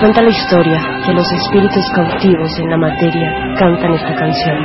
[0.00, 4.56] Cuenta la historia que los espíritus cautivos en la materia cantan esta canción.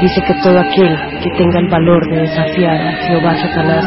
[0.00, 3.84] Dice que todo aquel que tenga el valor de desafiar a Jehová Satanás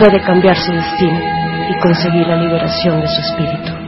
[0.00, 1.20] puede cambiar su destino
[1.70, 3.81] y conseguir la liberación de su espíritu.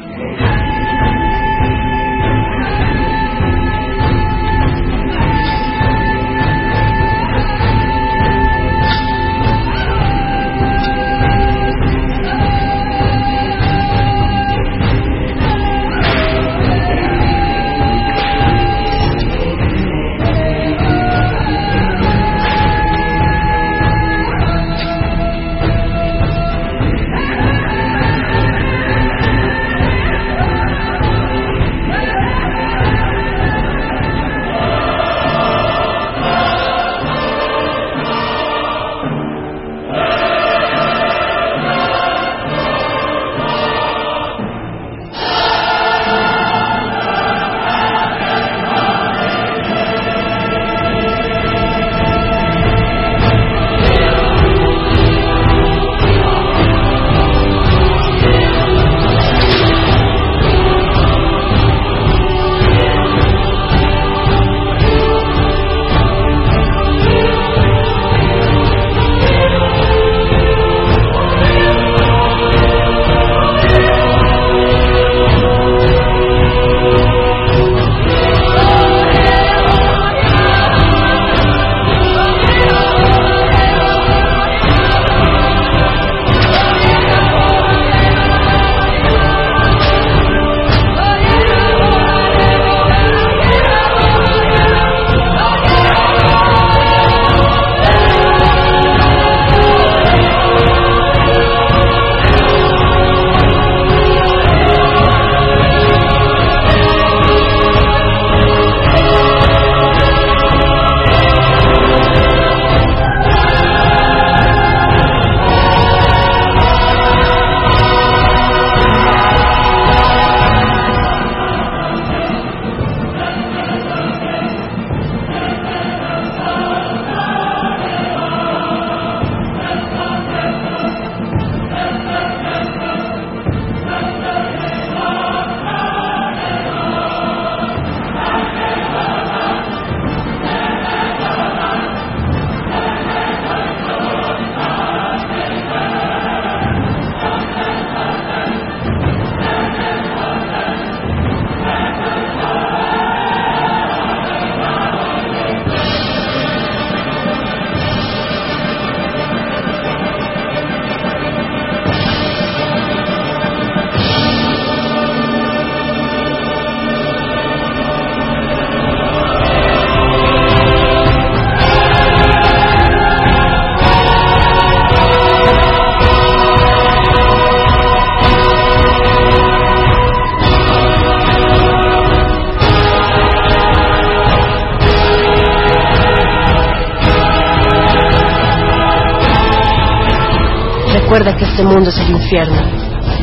[191.54, 192.56] Este mundo es el infierno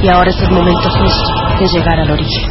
[0.01, 2.49] y ahora es el momento justo de llegar al origen.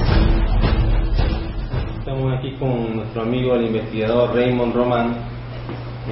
[1.98, 5.16] Estamos aquí con nuestro amigo, el investigador Raymond Roman,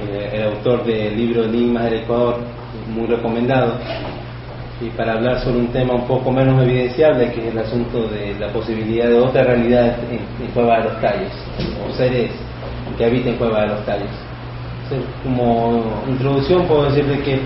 [0.01, 2.39] eh, el autor del libro Enigmas del Ecuador,
[2.95, 3.75] muy recomendado,
[4.81, 8.39] y para hablar sobre un tema un poco menos evidenciable, que es el asunto de
[8.39, 11.31] la posibilidad de otra realidad en, en Cueva de los Tallos,
[11.87, 12.31] o seres
[12.97, 14.09] que habiten Cueva de los Tallos.
[15.23, 17.39] Como introducción puedo decirle que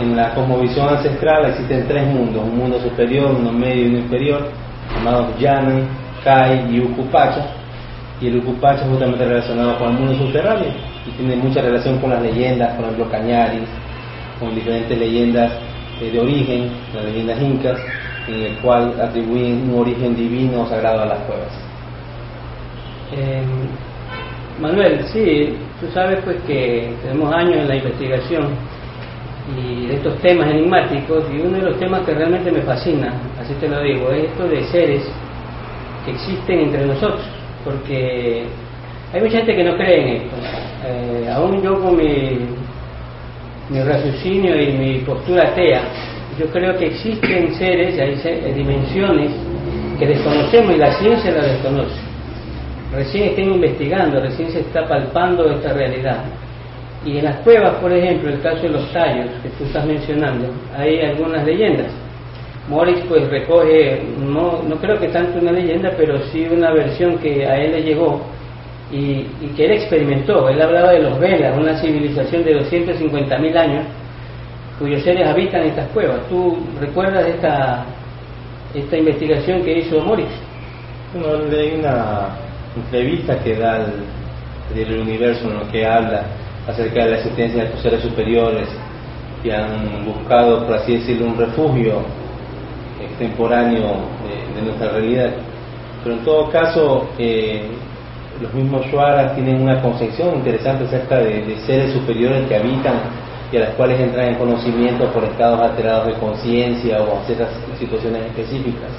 [0.00, 4.48] en la cosmovisión ancestral existen tres mundos, un mundo superior, uno medio y uno inferior,
[4.94, 5.80] llamados Yana,
[6.24, 7.46] Kai y Ukupacha.
[8.20, 10.70] Y el Ukupacha es justamente relacionado con el mundo subterráneo
[11.06, 13.68] y tiene mucha relación con las leyendas, por ejemplo Cañaris,
[14.38, 15.52] con diferentes leyendas
[16.00, 17.78] eh, de origen, las leyendas incas,
[18.28, 21.52] en el cual atribuyen un origen divino o sagrado a las cuevas.
[23.16, 23.42] Eh,
[24.60, 28.48] Manuel, sí, tú sabes pues que tenemos años en la investigación
[29.68, 33.68] y estos temas enigmáticos y uno de los temas que realmente me fascina, así te
[33.68, 35.02] lo digo, es esto de seres
[36.04, 37.26] que existen entre nosotros,
[37.64, 38.44] porque
[39.12, 40.36] hay mucha gente que no cree en esto.
[40.86, 42.38] Eh, aún yo con mi,
[43.70, 45.82] mi raciocinio y mi postura atea,
[46.38, 49.32] yo creo que existen seres, hay dimensiones
[49.98, 51.96] que desconocemos y la ciencia la desconoce.
[52.92, 56.24] Recién están investigando, recién se está palpando esta realidad.
[57.08, 60.52] Y en las cuevas, por ejemplo, el caso de los tallos que tú estás mencionando,
[60.76, 61.90] hay algunas leyendas.
[62.68, 67.46] Morris pues recoge, no, no creo que tanto una leyenda, pero sí una versión que
[67.46, 68.20] a él le llegó
[68.92, 69.22] y,
[69.56, 70.50] que él experimentó.
[70.50, 73.84] Él hablaba de los Velas, una civilización de 250.000 años
[74.78, 76.20] cuyos seres habitan estas cuevas.
[76.28, 77.86] ¿Tú recuerdas esta,
[78.74, 80.28] esta investigación que hizo Morris?
[81.14, 82.36] Bueno, leí una
[82.76, 83.86] entrevista que da
[84.76, 86.24] el, universo en lo que habla
[86.68, 88.68] acerca de la existencia de estos seres superiores
[89.42, 92.02] que han buscado, por así decirlo, un refugio
[93.00, 93.96] extemporáneo
[94.54, 95.30] de, nuestra realidad.
[96.02, 97.68] Pero en todo caso, eh,
[98.40, 103.00] los mismos Shuaras tienen una concepción interesante acerca de, seres superiores que habitan
[103.50, 107.48] y a las cuales entran en conocimiento por estados alterados de conciencia o ciertas
[107.78, 108.90] situaciones específicas.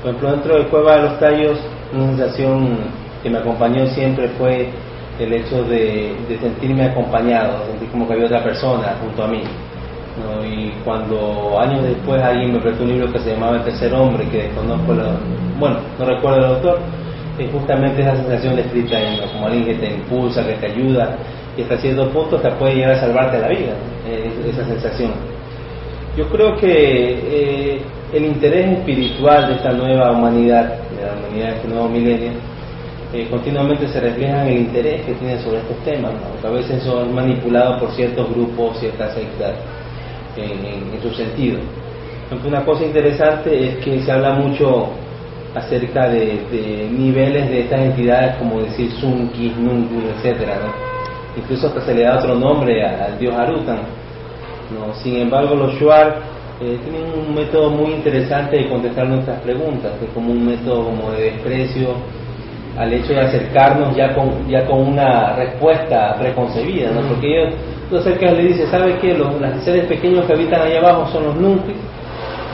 [0.00, 1.58] Por ejemplo, dentro de Cueva de los Tallos,
[1.92, 2.78] una sensación
[3.22, 4.68] que me acompañó siempre fue
[5.18, 9.42] el hecho de, sentirme acompañado, sentir como que había otra persona junto a mí.
[10.48, 14.28] Y cuando años después alguien me prestó un libro que se llamaba El tercer hombre,
[14.28, 14.94] que desconozco,
[15.58, 16.78] bueno, no recuerdo el autor,
[17.38, 21.16] es justamente esa sensación descrita en como alguien que te impulsa, que te ayuda
[21.56, 23.74] y hasta cierto punto te puede llegar a salvarte la vida,
[24.48, 25.12] esa sensación.
[26.16, 27.82] Yo creo que eh,
[28.12, 32.30] el interés espiritual de esta nueva humanidad, de la humanidad de este nuevo milenio,
[33.14, 36.82] eh, continuamente se refleja en el interés que tiene sobre estos temas, que a veces
[36.82, 39.52] son manipulados por ciertos grupos, ciertas sectas,
[40.36, 41.60] en, su sentido.
[42.44, 44.88] una cosa interesante es que se habla mucho
[45.54, 50.58] acerca de, niveles de estas entidades, como decir Sunkis, Nunkus, etcétera,
[51.36, 53.78] Incluso hasta se le da otro nombre al dios Arutan.
[54.74, 54.92] ¿no?
[54.94, 56.20] Sin embargo, los Shuar
[56.60, 60.86] eh, tienen un método muy interesante de contestar nuestras preguntas, que es como un método
[60.86, 61.94] como de desprecio
[62.78, 67.00] al hecho de acercarnos ya con, ya con una respuesta preconcebida, ¿no?
[67.08, 67.54] porque ellos,
[67.88, 69.14] tú acercas le dices, ¿sabes qué?
[69.14, 69.28] Los,
[69.62, 71.76] seres pequeños que habitan ahí abajo son los Nunkis,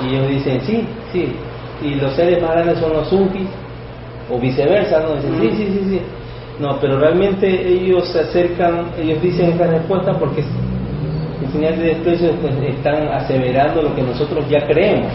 [0.04, 1.32] y ellos dicen, sí, sí,
[1.82, 3.48] y los seres más grandes son los zunkis,
[4.30, 5.16] o viceversa, ¿no?
[5.16, 6.00] Dicen, sí, sí, sí, sí.
[6.60, 10.42] No, pero realmente ellos se acercan, ellos dicen esta respuesta porque
[11.42, 15.10] en señal de desprecio pues, están aseverando lo que nosotros ya creemos.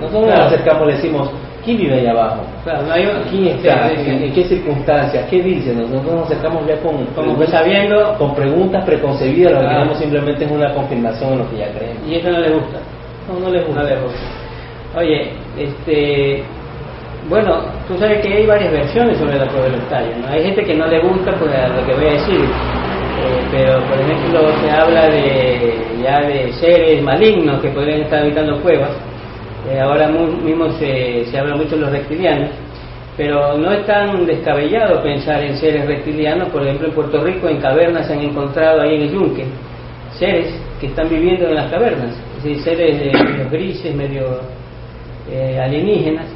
[0.00, 1.30] Nosotros nos acercamos y decimos,
[1.68, 2.42] ¿quién vive allá abajo?
[2.64, 3.06] Claro, no hay...
[3.30, 3.92] ¿Quién está?
[3.92, 5.26] ¿En, qué circunstancias?
[5.28, 5.78] ¿Qué dicen?
[5.78, 10.50] Nosotros nos acercamos ya con, Como sabiendo, con preguntas preconcebidas, lo que queremos simplemente es
[10.50, 12.08] una confirmación de lo que ya creemos.
[12.08, 12.78] Y eso no le gusta.
[13.28, 13.82] No, no les gusta.
[13.82, 14.18] No les gusta.
[14.96, 16.42] Oye, este,
[17.28, 20.16] bueno, tú sabes que hay varias versiones sobre la prueba de los tallos.
[20.16, 20.28] ¿no?
[20.28, 24.00] Hay gente que no le gusta pues, lo que voy a decir, eh, pero por
[24.00, 28.90] ejemplo se habla de ya de seres malignos que podrían estar habitando cuevas.
[29.70, 32.50] Eh, ahora mismo se, se habla mucho de los reptilianos,
[33.16, 36.48] pero no es tan descabellado pensar en seres reptilianos.
[36.48, 39.44] Por ejemplo, en Puerto Rico, en cavernas se han encontrado ahí en el yunque
[40.18, 44.40] seres que están viviendo en las cavernas, es decir, seres de, grises, medio
[45.30, 46.26] eh, alienígenas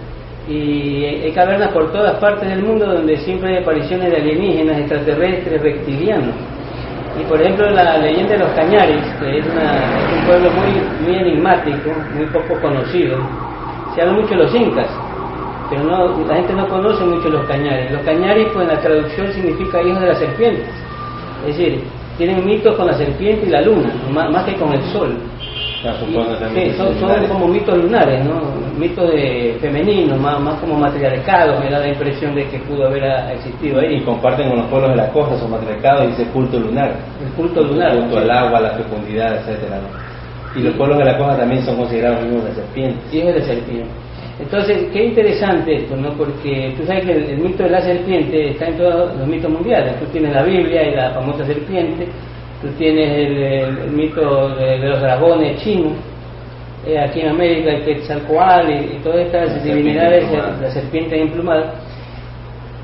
[0.49, 5.63] y hay cavernas por todas partes del mundo donde siempre hay apariciones de alienígenas, extraterrestres,
[5.63, 6.35] reptilianos.
[7.21, 11.91] Y por ejemplo la leyenda de los Cañaris, que es, un pueblo muy, muy enigmático,
[12.15, 13.19] muy poco conocido,
[13.95, 14.89] se habla mucho de los incas,
[15.69, 17.91] pero no, la gente no conoce mucho los Cañaris.
[17.91, 20.69] Los Cañaris pues en la traducción significa hijos de las serpientes,
[21.47, 21.83] es decir,
[22.17, 25.17] tienen mitos con la serpiente y la luna, más que con el sol
[25.83, 28.41] sí, son, como mitos lunares, ¿no?
[28.79, 33.05] Mitos de femeninos, más, más como matriarcados, me da la impresión de que pudo haber
[33.35, 33.97] existido ahí.
[33.97, 36.95] Y comparten con los pueblos de la costa, son matriarcados y ese culto lunar.
[37.21, 37.93] El culto lunar.
[37.93, 39.81] El culto al agua, la fecundidad, etcétera.
[40.55, 43.15] Y los pueblos de la costa también son considerados hijos de serpientes.
[43.15, 43.91] Hijos de serpiente.
[44.39, 46.11] Entonces, qué interesante esto, ¿no?
[46.15, 49.99] Porque tú sabes que el, mito de la serpiente está en todos los mitos mundiales.
[50.01, 52.09] Tú tienes la Biblia y la famosa serpiente,
[52.63, 55.93] tú tienes el, mito de, los dragones chinos,
[56.87, 61.75] eh, aquí en América el Quetzalcoatl y, todas estas divinidades, la serpiente emplumada.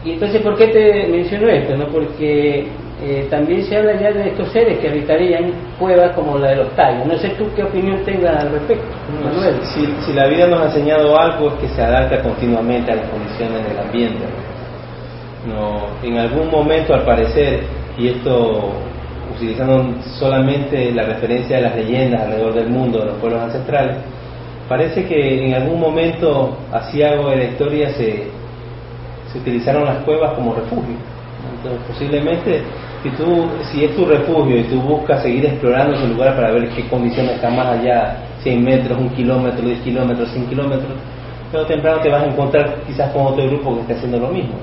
[0.04, 1.76] Y entonces, ¿por qué te menciono esto?
[1.76, 1.86] No?
[1.86, 2.66] Porque
[3.02, 6.70] eh, también se habla ya de estos seres que habitarían cuevas como la de los
[6.76, 7.06] tallos.
[7.06, 8.86] No sé tú qué opinión tengas al respecto,
[9.22, 9.56] Manuel.
[9.62, 13.08] Si, si, la vida nos ha enseñado algo es que se adapta continuamente a las
[13.08, 14.24] condiciones del ambiente.
[15.46, 17.60] No, en algún momento, al parecer,
[17.96, 18.72] y esto
[19.38, 23.96] utilizando solamente la referencia de las leyendas alrededor del mundo de los pueblos ancestrales,
[24.68, 28.24] parece que en algún momento, así algo de la historia, se,
[29.32, 30.96] se utilizaron las cuevas como refugio.
[31.56, 32.62] Entonces, posiblemente,
[33.02, 36.68] si, tú, si es tu refugio y tú buscas seguir explorando ese lugar para ver
[36.70, 40.92] qué condiciones están más allá, 100 metros, un kilómetro, 10 kilómetros, 100 kilómetros,
[41.50, 44.54] pero temprano te vas a encontrar quizás con otro grupo que esté haciendo lo mismo.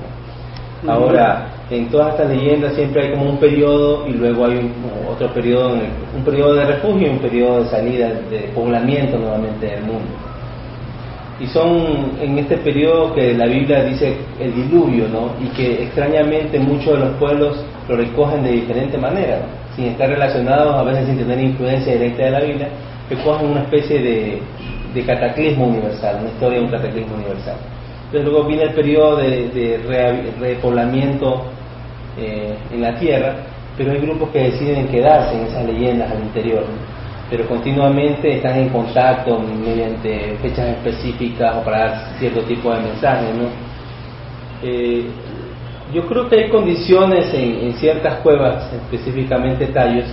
[0.88, 4.72] Ahora, en todas estas leyendas siempre hay como un periodo y luego hay
[5.10, 5.74] otro periodo,
[6.16, 10.12] un periodo de refugio y un periodo de salida, de poblamiento nuevamente del mundo.
[11.38, 15.32] y son en este periodo que la Biblia dice el diluvio, ¿no?
[15.44, 19.42] Y que extrañamente muchos de los pueblos lo recogen de diferente manera,
[19.76, 22.70] sin estar relacionados, a veces sin tener influencia directa de la Biblia,
[23.10, 24.42] recogen una especie de,
[25.06, 27.58] cataclismo universal, una historia de un cataclismo universal.
[28.24, 31.44] Luego viene el periodo de, repoblamiento
[32.18, 33.36] eh, en la tierra,
[33.78, 36.64] pero hay grupos que deciden quedarse en esas leyendas al interior
[37.30, 43.36] pero continuamente están en contacto mediante fechas específicas o para dar cierto tipo de mensajes.
[43.36, 43.48] ¿no?
[44.62, 45.06] Eh,
[45.94, 50.06] yo creo que hay condiciones en, ciertas cuevas, específicamente tallos,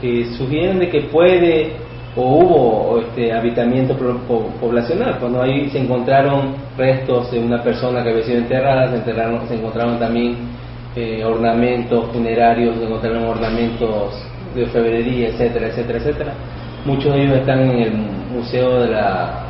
[0.00, 1.72] que sugieren de que puede
[2.16, 3.96] o hubo este, habitamiento
[4.60, 5.18] poblacional.
[5.18, 9.54] Cuando ahí se encontraron restos de una persona que había sido enterrada, se, enterraron, se
[9.54, 10.36] encontraron también
[10.94, 14.14] eh, ornamentos funerarios, se encontraron ornamentos
[14.54, 16.32] de orfebrería, etcétera, etcétera, etcétera.
[16.84, 17.92] Muchos de ellos están en el
[18.32, 19.44] Museo de la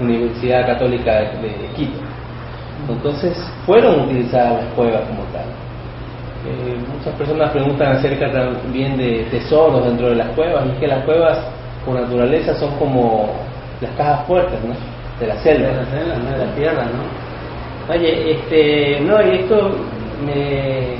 [0.00, 1.98] Universidad Católica de, Quito.
[2.88, 5.46] Entonces, fueron utilizadas las cuevas como tal.
[6.46, 10.86] Eh, muchas personas preguntan acerca también de tesoros dentro de las cuevas, y es que
[10.86, 11.38] las cuevas,
[11.86, 13.30] por naturaleza, son como
[13.80, 14.74] las cajas fuertes, ¿no?
[15.20, 15.68] De la selva.
[15.68, 17.94] De la selva, de la tierra, ¿no?
[17.94, 19.70] Oye, este, no, y esto
[20.26, 20.96] me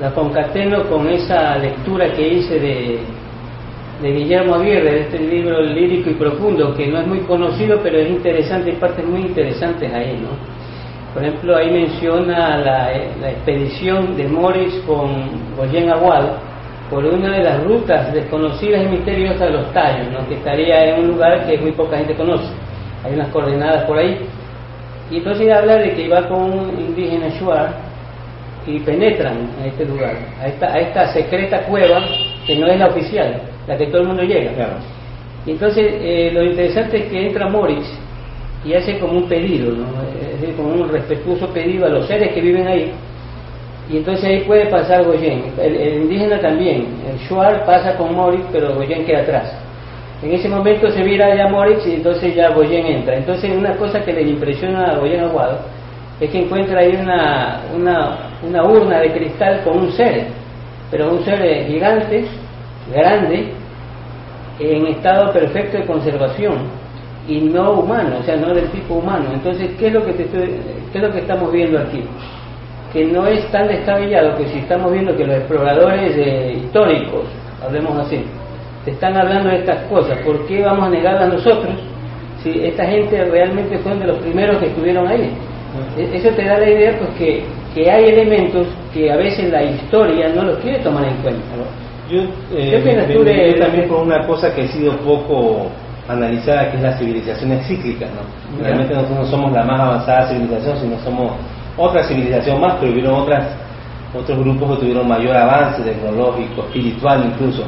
[0.00, 3.00] la concateno con esa lectura que hice de,
[4.00, 7.98] de Guillermo Aguirre, de este libro lírico y profundo, que no es muy conocido, pero
[7.98, 10.28] es interesante, hay partes muy interesantes ahí, ¿no?
[11.12, 16.47] Por ejemplo, ahí menciona la, expedición de Morris con Goyen Aguado
[16.90, 20.26] por una de las rutas desconocidas y misteriosas de los tallos, ¿no?
[20.28, 22.48] que estaría en un lugar que muy poca gente conoce.
[23.04, 24.18] Hay unas coordenadas por ahí.
[25.10, 27.88] Y entonces habla de que iba con un indígena Shuar,
[28.68, 32.04] y penetran a este lugar, a esta, a esta secreta cueva
[32.46, 34.52] que no es la oficial, la que todo el mundo llega.
[35.46, 37.86] Y entonces eh, lo interesante es que entra Moritz
[38.64, 39.72] y hace como un pedido,
[40.20, 42.92] es decir, como un respetuoso pedido a los seres que viven ahí.
[43.90, 48.74] Y entonces ahí puede pasar Goyen, el, indígena también, el Shuar pasa con Moritz, pero
[48.74, 49.52] Goyen queda atrás.
[50.22, 53.16] En ese momento se vira ya Moritz y entonces ya Goyen entra.
[53.16, 55.60] Entonces una cosa que le impresiona a Goyen Aguado
[56.20, 60.26] es que encuentra ahí una, una, una urna de cristal con un ser,
[60.90, 62.24] pero un ser gigante,
[62.92, 63.52] grande,
[64.58, 66.56] en estado perfecto de conservación
[67.28, 69.26] y no humano, o sea, no del tipo humano.
[69.32, 72.02] Entonces, ¿qué es lo que, te qué es lo que estamos viendo aquí?
[72.92, 77.24] Que no es tan descabellado que si estamos viendo que los exploradores eh, históricos,
[77.62, 78.24] hablemos así,
[78.84, 81.74] te están hablando de estas cosas, ¿por qué vamos a negarlas nosotros
[82.42, 85.30] si esta gente realmente fue de los primeros que estuvieron ahí?
[85.96, 89.62] E-, eso te da la idea pues que, que, hay elementos que a veces la
[89.62, 91.42] historia no los quiere tomar en cuenta.
[92.10, 92.22] Yo,
[92.56, 95.66] eh, también por una cosa que ha sido poco
[96.08, 98.08] analizada, que es la civilización cíclicas.
[98.10, 98.62] ¿no?
[98.62, 101.32] Realmente nosotros no somos la más avanzada civilización, sino somos
[101.78, 103.46] otra civilización más, pero hubieron otras,
[104.14, 107.64] otros grupos que tuvieron mayor avance tecnológico, espiritual incluso.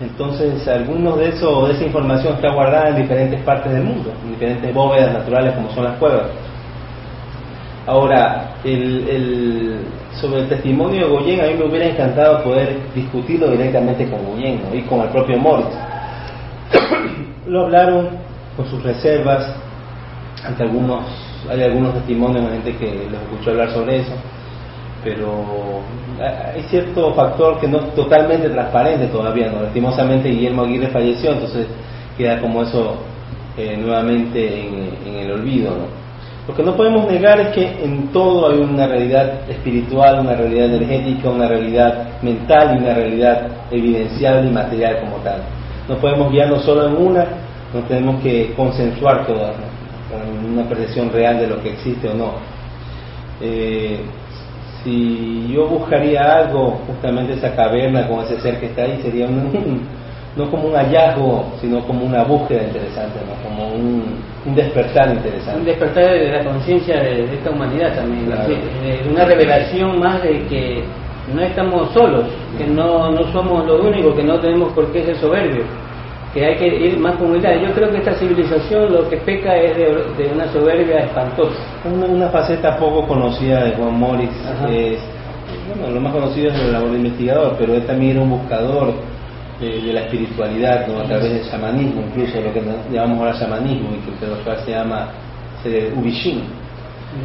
[0.00, 4.32] Entonces, algunos de eso, de esa información está guardada en diferentes partes del mundo, en
[4.32, 6.26] diferentes bóvedas naturales como son las cuevas.
[7.86, 9.80] Ahora, el,
[10.20, 14.60] sobre el testimonio de Goyen, a mí me hubiera encantado poder discutirlo directamente con Goyen
[14.72, 15.74] y con el propio Moritz.
[17.46, 18.08] Lo hablaron
[18.56, 19.54] con sus reservas,
[20.44, 21.04] ante algunos,
[21.50, 24.12] hay algunos testimonios de gente que los escuchó hablar sobre eso,
[25.02, 25.80] pero
[26.54, 29.62] hay cierto factor que no es totalmente transparente todavía, ¿no?
[29.62, 31.66] Lastimosamente Guillermo Aguirre falleció, entonces
[32.16, 32.96] queda como eso
[33.56, 34.68] eh, nuevamente
[35.06, 36.02] en, el olvido, ¿no?
[36.48, 40.74] Lo que no podemos negar es que en todo hay una realidad espiritual, una realidad
[40.74, 45.40] energética, una realidad mental y una realidad evidenciable y material como tal.
[45.88, 47.24] No podemos guiarnos solo en una,
[47.72, 49.54] no tenemos que consensuar todas,
[50.44, 52.32] una percepción real de lo que existe o no.
[53.40, 54.00] Eh,
[54.82, 59.82] si yo buscaría algo, justamente esa caverna con ese ser que está ahí, sería un,
[60.36, 63.48] no como un hallazgo, sino como una búsqueda interesante, ¿no?
[63.48, 65.60] como un, despertar interesante.
[65.60, 68.32] Un despertar de la conciencia de, esta humanidad también,
[69.10, 70.82] una revelación más de que
[71.32, 72.24] no estamos solos,
[72.58, 75.66] que no, no somos los únicos, que no tenemos por qué ser soberbios,
[76.32, 77.52] que hay que ir más con humildad.
[77.60, 81.58] Yo creo que esta civilización lo que peca es de, una soberbia espantosa.
[81.84, 84.30] Una, faceta poco conocida de Juan Morris
[84.70, 84.98] es,
[85.68, 88.94] bueno, lo más conocido es el labor de investigador, pero él también era un buscador
[89.60, 91.00] de, la espiritualidad, ¿no?
[91.00, 94.70] a través del shamanismo, incluso lo que llamamos ahora shamanismo, y que lo cual se
[94.70, 95.08] llama
[95.62, 96.42] se, Ubishin.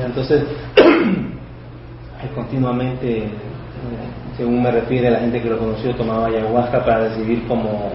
[0.06, 0.44] Entonces,
[2.24, 3.30] es continuamente, eh,
[4.36, 7.92] según me refiere a la gente que lo conoció, tomaba ayahuasca para recibir como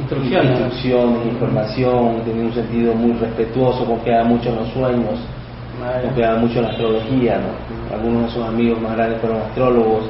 [0.00, 5.18] instrucciones, instrucciones información, tenía un sentido muy respetuoso, confiaba mucho en los sueños,
[6.02, 7.38] confiaba mucho en la astrología.
[7.38, 7.94] ¿no?
[7.96, 10.04] Algunos de sus amigos más grandes fueron astrólogos,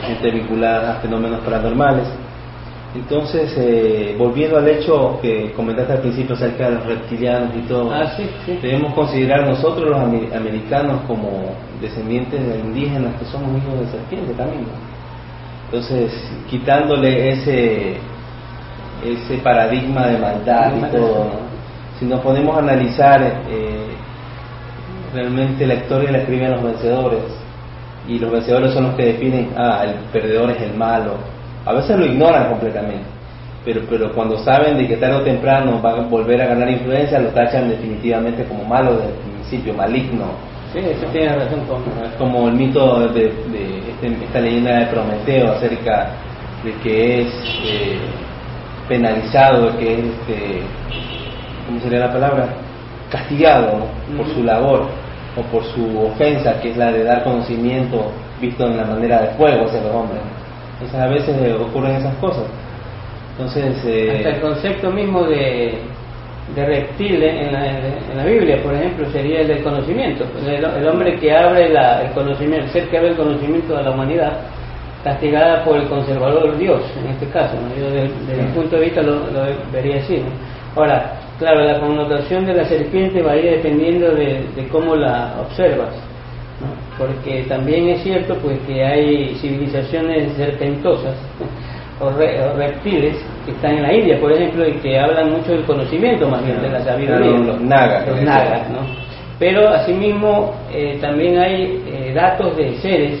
[0.00, 2.08] gente vinculada a fenómenos paranormales.
[2.94, 7.90] Entonces, eh, volviendo al hecho que comentaste al principio acerca de los reptilianos y todo,
[7.92, 8.56] Ah, sí, sí.
[8.62, 11.28] debemos considerar nosotros los ame- americanos como
[11.80, 14.62] descendientes de indígenas que somos hijos de serpiente también.
[14.62, 14.68] ¿no?
[15.66, 16.12] Entonces,
[16.48, 17.96] quitándole ese
[19.04, 21.44] ese paradigma de maldad y todo, ¿no?
[21.98, 23.86] si nos ponemos a analizar eh,
[25.12, 27.22] realmente la historia la escriben los vencedores
[28.08, 31.14] y los vencedores son los que definen, ah, el perdedor es el malo.
[31.64, 33.04] A veces lo ignoran completamente,
[33.64, 37.18] pero, pero cuando saben de que tarde o temprano van a volver a ganar influencia,
[37.18, 40.24] lo tachan definitivamente como malo desde el principio, maligno.
[40.72, 41.82] Sí, eso tiene razón con...
[42.04, 46.08] Es como el mito de, de este- esta leyenda de Prometeo acerca
[46.64, 47.28] de que es
[47.64, 47.98] eh,
[48.88, 50.62] penalizado, de que es, este,
[51.66, 52.48] ¿cómo sería la palabra?
[53.10, 53.78] Castigado
[54.10, 54.16] ¿no?
[54.18, 54.86] por su labor
[55.36, 59.28] o por su ofensa, que es la de dar conocimiento visto en la manera de
[59.36, 60.20] fuego hacia los hombres.
[60.74, 62.44] Entonces a veces eh, ocurren esas cosas.
[63.36, 65.78] Entonces, eh, Hasta el concepto mismo de,
[66.54, 70.24] de reptil en la, en la Biblia, por ejemplo, sería el del conocimiento.
[70.46, 73.82] El, el hombre que abre la- el conocimiento, el ser que abre el conocimiento a
[73.82, 74.32] la humanidad,
[75.04, 77.54] castigada por el conservador Dios, en este caso.
[77.60, 77.76] ¿no?
[77.78, 80.16] Yo desde, desde mi punto de vista lo, lo vería así.
[80.16, 80.80] ¿no?
[80.80, 85.90] Ahora, claro, la connotación de la serpiente varía dependiendo de, de cómo la observas.
[86.60, 86.96] ¿no?
[86.98, 91.14] Porque también es cierto pues que hay civilizaciones serpentosas
[92.00, 95.52] o, re- o reptiles que están en la India, por ejemplo, y que hablan mucho
[95.52, 97.18] del conocimiento más bien de la sabiduría.
[97.18, 98.68] Claro, los nagas, Los nagas.
[99.38, 103.20] Pero asimismo eh, también hay eh, datos de seres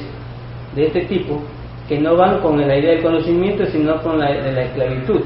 [0.74, 1.40] de este tipo
[1.88, 5.20] que no van con la idea del conocimiento, sino con la de la esclavitud,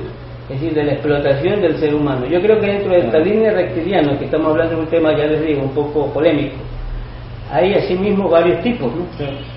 [0.48, 2.26] es decir, de la explotación del ser humano.
[2.26, 5.26] Yo creo que dentro de esta línea reptiliana, que estamos hablando de un tema, ya
[5.26, 6.56] les digo, un poco polémico,
[7.52, 9.04] hay asimismo varios tipos, ¿no?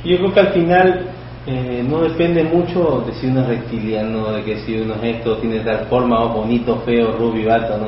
[0.04, 1.06] Yo creo que al final
[1.48, 5.38] eh, no depende mucho de si uno es reptiliano, de que si uno es esto,
[5.38, 7.88] tiene tal forma, o bonito, feo, rubio, alto, ¿no?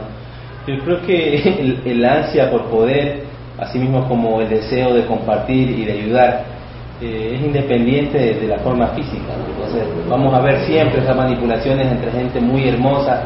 [0.65, 3.23] Yo creo que el, el ansia por poder,
[3.59, 6.52] así mismo como el deseo de compartir y de ayudar,
[7.03, 9.33] eh, es independiente de, de la forma física.
[9.49, 13.23] Entonces, vamos a ver siempre esas manipulaciones entre gente muy hermosa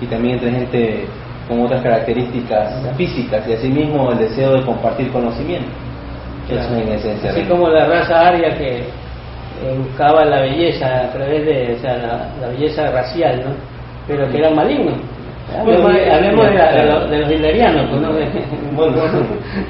[0.00, 1.04] y también entre gente
[1.48, 5.68] con otras características físicas y asimismo el deseo de compartir conocimiento.
[6.48, 7.30] Eso es en esencia.
[7.30, 11.96] Así como la raza aria que eh, buscaba la belleza a través de o sea,
[11.96, 13.50] la, la belleza racial, ¿no?
[14.06, 14.98] Pero que eran malignos.
[15.54, 17.04] Hablemos, de, hablemos de, la- de los,
[17.88, 18.00] pues.
[18.00, 18.44] De-
[18.76, 18.96] Bueno,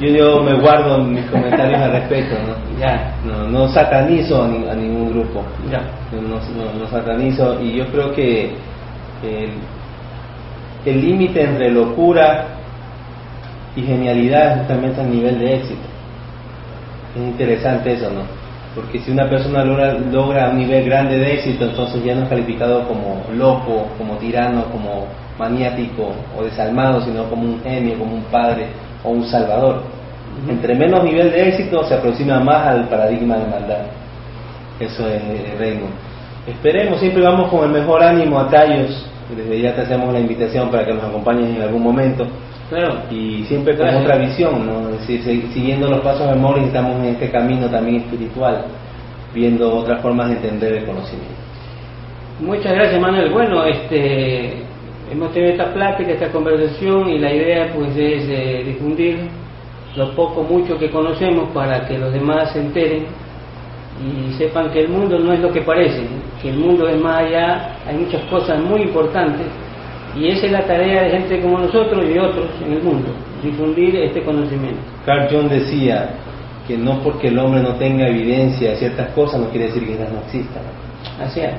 [0.01, 2.81] yo, yo me guardo mis comentarios al respecto, ¿no?
[2.81, 5.81] ya, No, no satanizo a, ni- a ningún grupo, ya.
[6.13, 8.55] no, no- no satanizo y yo creo que
[9.23, 9.51] el
[10.87, 12.45] el límite entre locura
[13.75, 15.81] y genialidad es justamente el nivel de éxito.
[17.17, 18.23] Es interesante eso, ¿no?
[18.75, 22.29] Porque si una persona logra, logra un nivel grande de éxito, entonces ya no es
[22.29, 25.07] calificado como loco, como tirano, como
[25.39, 28.67] maniático o desalmado, sino como un genio, como un padre
[29.05, 29.83] o un salvador.
[30.49, 33.83] Entre menos nivel de éxito se aproxima más al paradigma de maldad.
[34.79, 35.87] Eso es el reino.
[36.47, 39.07] Esperemos, siempre vamos con el mejor ánimo a tallos.
[39.35, 42.27] Desde ya te hacemos la invitación para que nos acompañes en algún momento
[42.69, 42.95] Claro.
[43.11, 44.89] y siempre con otra visión, ¿no?
[44.91, 48.65] Es decir, se- siguiendo los pasos de Morris estamos en este camino también espiritual,
[49.35, 51.35] viendo otras formas de entender el conocimiento.
[52.41, 53.31] Muchas gracias, Manuel.
[53.33, 54.63] Bueno, este,
[55.11, 59.29] hemos tenido esta plática, esta conversación y la idea pues es eh, difundir
[59.97, 63.07] lo poco, mucho que conocemos para que los demás se enteren
[63.99, 66.03] y sepan que el mundo no es lo que parece,
[66.43, 69.47] que el mundo es más allá, hay muchas cosas muy importantes
[70.15, 73.09] y esa es la tarea de gente como nosotros y otros en el mundo,
[73.43, 74.81] difundir este conocimiento.
[75.07, 76.11] Carl Jung decía
[76.67, 79.95] que no porque el hombre no tenga evidencia de ciertas cosas no quiere decir que
[79.95, 80.63] ellas no existan.
[81.21, 81.53] Así es.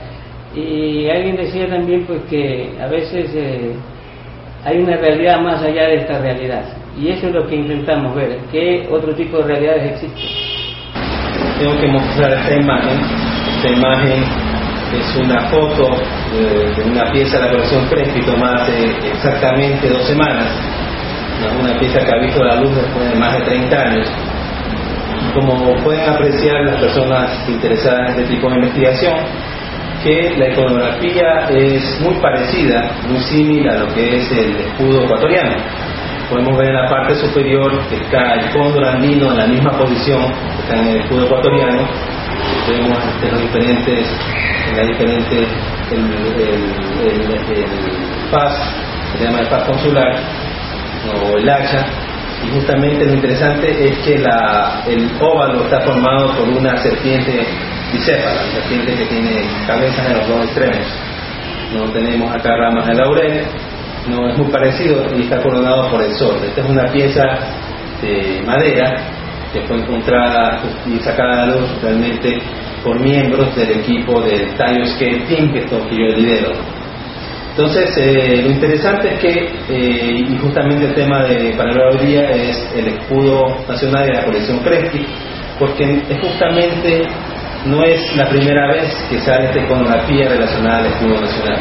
[0.58, 3.76] Y alguien decía también pues que a veces eh,
[4.66, 6.64] hay una realidad más allá de esta realidad.
[7.00, 10.24] Y eso es lo que intentamos ver, qué otro tipo de realidades existen.
[11.60, 13.00] Tengo que mostrar esta imagen.
[13.56, 14.24] Esta imagen
[14.98, 15.84] es una foto
[16.34, 20.48] de, una pieza de la colección Crespi tomada hace exactamente dos semanas.
[21.62, 24.08] Una pieza que ha visto la luz después de más de 30 años.
[25.36, 29.14] Como pueden apreciar las personas interesadas en este tipo de investigación,
[30.04, 35.56] que la iconografía es muy parecida, muy similar a lo que es el escudo ecuatoriano.
[36.30, 40.22] Podemos ver en la parte superior que está el cóndor andino en la misma posición
[40.22, 41.88] que está en el escudo ecuatoriano
[42.68, 44.08] vemos este, los diferentes,
[44.70, 45.48] en las diferentes,
[45.92, 46.00] el,
[46.42, 47.66] el, el,
[48.32, 48.54] paz,
[49.14, 50.16] se llama el paz consular,
[51.14, 51.86] o el hacha,
[52.46, 57.48] y justamente lo interesante es que la, el óvalo está formado por una serpiente
[57.92, 60.88] bicéfala, serpiente que tiene cabezas en los dos extremos.
[61.74, 63.44] No tenemos acá ramas de laurel,
[64.10, 66.38] no es muy parecido y está coronado por el sol.
[66.44, 67.24] Esta es una pieza
[68.02, 68.96] de madera
[69.54, 72.40] que fue encontrada y sacada a luz realmente
[72.84, 76.52] por miembros del equipo del Tayo Skate Team que, que yo lidero.
[77.58, 82.30] Entonces, eh, lo interesante es que, eh, y justamente el tema de para hoy día
[82.30, 85.04] es el escudo nacional de la colección Crespi,
[85.58, 87.08] porque es justamente
[87.68, 91.60] no es la primera vez que sale esta iconografía relacionada al escudo nacional.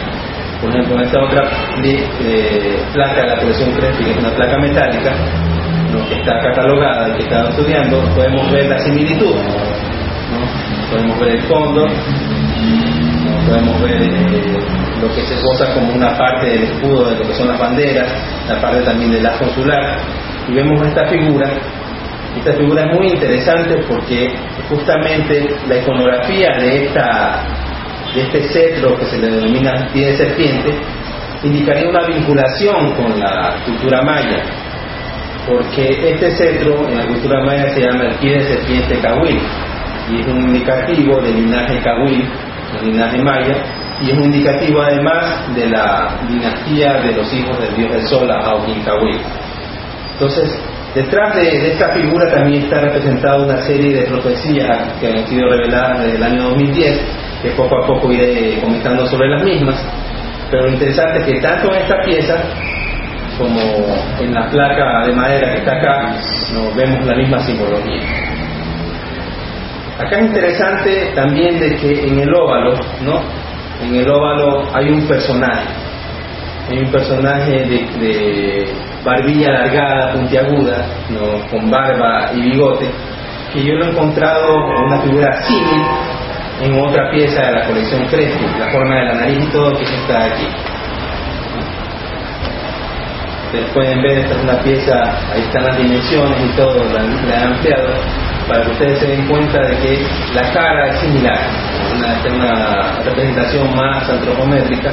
[0.61, 1.42] Por ejemplo, esta otra
[1.85, 5.12] eh, placa de la colección Crespi, que es una placa metálica,
[6.09, 9.35] que está catalogada y que está estudiando, podemos ver la similitud.
[10.90, 11.87] Podemos ver el fondo,
[13.49, 14.59] podemos ver eh,
[15.01, 18.12] lo que se goza como una parte del escudo de lo que son las banderas,
[18.49, 19.99] la parte también del la consular,
[20.49, 21.51] y vemos esta figura.
[22.37, 24.35] Esta figura es muy interesante porque
[24.68, 27.42] justamente la iconografía de, esta,
[28.14, 30.75] de este cetro que se le denomina pie de serpiente
[31.42, 34.42] indicaría una vinculación con la cultura maya,
[35.49, 39.40] porque este cetro en la cultura maya se llama el pie de serpiente cahuil
[40.11, 42.25] y es un indicativo del linaje cahuil,
[42.81, 43.57] el linaje maya,
[44.01, 48.31] y es un indicativo además de la dinastía de los hijos del dios del sol,
[48.31, 49.20] Aukin Cahuil.
[50.12, 50.61] Entonces,
[50.97, 56.01] detrás de, esta figura también está representada una serie de profecías que han sido reveladas
[56.05, 57.01] desde el año 2010,
[57.43, 59.77] que poco a poco iré comentando sobre las mismas.
[60.51, 62.35] Pero lo interesante es que tanto en esta pieza
[63.37, 63.61] como
[64.19, 66.15] en la placa de madera que está acá,
[66.55, 68.01] nos vemos la misma simbología.
[69.99, 73.21] Acá es interesante también de que en el óvalo, ¿no?
[73.83, 75.69] En el óvalo hay un personaje,
[76.71, 78.73] hay un personaje de,
[79.07, 81.49] barbilla alargada, puntiaguda, ¿no?
[81.49, 82.90] con barba y bigote,
[83.53, 85.83] que yo lo he encontrado una figura símil
[86.61, 89.85] en otra pieza de la colección Crespi, la forma de la nariz y todo que
[89.85, 90.47] está aquí
[93.47, 94.92] ustedes pueden ver, esta es una pieza,
[95.33, 97.88] ahí están las dimensiones y todo, la, la he ampliado,
[98.49, 101.38] para que ustedes se den cuenta de que la cara es similar,
[101.97, 104.92] una, una representación más antropométrica,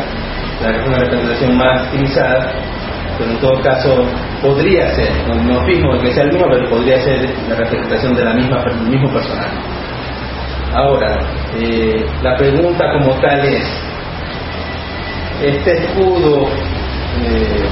[0.62, 2.52] una representación más estilizada,
[3.17, 4.06] pero en todo caso
[4.41, 8.34] podría ser, no, no que sea el mismo, pero podría ser la representación de la
[8.34, 9.58] misma, del mismo personaje.
[10.73, 11.19] Ahora,
[11.56, 13.63] eh, la pregunta como tal es,
[15.41, 16.47] este escudo
[17.21, 17.67] eh,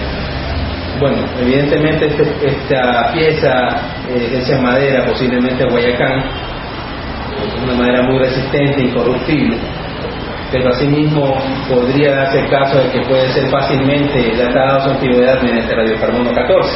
[1.02, 3.50] bueno, evidentemente este, esta pieza
[4.08, 6.20] eh, es de madera, posiblemente Guayacán,
[7.44, 9.58] es una madera muy resistente, incorruptible,
[10.52, 11.34] pero asimismo
[11.70, 16.70] podría darse el caso de que puede ser fácilmente datada su antigüedad mediante radiocarbono 14.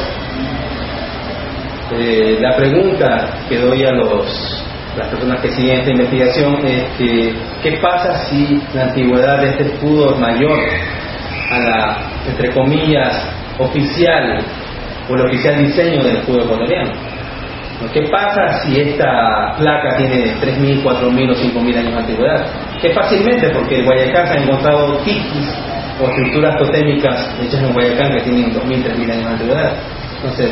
[1.92, 4.64] Eh, la pregunta que doy a los,
[4.96, 9.62] las personas que siguen esta investigación es que, ¿qué pasa si la antigüedad de este
[9.64, 10.58] escudo es mayor
[11.50, 11.96] a la,
[12.28, 13.22] entre comillas,
[13.58, 14.38] oficial
[15.08, 16.92] o el oficial diseño del escudo ecuatoriano.
[17.92, 22.46] ¿Qué pasa si esta placa tiene 3.000, 4.000 o 5.000 años de antigüedad?
[22.80, 25.48] Que fácilmente, porque en Guayacán se han encontrado tikis
[26.00, 29.72] o estructuras totémicas hechas en Guayacán que tienen 2.000, 3.000 años de antigüedad.
[30.16, 30.50] Entonces,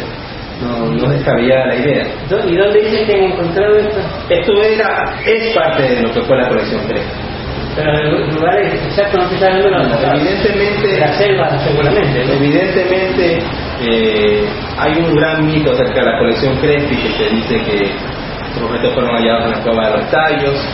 [0.63, 2.07] no, no descabellada la idea.
[2.47, 4.01] ¿Y dónde dicen que han encontrado esto?
[4.29, 7.34] Esto era, es parte de lo que fue la colección 3
[7.75, 7.91] pero
[8.29, 12.23] lugares exactos no se saben Evidentemente, la selva seguramente.
[12.23, 13.39] Evidentemente
[13.83, 14.45] eh,
[14.79, 17.91] hay un gran mito acerca de la colección Crespi que se dice que
[18.55, 20.69] los objetos fueron hallados en la cueva de los tallos.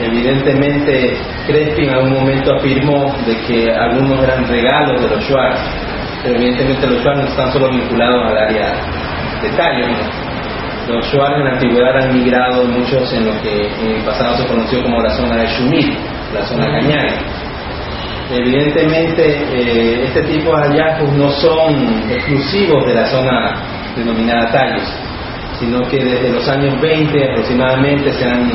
[0.00, 1.16] Evidentemente
[1.46, 5.60] Crespi en algún momento afirmó de que algunos eran regalos de los Schwartz,
[6.22, 8.72] pero evidentemente los Schwartz no están solo vinculados al área
[9.42, 9.90] de tallos.
[10.88, 14.46] Los Schwartz en la antigüedad han migrado muchos en lo que en el pasado se
[14.46, 17.18] conoció como la zona de Shumir la zona cañaria.
[18.30, 23.54] Evidentemente, eh, este tipo de hallazgos no son exclusivos de la zona
[23.94, 24.88] denominada tallos,
[25.60, 28.50] sino que desde los años 20 aproximadamente se han,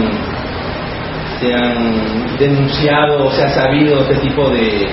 [1.40, 4.88] se han denunciado o se ha sabido este tipo de,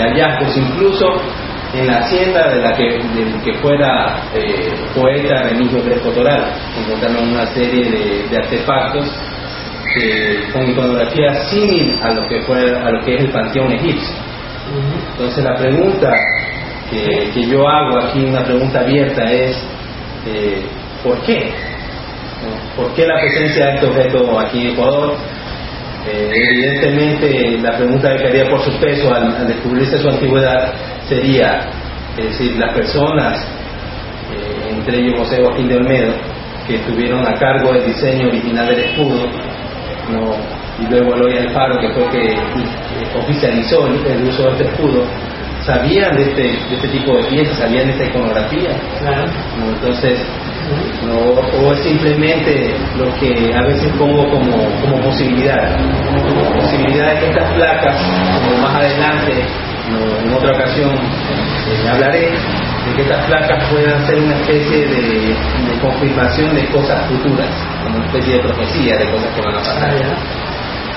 [0.00, 1.06] hallazgos, incluso
[1.74, 3.00] en la hacienda de la que,
[3.44, 9.10] que fuera eh, poeta Remigio Crespo Toral, encontraron una serie de artefactos
[10.52, 14.14] con iconografía símil a lo que fue a lo que es el panteón egipcio.
[15.12, 16.12] Entonces la pregunta
[16.90, 19.56] que, yo hago aquí, una pregunta abierta es
[20.26, 20.62] eh,
[21.02, 21.52] ¿por qué?
[22.76, 25.14] ¿Por qué la presencia de este objeto aquí en Ecuador?
[26.08, 30.72] Eh, evidentemente, la pregunta que haría por su peso al, descubrirse su antigüedad
[31.08, 31.60] sería,
[32.16, 33.38] es decir, las personas,
[34.32, 36.12] eh, entre ellos José Joaquín de Olmedo,
[36.66, 39.26] que estuvieron a cargo del diseño original del escudo,
[40.78, 42.36] y luego Eloy Alfaro, que fue que
[43.18, 45.04] oficializó el uso de este escudo,
[45.64, 48.70] sabían de este, de este tipo de piezas, sabían de esta iconografía.
[49.74, 50.18] Entonces,
[51.06, 55.76] no, o es simplemente lo que a veces pongo como, como posibilidad,
[56.54, 57.96] posibilidad de que estas placas,
[58.44, 59.44] como más adelante,
[60.24, 62.30] en otra ocasión eh, hablaré,
[62.94, 65.34] que estas placas puedan ser una especie de,
[65.72, 67.48] de confirmación de cosas futuras,
[67.82, 69.90] como una especie de profecía de cosas que van a pasar.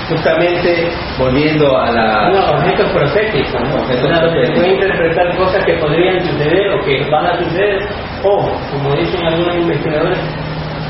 [0.09, 2.29] Justamente volviendo a la...
[2.29, 3.75] No, objetos proféticos, ¿no?
[3.81, 4.09] Objetos
[4.53, 7.79] Puede interpretar cosas que podrían suceder o que van a suceder,
[8.21, 10.19] o, como dicen algunos investigadores,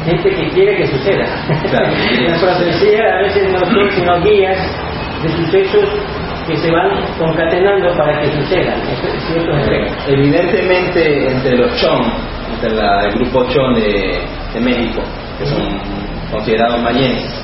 [0.05, 1.25] gente que quiere que suceda.
[1.69, 1.87] Claro,
[2.27, 4.57] la profecía a veces no son sino guías
[5.21, 5.89] de sucesos
[6.45, 8.81] que se van concatenando para que sucedan
[9.27, 9.57] ciertos.
[10.07, 12.01] Evidentemente, entre los Chon,
[12.53, 14.21] entre la, el grupo Chon de,
[14.59, 15.01] México,
[15.39, 15.61] que son
[16.31, 17.43] considerados mayenses,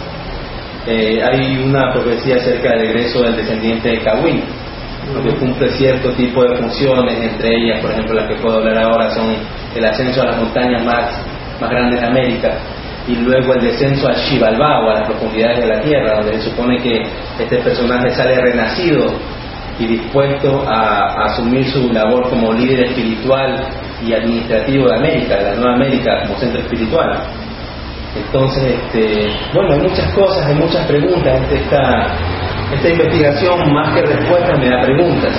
[0.87, 4.43] eh, hay una profecía acerca del regreso del descendiente de Kawin,
[5.23, 9.09] que cumple cierto tipo de funciones, entre ellas, por ejemplo, las que puedo hablar ahora
[9.09, 9.35] son
[9.75, 11.19] el ascenso a las montañas más,
[11.59, 12.57] más grandes de América
[13.09, 16.77] y luego el descenso a Xibalbao, a las profundidades de la tierra, donde se supone
[16.77, 17.01] que
[17.39, 19.15] este personaje sale renacido
[19.79, 23.65] y dispuesto a, asumir su labor como líder espiritual
[24.05, 27.19] y administrativo de América, de la Nueva América como centro espiritual.
[28.15, 31.41] Entonces, este, bueno, hay muchas cosas, hay muchas preguntas.
[31.51, 32.07] Esta,
[32.73, 35.33] esta investigación, más que respuestas, me da preguntas.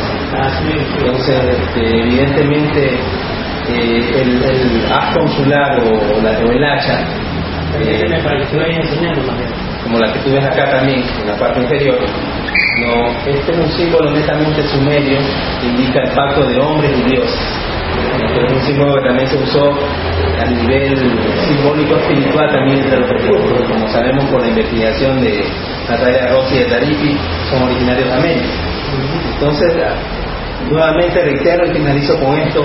[0.98, 2.98] Entonces, este, evidentemente,
[3.68, 7.04] eh, el, el haz consular o, la, o el hacha,
[9.82, 13.70] como la que tú ves acá también, en la parte inferior, no, este es un
[13.72, 15.18] símbolo netamente sumerio
[15.60, 17.60] que indica el pacto de hombres y dioses
[18.36, 19.72] es un símbolo que también se usó
[20.40, 20.96] a nivel
[21.46, 25.44] simbólico espiritual también entre los pueblos, como sabemos por la investigación de
[25.88, 27.16] Natalia Rossi y de Tarifi,
[27.50, 28.46] son originarios de América.
[29.34, 29.74] Entonces,
[30.70, 32.64] nuevamente reitero y finalizo con esto,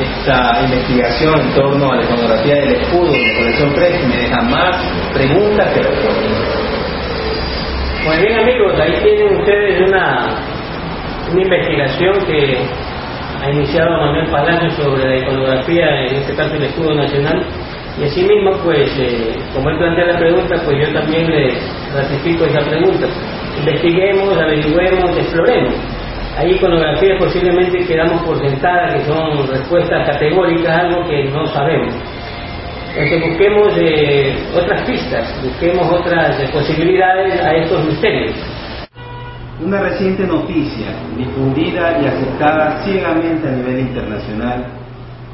[0.00, 4.42] esta investigación en torno a la iconografía del escudo de la colección 3 me deja
[4.42, 4.76] más
[5.12, 6.70] preguntas que respuestas.
[8.04, 10.26] Muy bien amigos, ahí tienen ustedes una,
[11.32, 12.58] una investigación que
[13.42, 17.46] ha iniciado Manuel Palacio sobre la iconografía, en este caso el escudo nacional,
[17.98, 21.52] y asimismo, pues, eh, como él plantea la pregunta, pues yo también le
[21.94, 23.06] ratifico esa pregunta.
[23.58, 25.74] Investiguemos, averigüemos, exploremos.
[26.36, 31.94] Hay iconografías posiblemente que damos por sentada, que son respuestas categóricas, algo que no sabemos.
[32.96, 38.34] Entonces busquemos eh, otras pistas, busquemos otras eh, posibilidades a estos misterios.
[39.64, 44.66] Una reciente noticia, difundida y aceptada ciegamente a nivel internacional,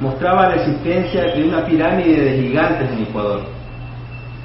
[0.01, 3.43] mostraba la existencia de una pirámide de gigantes en Ecuador.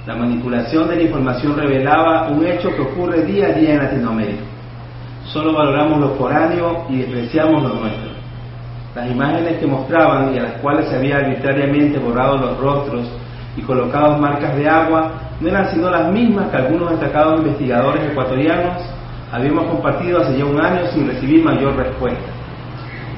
[0.05, 4.43] La manipulación de la información revelaba un hecho que ocurre día a día en Latinoamérica.
[5.25, 8.11] Solo valoramos lo foráneo y despreciamos lo nuestro.
[8.95, 13.07] Las imágenes que mostraban y a las cuales se había arbitrariamente borrado los rostros
[13.55, 18.77] y colocado marcas de agua no eran sino las mismas que algunos destacados investigadores ecuatorianos
[19.31, 22.29] habíamos compartido hace ya un año sin recibir mayor respuesta.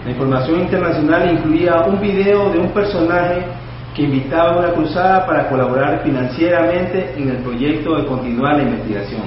[0.06, 3.46] La información internacional incluía un video de un personaje
[3.96, 9.22] que invitaba a una cruzada para colaborar financieramente en el proyecto de continuar la investigación,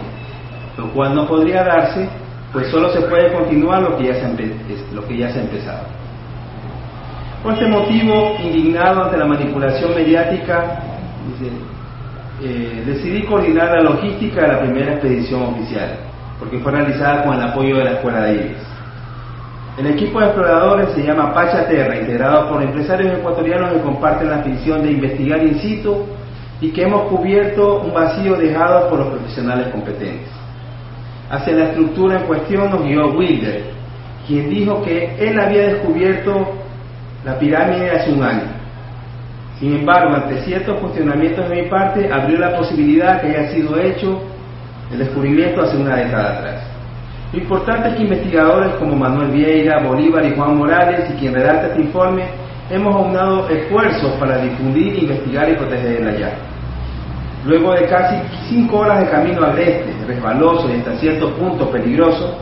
[0.77, 2.09] lo cual no podría darse,
[2.53, 4.21] pues solo se puede continuar lo que ya se,
[5.39, 5.87] ha empezado.
[7.43, 10.81] Por este motivo, indignado ante la manipulación mediática,
[12.43, 16.07] eh, decidí coordinar la logística de la primera expedición oficial
[16.39, 18.57] porque fue realizada con el apoyo de la Escuela de Iris.
[19.79, 24.37] El equipo de exploradores se llama Pacha Terra, integrado por empresarios ecuatorianos que comparten la
[24.37, 26.05] afición de investigar in situ
[26.61, 30.31] y que hemos cubierto un vacío dejado por los profesionales competentes.
[31.31, 33.65] Hacia la estructura en cuestión nos guió Wilder,
[34.27, 36.55] quien dijo que él había descubierto
[37.25, 38.57] la pirámide hace un año.
[39.59, 44.23] Sin embargo, ante ciertos cuestionamientos de mi parte, abrió la posibilidad que haya sido hecho
[44.93, 46.62] el descubrimiento hace una década atrás.
[47.33, 51.69] Lo importante es que investigadores como Manuel Vieira, Bolívar y Juan Morales, y quien redacta
[51.69, 52.25] este informe,
[52.71, 56.56] hemos aunado esfuerzos para difundir, investigar y proteger el hallazgo.
[57.47, 58.17] Luego de casi
[58.49, 62.37] cinco horas de camino agreste, resbaloso y hasta cierto punto peligroso,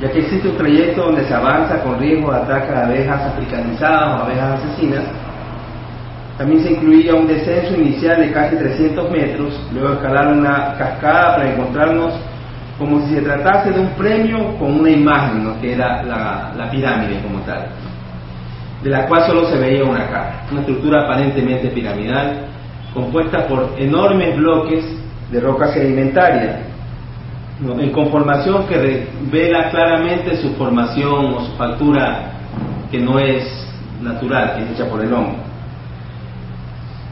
[0.00, 4.20] ya que existe un trayecto donde se avanza con riesgo de ataque a abejas africanizadas
[4.20, 5.04] o abejas asesinas,
[6.38, 11.52] también se incluía un descenso inicial de casi 300 metros, luego escalar una cascada para
[11.52, 12.14] encontrarnos
[12.78, 15.60] como si se tratase de un premio con una imagen, ¿no?
[15.60, 17.66] que era la, la pirámide como tal,
[18.82, 22.46] de la cual solo se veía una cara, una estructura aparentemente piramidal,
[22.94, 24.84] compuesta por enormes bloques
[25.30, 26.60] de roca sedimentaria,
[27.60, 32.32] en conformación que revela claramente su formación o su factura
[32.90, 33.44] que no es
[34.02, 35.36] natural, que es hecha por el hombre.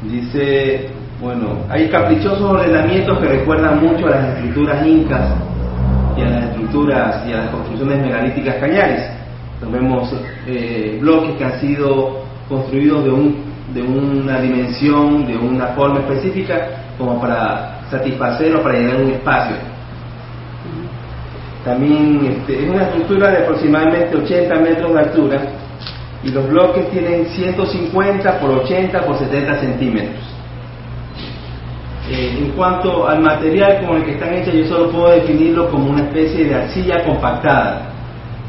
[0.03, 0.91] Dice,
[1.21, 5.31] bueno, hay caprichosos ordenamientos que recuerdan mucho a las escrituras incas
[6.17, 9.11] y a las estructuras y a las construcciones megalíticas cañares.
[9.71, 10.13] vemos
[10.47, 16.95] eh, bloques que han sido construidos de, un, de una dimensión, de una forma específica,
[16.99, 19.57] como para satisfacer o para llenar un espacio.
[21.65, 25.41] También este, es una estructura de aproximadamente 80 metros de altura
[26.23, 30.31] y los bloques tienen 150 por 80 por 70 centímetros.
[32.11, 35.91] Eh, en cuanto al material con el que están hechas, yo solo puedo definirlo como
[35.91, 37.93] una especie de arcilla compactada,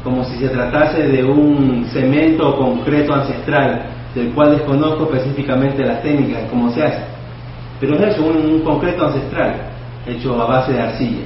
[0.02, 3.82] como si se tratase de un cemento o concreto ancestral,
[4.14, 7.02] del cual desconozco específicamente las técnicas, cómo se hace.
[7.80, 9.54] Pero es eso, un, concreto ancestral,
[10.06, 11.24] hecho a base de arcilla.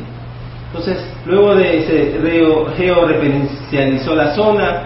[0.69, 2.19] Entonces, luego de ese
[2.77, 4.83] georreferencializó la zona,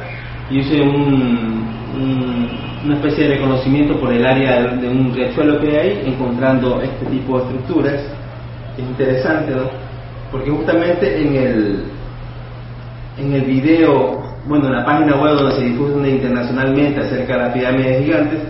[0.50, 6.02] y hice una especie de reconocimiento por el área de, un riachuelo que hay ahí,
[6.06, 8.00] encontrando este tipo de estructuras.
[8.76, 9.70] Es interesante, ¿no?
[10.32, 11.84] Porque justamente en el,
[13.18, 17.52] en el video, bueno, en la página web donde se difunde internacionalmente acerca de las
[17.52, 18.40] pirámides gigantes,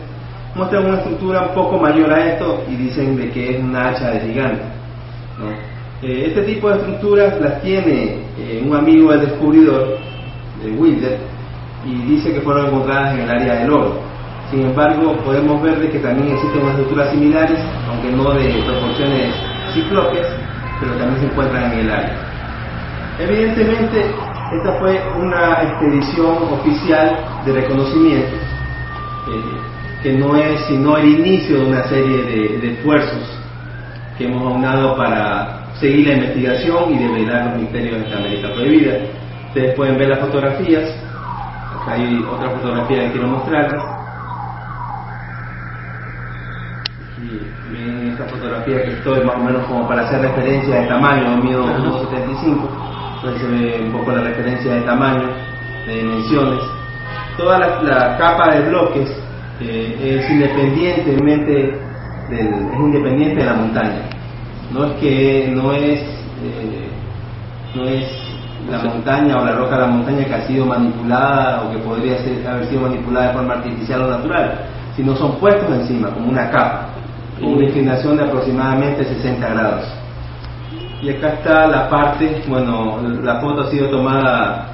[0.55, 4.11] muestran una estructura un poco mayor a esto y dicen de que es una hacha
[4.11, 4.63] de gigante.
[6.03, 9.99] Eh, este tipo de estructuras las tiene eh, un amigo del descubridor,
[10.63, 11.19] de Wilder,
[11.85, 14.01] y dice que fueron encontradas en el área del oro.
[14.51, 19.35] Sin embargo, podemos ver de que también existen unas estructuras similares, aunque no de proporciones
[19.73, 20.27] cíclopes,
[20.81, 22.17] pero también se encuentran en el área.
[23.19, 24.11] Evidentemente,
[24.53, 28.37] esta fue una expedición oficial de reconocimiento,
[30.03, 32.23] que no es sino el inicio de una serie
[32.59, 33.39] de, esfuerzos
[34.19, 38.93] que hemos aunado para seguir la investigación y develar los misterios de esta América prohibida.
[39.49, 40.91] Ustedes pueden ver las fotografías,
[41.87, 43.83] hay otra fotografía que quiero mostrarles.
[47.19, 51.37] Y miren esta fotografía que estoy más o menos como para hacer referencia de tamaño,
[51.37, 52.90] mido 1,75,
[53.23, 55.29] entonces se ve un poco la referencia de tamaño,
[55.87, 56.61] de dimensiones.
[57.37, 59.09] Toda la, capa de bloques
[59.61, 61.53] eh, es independientemente
[62.31, 64.03] del, es independiente de la montaña.
[64.73, 66.01] No es que no es
[66.43, 66.89] eh,
[67.75, 68.07] no es
[68.71, 72.19] la montaña o la roca de la montaña que ha sido manipulada o que podría
[72.23, 76.51] ser, haber sido manipulada de forma artificial o natural, sino son puestos encima como una
[76.51, 76.89] capa,
[77.39, 79.85] con una inclinación de aproximadamente 60 grados.
[81.03, 84.69] Y acá está la parte, bueno, la foto ha sido tomada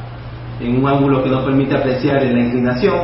[0.60, 2.94] en un ángulo que no permite apreciar la inclinación,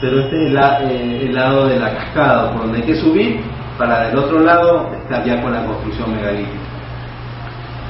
[0.00, 3.40] pero este es eh, el, lado de la cascada, por donde hay que subir,
[3.78, 6.58] para del otro lado estar ya con la construcción megalítica.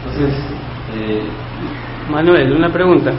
[0.04, 0.34] Entonces,
[0.96, 1.22] eh,
[2.10, 3.12] Manuel, una pregunta.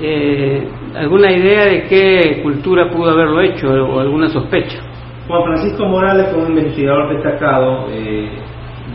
[0.00, 4.78] Eh, ¿Alguna idea de qué cultura pudo haberlo hecho o alguna sospecha?
[5.26, 8.30] Juan Francisco Morales, como investigador destacado, eh,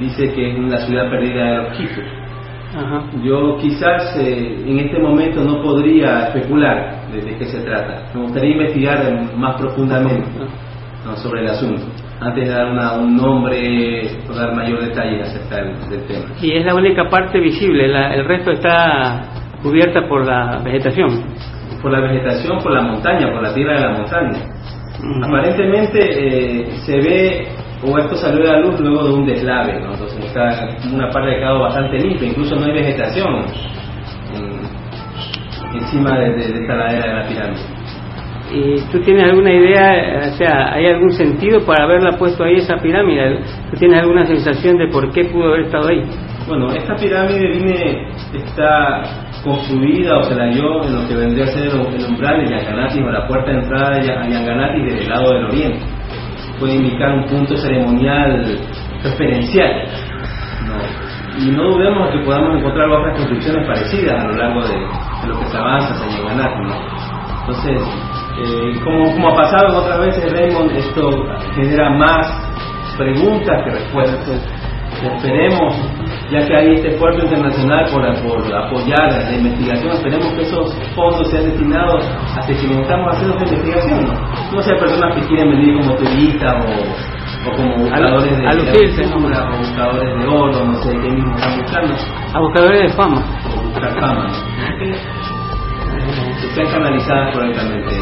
[0.02, 2.02] dice que es la ciudad perdida de los Quito.
[3.24, 8.12] Yo quizás eh, en este momento no podría especular de, qué se trata.
[8.14, 10.24] Me gustaría investigar más profundamente
[11.06, 11.16] ah.
[11.18, 11.86] sobre el asunto
[12.22, 16.26] antes de dar un nombre o dar mayor detalle acerca del, tema.
[16.40, 19.24] Y es la única parte visible, el resto está
[19.64, 21.10] cubierta por la vegetación.
[21.82, 24.40] Por la vegetación, por la montaña, por la tierra de la montaña.
[25.24, 27.48] Aparentemente eh, se ve,
[27.84, 29.94] o esto salió a la luz luego de un deslave, ¿no?
[29.94, 33.46] entonces está, una parte ha quedado bastante limpia, incluso no hay vegetación
[35.74, 37.82] encima de, de esta ladera de la pirámide.
[38.54, 42.76] ¿Y tú tienes alguna idea, o sea, hay algún sentido para haberla puesto ahí esa
[42.76, 43.40] pirámide?
[43.72, 46.04] ¿Tú tienes alguna sensación de por qué pudo haber estado ahí?
[46.50, 49.04] Bueno, esta pirámide viene, está
[49.42, 53.00] construida o se la dio en lo que vendría a ser el umbral de Yanganati
[53.00, 55.80] o la puerta de entrada de Yanganati del lado del oriente.
[56.62, 58.46] Puede indicar un punto ceremonial
[59.04, 59.84] referencial.
[61.40, 65.46] Y no dudemos que podamos encontrar otras construcciones parecidas a lo largo de, lo que
[65.48, 66.62] se avanza hacia Yanganati.
[67.40, 67.82] Entonces,
[68.38, 71.10] eh, como, como ha pasado otras veces, Raymond, esto
[71.56, 72.28] genera más
[72.96, 74.48] preguntas que respuestas.
[75.02, 75.76] Esperemos,
[76.32, 81.30] ya que hay este esfuerzo internacional por, por apoyar la investigación, esperemos que esos fondos
[81.30, 82.04] sean destinados
[82.38, 84.06] a que estamos haciendo esta investigación.
[84.06, 88.54] No, no sea personas que quieren venir como turistas o o como buscadores de, a
[88.54, 91.96] lucirse, o buscadores de oro, no sé qué mismo están buscando.
[92.34, 93.24] A buscadores de fama.
[93.50, 94.28] O buscar fama.
[94.80, 97.96] Que sean canalizadas correctamente.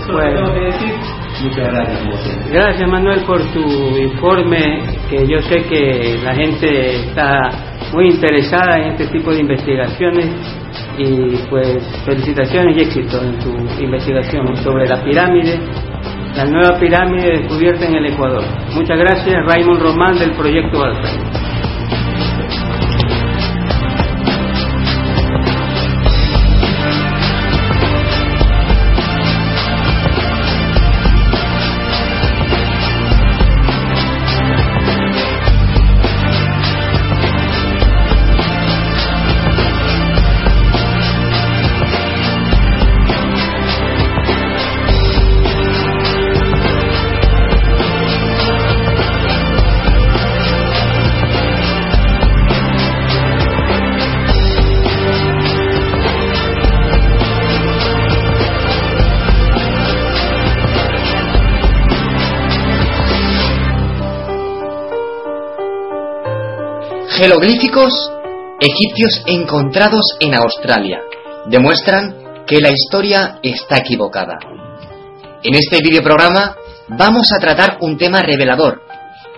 [0.00, 0.36] Eso bueno.
[0.36, 1.25] tengo que decir.
[1.42, 2.50] Muchas gracias.
[2.50, 3.60] Gracias, Manuel, por tu
[3.98, 7.50] informe, que yo sé que la gente está
[7.92, 10.26] muy interesada en este tipo de investigaciones
[10.98, 15.58] y pues felicitaciones y éxito en tu investigación sobre la pirámide,
[16.36, 18.42] la nueva pirámide descubierta en el Ecuador.
[18.74, 21.55] Muchas gracias, Raymond Román del Proyecto Alzheimer.
[67.26, 67.92] Jeroglíficos
[68.60, 71.00] egipcios encontrados en Australia
[71.46, 74.38] demuestran que la historia está equivocada.
[75.42, 76.54] En este videoprograma
[76.86, 78.80] vamos a tratar un tema revelador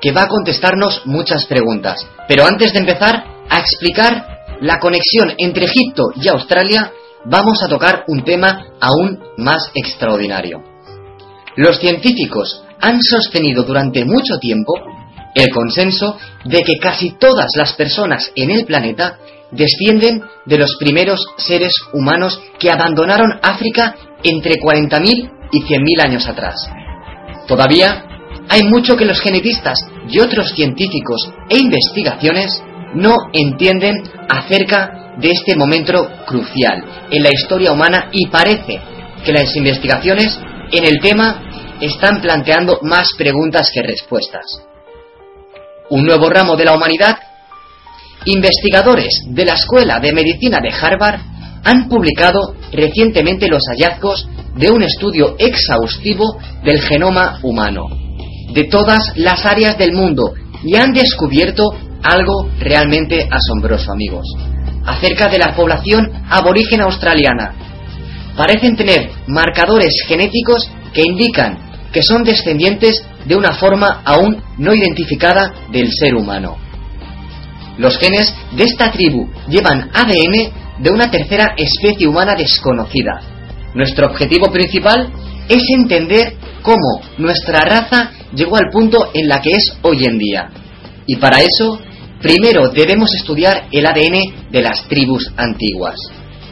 [0.03, 2.07] que va a contestarnos muchas preguntas.
[2.29, 6.93] Pero antes de empezar a explicar la conexión entre Egipto y Australia,
[7.25, 10.63] vamos a tocar un tema aún más extraordinario.
[11.57, 14.75] Los científicos han sostenido durante mucho tiempo
[15.35, 19.19] el consenso de que casi todas las personas en el planeta
[19.51, 26.55] descienden de los primeros seres humanos que abandonaron África entre 40.000 y 100.000 años atrás.
[27.47, 28.05] Todavía
[28.49, 32.63] hay mucho que los genetistas y otros científicos e investigaciones
[32.95, 38.81] no entienden acerca de este momento crucial en la historia humana y parece
[39.25, 40.39] que las investigaciones
[40.73, 41.43] en el tema
[41.81, 44.69] están planteando más preguntas que respuestas
[45.91, 47.19] un nuevo ramo de la humanidad,
[48.25, 51.21] investigadores de la Escuela de Medicina de Harvard
[51.65, 57.85] han publicado recientemente los hallazgos de un estudio exhaustivo del genoma humano,
[58.53, 60.35] de todas las áreas del mundo,
[60.65, 61.65] y han descubierto
[62.03, 64.25] algo realmente asombroso, amigos,
[64.85, 67.55] acerca de la población aborigen australiana.
[68.37, 71.68] Parecen tener marcadores genéticos que indican
[71.99, 76.57] que son descendientes de una forma aún no identificada del ser humano.
[77.77, 83.21] Los genes de esta tribu llevan ADN de una tercera especie humana desconocida.
[83.75, 85.13] Nuestro objetivo principal
[85.49, 90.51] es entender cómo nuestra raza llegó al punto en la que es hoy en día.
[91.05, 91.81] Y para eso,
[92.23, 95.97] primero debemos estudiar el ADN de las tribus antiguas.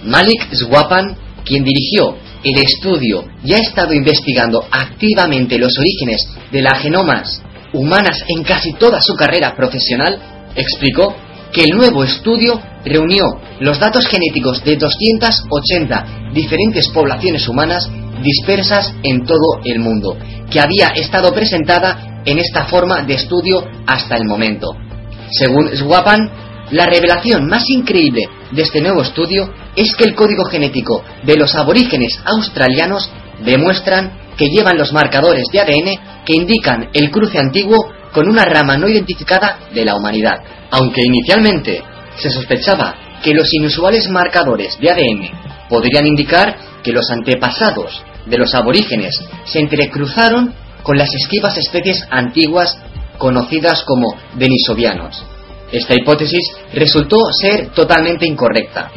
[0.02, 2.16] Malik Swapan, quien dirigió
[2.46, 7.42] el estudio y ha estado investigando activamente los orígenes de las genomas
[7.72, 10.18] humanas en casi toda su carrera profesional,
[10.54, 11.14] explicó
[11.52, 13.24] que el nuevo estudio reunió
[13.58, 17.90] los datos genéticos de 280 diferentes poblaciones humanas
[18.22, 20.16] dispersas en todo el mundo,
[20.48, 24.76] que había estado presentada en esta forma de estudio hasta el momento.
[25.30, 26.30] Según Swapan,
[26.70, 28.22] la revelación más increíble
[28.52, 33.10] de este nuevo estudio es que el código genético de los aborígenes australianos
[33.44, 37.76] demuestran que llevan los marcadores de ADN que indican el cruce antiguo
[38.12, 40.42] con una rama no identificada de la humanidad.
[40.70, 41.82] Aunque inicialmente
[42.16, 48.54] se sospechaba que los inusuales marcadores de ADN podrían indicar que los antepasados de los
[48.54, 49.14] aborígenes
[49.44, 52.78] se entrecruzaron con las esquivas especies antiguas
[53.18, 55.24] conocidas como denisovianos.
[55.72, 58.90] Esta hipótesis resultó ser totalmente incorrecta.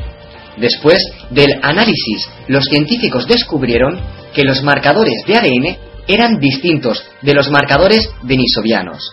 [0.60, 4.00] Después del análisis, los científicos descubrieron
[4.34, 9.12] que los marcadores de ADN eran distintos de los marcadores denisovianos,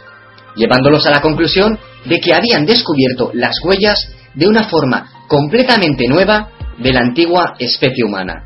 [0.56, 6.50] llevándolos a la conclusión de que habían descubierto las huellas de una forma completamente nueva
[6.78, 8.44] de la antigua especie humana.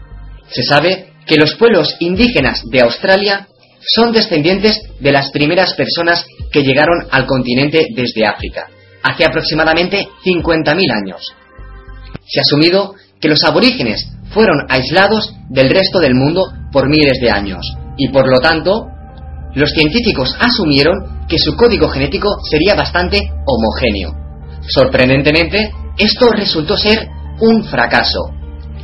[0.49, 3.47] Se sabe que los pueblos indígenas de Australia
[3.81, 8.69] son descendientes de las primeras personas que llegaron al continente desde África,
[9.03, 11.35] hace aproximadamente 50.000 años.
[12.31, 17.31] Se ha asumido que los aborígenes fueron aislados del resto del mundo por miles de
[17.31, 17.67] años
[17.97, 18.87] y por lo tanto
[19.55, 24.15] los científicos asumieron que su código genético sería bastante homogéneo.
[24.69, 27.09] Sorprendentemente, esto resultó ser
[27.41, 28.31] un fracaso.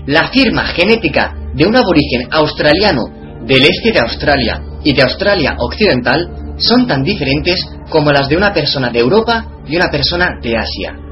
[0.06, 3.04] La firma genética de un aborigen australiano
[3.46, 8.52] del este de Australia y de Australia Occidental son tan diferentes como las de una
[8.52, 11.05] persona de Europa y una persona de Asia.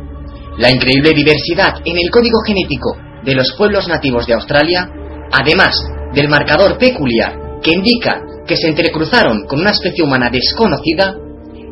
[0.59, 4.89] La increíble diversidad en el código genético de los pueblos nativos de Australia,
[5.33, 5.75] además
[6.15, 11.17] del marcador peculiar que indica que se entrecruzaron con una especie humana desconocida,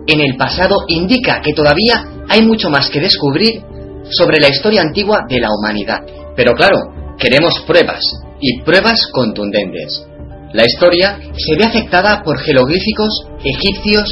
[0.06, 3.62] en el pasado indica que todavía hay mucho más que descubrir
[4.10, 6.00] sobre la historia antigua de la humanidad.
[6.34, 6.78] Pero claro,
[7.18, 8.02] queremos pruebas,
[8.40, 10.04] y pruebas contundentes.
[10.52, 14.04] La historia se ve afectada por jeroglíficos egipcios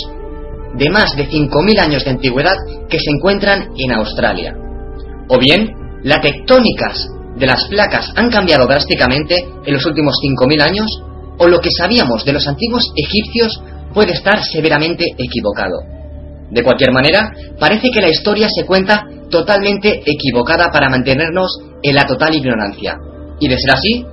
[0.74, 2.56] de más de 5.000 años de antigüedad
[2.88, 4.54] que se encuentran en Australia.
[5.28, 5.70] O bien,
[6.02, 10.86] las tectónicas de las placas han cambiado drásticamente en los últimos 5.000 años,
[11.38, 13.62] o lo que sabíamos de los antiguos egipcios
[13.94, 15.78] puede estar severamente equivocado.
[16.50, 22.04] De cualquier manera, parece que la historia se cuenta totalmente equivocada para mantenernos en la
[22.04, 22.96] total ignorancia.
[23.38, 24.04] Y de ser así,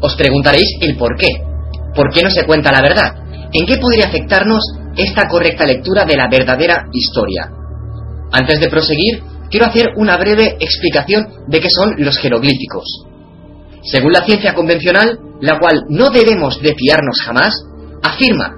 [0.00, 1.28] os preguntaréis el por qué.
[1.94, 3.14] ¿Por qué no se cuenta la verdad?
[3.52, 4.62] ¿En qué podría afectarnos
[4.96, 7.50] esta correcta lectura de la verdadera historia?
[8.32, 12.84] Antes de proseguir, quiero hacer una breve explicación de qué son los jeroglíficos.
[13.82, 17.54] Según la ciencia convencional, la cual no debemos de fiarnos jamás,
[18.02, 18.56] afirma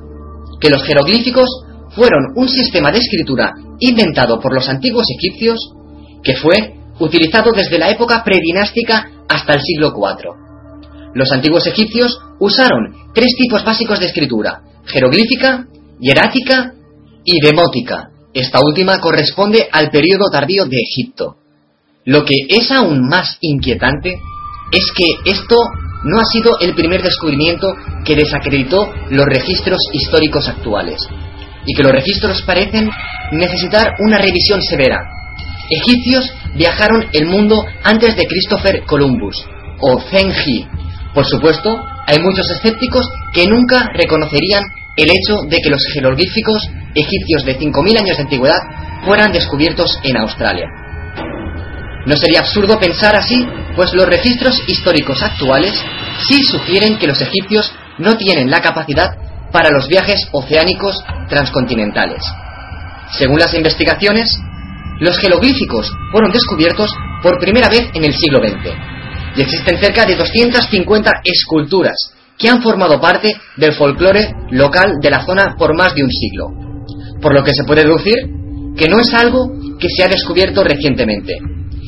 [0.61, 1.49] que los jeroglíficos
[1.91, 5.59] fueron un sistema de escritura inventado por los antiguos egipcios
[6.23, 10.49] que fue utilizado desde la época predinástica hasta el siglo IV.
[11.15, 15.67] Los antiguos egipcios usaron tres tipos básicos de escritura, jeroglífica,
[16.01, 16.73] hierática
[17.25, 18.11] y demótica.
[18.33, 21.37] Esta última corresponde al periodo tardío de Egipto.
[22.05, 24.15] Lo que es aún más inquietante
[24.73, 25.57] es que esto
[26.05, 27.67] no ha sido el primer descubrimiento
[28.05, 31.01] que desacreditó los registros históricos actuales,
[31.67, 32.89] y que los registros parecen
[33.33, 35.01] necesitar una revisión severa.
[35.71, 39.37] Egipcios viajaron el mundo antes de Christopher Columbus,
[39.81, 40.33] o Zheng
[41.15, 44.63] por supuesto, hay muchos escépticos que nunca reconocerían
[44.99, 48.59] el hecho de que los jeroglíficos egipcios de 5.000 años de antigüedad
[49.05, 50.67] fueran descubiertos en Australia.
[52.05, 53.47] No sería absurdo pensar así,
[53.77, 55.73] pues los registros históricos actuales
[56.27, 59.11] sí sugieren que los egipcios no tienen la capacidad
[59.53, 60.97] para los viajes oceánicos
[61.29, 62.23] transcontinentales.
[63.13, 64.29] Según las investigaciones,
[65.01, 66.91] los jeroglíficos fueron descubiertos
[67.23, 68.75] por primera vez en el siglo XX
[69.37, 71.97] y existen cerca de 250 esculturas
[72.39, 76.51] que han formado parte del folclore local de la zona por más de un siglo.
[77.21, 78.15] Por lo que se puede deducir
[78.77, 81.37] que no es algo que se ha descubierto recientemente.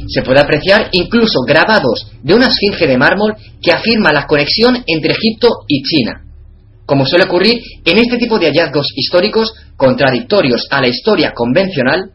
[0.09, 5.13] Se puede apreciar incluso grabados de una esfinge de mármol que afirma la conexión entre
[5.13, 6.25] Egipto y China.
[6.85, 12.11] Como suele ocurrir en este tipo de hallazgos históricos contradictorios a la historia convencional,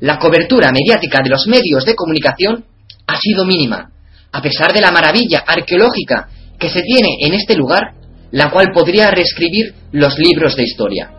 [0.00, 2.66] la cobertura mediática de los medios de comunicación
[3.06, 3.90] ha sido mínima,
[4.30, 6.28] a pesar de la maravilla arqueológica
[6.58, 7.94] que se tiene en este lugar,
[8.30, 11.10] la cual podría reescribir los libros de historia.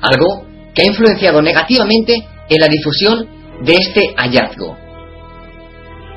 [0.00, 2.14] Algo que ha influenciado negativamente
[2.48, 3.28] en la difusión
[3.64, 4.76] de este hallazgo.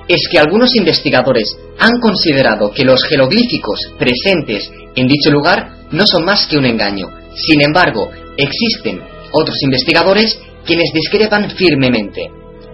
[0.08, 6.26] Es que algunos investigadores han considerado que los jeroglíficos presentes en dicho lugar no son
[6.26, 7.08] más que un engaño.
[7.36, 9.02] Sin embargo, existen
[9.32, 12.30] otros investigadores quienes discrepan firmemente.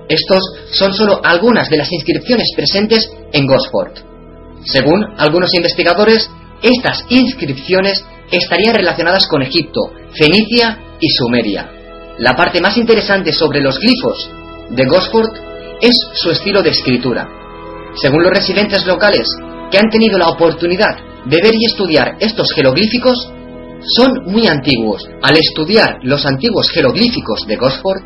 [0.07, 0.39] Estos
[0.71, 4.10] son solo algunas de las inscripciones presentes en Gosford.
[4.63, 6.29] Según algunos investigadores,
[6.61, 9.79] estas inscripciones estarían relacionadas con Egipto,
[10.13, 11.69] Fenicia y Sumeria.
[12.19, 14.29] La parte más interesante sobre los glifos
[14.69, 15.31] de Gosford
[15.81, 17.27] es su estilo de escritura.
[17.95, 19.27] Según los residentes locales
[19.71, 20.95] que han tenido la oportunidad
[21.25, 23.31] de ver y estudiar estos jeroglíficos,
[23.97, 25.07] son muy antiguos.
[25.23, 28.03] Al estudiar los antiguos jeroglíficos de Gosford,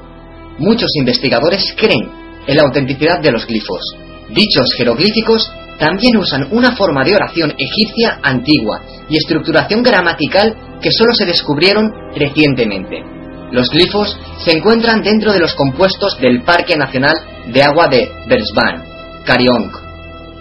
[0.60, 2.10] muchos investigadores creen
[2.48, 3.82] en la autenticidad de los glifos.
[4.30, 11.14] Dichos jeroglíficos también usan una forma de oración egipcia antigua y estructuración gramatical que solo
[11.14, 13.04] se descubrieron recientemente.
[13.52, 17.16] Los glifos se encuentran dentro de los compuestos del Parque Nacional
[17.48, 18.84] de Agua de Brisbane,
[19.26, 19.72] Kariong.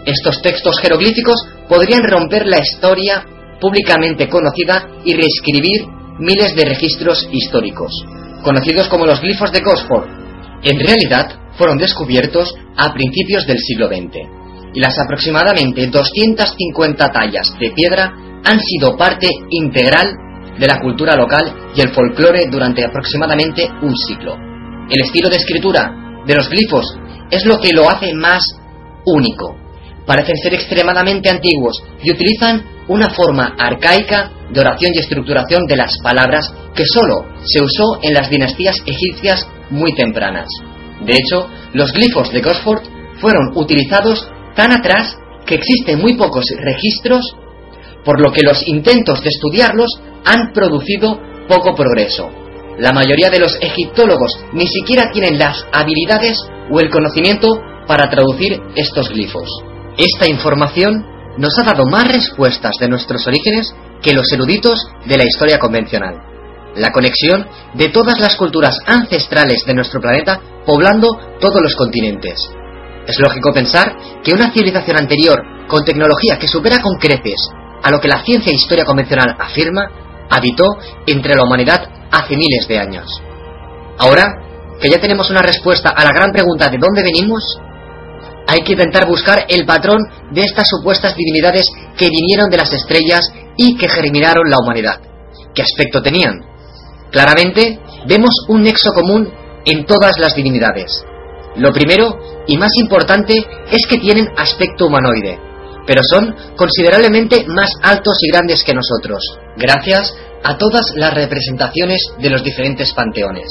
[0.05, 1.37] Estos textos jeroglíficos
[1.69, 3.25] podrían romper la historia
[3.61, 5.87] públicamente conocida y reescribir
[6.19, 7.93] miles de registros históricos
[8.45, 10.07] conocidos como los glifos de Gosford,
[10.63, 14.44] en realidad fueron descubiertos a principios del siglo XX,
[14.75, 18.13] y las aproximadamente 250 tallas de piedra
[18.45, 20.13] han sido parte integral
[20.59, 24.37] de la cultura local y el folclore durante aproximadamente un siglo.
[24.91, 26.85] El estilo de escritura de los glifos
[27.31, 28.43] es lo que lo hace más
[29.07, 29.57] único.
[30.07, 35.97] Parecen ser extremadamente antiguos y utilizan una forma arcaica de oración y estructuración de las
[36.03, 40.49] palabras que sólo se usó en las dinastías egipcias muy tempranas.
[41.01, 42.83] De hecho, los glifos de Gosford
[43.21, 47.37] fueron utilizados tan atrás que existen muy pocos registros
[48.05, 49.91] por lo que los intentos de estudiarlos
[50.25, 52.31] han producido poco progreso.
[52.79, 56.39] La mayoría de los egiptólogos ni siquiera tienen las habilidades
[56.71, 57.49] o el conocimiento
[57.87, 59.49] para traducir estos glifos.
[59.97, 61.05] Esta información
[61.39, 66.15] nos ha dado más respuestas de nuestros orígenes que los eruditos de la historia convencional.
[66.77, 71.09] La conexión de todas las culturas ancestrales de nuestro planeta poblando
[71.41, 72.35] todos los continentes.
[73.07, 75.39] Es lógico pensar que una civilización anterior,
[75.69, 77.51] con tecnología que supera con creces
[77.83, 79.91] a lo que la ciencia e historia convencional afirma,
[80.31, 80.65] habitó
[81.07, 83.07] entre la humanidad hace miles de años.
[83.99, 84.25] Ahora
[84.81, 87.43] que ya tenemos una respuesta a la gran pregunta de dónde venimos,
[88.47, 89.99] hay que intentar buscar el patrón
[90.33, 95.01] de estas supuestas divinidades que vinieron de las estrellas y que germinaron la humanidad.
[95.55, 96.45] ¿Qué aspecto tenían?
[97.11, 99.33] Claramente vemos un nexo común
[99.65, 101.05] en todas las divinidades.
[101.57, 103.35] Lo primero y más importante
[103.71, 105.39] es que tienen aspecto humanoide,
[105.87, 109.23] pero son considerablemente más altos y grandes que nosotros,
[109.57, 113.47] gracias a todas las representaciones de los diferentes panteones.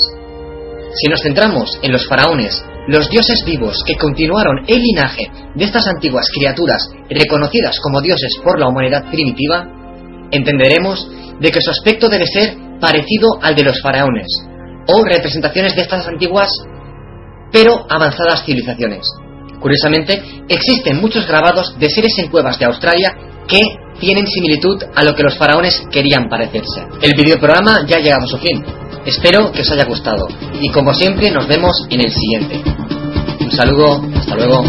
[0.96, 5.24] Si nos centramos en los faraones, los dioses vivos que continuaron el linaje
[5.56, 9.66] de estas antiguas criaturas reconocidas como dioses por la humanidad primitiva,
[10.30, 11.08] entenderemos
[11.40, 14.28] de que su aspecto debe ser parecido al de los faraones,
[14.88, 16.52] o representaciones de estas antiguas
[17.54, 19.08] pero avanzadas civilizaciones.
[19.62, 23.16] Curiosamente, existen muchos grabados de seres en cuevas de Australia
[23.48, 23.62] que
[24.00, 26.84] tienen similitud a lo que los faraones querían parecerse.
[27.02, 28.62] El videoprograma ya ha llegado a su fin.
[29.06, 30.28] Espero que os haya gustado
[30.60, 32.62] y como siempre nos vemos en el siguiente.
[33.40, 34.64] Un saludo, hasta luego.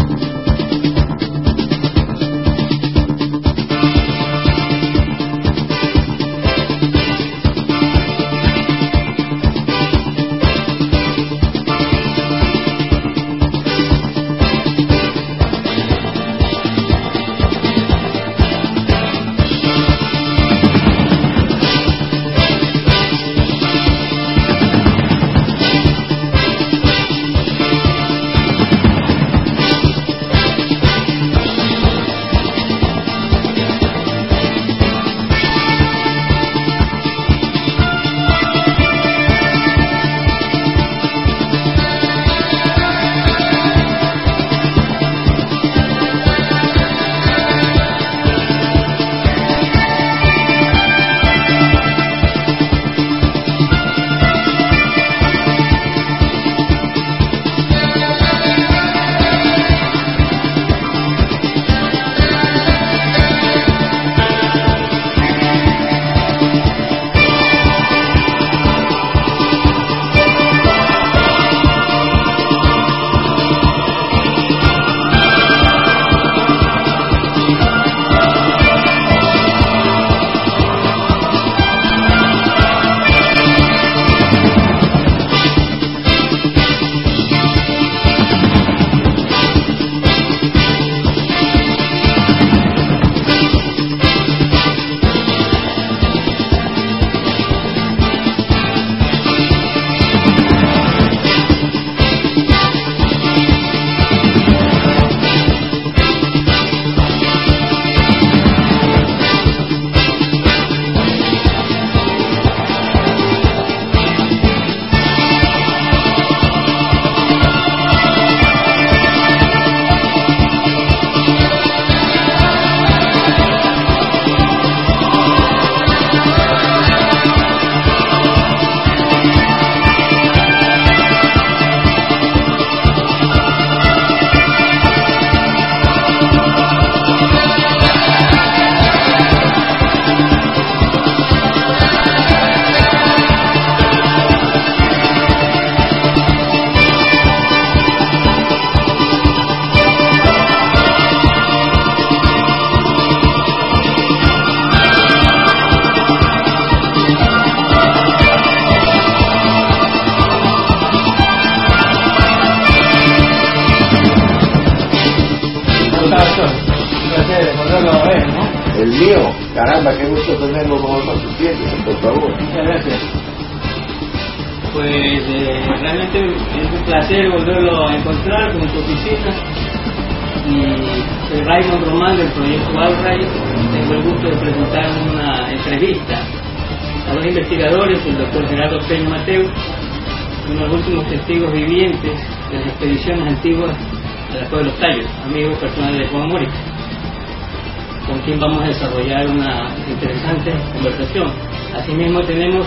[201.85, 202.65] Asimismo tenemos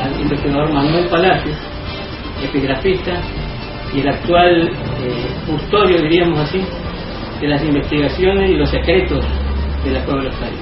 [0.00, 1.56] al investigador Manuel Palacios,
[2.40, 3.20] epigrafista
[3.92, 4.70] y el actual eh,
[5.44, 6.62] custodio, diríamos así,
[7.40, 9.24] de las investigaciones y los secretos
[9.84, 10.60] de la Cueva de los Tallos.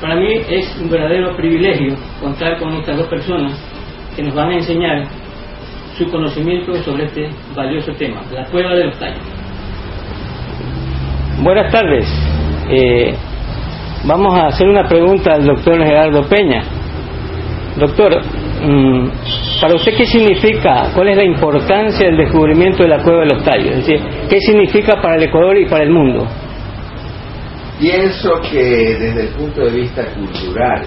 [0.00, 3.60] Para mí es un verdadero privilegio contar con estas dos personas
[4.14, 5.02] que nos van a enseñar
[5.96, 9.24] su conocimiento sobre este valioso tema, la Cueva de los Tallos.
[11.42, 12.06] Buenas tardes.
[12.70, 13.12] Eh,
[14.04, 16.62] vamos a hacer una pregunta al doctor Gerardo Peña.
[17.78, 19.08] Doctor, mm,
[19.60, 23.44] para usted, ¿qué significa, cuál es la importancia del descubrimiento de la cueva de los
[23.44, 23.76] tallos?
[23.76, 26.26] Es decir, ¿qué significa para el Ecuador y para el mundo?
[27.78, 30.82] Pienso que desde el punto de vista cultural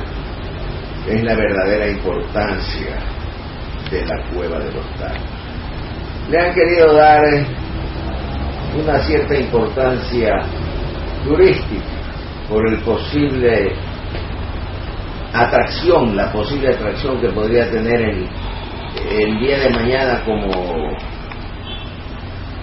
[1.07, 2.97] es la verdadera importancia
[3.89, 5.23] de la cueva de los tallos.
[6.29, 7.21] Le han querido dar
[8.77, 10.33] una cierta importancia
[11.23, 11.85] turística
[12.49, 13.71] por el posible
[15.43, 18.27] atracción, la posible atracción que podría tener el,
[19.11, 20.49] el día de mañana como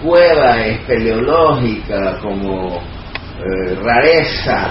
[0.03, 4.69] cueva espeleológica, como eh, rareza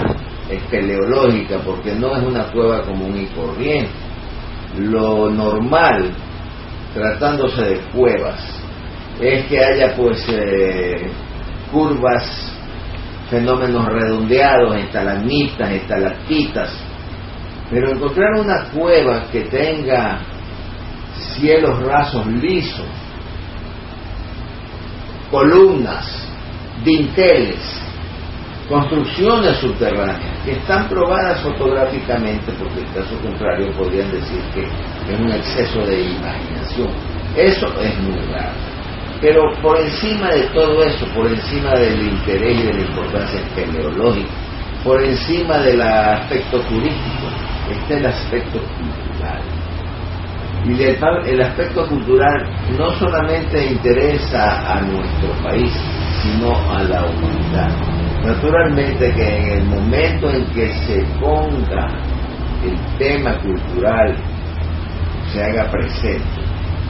[0.49, 3.91] espeleológica, porque no es una cueva común y corriente.
[4.77, 6.11] Lo normal,
[6.93, 8.39] tratándose de cuevas,
[9.19, 11.09] es que haya pues eh,
[11.71, 12.53] curvas,
[13.29, 16.88] fenómenos redondeados, estalagmitas, estalactitas,
[17.69, 20.19] pero encontrar una cueva que tenga
[21.35, 22.85] cielos rasos lisos,
[25.29, 26.27] columnas,
[26.83, 27.59] dinteles,
[28.67, 35.31] construcciones subterráneas que están probadas fotográficamente, porque en caso contrario podrían decir que es un
[35.31, 36.89] exceso de imaginación.
[37.35, 38.53] Eso es muy raro.
[39.21, 44.31] Pero por encima de todo eso, por encima del interés y de la importancia espeleológica,
[44.83, 47.27] por encima del aspecto turístico,
[47.71, 49.41] está el aspecto cultural.
[50.65, 52.45] Y el, aspecto cultural
[52.77, 55.71] no solamente interesa a nuestro país,
[56.21, 57.69] sino a la humanidad.
[58.25, 61.87] Naturalmente que en el momento en que se ponga
[62.63, 64.15] el tema cultural,
[65.31, 66.41] se haga presente,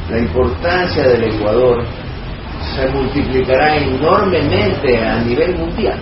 [0.10, 1.86] la importancia del Ecuador
[2.76, 6.00] se multiplicará enormemente a nivel mundial,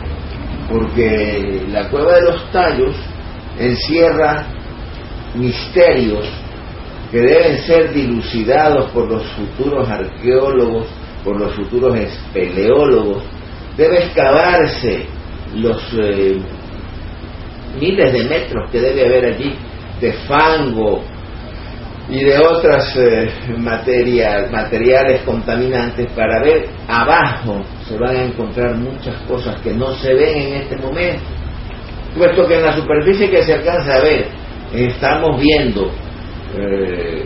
[0.69, 2.95] porque la cueva de los tallos
[3.59, 4.45] encierra
[5.37, 6.27] misterios
[7.11, 10.87] que deben ser dilucidados por los futuros arqueólogos,
[11.23, 13.23] por los futuros espeleólogos.
[13.77, 15.05] Debe excavarse
[15.55, 16.37] los eh,
[17.79, 19.55] miles de metros que debe haber allí
[20.01, 21.03] de fango
[22.09, 29.59] y de otras eh, materiales contaminantes para ver abajo se van a encontrar muchas cosas
[29.61, 31.23] que no se ven en este momento
[32.17, 34.27] puesto que en la superficie que se alcanza a ver
[34.73, 35.91] estamos viendo
[36.57, 37.25] eh,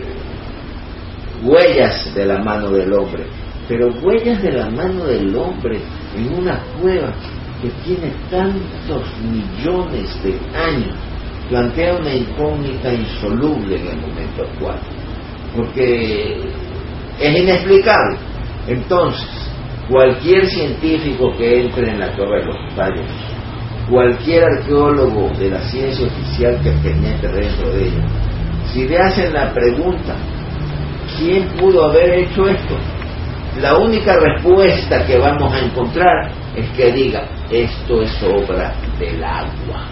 [1.42, 3.24] huellas de la mano del hombre,
[3.68, 5.80] pero huellas de la mano del hombre
[6.16, 7.12] en una cueva
[7.60, 10.96] que tiene tantos millones de años,
[11.48, 14.78] plantea una incógnita insoluble en el momento actual,
[15.56, 16.40] porque
[17.20, 18.18] es inexplicable.
[18.66, 19.26] Entonces,
[19.88, 23.06] cualquier científico que entre en la cueva de los tallos
[23.88, 28.06] cualquier arqueólogo de la ciencia oficial que penetre dentro de ella,
[28.72, 30.16] si le hacen la pregunta,
[31.18, 32.76] ¿quién pudo haber hecho esto?
[33.60, 39.88] La única respuesta que vamos a encontrar es que diga, esto es obra del agua.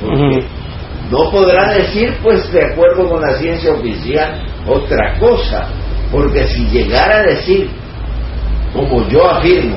[0.00, 0.46] Porque
[1.10, 5.68] no podrá decir, pues, de acuerdo con la ciencia oficial, otra cosa.
[6.10, 7.68] Porque si llegara a decir,
[8.72, 9.76] como yo afirmo,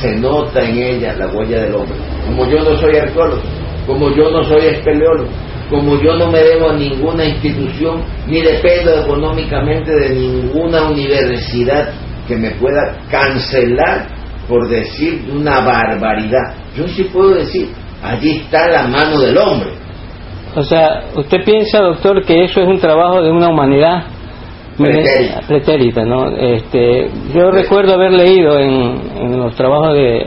[0.00, 1.96] se nota en ella la huella del hombre.
[2.26, 3.42] Como yo no soy arqueólogo,
[3.86, 5.28] como yo no soy espeleólogo,
[5.70, 11.90] como yo no me debo a ninguna institución, ni dependo económicamente de ninguna universidad
[12.26, 14.06] que me pueda cancelar
[14.48, 16.54] por decir una barbaridad.
[16.76, 17.68] Yo sí puedo decir,
[18.02, 19.70] allí está la mano del hombre.
[20.54, 24.17] O sea, ¿usted piensa, doctor, que eso es un trabajo de una humanidad
[25.46, 26.28] pretérita, ¿no?
[26.36, 30.26] Este, yo recuerdo haber leído en, los trabajos de,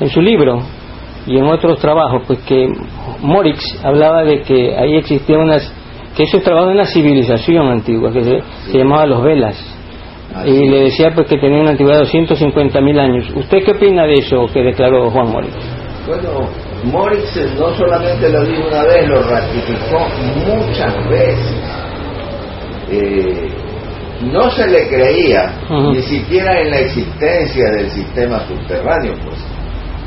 [0.00, 0.60] en su libro
[1.26, 2.66] y en otros trabajos, pues que
[3.20, 5.72] Morix hablaba de que ahí existía unas,
[6.16, 9.56] que eso es trabajo de una civilización antigua que se, llamaba los Velas.
[10.46, 13.30] y le decía pues que tenía una antigüedad de 250 mil años.
[13.34, 15.54] ¿Usted qué opina de eso que declaró Juan Morix?
[16.06, 16.48] Bueno,
[16.84, 19.98] Morix no solamente lo dijo una vez, lo ratificó
[20.48, 21.82] muchas veces.
[22.90, 23.61] Eh,
[24.22, 29.38] no se le creía ni siquiera en la existencia del sistema subterráneo, pues.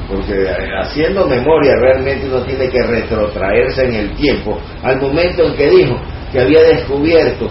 [0.09, 0.47] porque
[0.81, 5.95] haciendo memoria realmente uno tiene que retrotraerse en el tiempo, al momento en que dijo
[6.31, 7.49] que había descubierto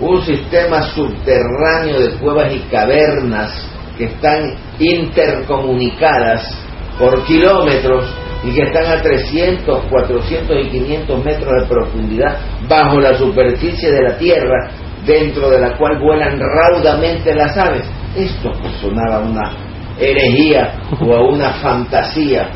[0.00, 6.54] un sistema subterráneo de cuevas y cavernas que están intercomunicadas
[6.98, 8.04] por kilómetros
[8.44, 12.38] y que están a 300, 400 y 500 metros de profundidad
[12.68, 14.70] bajo la superficie de la Tierra,
[15.06, 17.88] dentro de la cual vuelan raudamente las aves.
[18.16, 19.52] Esto sonaba una
[19.98, 22.48] herejía o a una fantasía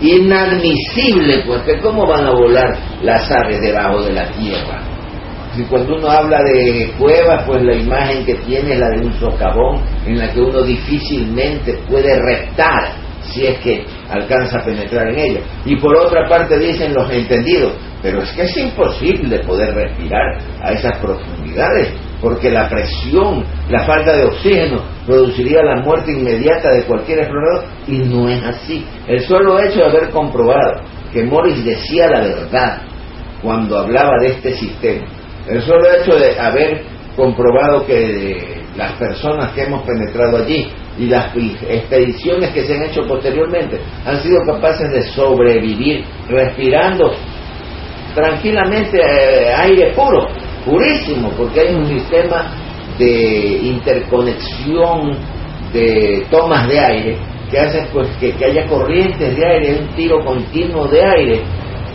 [0.00, 4.82] inadmisible, porque ¿cómo van a volar las aves debajo de la Tierra?
[5.56, 9.12] Y cuando uno habla de cuevas, pues la imagen que tiene es la de un
[9.20, 15.18] socavón en la que uno difícilmente puede reptar si es que alcanza a penetrar en
[15.18, 15.40] ella.
[15.64, 17.72] Y por otra parte dicen los entendidos,
[18.02, 24.14] pero es que es imposible poder respirar a esas profundidades, porque la presión, la falta
[24.14, 28.84] de oxígeno produciría la muerte inmediata de cualquier explorador, y no es así.
[29.06, 32.82] El solo hecho de haber comprobado que Morris decía la verdad
[33.40, 35.06] cuando hablaba de este sistema,
[35.48, 36.82] el solo hecho de haber
[37.14, 40.68] comprobado que las personas que hemos penetrado allí
[40.98, 47.12] y las expediciones que se han hecho posteriormente han sido capaces de sobrevivir respirando
[48.14, 50.28] tranquilamente eh, aire puro,
[50.64, 52.52] purísimo, porque hay un sistema
[52.98, 55.18] de interconexión
[55.72, 57.16] de tomas de aire
[57.50, 61.42] que hacen pues que, que haya corrientes de aire, un tiro continuo de aire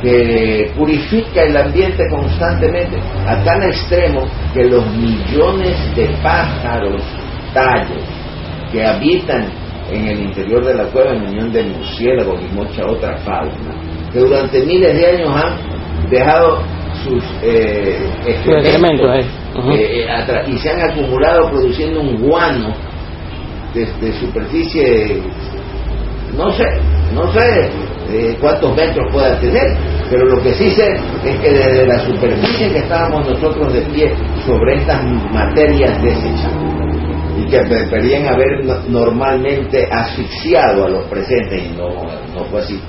[0.02, 7.02] que purifica el ambiente constantemente a tal extremo que los millones de pájaros
[7.54, 8.04] tallos
[8.72, 9.50] que habitan
[9.92, 13.52] en el interior de la cueva, en unión de murciélagos y mucha otra fauna,
[14.14, 16.62] que durante miles de años han dejado
[17.04, 19.26] sus eh, excrementos
[19.74, 22.74] eh, eh, y se han acumulado produciendo un guano
[23.74, 25.22] de, de superficie,
[26.36, 26.66] no sé,
[27.14, 27.70] no sé,
[28.40, 29.78] cuántos metros pueda tener,
[30.10, 30.88] pero lo que sí sé
[31.26, 34.12] es que desde la superficie que estábamos nosotros de pie
[34.46, 36.80] sobre estas materias desechadas
[37.38, 41.90] y que deberían haber normalmente asfixiado a los presentes y no,
[42.36, 42.80] no fue así.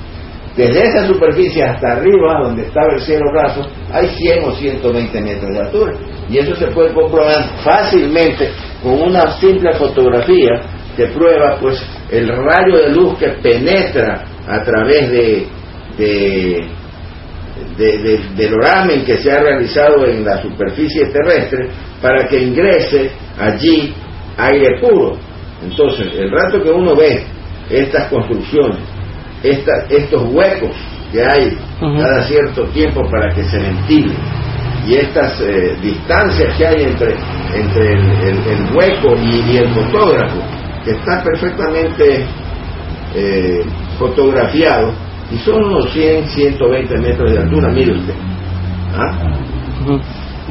[0.55, 5.49] Desde esa superficie hasta arriba, donde estaba el cielo raso, hay 100 o 120 metros
[5.53, 5.93] de altura.
[6.29, 8.51] Y eso se puede comprobar fácilmente
[8.83, 10.61] con una simple fotografía
[10.97, 15.47] que prueba pues el rayo de luz que penetra a través de,
[15.97, 16.67] de,
[18.35, 21.69] del oramen que se ha realizado en la superficie terrestre
[22.01, 23.93] para que ingrese allí
[24.37, 25.17] aire puro.
[25.63, 27.23] Entonces, el rato que uno ve
[27.69, 28.79] estas construcciones,
[29.43, 30.71] estos huecos
[31.11, 34.13] que hay cada cierto tiempo para que se ventile,
[34.87, 37.15] y estas eh, distancias que hay entre,
[37.53, 40.39] entre el, hueco y, el fotógrafo,
[40.83, 42.25] que está perfectamente
[43.13, 43.63] eh,
[43.97, 44.93] fotografiado
[45.31, 48.13] y son unos 100, 120 metros de altura, mire usted.
[48.95, 49.17] ¿Ah?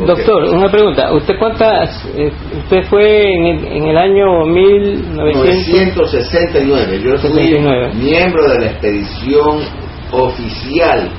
[0.06, 1.12] Doctor, una pregunta.
[1.12, 2.02] ¿Usted cuántas?
[2.16, 7.00] Eh, usted fue en el, en el año 1969.
[7.02, 7.58] Yo soy
[7.94, 9.58] miembro de la expedición
[10.12, 11.10] oficial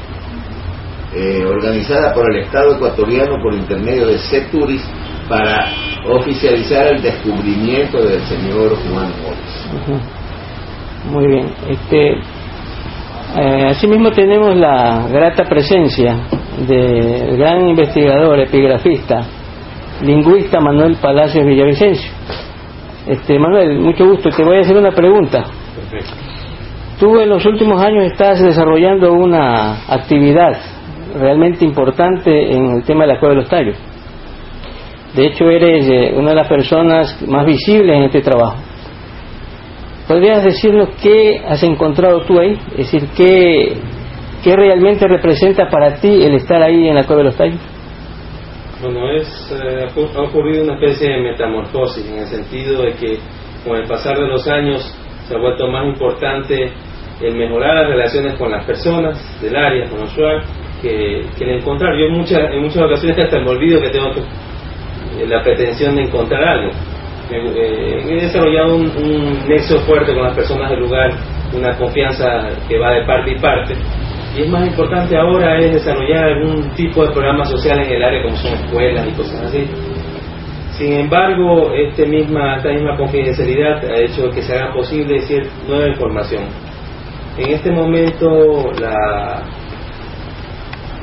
[1.14, 4.82] eh, organizada por el Estado ecuatoriano por intermedio de CETURIS
[5.28, 5.68] para
[6.08, 9.68] oficializar el descubrimiento del señor Juan Morris.
[11.10, 11.48] Muy bien.
[11.68, 16.16] Este, eh, asimismo tenemos la grata presencia
[16.68, 19.22] del gran investigador, epigrafista,
[20.04, 22.12] lingüista Manuel Palacios Villavicencio.
[23.08, 24.30] Este, Manuel, mucho gusto.
[24.30, 25.46] Te voy a hacer una pregunta.
[27.00, 30.58] Tú en los últimos años estás desarrollando una actividad
[31.18, 33.76] realmente importante en el tema de la cueva de los tallos.
[35.16, 38.58] De hecho, eres eh, una de las personas más visibles en este trabajo.
[40.08, 42.58] ¿Podrías decirnos qué has encontrado tú ahí?
[42.72, 43.78] Es decir, ¿qué,
[44.44, 47.60] qué realmente representa para ti el estar ahí en la Cueva de los Tallos?
[48.82, 53.20] Bueno, es, eh, ha ocurrido una especie de metamorfosis en el sentido de que
[53.64, 54.82] con el pasar de los años
[55.28, 56.72] se ha vuelto más importante
[57.22, 60.14] el mejorar las relaciones con las personas del área, con los
[60.82, 61.96] que, que el encontrar.
[61.96, 64.10] Yo en muchas, en muchas ocasiones hasta me olvido que tengo
[65.28, 66.72] la pretensión de encontrar algo
[67.32, 71.12] eh, he desarrollado un, nexo fuerte con las personas del lugar,
[71.54, 72.26] una confianza
[72.68, 73.74] que va de parte y parte.
[74.36, 78.24] Y es más importante ahora es desarrollar algún tipo de programa social en el área
[78.24, 79.68] como son escuelas y cosas así.
[80.78, 85.88] Sin embargo, este misma, esta misma confidencialidad ha hecho que se haga posible decir nueva
[85.88, 86.44] información.
[87.38, 89.44] En este momento la,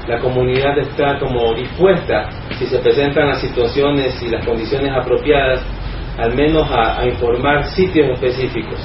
[0.08, 5.64] la comunidad está como dispuesta, si se presentan las situaciones y las condiciones apropiadas,
[6.18, 8.78] al menos a, informar sitios específicos.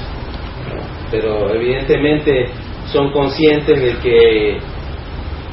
[1.10, 2.46] pero evidentemente
[2.86, 4.58] son conscientes de que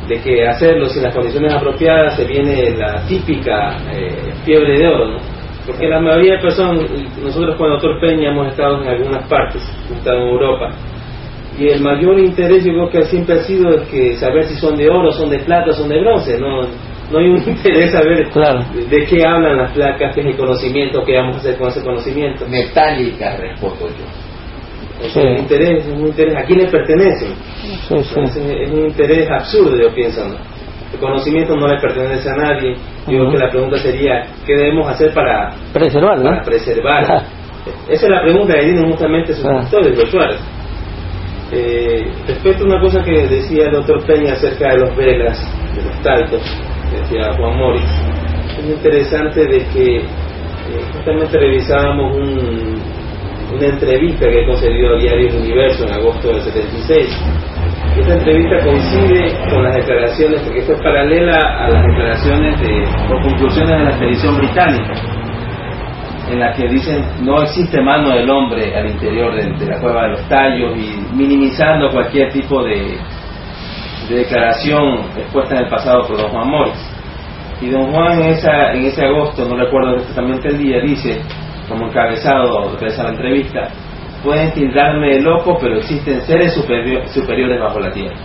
[0.08, 5.08] de que hacerlo sin las condiciones apropiadas se viene la típica eh, fiebre de oro,
[5.10, 5.18] ¿no?
[5.66, 6.90] Porque la mayoría de personas,
[7.22, 10.70] nosotros con el doctor Peña hemos estado en algunas partes, hemos estado en Europa,
[11.58, 14.76] y el mayor interés yo creo que siempre ha sido es que saber si son
[14.76, 16.62] de oro, son de plata, son de bronce, no,
[17.12, 21.18] no hay un interés saber de, qué hablan las placas, qué es el conocimiento, qué
[21.18, 22.48] vamos a hacer con ese conocimiento.
[22.48, 25.06] Metálica, respondo yo.
[25.06, 27.34] Es un interés, es un interés, ¿a quién le pertenecen?
[27.90, 30.22] Es, un interés absurdo, yo pienso.
[30.94, 32.76] El conocimiento no le pertenece a nadie.
[33.08, 36.22] Yo creo que la pregunta sería, ¿qué debemos hacer para preservar?
[36.22, 37.04] Para preservar.
[37.90, 40.40] Esa es la pregunta que tienen justamente sus autores, los usuarios.
[41.52, 45.38] Eh, respecto a una cosa que decía el doctor Peña acerca de los velas,
[45.76, 46.42] de los talcos,
[46.92, 47.90] decía Juan Moritz,
[48.60, 50.06] es interesante de que eh,
[50.94, 57.08] justamente revisábamos una entrevista que concedió a Diario Universo en agosto del 76.
[57.98, 62.84] Esta entrevista coincide con las declaraciones, porque esto es paralela a las declaraciones de,
[63.14, 64.94] o conclusiones de la expedición británica
[66.32, 70.10] en la que dicen no existe mano del hombre al interior de, la cueva de
[70.12, 72.98] los tallos y minimizando cualquier tipo de,
[74.16, 76.98] declaración expuesta en el pasado por don Juan Morris.
[77.62, 81.22] Y don Juan en, esa, en ese agosto, no recuerdo exactamente el día, dice,
[81.70, 83.70] como encabezado de esa entrevista,
[84.24, 88.16] pueden tildarme de loco, pero existen seres superiores bajo la tierra.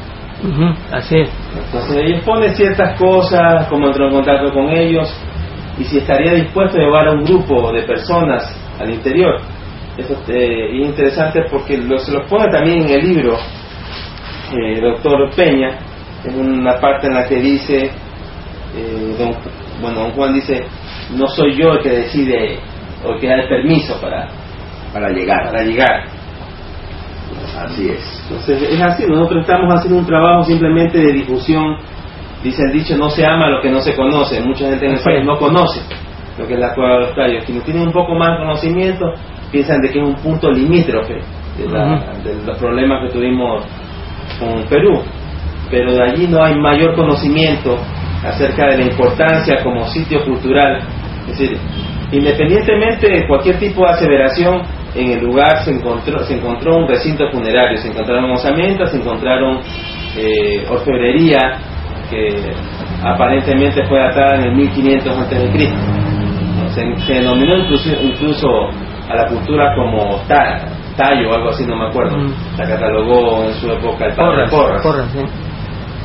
[0.93, 1.30] así es.
[1.55, 5.09] Entonces ellos ponen ciertas cosas, como entró en contacto con ellos,
[5.78, 8.43] y si estaría dispuesto a llevar a un grupo de personas
[8.80, 9.41] al interior.
[9.97, 13.37] Eso eh, es interesante porque lo, se lo pone también en el libro
[14.53, 15.78] eh, doctor Peña,
[16.24, 17.90] en una parte en la que dice,
[18.76, 19.34] eh, don,
[19.80, 20.64] bueno, don Juan dice,
[21.16, 22.59] no soy yo el que decide
[23.05, 24.28] o el que da el permiso para,
[24.92, 25.47] para llegar.
[25.47, 26.05] Para llegar.
[27.59, 28.22] Así es.
[28.28, 31.76] Entonces es así, nosotros estamos haciendo un trabajo simplemente de difusión
[32.42, 34.40] Dice el dicho, no se ama lo que no se conoce.
[34.40, 35.80] Mucha gente en el país no conoce
[36.38, 37.44] lo que es la cueva de los tallos.
[37.44, 39.05] Quienes tienen un poco más de conocimiento
[39.51, 41.14] piensan de que es un punto limítrofe
[41.59, 43.64] de, los problemas que tuvimos
[44.39, 45.03] con Perú.
[45.70, 47.77] Pero de allí no hay mayor conocimiento
[48.24, 50.81] acerca de la importancia como sitio cultural.
[51.29, 51.59] Es decir,
[52.12, 54.62] independientemente de cualquier tipo de aseveración,
[54.95, 59.61] en el lugar se encontró, se encontró un recinto funerario, se encontraron osamentas, se encontraron
[60.16, 61.59] eh, orfebrería,
[62.09, 62.53] que
[63.03, 65.68] aparentemente fue datada en el 1500 a.C.
[66.74, 68.49] Se, se denominó incluso, incluso
[69.09, 72.16] a la cultura como tallo o algo así, no me acuerdo.
[72.16, 72.32] Mm.
[72.59, 74.82] La catalogó en su época el padre Porras.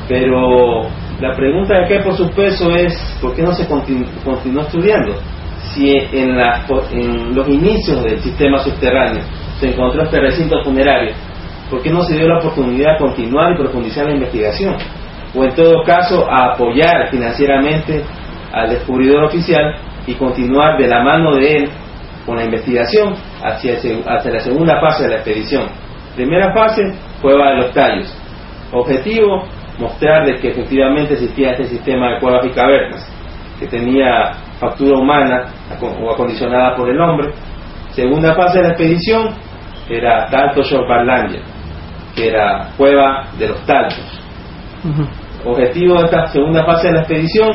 [0.08, 0.84] Pero
[1.20, 5.14] la pregunta de qué por su peso es ¿por qué no se continuó estudiando?
[5.74, 9.24] Si en, la, en los inicios del sistema subterráneo
[9.60, 11.14] se encontró este recinto funerario,
[11.70, 14.76] ¿por qué no se dio la oportunidad de continuar y profundizar la investigación?
[15.34, 18.04] o en todo caso a apoyar financieramente
[18.52, 19.76] al descubridor oficial
[20.06, 21.70] y continuar de la mano de él
[22.26, 23.14] con la investigación
[23.44, 25.68] hacia, hacia la segunda fase de la expedición.
[26.16, 26.82] Primera fase,
[27.22, 28.18] cueva de los tallos.
[28.74, 29.44] Objetivo,
[29.80, 33.12] mostrar de que efectivamente existía este sistema de cuevas y cavernas,
[33.60, 35.46] que tenía factura humana
[35.82, 37.34] o acondicionada por el hombre.
[37.92, 39.30] Segunda fase de la expedición
[39.90, 41.42] era Talto Barlandia,
[42.16, 44.22] que era cueva de los taltos
[45.46, 47.50] objetivo de esta segunda fase de la expedición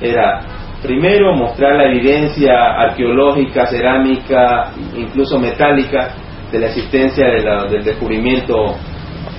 [0.00, 0.40] era,
[0.82, 6.14] primero, mostrar la evidencia arqueológica, cerámica, incluso metálica,
[6.50, 8.74] de la existencia del descubrimiento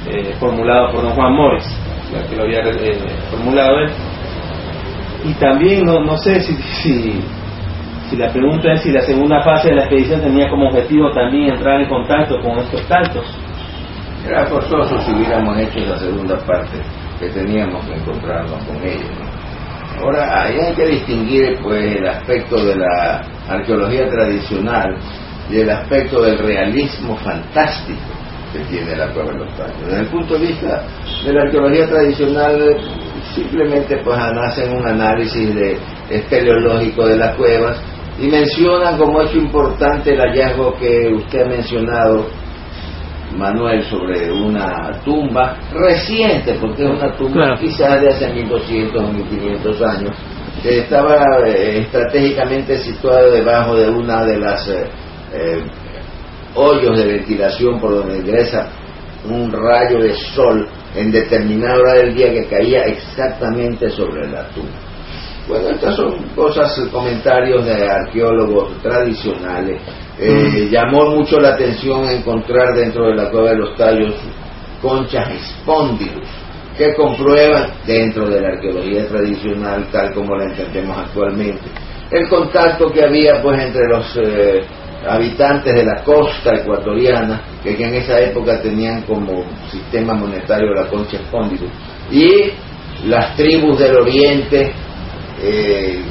[0.09, 1.65] eh, formulado por don Juan Morris,
[2.29, 2.97] que lo había eh,
[3.29, 3.91] formulado él.
[5.25, 7.21] Y también, no, no sé si, si,
[8.09, 11.53] si la pregunta es si la segunda fase de la expedición tenía como objetivo también
[11.53, 13.25] entrar en contacto con estos tantos.
[14.27, 16.79] Era forzoso si hubiéramos hecho la segunda parte
[17.19, 19.22] que teníamos que encontrarnos con ellos.
[19.99, 24.97] Ahora, ahí hay que distinguir pues el aspecto de la arqueología tradicional
[25.49, 27.99] y el aspecto del realismo fantástico
[28.53, 29.85] que tiene la cueva de los tallos.
[29.85, 30.83] Desde el punto de vista
[31.25, 32.77] de la arqueología tradicional,
[33.33, 35.77] simplemente pues hacen un análisis de
[36.09, 37.81] espeleológico de las cuevas
[38.19, 42.27] y mencionan como hecho importante el hallazgo que usted ha mencionado
[43.38, 49.81] Manuel sobre una tumba reciente, porque es una tumba quizás de hace 1200 o 1500
[49.81, 50.11] años,
[50.61, 54.86] que estaba eh, estratégicamente situada debajo de una de las eh,
[55.34, 55.63] eh,
[56.55, 58.69] hoyos de ventilación por donde ingresa
[59.29, 64.77] un rayo de sol en determinada hora del día que caía exactamente sobre la tumba.
[65.47, 69.81] Bueno, estas son cosas, comentarios de arqueólogos tradicionales
[70.20, 74.14] Eh, llamó mucho la atención encontrar dentro de la cueva de los tallos
[74.80, 76.28] conchas espóndilos
[76.78, 81.64] que comprueban dentro de la arqueología tradicional tal como la entendemos actualmente
[82.11, 84.61] el contacto que había pues entre los eh,
[85.07, 91.18] habitantes de la costa ecuatoriana que, en esa época tenían como sistema monetario la concha
[91.18, 91.66] espóndilo
[92.11, 92.51] y
[93.07, 94.72] las tribus del oriente
[95.41, 96.03] eh,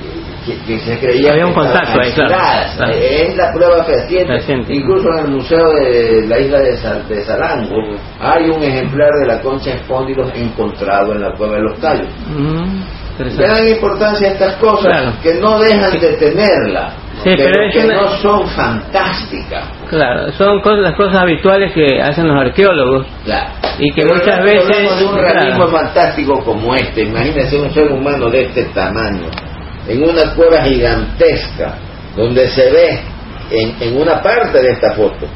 [0.44, 5.32] que, se creía había un contacto ahí, claro, es la prueba fehaciente incluso en el
[5.32, 6.70] museo de la isla de,
[7.08, 7.76] de Salango
[8.20, 12.82] hay un ejemplar de la concha espóndilos encontrado en la cueva de los tallos mm,
[13.18, 18.46] le dan importancia a estas cosas que no dejan de tenerla pero, que no son
[18.48, 19.68] fantásticas.
[19.88, 23.06] Claro son las cosas habituales que hacen los arqueólogos.
[23.24, 23.50] Claro.
[23.78, 27.02] y que muchas veces de un realismo fantástico como este.
[27.02, 29.28] Imagínense un ser humano de este tamaño
[29.88, 31.76] en una cueva gigantesca
[32.16, 33.00] donde se ve
[33.50, 35.26] en, en una parte de esta foto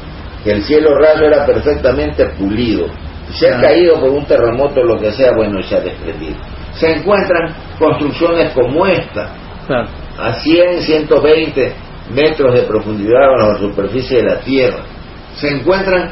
[0.43, 2.87] que el cielo raso era perfectamente pulido.
[3.33, 6.35] Se ha caído por un terremoto, lo que sea, bueno, se ha desprendido.
[6.73, 9.33] Se encuentran construcciones como esta,
[10.17, 11.73] a 100, 120
[12.13, 14.79] metros de profundidad bajo la superficie de la Tierra.
[15.35, 16.11] Se encuentran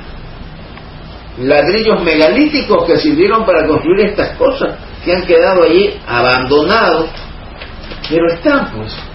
[1.40, 4.76] ladrillos megalíticos que sirvieron para construir estas cosas,
[5.06, 7.10] que han quedado allí abandonados
[8.10, 9.12] pero están, pues.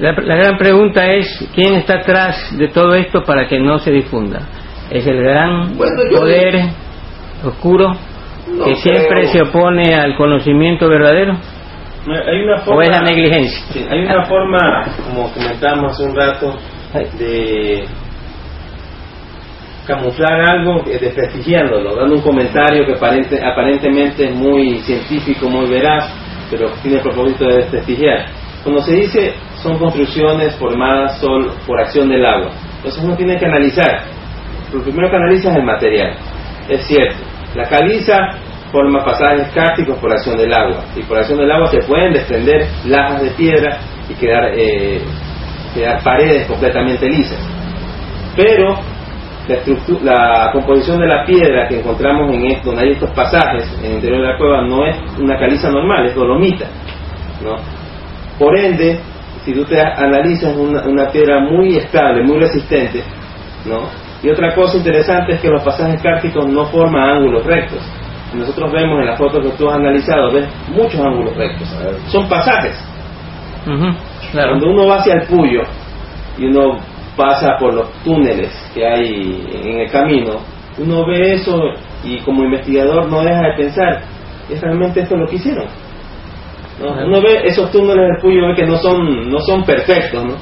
[0.00, 4.40] La, gran pregunta es, ¿quién está atrás de todo esto para que no se difunda?
[4.90, 6.70] ¿Es el gran poder
[7.44, 7.92] oscuro
[8.64, 11.38] que siempre se opone al conocimiento verdadero?
[12.06, 13.86] Hay una forma, ¿O es la negligencia?
[13.90, 14.58] hay una forma,
[15.06, 16.56] como comentamos hace un rato,
[17.18, 17.84] de
[19.86, 26.12] camuflar algo desprestigiándolo, dando un comentario que aparentemente es muy científico, muy veraz,
[26.50, 28.26] pero tiene el propósito de desprestigiar.
[28.62, 31.22] Cuando se dice son construcciones formadas
[31.66, 34.02] por acción del agua, entonces uno tiene que analizar.
[34.72, 36.16] Lo primero que analiza es el material.
[36.68, 37.18] Es cierto,
[37.54, 38.16] la caliza
[38.70, 42.66] forma pasajes cársticos por acción del agua, y por acción del agua se pueden desprender
[42.84, 43.78] lajas de piedra
[44.08, 45.00] y quedar, eh,
[45.74, 47.38] quedar paredes completamente lisas.
[48.36, 48.78] Pero
[50.02, 53.92] la, composición de la piedra que encontramos en esto, donde hay estos pasajes en el
[53.94, 56.66] interior de la cueva, no es una caliza normal, es dolomita.
[57.42, 57.56] ¿no?
[58.38, 59.00] Por ende,
[59.44, 63.02] si tú te analizas una, una piedra muy estable, muy resistente,
[63.66, 63.88] ¿no?
[64.22, 67.80] Y otra cosa interesante es que los pasajes cárticos no forman ángulos rectos.
[68.34, 71.68] Nosotros vemos en las fotos que tú has analizado, ves muchos ángulos rectos.
[72.08, 72.76] Son pasajes.
[74.32, 75.62] Cuando uno va hacia el Puyo
[76.36, 76.78] y uno
[77.18, 80.36] pasa por los túneles que hay en el camino,
[80.78, 81.60] uno ve eso
[82.04, 84.00] y como investigador no deja de pensar,
[84.48, 85.66] ¿es realmente esto lo que hicieron?
[86.80, 90.36] Uno ve esos túneles del Puyo ve que no son, no son perfectos, ¿no?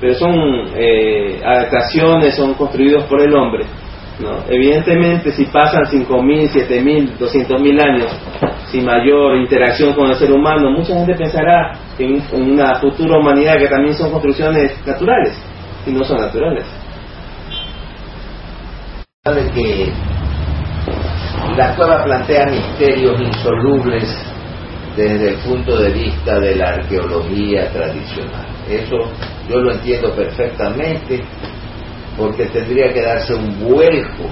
[0.00, 0.34] pero son
[0.74, 3.66] eh, adaptaciones, son construidos por el hombre.
[4.20, 4.38] ¿no?
[4.48, 8.20] Evidentemente, si pasan 5.000, 7.000, 200.000 años
[8.70, 13.68] sin mayor interacción con el ser humano, mucha gente pensará en una futura humanidad que
[13.68, 15.36] también son construcciones naturales
[15.86, 16.64] y no son naturales.
[19.24, 19.92] De que
[21.56, 24.04] la cueva plantea misterios insolubles
[24.96, 28.46] desde el punto de vista de la arqueología tradicional.
[28.68, 28.96] Eso
[29.48, 31.22] yo lo entiendo perfectamente
[32.16, 34.24] porque tendría que darse un vuelco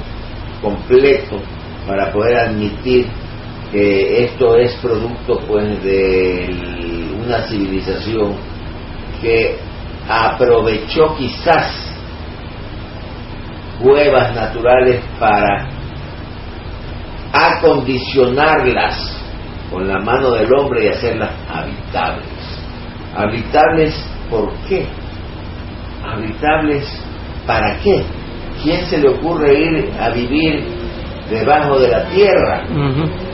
[0.60, 1.40] completo
[1.86, 3.06] para poder admitir
[3.72, 6.48] que esto es producto pues de
[7.24, 8.36] una civilización
[9.20, 9.56] que
[10.12, 11.72] aprovechó quizás
[13.80, 15.66] cuevas naturales para
[17.32, 19.16] acondicionarlas
[19.70, 22.26] con la mano del hombre y hacerlas habitables.
[23.16, 24.86] ¿Habitables por qué?
[26.04, 26.86] ¿Habitables
[27.46, 28.04] para qué?
[28.62, 30.62] ¿Quién se le ocurre ir a vivir
[31.30, 32.64] debajo de la tierra?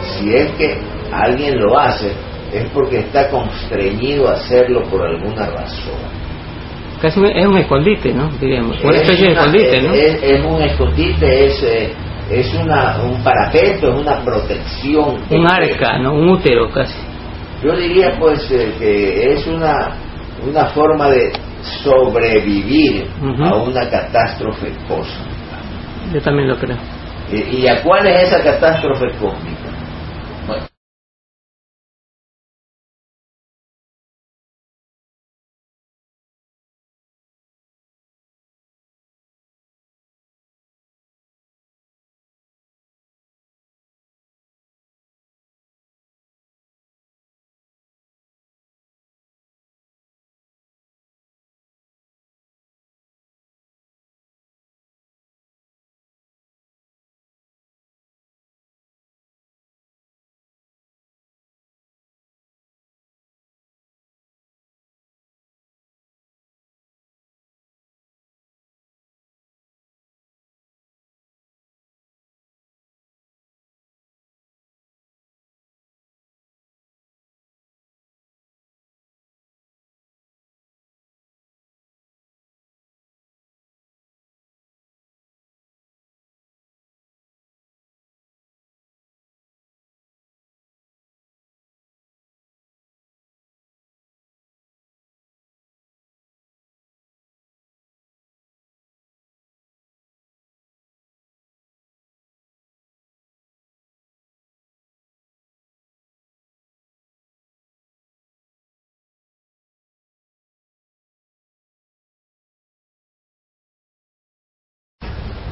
[0.00, 0.78] Si es que
[1.12, 2.12] alguien lo hace,
[2.52, 6.27] es porque está constreñido a hacerlo por alguna razón
[7.00, 8.30] casi es un escondite, ¿no?
[8.40, 9.92] Diríamos, una especie de escondite, ¿no?
[9.94, 11.92] Es, un escondite, es, eh,
[12.30, 15.16] es una, un parapeto, es una protección.
[15.30, 16.14] Un arca, ¿no?
[16.14, 16.98] Un útero casi.
[17.62, 19.96] Yo diría pues eh, que es una,
[20.46, 21.32] una forma de
[21.82, 23.08] sobrevivir
[23.42, 25.58] a una catástrofe cósmica.
[26.12, 26.76] Yo también lo creo.
[27.32, 29.57] ¿Y, ¿Y a cuál es esa catástrofe cósmica?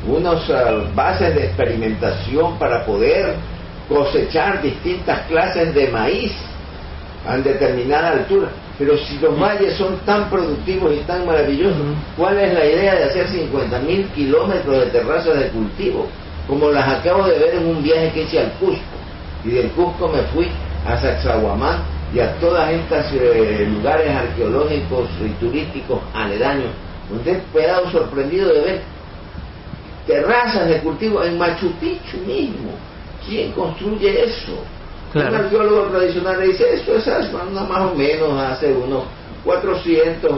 [0.09, 0.47] Unas
[0.95, 3.35] bases de experimentación para poder
[3.89, 6.33] cosechar distintas clases de maíz
[7.27, 8.49] a determinada altura.
[8.79, 13.05] Pero si los valles son tan productivos y tan maravillosos, ¿cuál es la idea de
[13.05, 16.07] hacer 50.000 kilómetros de terrazas de cultivo?
[16.47, 18.83] Como las acabo de ver en un viaje que hice al Cusco.
[19.45, 20.49] Y del Cusco me fui
[20.87, 21.81] a Sacsayhuamán
[22.15, 26.71] y a todas estas eh, lugares arqueológicos y turísticos aledaños,
[27.11, 28.81] donde he quedado sorprendido de ver
[30.07, 32.71] terrazas de cultivo en Machu Picchu mismo.
[33.27, 34.63] ¿Quién construye eso?
[35.15, 39.05] Un arqueólogo tradicional le dice, eso es más o menos hace unos
[39.45, 40.33] 400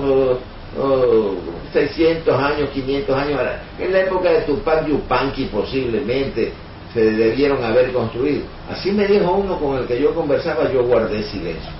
[0.78, 1.34] o,
[1.72, 3.40] 600 años, 500 años,
[3.78, 6.52] en la época de Tupac Yupanqui posiblemente
[6.92, 8.42] se debieron haber construido.
[8.70, 11.70] Así me dijo uno con el que yo conversaba, yo guardé silencio.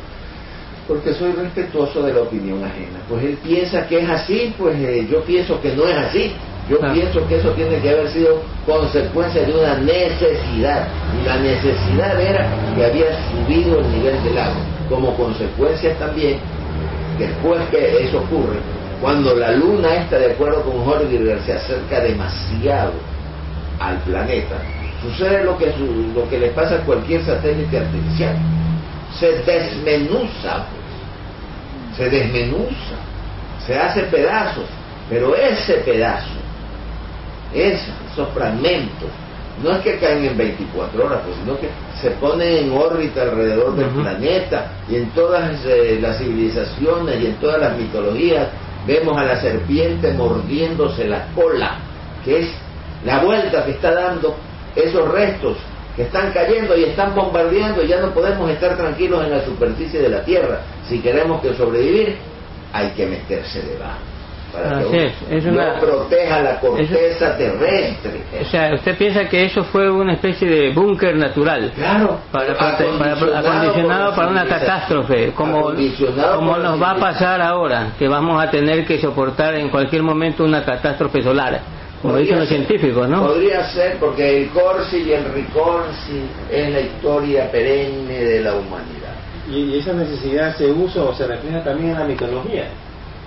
[0.86, 3.00] Porque soy respetuoso de la opinión ajena.
[3.08, 6.32] Pues él piensa que es así, pues eh, yo pienso que no es así.
[6.68, 10.86] Yo pienso que eso tiene que haber sido consecuencia de una necesidad.
[11.18, 12.46] Y la necesidad era
[12.76, 14.60] que había subido el nivel del agua.
[14.90, 16.38] Como consecuencia también,
[17.18, 18.58] después que eso ocurre,
[19.00, 22.92] cuando la luna está de acuerdo con Jorge se acerca demasiado
[23.80, 24.56] al planeta,
[25.00, 25.72] sucede lo que,
[26.14, 28.36] lo que le pasa a cualquier satélite artificial.
[29.18, 31.96] Se desmenuza, pues.
[31.96, 32.96] se desmenuza,
[33.66, 34.64] se hace pedazos,
[35.08, 36.47] pero ese pedazo
[37.52, 39.08] esos fragmentos,
[39.62, 41.68] no es que caen en 24 horas, pues, sino que
[42.00, 44.72] se ponen en órbita alrededor del planeta.
[44.88, 48.48] Y en todas eh, las civilizaciones y en todas las mitologías
[48.86, 51.78] vemos a la serpiente mordiéndose la cola,
[52.24, 52.48] que es
[53.04, 54.36] la vuelta que está dando
[54.76, 55.56] esos restos
[55.96, 57.82] que están cayendo y están bombardeando.
[57.82, 60.60] Y ya no podemos estar tranquilos en la superficie de la Tierra.
[60.88, 62.16] Si queremos que sobrevivir,
[62.72, 64.17] hay que meterse debajo
[64.52, 68.22] para que es, no proteja la corteza terrestre.
[68.40, 71.72] O sea, usted piensa que eso fue una especie de búnker natural.
[71.74, 72.20] Claro.
[72.32, 75.72] Para, acondicionado, para una catástrofe, como,
[76.34, 80.44] como nos va a pasar ahora, que vamos a tener que soportar en cualquier momento
[80.44, 81.60] una catástrofe solar.
[82.00, 83.26] Como dicen los científicos, ¿no?
[83.26, 89.14] Podría ser porque el Corsi y el Ricorsi es la historia perenne de la humanidad.
[89.50, 92.68] Y esa necesidad se usa o se refleja también en la mitología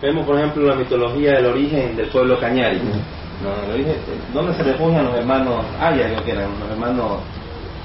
[0.01, 2.81] Vemos, por ejemplo, la mitología del origen del pueblo Cañari.
[4.33, 7.19] ¿Dónde se refugian los hermanos Aya, creo que eran los hermanos,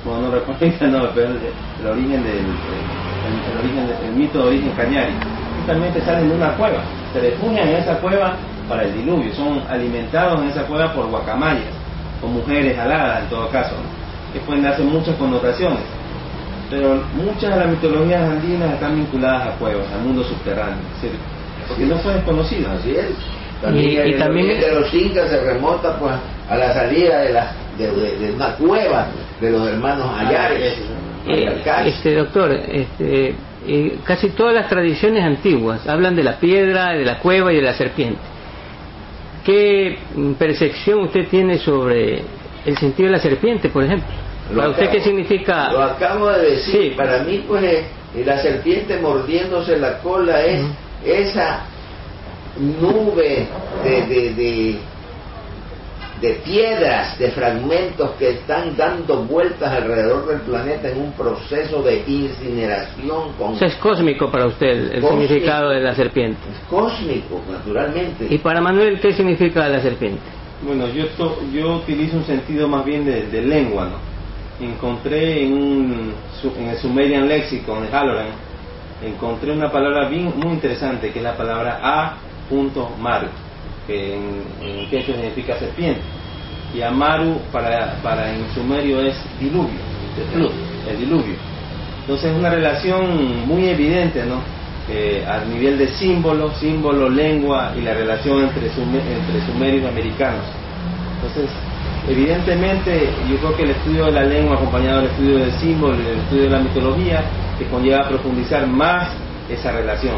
[0.03, 5.13] bueno, no recuerdo no, pero el, origen del el, origen el mito de origen Cañari.
[5.59, 6.79] Justamente salen de una cueva,
[7.13, 8.37] se refugian en esa cueva
[8.67, 11.75] para el diluvio, son alimentados en esa cueva por guacamayas,
[12.23, 13.75] o mujeres aladas en todo caso,
[14.33, 15.81] que pueden darse muchas connotaciones.
[16.71, 20.81] Pero muchas de las mitologías andinas están vinculadas a cuevas, al mundo subterráneo
[21.69, 22.71] porque no fue desconocido.
[22.71, 23.07] Así es.
[23.63, 26.13] También y, también de los incas se remonta pues
[26.49, 29.09] a la salida de, la, de, una cueva
[29.41, 30.75] de los hermanos ah, Ayares.
[31.27, 33.35] Eh, este doctor, este,
[33.67, 37.63] eh, casi todas las tradiciones antiguas hablan de la piedra, de la cueva y de
[37.63, 38.21] la serpiente.
[39.45, 39.99] ¿Qué
[40.39, 42.23] percepción usted tiene sobre
[42.65, 44.09] el sentido de la serpiente, por ejemplo?
[44.55, 45.73] ¿Para usted qué significa?
[45.73, 46.97] Lo acabo de decir.
[46.97, 47.85] Para mí, pues, eh,
[48.25, 50.65] la serpiente mordiéndose la cola es
[51.07, 51.65] esa
[52.59, 53.47] nube
[53.85, 54.79] de,
[56.21, 62.03] de, piedras, de fragmentos que están dando vueltas alrededor del planeta en un proceso de
[62.07, 63.35] incineración.
[63.61, 66.41] es cósmico para usted el significado de la serpiente.
[66.51, 68.27] Es cósmico, naturalmente.
[68.29, 70.23] ¿Y para Manuel qué significa la serpiente?
[70.63, 71.05] Bueno, yo,
[71.53, 74.67] yo utilizo un sentido más bien de, lengua, ¿no?
[74.67, 76.15] Encontré en, un,
[76.59, 78.46] en el Sumerian Lexicon de Halloran
[79.03, 83.29] encontré una palabra bien, muy interesante que es la palabra a.maru,
[83.87, 86.01] que en, en quechua significa serpiente.
[86.75, 89.79] Y amaru para, para en sumerio es diluvio,
[90.89, 91.35] el diluvio.
[92.01, 94.41] Entonces es una relación muy evidente, ¿no?
[95.29, 100.45] a nivel de símbolo, símbolo, lengua y la relación entre, entre sumerios y americanos.
[101.17, 101.51] Entonces,
[102.09, 106.07] evidentemente, yo creo que el estudio de la lengua acompañado del estudio del símbolo y
[106.07, 107.25] el estudio de la mitología
[107.59, 109.09] que conlleva a profundizar más
[109.49, 110.17] esa relación.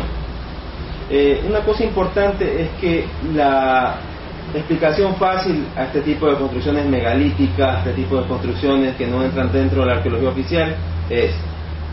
[1.11, 3.97] Eh, una cosa importante es que la
[4.55, 9.23] explicación fácil a este tipo de construcciones megalíticas, a este tipo de construcciones que no
[9.23, 10.77] entran dentro de la arqueología oficial,
[11.09, 11.33] es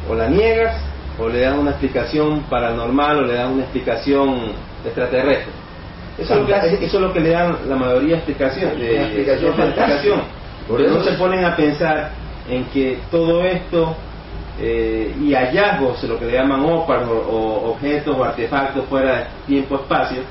[0.09, 0.75] o la niegas
[1.17, 4.51] o le das una explicación paranormal o le das una explicación
[4.83, 5.64] extraterrestre.
[6.17, 9.01] Eso es, lo que, eso es lo que le dan la mayoría de explicación, de,
[9.01, 10.21] explicación, explicación.
[10.67, 12.11] Porque no se ponen a pensar
[12.49, 13.95] en que todo esto
[14.59, 20.21] eh, y hallazgos, lo que le llaman OPAR o, objetos o artefactos fuera de tiempo-espacio,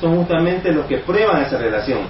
[0.00, 2.00] son justamente los que prueban esa relación.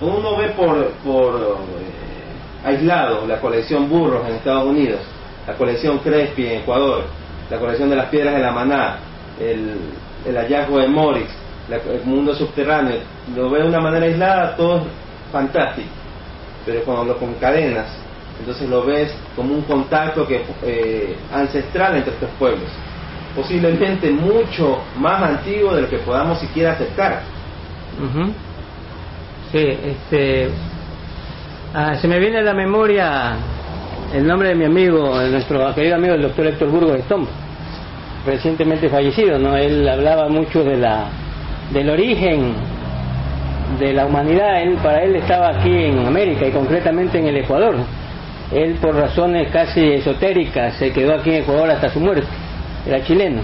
[0.00, 5.00] uno ve por, por eh, aislado la colección Burros en Estados Unidos,
[5.46, 7.04] la colección Crespi en Ecuador,
[7.50, 8.98] la colección de las piedras de la Maná,
[9.38, 9.76] el,
[10.26, 11.28] el hallazgo de Morix,
[11.70, 12.98] el mundo subterráneo,
[13.36, 14.82] lo ve de una manera aislada, todo es
[15.30, 15.88] fantástico,
[16.64, 17.86] pero cuando lo concadenas,
[18.40, 22.68] entonces lo ves como un contacto que eh, ancestral entre estos pueblos,
[23.34, 27.22] posiblemente mucho más antiguo de lo que podamos siquiera aceptar.
[29.52, 30.50] Sí, este,
[31.74, 33.36] ah, se me viene a la memoria
[34.14, 37.26] el nombre de mi amigo, nuestro querido amigo el doctor Héctor Burgos Stone,
[38.24, 39.56] recientemente fallecido, ¿no?
[39.56, 41.08] Él hablaba mucho de la,
[41.72, 42.54] del origen
[43.78, 47.76] de la humanidad, él, para él estaba aquí en América y concretamente en el Ecuador.
[48.52, 52.26] Él por razones casi esotéricas se quedó aquí en Ecuador hasta su muerte,
[52.86, 53.42] era chileno.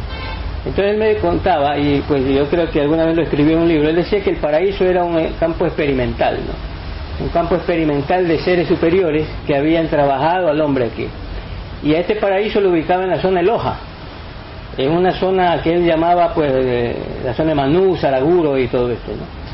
[0.65, 3.69] Entonces él me contaba, y pues yo creo que alguna vez lo escribió en un
[3.69, 7.25] libro, él decía que el paraíso era un campo experimental, ¿no?
[7.25, 11.07] un campo experimental de seres superiores que habían trabajado al hombre aquí.
[11.83, 13.77] Y a este paraíso lo ubicaba en la zona de Loja,
[14.77, 16.53] en una zona que él llamaba pues
[17.25, 19.13] la zona de Manú, Saraguro y todo esto.
[19.13, 19.45] ¿no?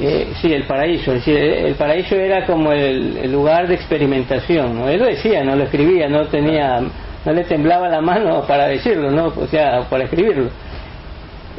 [0.00, 1.12] Eh, sí, el paraíso.
[1.12, 4.78] Es decir, el paraíso era como el, lugar de experimentación.
[4.78, 4.88] ¿no?
[4.88, 6.80] Él lo decía, no lo escribía, no tenía
[7.24, 9.26] no le temblaba la mano para decirlo, ¿no?
[9.26, 10.48] O sea, para escribirlo.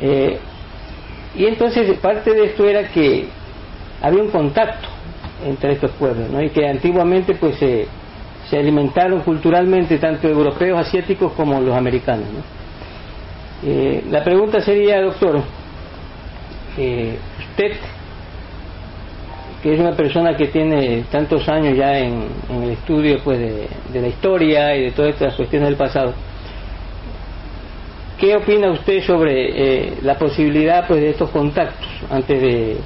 [0.02, 0.40] Eh,
[1.36, 3.28] y entonces parte de esto era que
[4.02, 4.88] había un contacto
[5.46, 6.42] entre estos pueblos, ¿no?
[6.42, 7.88] Y que antiguamente pues se,
[8.50, 12.59] se alimentaron culturalmente tanto europeos, asiáticos como los americanos, ¿no?
[13.64, 15.42] Eh, la pregunta sería, doctor,
[16.78, 17.74] eh, usted
[19.62, 22.28] que es una persona que tiene tantos años ya en,
[22.64, 26.14] el estudio pues de, la historia y de todas estas cuestiones del pasado.
[28.18, 32.78] ¿Qué opina usted sobre eh, la posibilidad pues de estos contactos antes de,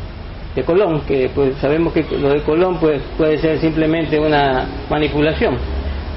[0.66, 1.02] Colón?
[1.02, 5.58] Que pues sabemos que lo de Colón pues puede ser simplemente una manipulación.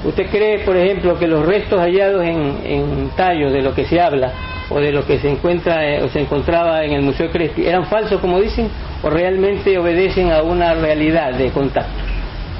[0.03, 3.99] ¿Usted cree, por ejemplo, que los restos hallados en, en tallos de lo que se
[3.99, 4.31] habla
[4.69, 7.85] o de lo que se encuentra eh, o se encontraba en el Museo Crespi eran
[7.85, 8.69] falsos, como dicen,
[9.01, 11.91] o realmente obedecen a una realidad de contacto?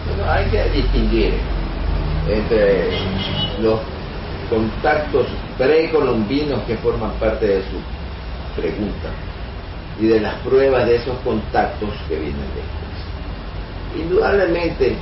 [0.08, 1.34] Bueno, hay que distinguir
[2.30, 2.90] entre
[3.62, 3.80] los
[4.50, 5.28] contactos
[5.58, 9.10] precolombinos que forman parte de su pregunta
[10.00, 14.04] y de las pruebas de esos contactos que vienen después.
[14.04, 14.96] Indudablemente,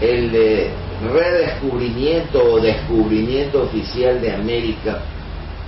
[0.00, 0.32] el
[1.10, 5.00] redescubrimiento o descubrimiento oficial de América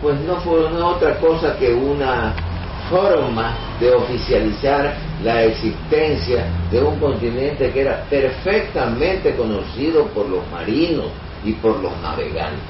[0.04, 2.34] pues no fue otra cosa que una
[2.90, 11.06] forma de oficializar la existencia de un continente que era perfectamente conocido por los marinos
[11.42, 12.60] y por los navegantes.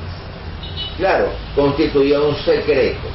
[0.97, 3.09] Claro, constituía un secreto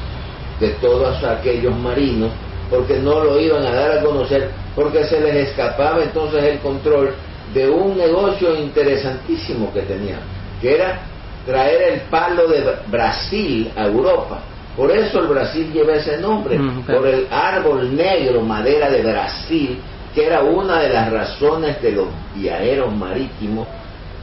[0.60, 2.32] de todos aquellos marinos
[2.70, 7.16] porque no lo iban a dar a conocer porque se les escapaba entonces el control
[7.54, 10.20] de un negocio interesantísimo que tenían,
[10.62, 11.00] que era
[11.46, 14.40] traer el palo de Brasil a Europa.
[14.76, 19.80] Por eso el Brasil lleva ese nombre, mm, por el árbol negro, madera de Brasil,
[20.14, 23.68] que era una de las razones de los viajeros marítimos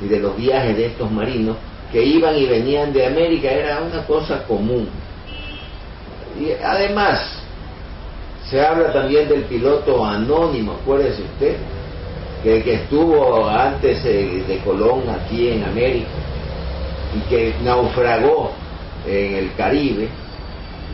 [0.01, 1.57] y de los viajes de estos marinos
[1.93, 4.89] que iban y venían de América, era una cosa común.
[6.39, 7.39] Y además,
[8.51, 11.57] se habla también del piloto anónimo, acuérdese usted,
[12.63, 16.07] que, estuvo antes de Colón aquí en América
[17.17, 18.53] y que naufragó
[19.05, 20.09] en el Caribe,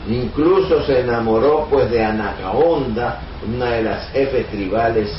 [0.09, 5.11] incluso se enamoró pues de Anacaonda, una de las jefes tribales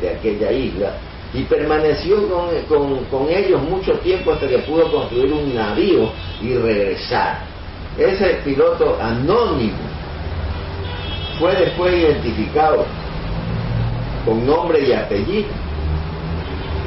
[0.00, 0.92] de, aquella isla,
[1.34, 2.28] y permaneció
[2.68, 6.10] con, con, ellos mucho tiempo hasta que pudo construir un navío
[6.40, 7.40] y regresar.
[7.98, 9.78] Ese piloto anónimo
[11.38, 12.84] fue después identificado
[14.24, 15.48] con nombre y apellido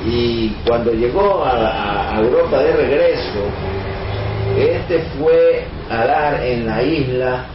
[0.06, 3.40] y cuando llegó a, Europa de regreso,
[4.58, 7.46] este fue a dar en la isla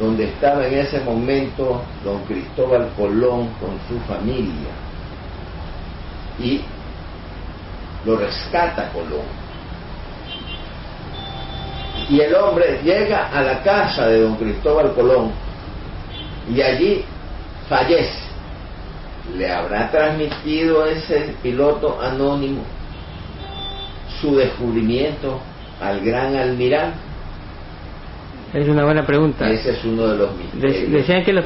[0.00, 4.70] donde estaba en ese momento don Cristóbal Colón con su familia.
[6.38, 6.62] Y
[8.04, 9.26] lo rescata Colón.
[12.08, 15.30] Y el hombre llega a la casa de don Cristóbal Colón
[16.52, 17.04] y allí
[17.68, 18.27] fallece
[19.36, 22.62] le habrá transmitido ese piloto anónimo
[24.20, 25.40] su descubrimiento
[25.80, 26.98] al gran almirante?
[28.54, 29.48] Es una buena pregunta.
[29.48, 30.90] Ese es uno de los misterios.
[30.90, 31.44] decían que los,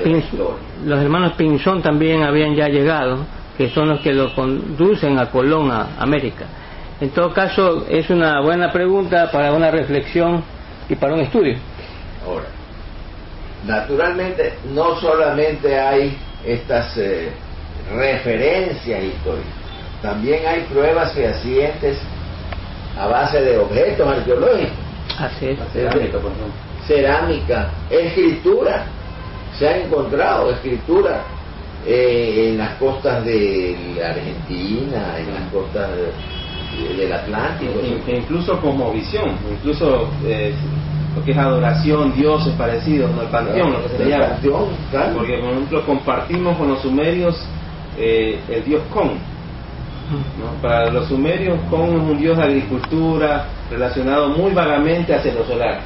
[0.85, 3.27] los hermanos Pinzón también habían ya llegado,
[3.59, 6.47] que son los que lo conducen a Colón, a América.
[7.01, 10.45] En todo caso, es una buena pregunta para una reflexión
[10.89, 11.57] y para un estudio.
[12.25, 12.45] Ahora,
[13.67, 17.33] naturalmente, no solamente hay estas eh,
[17.95, 19.53] referencias históricas.
[20.03, 21.99] También hay pruebas fehacientes
[22.99, 24.73] a base de objetos arqueológicos.
[25.19, 25.59] Así es.
[25.73, 26.53] Cerámica, por ejemplo.
[26.87, 28.87] Cerámica, escritura.
[29.59, 31.23] Se ha encontrado escritura
[31.87, 37.73] eh, en las costas de la Argentina, en las costas de- del Atlántico.
[37.83, 40.55] E- e incluso como visión, incluso eh,
[41.15, 43.23] lo que es adoración, dioses parecidos, ¿no?
[43.23, 44.29] el panteón, lo que se llama.
[44.29, 45.15] panteón, claro.
[45.17, 47.37] Porque, por ejemplo, compartimos con los sumerios
[47.99, 48.83] eh, el dios.
[50.39, 50.61] ¿no?
[50.61, 55.81] Para los sumerios, Kon es un dios de agricultura relacionado muy vagamente hacia lo solar.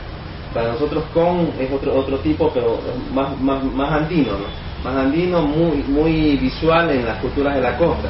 [0.53, 2.79] Para nosotros, Kon es otro otro tipo, pero
[3.13, 4.67] más, más, más andino, ¿no?
[4.85, 8.09] más andino, muy, muy visual en las culturas de la costa.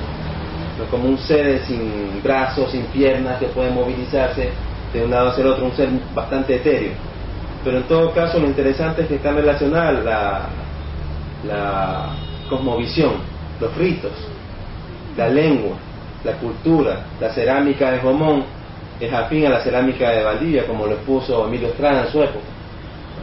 [0.91, 4.51] Como un ser sin brazos, sin piernas, que puede movilizarse
[4.93, 6.93] de un lado hacia el otro, un ser bastante etéreo.
[7.65, 10.49] Pero en todo caso, lo interesante es que está relacionada la,
[11.49, 12.09] la
[12.49, 13.15] cosmovisión,
[13.61, 14.13] los ritos,
[15.17, 15.77] la lengua,
[16.25, 18.45] la cultura, la cerámica de Jomón
[19.01, 22.45] es afín a la cerámica de Valdivia, como lo expuso Emilio Estrada en su época,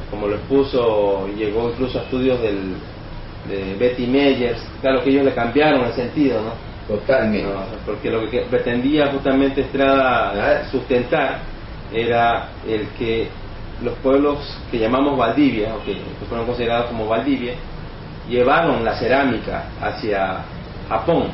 [0.10, 2.76] como lo expuso, llegó incluso a estudios del,
[3.50, 6.74] de Betty Meyers, claro que ellos le cambiaron el sentido, ¿no?
[6.88, 7.48] Totalmente.
[7.48, 11.40] No, porque lo que pretendía justamente Estrada sustentar
[11.94, 13.30] era el que
[13.82, 14.40] los pueblos
[14.70, 15.98] que llamamos Valdivia, o que
[16.28, 17.54] fueron considerados como Valdivia,
[18.30, 20.38] llevaron la cerámica hacia
[20.90, 21.28] Japón,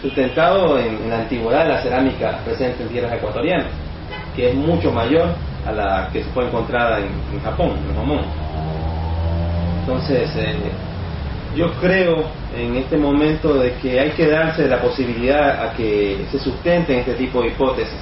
[0.00, 3.66] sustentado en, en la antigüedad la cerámica presente en tierras ecuatorianas,
[4.34, 5.28] que es mucho mayor
[5.66, 8.20] a la que se fue encontrada en, en Japón, en Japón.
[9.80, 10.54] Entonces, eh,
[11.56, 12.24] yo creo
[12.56, 17.14] en este momento de que hay que darse la posibilidad a que se sustenten este
[17.14, 17.98] tipo de hipótesis,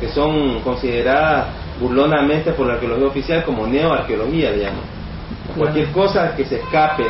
[0.00, 1.46] que son consideradas
[1.80, 4.84] burlonamente por la arqueología oficial como neoarqueología, digamos.
[5.56, 7.04] Cualquier cosa que se escape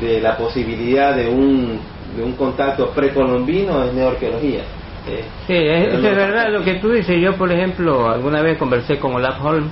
[0.00, 1.78] de la posibilidad de un,
[2.16, 4.60] de un contacto precolombino es neoarqueología.
[5.08, 7.20] Eh, Sí, es, es verdad lo que tú dices.
[7.20, 9.68] Yo, por ejemplo, alguna vez conversé con Olaf Holm,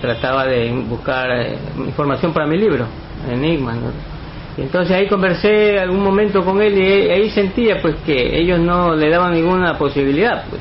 [0.00, 2.86] trataba de buscar eh, información para mi libro,
[3.30, 3.74] Enigma.
[3.74, 3.92] ¿no?
[4.58, 8.94] Y entonces ahí conversé algún momento con él y ahí sentía pues que ellos no
[8.94, 10.44] le daban ninguna posibilidad.
[10.50, 10.60] Pues.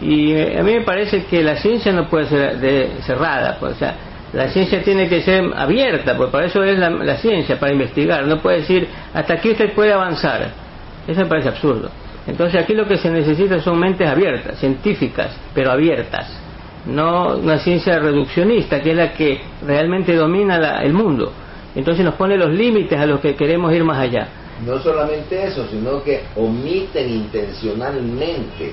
[0.00, 3.72] Y eh, a mí me parece que la ciencia no puede ser de- cerrada, pues,
[3.72, 3.96] o sea,
[4.32, 8.26] la ciencia tiene que ser abierta, pues para eso es la, la ciencia, para investigar.
[8.26, 10.50] No puede decir, hasta aquí usted puede avanzar.
[11.06, 11.90] Eso me parece absurdo.
[12.26, 16.28] Entonces aquí lo que se necesita son mentes abiertas, científicas, pero abiertas.
[16.86, 21.32] No una ciencia reduccionista, que es la que realmente domina la- el mundo.
[21.74, 24.28] Entonces nos pone los límites a los que queremos ir más allá.
[24.66, 28.72] No solamente eso, sino que omiten intencionalmente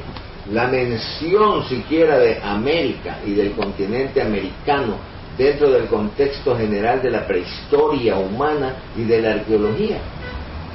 [0.51, 4.95] la mención siquiera de América y del continente americano
[5.39, 9.97] dentro del contexto general de la prehistoria humana y de la arqueología.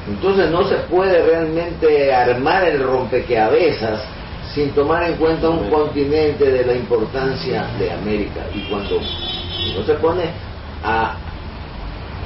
[0.08, 4.02] Entonces no se puede realmente armar el rompecabezas
[4.54, 8.46] sin tomar en cuenta un continente de la importancia de América.
[8.54, 10.24] Y cuando uno se pone
[10.82, 11.14] a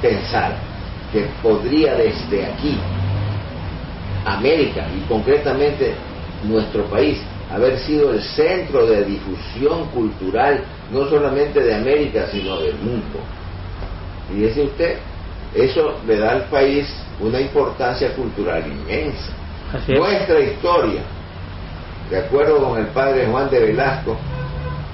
[0.01, 0.55] pensar
[1.11, 2.77] que podría desde aquí,
[4.25, 5.93] América y concretamente
[6.43, 7.19] nuestro país,
[7.51, 13.19] haber sido el centro de difusión cultural, no solamente de América, sino del mundo.
[14.31, 14.97] Y dice usted,
[15.55, 16.87] eso le da al país
[17.19, 19.31] una importancia cultural inmensa.
[19.73, 19.93] Así.
[19.93, 21.01] Nuestra historia,
[22.09, 24.17] de acuerdo con el padre Juan de Velasco,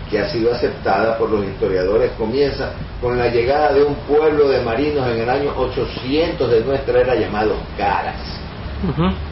[0.09, 4.61] que ha sido aceptada por los historiadores, comienza con la llegada de un pueblo de
[4.61, 8.21] marinos en el año 800 de nuestra era llamado Caras.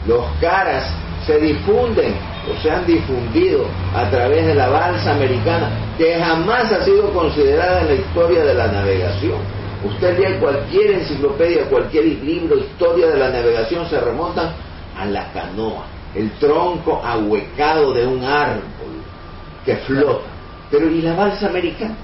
[0.06, 0.90] Los caras
[1.26, 2.14] se difunden
[2.50, 3.64] o se han difundido
[3.94, 8.54] a través de la balsa americana, que jamás ha sido considerada en la historia de
[8.54, 9.38] la navegación.
[9.84, 14.52] Usted lee cualquier enciclopedia, cualquier libro, historia de la navegación, se remontan
[14.96, 15.84] a la canoa,
[16.14, 18.62] el tronco ahuecado de un árbol
[19.64, 20.26] que flota.
[20.70, 21.96] Pero ¿y la balsa americana?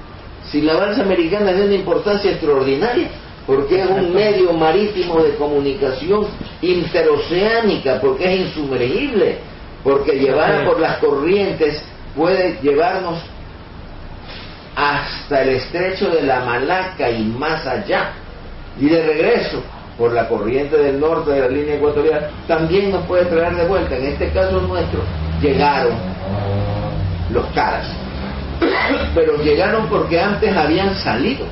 [0.51, 3.09] Si la balsa americana es de una importancia extraordinaria,
[3.51, 6.25] porque es un medio marítimo de comunicación
[6.63, 9.39] interoceánica, porque es insumergible,
[9.83, 11.83] porque llevada por las corrientes
[12.15, 13.19] puede llevarnos
[14.77, 18.13] hasta el estrecho de la Malaca y más allá.
[18.79, 19.61] Y de regreso,
[19.99, 23.97] por la corriente del norte de la línea ecuatorial, también nos puede traer de vuelta.
[23.97, 25.01] En este caso nuestro,
[25.43, 25.95] llegaron
[27.33, 27.89] los caras.
[29.13, 31.47] Pero llegaron porque antes habían salido.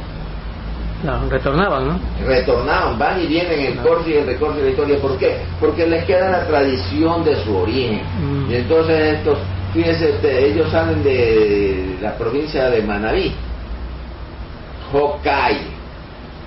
[1.03, 2.01] No, retornaban, ¿no?
[2.27, 4.99] retornaban, van y vienen el corte y el recorte de la historia.
[4.99, 5.39] ¿Por qué?
[5.61, 8.01] Porque les queda la tradición de su origen.
[8.21, 8.51] Mm.
[8.51, 9.39] Y entonces estos,
[9.73, 13.33] fíjense, usted, ellos salen de la provincia de Manabí.
[14.93, 15.59] Hokai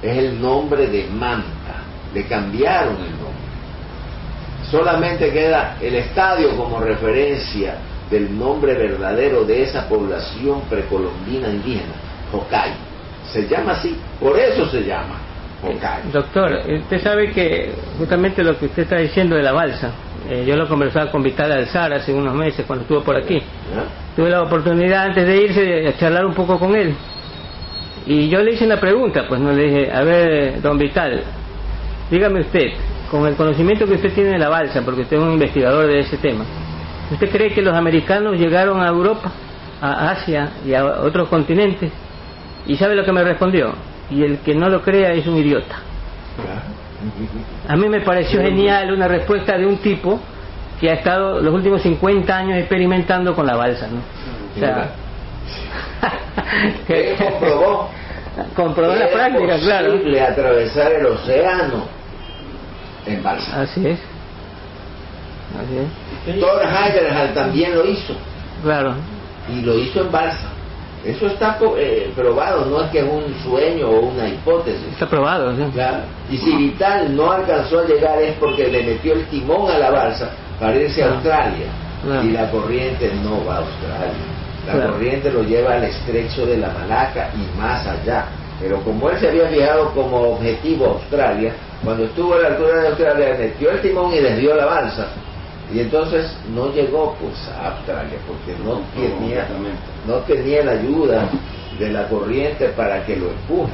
[0.02, 1.84] es el nombre de Manta.
[2.14, 3.32] Le cambiaron el nombre.
[4.70, 7.76] Solamente queda el estadio como referencia
[8.10, 11.94] del nombre verdadero de esa población precolombina indígena,
[12.34, 12.91] Hokkaido.
[13.32, 15.16] Se llama así, por eso se llama
[15.64, 16.12] Hokkaido.
[16.12, 19.92] Doctor, usted sabe que justamente lo que usted está diciendo de la balsa,
[20.30, 23.42] eh, yo lo conversaba con Vital Alzar hace unos meses cuando estuvo por aquí.
[24.16, 26.94] Tuve la oportunidad antes de irse de charlar un poco con él.
[28.06, 31.24] Y yo le hice una pregunta, pues no le dije, a ver, don Vital,
[32.10, 32.72] dígame usted,
[33.10, 36.00] con el conocimiento que usted tiene de la balsa, porque usted es un investigador de
[36.00, 36.44] ese tema,
[37.12, 39.32] ¿usted cree que los americanos llegaron a Europa,
[39.82, 41.92] a Asia y a otros continentes?
[42.66, 43.74] ¿Y sabe lo que me respondió?
[44.10, 45.76] Y el que no lo crea es un idiota.
[47.68, 50.20] A mí me pareció genial una respuesta de un tipo
[50.80, 54.00] que ha estado los últimos 50 años experimentando con la balsa, ¿no?
[54.56, 54.92] O sea,
[56.88, 57.90] que comprobó
[58.56, 59.92] comprobó la práctica, claro.
[59.94, 61.86] posible atravesar el océano
[63.06, 63.62] en balsa.
[63.62, 64.00] Así es.
[65.60, 66.40] Así es.
[66.40, 68.16] Thor Heyerdahl también lo hizo.
[68.64, 68.96] Claro.
[69.50, 70.51] Y lo hizo en balsa.
[71.04, 74.86] Eso está eh, probado, no es que es un sueño o una hipótesis.
[74.94, 75.64] Está probado, sí.
[75.74, 76.04] Claro.
[76.30, 79.90] Y si Vital no alcanzó a llegar es porque le metió el timón a la
[79.90, 80.30] balsa
[80.60, 81.68] para irse a Australia.
[82.04, 82.24] Claro.
[82.24, 84.14] Y la corriente no va a Australia.
[84.68, 84.92] La Claro.
[84.94, 88.26] corriente lo lleva al estrecho de la Malaca y más allá.
[88.60, 91.52] Pero como él se había fijado como objetivo Australia,
[91.84, 95.08] cuando estuvo a la altura de Australia metió el timón y desvió la balsa.
[95.74, 99.48] Y entonces no llegó pues a Australia porque no tenía,
[100.06, 101.30] no tenía la ayuda
[101.80, 103.72] de la corriente para que lo empuje.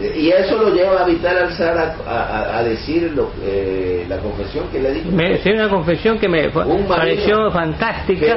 [0.00, 4.18] Eh, Y eso lo lleva a Vital Alzar a, a- a decir lo- eh, la
[4.18, 5.10] confesión que le dijo.
[5.10, 6.88] Me, sí, una confesión que me fue- Un marino.
[6.88, 8.36] pareció fantástica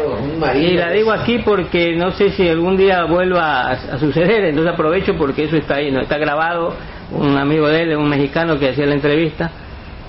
[0.56, 4.74] y la digo aquí porque no sé si algún día vuelva a, a suceder, entonces
[4.74, 6.74] aprovecho porque eso está ahí, no está grabado,
[7.12, 9.52] un amigo de él, un mexicano que hacía la entrevista,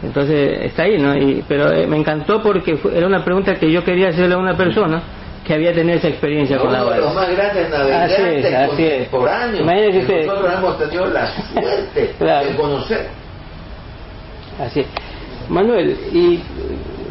[0.03, 1.17] entonces está ahí, ¿no?
[1.17, 4.39] Y, pero eh, me encantó porque fue- era una pregunta que yo quería hacerle a
[4.39, 5.03] una persona
[5.47, 8.45] que había tenido esa experiencia con la uno de los más grandes navegantes Así es,
[8.55, 9.09] así es.
[9.09, 10.27] contemporáneos Imagínese que usted.
[10.27, 12.49] nosotros hemos tenido la suerte Claro.
[12.49, 13.07] de conocer.
[14.61, 14.87] Así es.
[15.49, 16.41] Manuel, y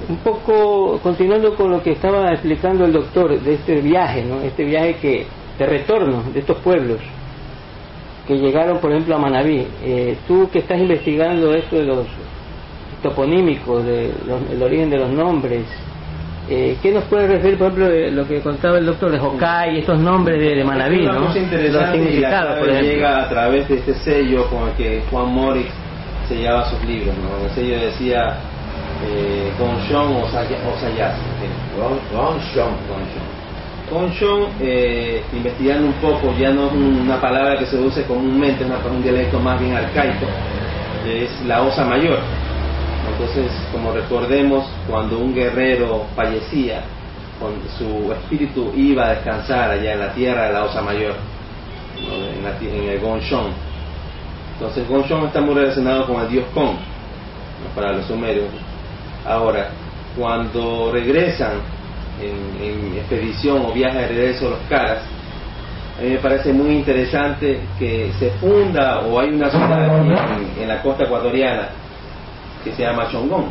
[0.08, 4.42] un poco continuando con lo que estaba explicando el doctor de este viaje, ¿no?
[4.42, 7.00] Este viaje que de retorno de estos pueblos
[8.28, 9.68] que llegaron, por ejemplo, a Manabí.
[9.84, 12.06] Eh, tú que estás investigando esto de los
[13.02, 15.66] toponímicos, de los- el origen de los nombres,
[16.50, 19.80] eh, ¿qué nos puedes referir, por ejemplo, de lo que contaba el doctor de Hokai,
[19.80, 21.20] estos nombres de, de Manabí, Una ¿no?
[21.28, 22.82] cosa Los interesante y la por ejemplo.
[22.92, 25.70] llega a través de este sello con el que Juan Morix
[26.28, 27.16] sellaba sus libros.
[27.18, 27.46] ¿no?
[27.46, 28.38] El sello decía
[29.08, 31.16] eh, Gonshon o Saya- o Sayas.
[31.78, 32.70] Ron, Ron Sean.
[33.90, 38.70] Gonshon, eh, investigando un poco, ya no es una palabra que se use comúnmente, es
[38.92, 40.26] un dialecto más bien arcaico,
[41.08, 42.20] es la osa mayor.
[43.12, 46.84] Entonces, como recordemos, cuando un guerrero fallecía,
[47.78, 51.16] su espíritu iba a descansar allá en la tierra de la osa mayor,
[51.98, 53.52] en, la en el Gonshon.
[54.54, 57.76] Entonces, Gonshon está muy relacionado con el dios Kon, ¿no?
[57.76, 58.48] para los sumerios.
[59.26, 59.70] Ahora,
[60.18, 61.62] cuando regresan
[62.22, 65.00] en, expedición o viaje de regreso a los Caras,
[65.98, 70.68] a mí me parece muy interesante que se funda o hay una ciudad en, en
[70.68, 71.70] la costa ecuatoriana
[72.64, 73.46] que se llama Chongón,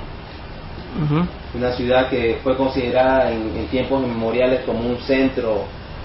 [1.55, 5.65] una ciudad que fue considerada en, en tiempos inmemoriales como un centro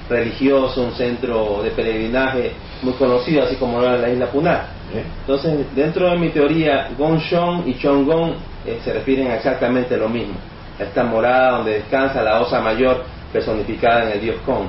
[0.10, 2.52] religioso, un centro de peregrinaje
[2.82, 4.68] muy conocido, así como era la isla Punar.
[4.94, 5.04] ¿eh?
[5.22, 8.36] Entonces, dentro de mi teoría, Gonshon y Chongón
[8.66, 10.36] eh, se refieren a exactamente lo mismo.
[10.80, 14.68] A esta morada donde descansa la osa mayor personificada en el dios Kon.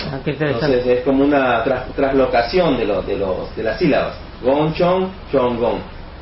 [0.00, 0.18] Ah.
[0.24, 4.14] Entonces es como una tras- traslocación de, los, de, los, de las sílabas.
[4.42, 5.78] Gonchon, Chongón.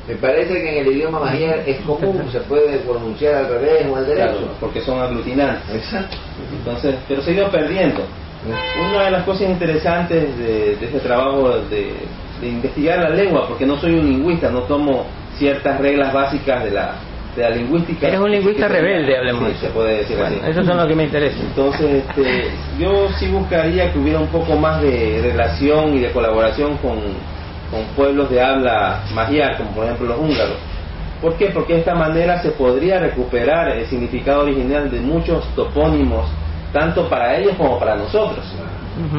[0.07, 3.95] Me parece que en el idioma magiar es común, se puede pronunciar al revés o
[3.97, 4.37] al derecho.
[4.37, 5.75] Claro, porque son aglutinantes.
[5.75, 6.15] Exacto.
[6.57, 8.03] Entonces, pero se ha ido perdiendo.
[8.89, 11.91] Una de las cosas interesantes de, de este trabajo de,
[12.39, 15.05] de investigar la lengua, porque no soy un lingüista, no tomo
[15.37, 16.95] ciertas reglas básicas de la,
[17.35, 18.07] de la lingüística.
[18.07, 19.49] Eres un lingüista rebelde, hablemos.
[19.51, 20.51] Sí, se puede decir Bueno, así.
[20.51, 21.41] esos son los que me interesan.
[21.47, 22.45] Entonces, este,
[22.79, 26.99] yo sí buscaría que hubiera un poco más de relación y de colaboración con,
[27.71, 30.57] con pueblos de habla magiar, como por ejemplo los húngaros.
[31.21, 31.47] ¿Por qué?
[31.47, 36.27] Porque de esta manera se podría recuperar el significado original de muchos topónimos,
[36.71, 38.45] tanto para ellos como para nosotros.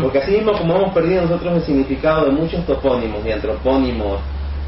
[0.01, 4.19] Porque así mismo como hemos perdido nosotros el significado de muchos topónimos y antropónimos,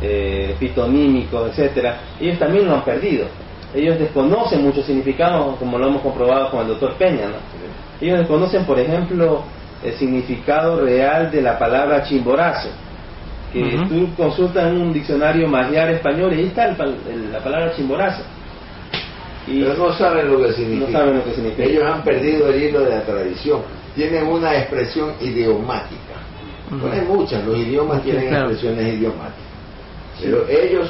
[0.02, 3.26] eh, fitonímicos, etcétera, ellos también lo han perdido.
[3.74, 7.26] Ellos desconocen muchos significados, como lo hemos comprobado con el doctor Peña.
[7.28, 7.36] ¿no?
[8.00, 9.42] Ellos desconocen, por ejemplo,
[9.84, 12.68] el significado real de la palabra chimborazo,
[13.52, 13.88] que Ujú.
[13.88, 16.76] tú consultas en un diccionario magiar español y ahí está el
[17.10, 18.22] el- la palabra chimborazo.
[19.46, 20.86] Y Pero no saben lo que significa.
[20.86, 21.62] no saben lo que significa.
[21.64, 23.62] Ellos han perdido el hilo de la tradición.
[23.94, 26.14] Tienen una expresión idiomática.
[26.70, 26.78] Ujú.
[26.80, 28.50] Bueno, hay muchas, los idiomas Sí, tienen claro.
[28.50, 29.50] expresiones idiomáticas.
[30.22, 30.88] Pero ellos,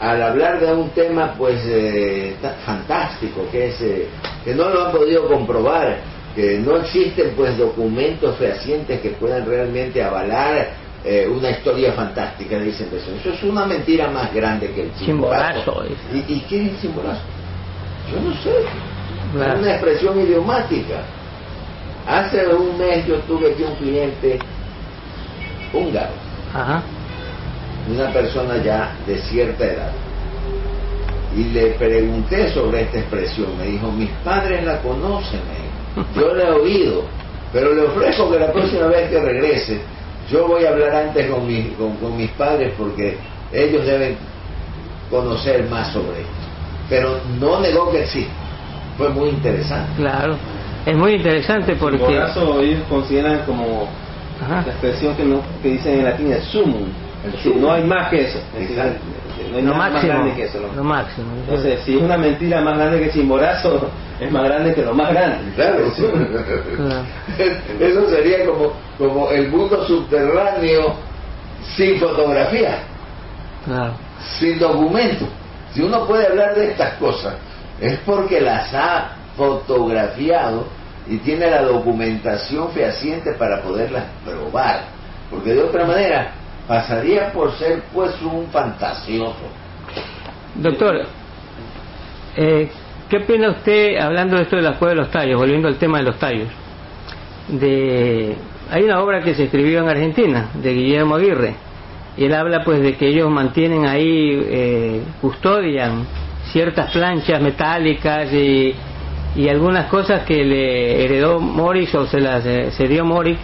[0.00, 2.34] al hablar de un tema pues eh,
[2.64, 4.08] fantástico, que es eh,
[4.44, 5.98] que no lo han podido comprobar,
[6.34, 10.70] que no existen pues documentos fehacientes que puedan realmente avalar
[11.10, 13.10] eh, una historia fantástica, dicen eso.
[13.18, 15.84] Eso es una mentira más grande que el chimborazo.
[16.12, 17.22] ¿Y, y qué es el chimborazo?
[18.12, 18.52] Yo no sé.
[19.32, 19.54] Claro.
[19.54, 20.96] Es una expresión idiomática.
[22.06, 24.38] Hace un mes yo tuve aquí un cliente
[25.72, 26.12] húngaro,
[26.54, 26.82] Ajá.
[27.90, 29.92] una persona ya de cierta edad.
[31.36, 33.56] Y le pregunté sobre esta expresión.
[33.58, 35.40] Me dijo, mis padres la conocen.
[36.14, 37.04] Yo la he oído,
[37.52, 39.80] pero le ofrezco que la próxima vez que regrese,
[40.30, 43.16] yo voy a hablar antes con, mis- con, con mis padres porque
[43.52, 44.16] ellos deben
[45.10, 46.32] conocer más sobre esto.
[46.88, 48.30] Pero no negó que existe.
[48.96, 49.90] Fue muy interesante.
[49.96, 50.36] Claro.
[50.86, 51.98] Es muy interesante porque.
[51.98, 53.88] Chimborazo ellos consideran como
[54.42, 54.62] Ajá.
[54.66, 56.88] la expresión que, no, que dicen en latín es sumum.
[57.24, 57.62] El sumum.
[57.62, 58.38] no hay más que eso.
[58.54, 59.00] Es decir, Exacto.
[59.50, 60.12] No hay Lo nada más máximo.
[60.12, 60.58] grande que eso.
[60.60, 60.74] ¿no?
[60.74, 61.26] Lo máximo.
[61.40, 65.10] Entonces, si es una mentira más grande que Chimborazo, es más grande que lo más
[65.10, 65.52] grande.
[65.54, 65.78] Claro.
[66.76, 67.04] Claro.
[67.80, 70.94] Eso sería como, como el mundo subterráneo
[71.76, 72.78] sin fotografía,
[73.64, 73.92] Claro.
[74.38, 75.26] sin documento.
[75.74, 77.34] Si uno puede hablar de estas cosas,
[77.80, 80.66] es porque las ha fotografiado
[81.06, 84.80] y tiene la documentación fehaciente para poderlas probar.
[85.30, 86.32] Porque de otra manera
[86.68, 89.34] pasaría por ser pues un fantasioso.
[90.54, 91.06] Doctor,
[92.36, 92.68] eh,
[93.08, 95.98] ¿qué opina usted, hablando de esto de la cueva de los tallos, volviendo al tema
[95.98, 96.48] de los tallos?
[97.48, 98.36] De,
[98.70, 101.54] hay una obra que se escribió en Argentina, de Guillermo Aguirre,
[102.18, 106.06] y él habla pues de que ellos mantienen ahí, eh, custodian
[106.52, 108.74] ciertas planchas metálicas y,
[109.36, 113.38] y algunas cosas que le heredó Morris o se las eh, se dio Morris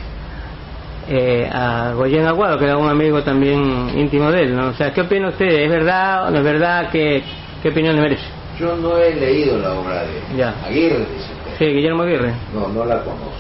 [1.09, 4.69] eh, a Goyen Aguado, que era un amigo también íntimo de él, ¿no?
[4.69, 5.47] O sea, ¿qué opina usted?
[5.47, 6.89] ¿Es verdad o no es verdad?
[6.91, 7.23] ¿Qué,
[7.63, 8.25] qué opinión le merece?
[8.59, 10.55] Yo no he leído la obra de Ya.
[10.65, 11.59] Aguirre, dice usted.
[11.59, 12.35] Sí, Guillermo Aguirre.
[12.55, 13.33] No, no la conozco.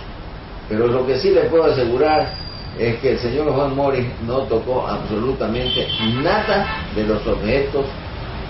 [0.68, 2.34] Pero lo que sí le puedo asegurar
[2.78, 5.86] es que el señor Juan Morris no tocó absolutamente
[6.22, 7.86] nada de los objetos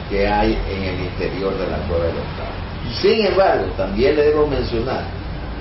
[0.09, 2.95] que hay en el interior de la cueva de los Cabos.
[3.01, 5.05] Sin embargo, también le debo mencionar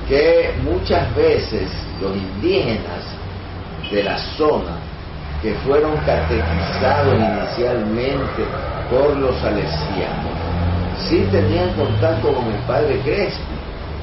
[0.08, 1.70] que muchas veces
[2.02, 3.04] los indígenas
[3.94, 4.78] de la zona
[5.42, 8.44] que fueron catequizados inicialmente
[8.90, 10.34] por los salesianos,
[11.10, 13.44] sí tenían contacto con el padre Crespi,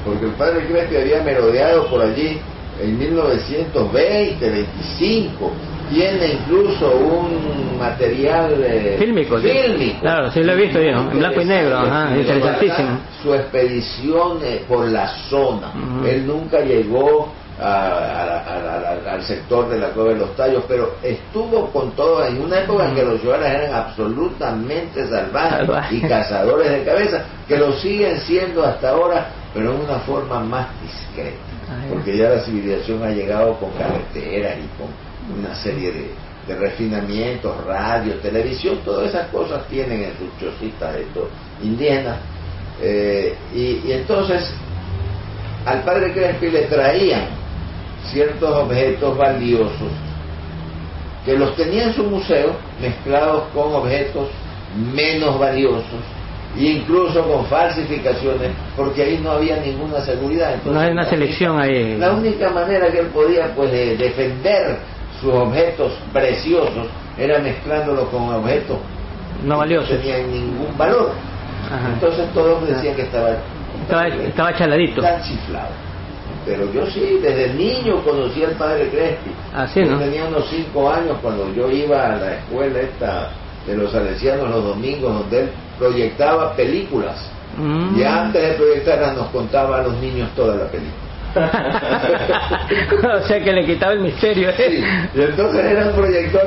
[0.05, 2.39] porque el padre Crespi había merodeado por allí
[2.81, 5.51] en 1920, 25,
[5.89, 9.99] tiene incluso un material eh, Fílmico.
[9.99, 12.99] Claro, sí lo he visto yo, en blanco y negro, ajá, interesantísimo.
[13.21, 15.73] Su expedición eh, por la zona.
[16.07, 20.95] Él nunca llegó a- a- a- al sector de la cueva de los tallos, pero
[21.03, 26.71] estuvo con todo en una época en que los yohanas eran absolutamente salvajes y cazadores
[26.71, 31.37] de cabeza, que lo siguen siendo hasta ahora, pero en una forma más discreta,
[31.89, 36.11] porque ya la civilización ha llegado con carreteras y con una serie de,
[36.47, 41.25] de refinamientos, radio, televisión, todas esas cosas tienen en sus chocitas estos
[41.61, 42.17] indígenas.
[42.81, 44.51] Eh, y, y entonces
[45.65, 47.27] al padre Crespi le traían
[48.11, 49.91] ciertos objetos valiosos
[51.25, 54.27] que los tenía en su museo mezclados con objetos
[54.93, 55.83] menos valiosos
[56.57, 61.59] e incluso con falsificaciones porque ahí no había ninguna seguridad Entonces, No hay una selección
[61.59, 61.97] ahí.
[61.97, 64.77] la única manera que él podía pues de defender
[65.21, 68.77] sus objetos preciosos era mezclándolos con objetos
[69.45, 69.93] No que valioso.
[69.93, 71.11] no tenían ningún valor
[71.67, 71.89] Ajá.
[71.93, 73.29] entonces todos decían que estaba
[73.83, 75.01] Estaba, estaba chaladito.
[75.01, 75.69] Está chiflado.
[76.45, 79.31] Pero yo sí, desde niño conocí al padre Crespi.
[79.53, 79.99] Así, Yo ¿no?
[79.99, 83.31] tenía unos cinco años cuando yo iba a la escuela esta
[83.67, 87.31] de los salesianos los domingos donde él proyectaba películas.
[87.57, 87.99] Mm.
[87.99, 91.11] Y antes de proyectarlas nos contaba a los niños toda la película.
[93.15, 94.49] o sea que le quitaba el misterio.
[94.49, 94.53] ¿eh?
[94.57, 94.83] Sí,
[95.15, 96.45] y entonces era un proyector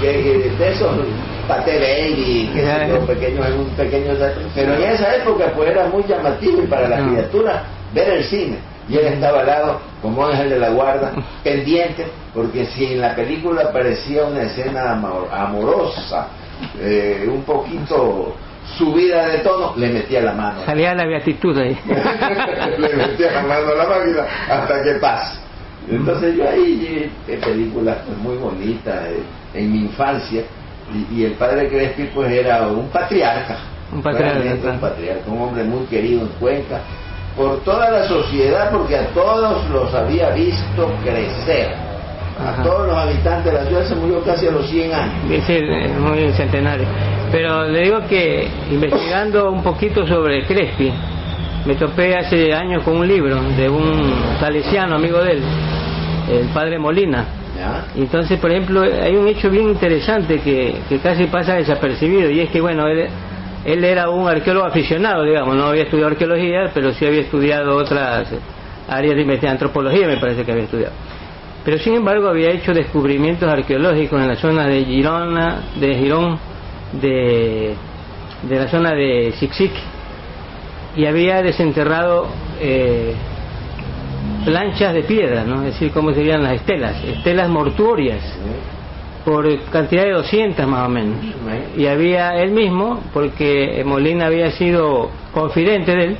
[0.00, 0.90] que, que de esos
[1.46, 2.88] Pate Baby, que ya.
[2.88, 4.12] yo, pequeños, en un pequeño
[4.54, 8.56] pero en esa época pues era muy llamativo y para la criatura ver el cine.
[8.88, 11.12] Y él estaba al lado, como ángel de la guarda,
[11.44, 16.28] pendiente, porque si en la película aparecía una escena amor- amorosa,
[16.80, 18.34] eh, un poquito
[18.76, 20.60] subida de tono, le metía la mano.
[20.64, 21.76] Salía la beatitud ahí.
[22.78, 25.38] le metía la mano a la máquina hasta que pase.
[25.90, 29.22] Entonces yo ahí vi películas pues, muy bonitas eh,
[29.54, 30.42] en mi infancia
[30.94, 33.56] y, y el padre Crespi pues era un patriarca,
[33.92, 34.70] Un patriarca.
[34.70, 36.80] Un patriarca, un hombre muy querido en Cuenca
[37.36, 41.74] por toda la sociedad porque a todos los había visto crecer.
[42.38, 45.44] A todos los habitantes de la ciudad se murió casi a los 100 años.
[45.46, 45.60] Sí,
[46.00, 46.86] muy centenario.
[47.30, 50.92] Pero le digo que investigando un poquito sobre Crespi,
[51.64, 55.42] me topé hace años con un libro de un salesiano amigo de él,
[56.30, 57.24] el padre Molina.
[57.96, 62.50] Entonces, por ejemplo, hay un hecho bien interesante que, que casi pasa desapercibido y es
[62.50, 63.08] que, bueno, él,
[63.64, 68.28] él era un arqueólogo aficionado, digamos, no había estudiado arqueología, pero sí había estudiado otras
[68.88, 70.92] áreas de investigación, antropología me parece que había estudiado.
[71.64, 76.38] Pero sin embargo había hecho descubrimientos arqueológicos en la zona de Girona, de Girón,
[76.92, 77.74] de,
[78.42, 79.72] de la zona de Sixic,
[80.96, 82.28] y había desenterrado
[82.60, 83.14] eh,
[84.44, 85.60] planchas de piedra, ¿no?
[85.64, 87.02] es decir, ¿cómo serían las estelas?
[87.02, 88.22] Estelas mortuorias
[89.24, 91.16] por cantidad de 200 más o menos.
[91.76, 96.16] Y había él mismo, porque Molina había sido confidente de él,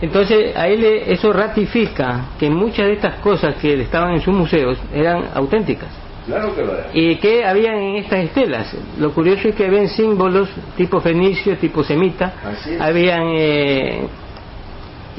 [0.00, 4.78] entonces a él eso ratifica que muchas de estas cosas que estaban en sus museos
[4.94, 5.88] eran auténticas.
[6.26, 8.76] Claro que lo ¿Y qué había en estas estelas?
[8.98, 12.34] Lo curioso es que habían símbolos tipo fenicio, tipo semita,
[12.78, 14.06] habían eh,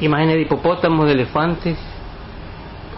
[0.02, 1.78] imágenes de hipopótamos, de elefantes,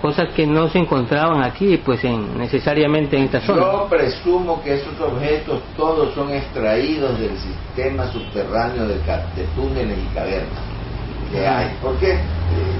[0.02, 3.61] cosas que no se encontraban aquí, pues en, necesariamente en esta zona.
[3.61, 10.15] Yo presumo que esos objetos todos son extraídos del sistema subterráneo de, de túneles y
[10.15, 10.60] cavernas
[11.32, 11.72] que hay.
[11.82, 12.19] Porque eh,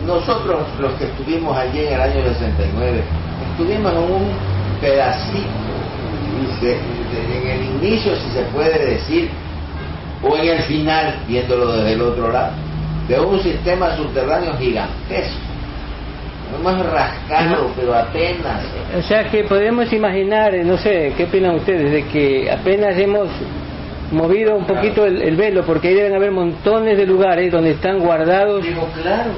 [0.06, 3.04] nosotros, los que estuvimos allí en el año 69,
[3.52, 4.24] estuvimos en un
[4.82, 5.48] pedacito,
[6.64, 9.30] en el inicio, si se puede decir,
[10.24, 12.52] o en el final, viéndolo desde el otro lado,
[13.08, 15.51] de un sistema subterráneo gigantesco
[16.60, 18.64] más rascado, pero apenas.
[18.98, 21.92] O sea que podemos imaginar, no sé, ¿qué opinan ustedes?
[21.92, 23.30] De que apenas hemos
[24.12, 28.66] movido un poquito el, velo, porque ahí deben haber montones de lugares donde están guardados
[29.02, 29.32] claro,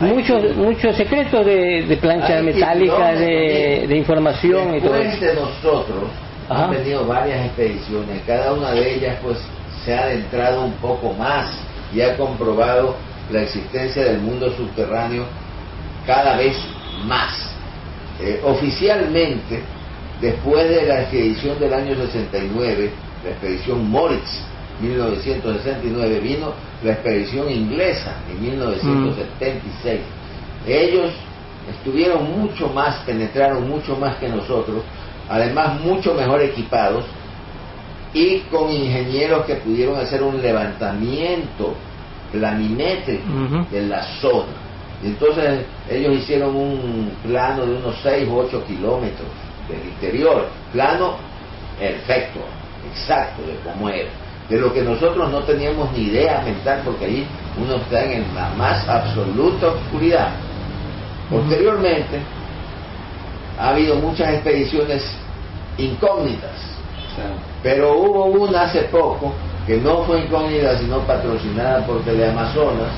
[0.00, 5.24] muchos muchos secretos de, de planchas metálicas, de, de, información y todo eso.
[5.24, 6.10] de nosotros
[6.48, 9.38] han tenido varias expediciones, cada una de ellas pues
[9.84, 11.58] se ha adentrado un poco más
[11.94, 12.96] y ha comprobado
[13.30, 15.24] la existencia del mundo subterráneo
[16.08, 16.56] cada vez
[17.04, 17.50] más.
[18.18, 19.62] Eh, oficialmente,
[20.22, 22.90] después de la expedición del año 69,
[23.24, 24.42] la expedición Moritz,
[24.80, 30.00] 1969, vino la expedición inglesa en 1976.
[30.66, 31.12] Ellos
[31.70, 34.82] estuvieron mucho más, penetraron mucho más que nosotros,
[35.28, 37.04] además mucho mejor equipados
[38.14, 41.74] y con ingenieros que pudieron hacer un levantamiento
[42.32, 44.67] planimétrico de la zona
[45.02, 49.28] entonces ellos hicieron un plano de unos 6 u 8 kilómetros
[49.68, 51.16] del interior, plano
[51.78, 52.40] perfecto,
[52.90, 54.10] exacto de cómo era,
[54.48, 57.26] de lo que nosotros no teníamos ni idea mental porque ahí
[57.60, 60.30] uno está en la más absoluta oscuridad.
[61.30, 62.18] Posteriormente
[63.58, 65.04] ha habido muchas expediciones
[65.76, 66.50] incógnitas,
[67.62, 69.32] pero hubo una hace poco
[69.66, 72.88] que no fue incógnita sino patrocinada por Teleamazonas,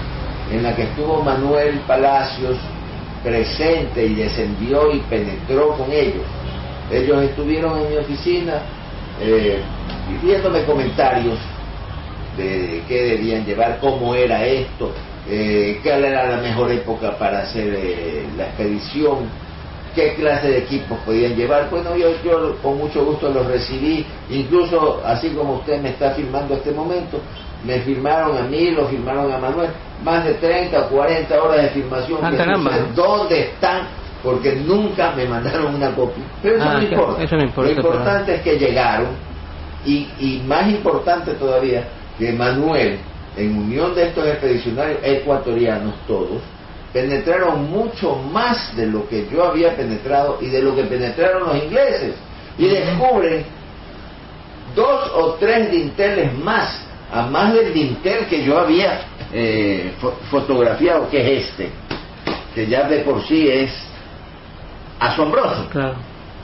[0.50, 2.56] en la que estuvo Manuel Palacios
[3.22, 6.24] presente y descendió y penetró con ellos.
[6.90, 8.62] Ellos estuvieron en mi oficina
[9.20, 9.60] eh,
[10.08, 11.38] pidiéndome comentarios
[12.36, 14.92] de qué debían llevar, cómo era esto,
[15.28, 19.28] eh, era la mejor época para hacer eh, la expedición,
[19.94, 21.68] qué clase de equipos podían llevar.
[21.70, 26.54] Bueno, yo, yo con mucho gusto los recibí, incluso así como usted me está filmando
[26.54, 27.20] este momento,
[27.64, 29.70] me firmaron a mí, lo firmaron a Manuel,
[30.02, 32.18] más de 30 o 40 horas de filmación.
[32.22, 33.88] Ah, ¿Dónde están?
[34.22, 36.24] Porque nunca me mandaron una copia.
[36.42, 37.22] Pero eso, ah, no, importa.
[37.22, 37.70] eso no importa.
[37.70, 39.08] Lo importante es que llegaron
[39.84, 41.84] y, y más importante todavía,
[42.18, 42.98] que Manuel,
[43.36, 46.42] en unión de estos expedicionarios ecuatorianos todos,
[46.92, 51.56] penetraron mucho más de lo que yo había penetrado y de lo que penetraron los
[51.56, 52.14] ingleses.
[52.58, 53.44] Y descubren
[54.74, 59.00] dos o tres dinteles más a más del dintel que yo había
[59.32, 59.92] eh,
[60.30, 61.70] fotografiado, que es este,
[62.54, 63.70] que ya de por sí es
[64.98, 65.66] asombroso.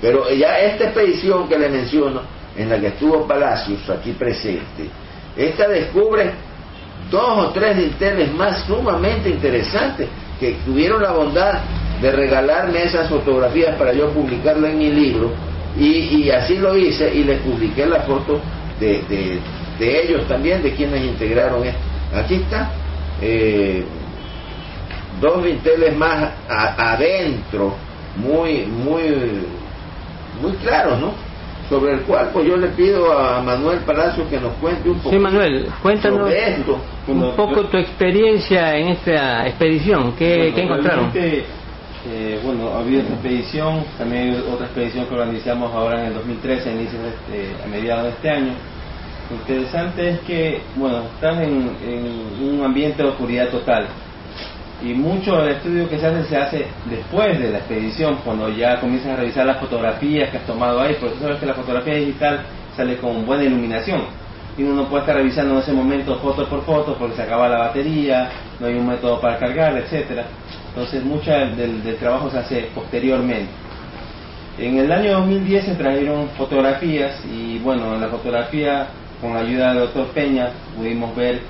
[0.00, 2.22] Pero ya esta expedición que le menciono,
[2.56, 4.88] en la que estuvo Palacios aquí presente,
[5.36, 6.32] esta descubre
[7.10, 10.08] dos o tres dinteles más sumamente interesantes
[10.40, 11.60] que tuvieron la bondad
[12.00, 15.32] de regalarme esas fotografías para yo publicarla en mi libro
[15.78, 18.40] y, así lo hice y les publiqué la foto
[18.80, 19.38] de, de
[19.80, 21.80] ellos también, de quienes integraron esto.
[22.14, 22.70] Aquí está,
[23.20, 23.84] eh,
[25.20, 27.74] dos vinteles más adentro,
[28.16, 29.46] muy, muy,
[30.40, 31.26] muy claros, ¿no?
[31.68, 35.10] sobre el cual pues yo le pido a Manuel Palacio que nos cuente un poco.
[35.10, 36.30] Sí, Manuel, cuéntanos
[37.08, 40.12] un poco tu experiencia en esta expedición.
[40.16, 41.10] ¿Qué, ¿qué encontraron?
[42.08, 46.14] Eh, bueno, ha habido esta expedición, también hay otra expedición que organizamos ahora en el
[46.14, 48.52] 2013, este, a mediados de este año.
[49.30, 53.88] Lo interesante es que, bueno, estás en, en un ambiente de oscuridad total
[54.82, 58.78] y mucho del estudio que se hace se hace después de la expedición, cuando ya
[58.78, 62.40] comienzas a revisar las fotografías que has tomado ahí, porque sabes que la fotografía digital
[62.76, 64.02] sale con buena iluminación
[64.58, 67.48] y uno no puede estar revisando en ese momento foto por foto porque se acaba
[67.48, 68.30] la batería,
[68.60, 70.24] no hay un método para cargar, etcétera.
[70.68, 73.50] Entonces mucho del, del trabajo se hace posteriormente.
[74.58, 78.86] En el año 2010 se trajeron fotografías y bueno, en la fotografía
[79.20, 81.40] con la ayuda del doctor Peña pudimos ver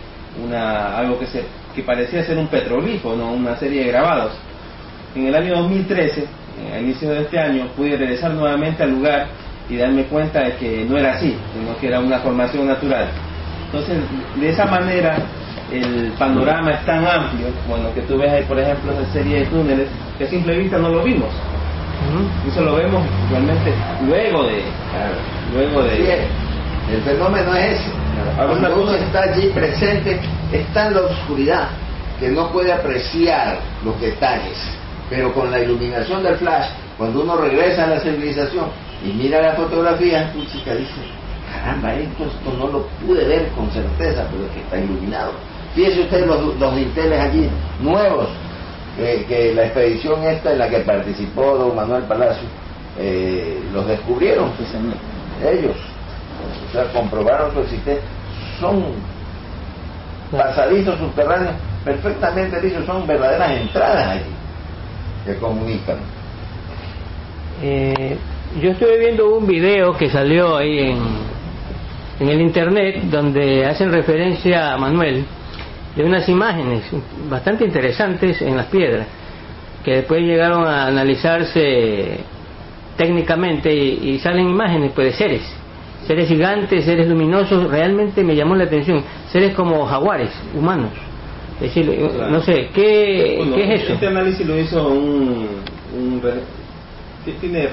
[0.44, 1.44] una, algo que se
[1.76, 3.32] que parecía ser un petroglifo, ¿no?
[3.32, 4.32] una serie de grabados.
[5.14, 9.26] En el año 2013, eh, a inicios de este año, pude regresar nuevamente al lugar
[9.68, 13.08] y darme cuenta de que no era así, sino que era una formación natural.
[13.66, 13.98] Entonces,
[14.40, 15.18] de esa manera,
[15.70, 19.46] el panorama es tan amplio, bueno, que tú ves ahí, por ejemplo, esa serie de
[19.46, 21.28] túneles, que a simple vista no lo vimos.
[22.48, 23.74] Eso lo vemos realmente
[24.06, 24.62] luego de...
[25.52, 26.26] luego de
[26.92, 27.90] el fenómeno es ese.
[28.36, 30.20] Cuando uno está allí presente,
[30.52, 31.68] está en la oscuridad,
[32.20, 34.58] que no puede apreciar los detalles.
[35.10, 36.66] Pero con la iluminación del flash,
[36.98, 38.66] cuando uno regresa a la civilización
[39.04, 40.92] y mira la fotografía, tu chica dice,
[41.52, 42.24] caramba, esto,
[42.58, 45.32] no lo pude ver con certeza, pero es que está iluminado.
[45.74, 47.48] Fíjese usted los, los dinteles allí,
[47.80, 48.28] nuevos,
[48.96, 52.48] que la expedición esta en la que participó don Manuel Palacio,
[52.98, 54.50] eh, los descubrieron,
[55.44, 55.76] ellos
[56.68, 58.02] o sea, comprobaron su existencia,
[58.60, 58.84] son
[60.30, 64.30] pasadizos subterráneos perfectamente dichos, son verdaderas entradas allí
[65.24, 65.98] que comunican.
[67.62, 68.16] Eh,
[68.60, 70.98] yo estuve viendo un video que salió ahí en,
[72.20, 75.24] en el internet donde hacen referencia a Manuel
[75.94, 76.84] de unas imágenes
[77.28, 79.06] bastante interesantes en las piedras
[79.84, 82.18] que después llegaron a analizarse
[82.96, 85.56] técnicamente y, y salen imágenes pues de seres
[86.06, 89.02] seres gigantes, seres luminosos, realmente me llamó la atención.
[89.30, 90.92] Seres como jaguares, humanos.
[91.56, 91.86] Es decir,
[92.30, 93.94] no sé, ¿qué, ¿qué, es eso?
[93.94, 95.46] Este análisis lo hizo un,
[95.96, 96.22] un
[97.40, 97.68] tiene eh,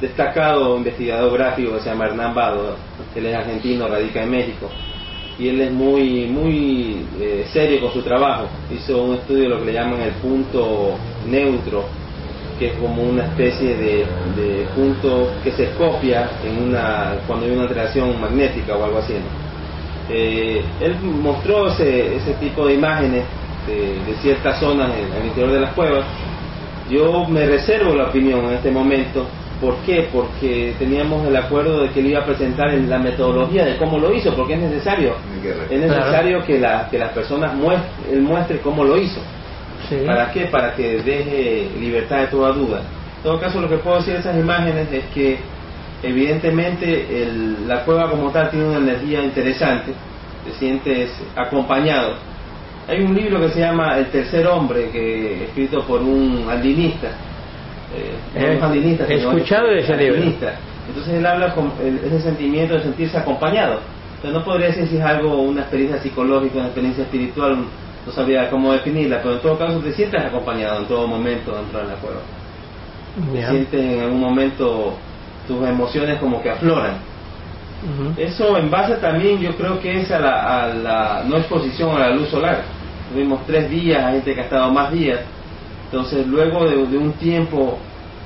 [0.00, 2.76] destacado investigador gráfico que se llama Hernán Bado,
[3.14, 4.70] él es argentino, radica en México
[5.38, 8.48] y él es muy muy eh, serio con su trabajo.
[8.74, 10.94] Hizo un estudio de lo que le llaman el punto
[11.28, 11.84] neutro
[12.58, 14.06] que es como una especie de,
[14.74, 19.14] punto que se copia en una, cuando hay una alteración magnética o algo así.
[20.10, 23.24] Eh, él mostró ese, ese tipo de imágenes
[23.66, 26.04] de, ciertas zonas en, el interior de las cuevas.
[26.90, 29.26] Yo me reservo la opinión en este momento.
[29.60, 30.08] ¿Por qué?
[30.12, 34.14] Porque teníamos el acuerdo de que él iba a presentar la metodología de cómo lo
[34.14, 35.14] hizo, porque es necesario,
[35.70, 39.20] es necesario que, la, que las personas muestre, él muestre cómo lo hizo.
[40.06, 40.46] ¿Para qué?
[40.46, 42.80] Para que deje libertad de toda duda.
[43.18, 45.38] En todo caso, lo que puedo decir de esas imágenes es que
[46.02, 49.92] evidentemente el, la cueva como tal tiene una energía interesante,
[50.44, 52.14] te sientes acompañado.
[52.88, 57.08] Hay un libro que se llama El tercer hombre, que escrito por un andinista.
[58.34, 60.22] Eh, no andinista, He escuchado de ese libro.
[60.88, 63.80] Entonces él habla con ese sentimiento de sentirse acompañado.
[64.16, 67.58] Entonces no podría decir si es algo, una experiencia psicológica, una experiencia espiritual,
[68.06, 71.80] no sabía cómo definirla, pero en todo caso te sientes acompañado en todo momento dentro
[71.80, 72.20] de la cueva.
[73.50, 74.94] Sientes en algún momento
[75.48, 76.98] tus emociones como que afloran.
[78.16, 82.28] Eso en base también yo creo que es a la, no exposición a la luz
[82.28, 82.62] solar.
[83.12, 85.20] Tuvimos tres días, hay gente que ha estado más días.
[85.86, 87.78] Entonces luego de, un tiempo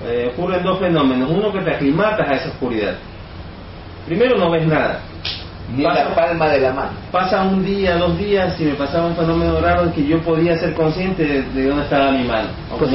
[0.07, 1.31] eh, ocurren dos fenómenos.
[1.31, 2.97] Uno que te aclimatas a esa oscuridad.
[4.07, 5.01] Primero no ves nada
[5.76, 6.90] ni la palma de la mano.
[7.12, 10.56] Pasa un día, dos días y me pasaba un fenómeno raro en que yo podía
[10.59, 12.48] ser consciente de, dónde estaba mi mano.
[12.78, 12.90] Pues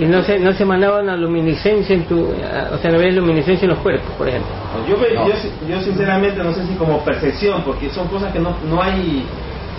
[0.00, 3.66] y no se, no se mandaba una luminiscencia en tu, o sea, no había luminiscencia
[3.66, 4.50] en los cuerpos, por ejemplo.
[4.88, 4.96] Yo,
[5.68, 9.24] yo, sinceramente no sé si como percepción, porque son cosas que no, no hay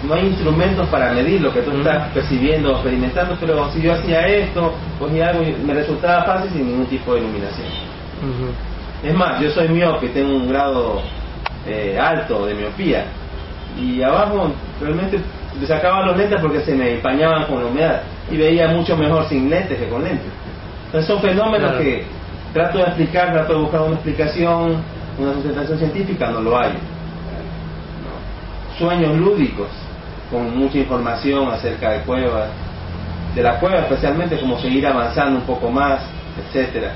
[0.07, 3.93] no hay instrumentos para medir lo que tú estás percibiendo o experimentando, pero si yo
[3.93, 7.67] hacía esto, cogía algo y me resultaba fácil sin ningún tipo de iluminación.
[9.01, 11.01] Es más, yo soy miope, tengo un grado
[11.65, 13.05] eh, alto de miopía.
[13.79, 15.19] Y abajo realmente
[15.59, 19.27] me sacaba los lentes porque se me empañaban con la humedad y veía mucho mejor
[19.27, 20.27] sin lentes que con lentes.
[20.87, 22.05] Entonces son fenómenos que
[22.53, 24.77] trato de explicar, trato de buscar una explicación,
[25.17, 26.73] una sustentación científica, no lo hay.
[28.77, 29.69] Sueños lúdicos,
[30.31, 32.49] con mucha información acerca de cuevas,
[33.35, 36.01] de la cueva especialmente, como seguir avanzando un poco más,
[36.45, 36.93] etcétera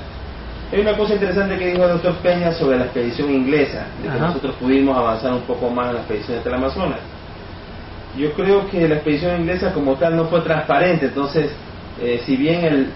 [0.70, 4.14] Hay una cosa interesante que dijo el doctor Peña sobre la expedición inglesa, de que
[4.16, 4.26] Ajá.
[4.26, 7.00] nosotros pudimos avanzar un poco más en la expedición del Amazonas.
[8.18, 11.52] Yo creo que la expedición inglesa como tal no fue transparente, entonces,
[12.02, 12.88] eh, si bien el,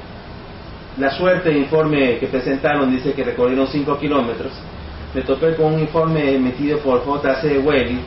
[0.98, 4.52] la suerte del informe que presentaron dice que recorrieron 5 kilómetros,
[5.14, 7.58] me topé con un informe emitido por J.C.
[7.58, 8.00] Whaley,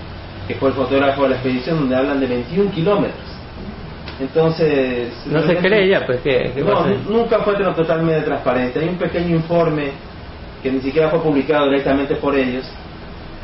[0.47, 3.34] que fue el fotógrafo de la expedición, donde hablan de 21 kilómetros.
[4.19, 5.13] Entonces...
[5.25, 6.53] No se cree ya, pues que...
[6.57, 8.79] no, nunca fue totalmente transparente.
[8.79, 9.91] Hay un pequeño informe
[10.63, 12.65] que ni siquiera fue publicado directamente por ellos,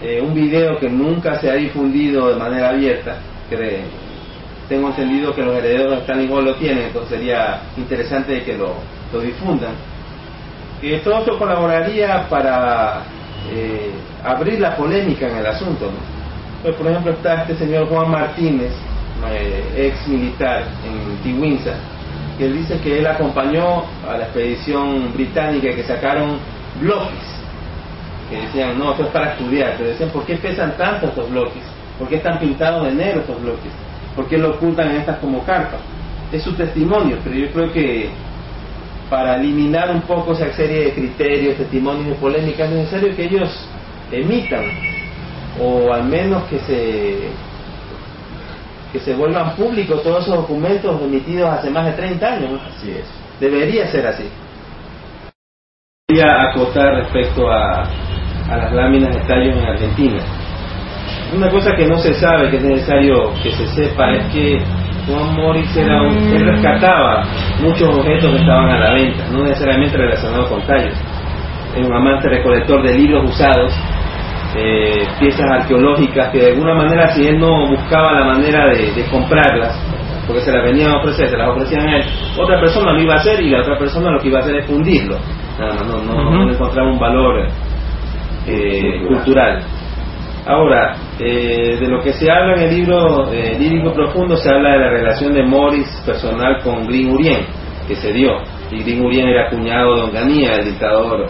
[0.02, 3.18] eh, un video que nunca se ha difundido de manera abierta,
[3.50, 3.84] que de-
[4.70, 8.76] tengo entendido que los herederos de Stanley Hall lo tienen, entonces sería interesante que lo,
[9.12, 9.74] lo difundan.
[10.80, 13.04] Que todo esto colaboraría para
[13.54, 13.92] eh,
[14.24, 15.86] abrir la polémica en el asunto.
[15.86, 16.00] ¿no?
[16.64, 18.72] Pues, por ejemplo, está este señor Juan Martínez,
[19.30, 21.76] eh, ex militar en Tiwinsa,
[22.38, 26.38] que él dice que él acompañó a la expedición británica que sacaron
[26.80, 27.42] bloques,
[28.30, 31.64] que decían, no, esto es para estudiar, pero decían, ¿por qué pesan tanto estos bloques?
[32.00, 33.72] ¿Por qué están pintados de negro estos bloques?
[34.16, 35.80] ¿Por qué lo ocultan en estas como carpas?
[36.32, 38.10] Es su testimonio, pero yo creo que
[39.10, 43.68] para eliminar un poco esa serie de criterios, testimonios y polémicas es necesario que ellos
[44.12, 44.64] emitan
[45.60, 47.18] o al menos que se
[48.92, 52.52] que se vuelvan públicos todos esos documentos emitidos hace más de 30 años.
[52.52, 52.60] ¿no?
[52.60, 53.06] Así es.
[53.40, 54.30] Debería ser así.
[56.10, 57.84] Voy a acotar respecto a,
[58.50, 60.22] a las láminas de tallos en Argentina.
[61.34, 64.62] Una cosa que no se sabe, que es necesario que se sepa, es que
[65.08, 67.24] Juan Morris era un, él rescataba
[67.62, 70.94] muchos objetos que estaban a la venta, no necesariamente relacionados con tallos.
[71.76, 73.74] Era un amante recolector de libros usados,
[74.56, 79.10] eh, piezas arqueológicas que de alguna manera, si él no buscaba la manera de, de
[79.10, 79.78] comprarlas,
[80.28, 82.04] porque se las venían a ofrecer, se las ofrecían a él,
[82.38, 84.58] otra persona lo iba a hacer y la otra persona lo que iba a hacer
[84.58, 85.18] es fundirlo.
[85.60, 86.46] Nada más, no, no, Ujú.
[86.46, 87.48] no encontraba un valor
[88.48, 89.64] eh, cultural.
[90.46, 94.72] Ahora, eh, de lo que se habla en el libro eh, Lírico Profundo, se habla
[94.72, 97.46] de la relación de Morris personal con Green Urien,
[97.88, 98.32] que se dio.
[98.72, 101.28] Y Green Urien era cuñado de Onganía, el dictador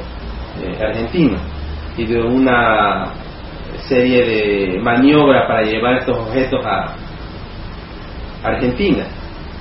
[0.64, 1.38] eh, argentino,
[2.02, 3.14] y de una
[3.88, 6.96] serie de maniobras para llevar estos objetos a
[8.44, 9.06] Argentina.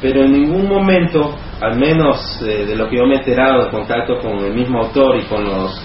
[0.00, 3.70] Pero en ningún momento, al menos eh, de lo que yo me he enterado de
[3.70, 5.82] contacto con el mismo autor y con los,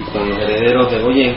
[0.00, 1.34] y con los herederos de Goyen,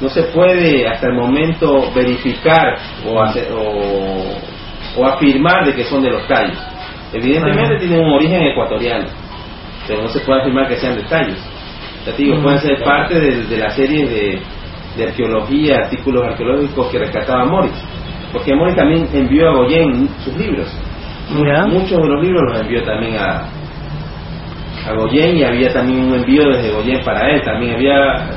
[0.00, 6.02] no se puede hasta el momento verificar o, hacer- o, o afirmar de que son
[6.02, 6.56] de los tallos.
[7.12, 7.78] Evidentemente Ajá.
[7.80, 9.06] tienen un origen ecuatoriano,
[9.88, 11.38] pero no se puede afirmar que sean de tallos.
[12.08, 12.90] Ya te digo, Mm, pueden ser claro.
[13.02, 14.40] parte de, de la serie de,
[14.96, 17.72] de arqueología, artículos arqueológicos que rescataba Morris.
[18.32, 20.66] Porque Morris también envió a Goyen sus libros.
[21.46, 21.66] Ya.
[21.66, 23.48] Muchos de los libros los envió también a,
[24.86, 27.42] a Goyen y había también un envío desde Goyen para él.
[27.42, 28.30] También había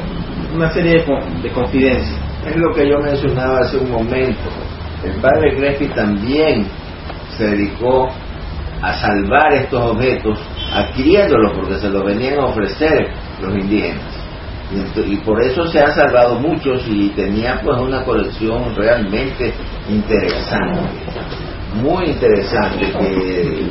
[0.56, 1.03] una serie
[1.41, 2.19] de confidencias.
[2.45, 4.49] Es lo que yo mencionaba hace un momento.
[5.06, 6.65] El padre Crespi también
[7.38, 8.10] se dedicó
[8.81, 10.39] a salvar estos objetos,
[10.73, 13.10] adquiriéndolos porque se los venían a ofrecer
[13.42, 14.22] los indígenas.
[15.06, 19.54] Y, por eso se han salvado muchos y tenía pues una colección realmente
[19.90, 20.80] interesante,
[21.82, 23.68] muy interesante, que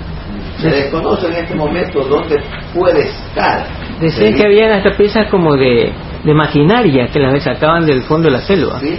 [0.59, 2.37] se desconoce en este momento dónde
[2.75, 3.67] puede estar.
[4.01, 5.93] Decían que habían hasta piezas como de,
[6.24, 8.81] de maquinaria que las sacaban del fondo de la selva.
[8.81, 8.98] Sí.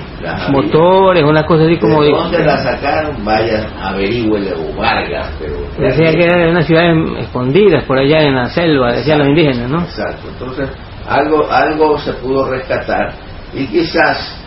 [0.51, 2.13] Motores, una cosa así como ¿De de...
[2.13, 3.25] dónde la sacaron?
[3.25, 5.55] Vaya, averígüele o Vargas, pero...
[5.77, 9.69] Decía que eran de unas ciudades escondidas por allá en la selva, decían los indígenas,
[9.69, 9.79] ¿no?
[9.81, 10.69] Exacto, entonces
[11.09, 13.13] algo, algo se pudo rescatar
[13.53, 14.37] y quizás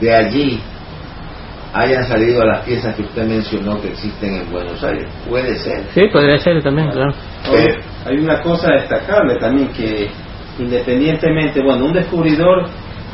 [0.00, 0.60] de allí
[1.74, 5.08] hayan salido las piezas que usted mencionó que existen en Buenos Aires.
[5.28, 5.82] Puede ser.
[5.92, 7.12] Sí, podría ser también, claro.
[8.06, 10.08] Hay una cosa destacable también que
[10.58, 12.66] independientemente, bueno, un descubridor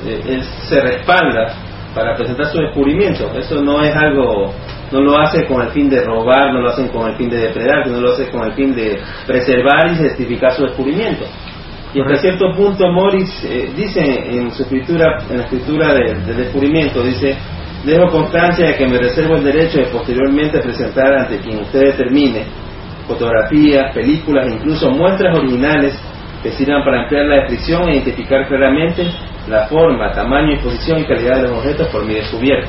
[0.07, 1.55] eh, él se respalda
[1.95, 3.31] para presentar su descubrimiento.
[3.37, 4.53] Eso no es algo,
[4.93, 7.39] no lo hace con el fin de robar, no lo hacen con el fin de
[7.39, 11.25] depredar, sino lo hace con el fin de preservar y certificar su descubrimiento.
[11.93, 16.37] Y hasta cierto punto Morris eh, dice en su escritura, en la escritura de- del
[16.37, 17.37] descubrimiento, dice,
[17.85, 22.45] dejo constancia de que me reservo el derecho de posteriormente presentar ante quien usted determine
[23.07, 25.99] fotografías, películas e incluso muestras originales
[26.43, 29.07] que sirvan para ampliar la descripción e identificar claramente
[29.49, 32.69] la forma, tamaño, disposición y calidad de los objetos por mi descubierta.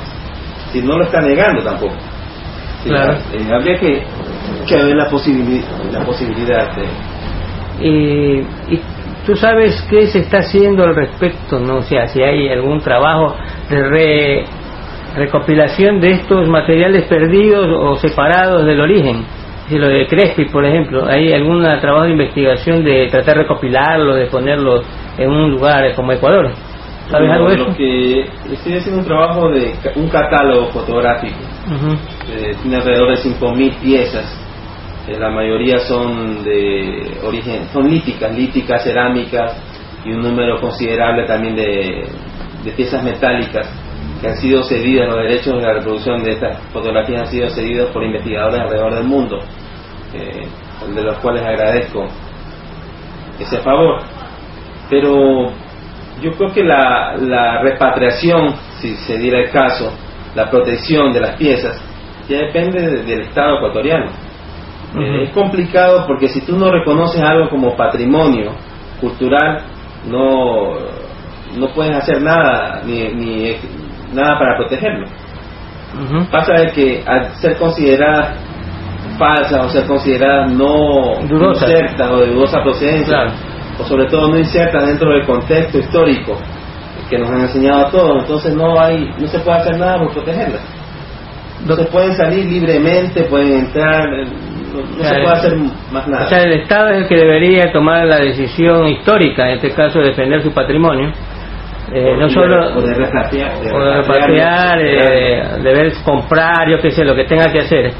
[0.72, 1.96] Si no lo está negando tampoco.
[2.84, 3.14] Claro.
[3.34, 4.02] eh, habría que,
[4.68, 6.86] que ver la, posibilidad la posibilidad de...
[7.88, 8.40] Y,
[8.74, 8.82] y
[9.26, 13.36] tú sabes qué se está haciendo al respecto, no o sea, si hay algún trabajo
[13.70, 14.46] de re-
[15.16, 19.26] recopilación de estos materiales perdidos o separados del origen.
[19.68, 24.16] Si lo de Crespi, por ejemplo, ¿hay algún trabajo de investigación de tratar de recopilarlo,
[24.16, 24.82] de ponerlo
[25.18, 26.52] en un lugar como Ecuador?
[27.10, 27.68] ¿Sabes algo de eso?
[27.68, 28.22] Lo que
[28.54, 31.38] estoy haciendo un trabajo de un catálogo fotográfico.
[32.62, 34.38] tiene alrededor de 5.000 piezas.
[35.08, 39.58] la mayoría son de origen, son líticas, líticas, cerámicas
[40.06, 42.08] y un número considerable también de,
[42.64, 43.70] de piezas metálicas
[44.22, 47.90] que han sido cedidas, los derechos de la reproducción de estas fotografías han sido cedidos
[47.90, 49.40] por investigadores alrededor del mundo,
[50.14, 50.48] eh,
[50.94, 52.06] de los cuales agradezco
[53.40, 54.02] ese favor.
[54.90, 55.50] Pero
[56.22, 59.92] yo creo que la, la repatriación, si se diera el caso,
[60.36, 61.82] la protección de las piezas,
[62.30, 64.12] ya depende del Estado ecuatoriano.
[65.00, 68.52] Eh, es complicado porque si tú no reconoces algo como patrimonio
[69.00, 69.64] cultural,
[70.08, 70.76] no,
[71.58, 73.56] no puedes hacer nada, ni, ni
[74.14, 75.08] nada para protegerlo.
[76.32, 78.38] Pasa de que al ser consideradas
[79.18, 83.28] falsas o ser consideradas no insertas o de dudosa procedencia,
[83.80, 86.38] o sobre todo no insertas dentro del contexto histórico
[87.10, 90.14] que nos han enseñado a todos, entonces no hay, no se puede hacer nada por
[90.14, 90.62] protegerlas.
[91.68, 95.58] No se pueden salir libremente, pueden entrar, no, se puede hacer
[95.92, 96.26] más nada.
[96.26, 100.00] O sea, el Estado es el que debería tomar la decisión histórica, en este caso,
[100.00, 101.12] de defender su patrimonio.
[101.94, 107.26] Eh, no solo poder repatriar, de, repatriar, eh, deber comprar, yo qué sé, lo que
[107.26, 107.92] tenga que hacer.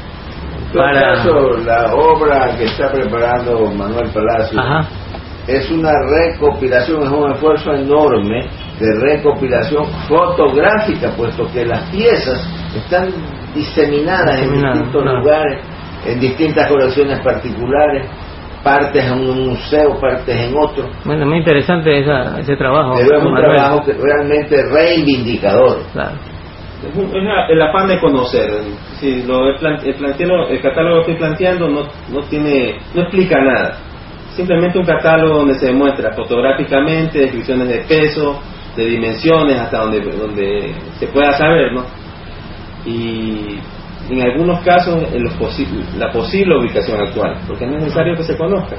[0.74, 1.16] Para...
[1.16, 4.58] Caso, la obra que está preparando Manuel Palacio
[5.46, 8.46] es una recopilación, es un esfuerzo enorme
[8.78, 13.10] de recopilación fotográfica, puesto que las piezas están
[13.54, 15.60] diseminadas en distintos lugares,
[16.06, 18.08] en distintas colecciones particulares,
[18.62, 20.88] partes en un museo, partes en otro.
[21.04, 22.94] Bueno, muy interesante ese trabajo.
[22.96, 25.78] Pero es un trabajo que realmente reivindicador.
[25.92, 26.16] Claro.
[26.82, 28.50] Es, el afán de conocer.
[28.98, 31.82] Si lo el, el catálogo que estoy planteando no,
[32.12, 33.76] no, tiene, no explica nada.
[34.34, 38.40] Simplemente un catálogo donde se demuestra fotográficamente descripciones de peso,
[38.76, 41.84] de dimensiones, hasta donde, donde se pueda saber, ¿no?
[42.84, 43.58] Y
[44.10, 45.34] en algunos casos en los
[45.98, 48.76] la posible ubicación actual, porque es necesario que se conozca.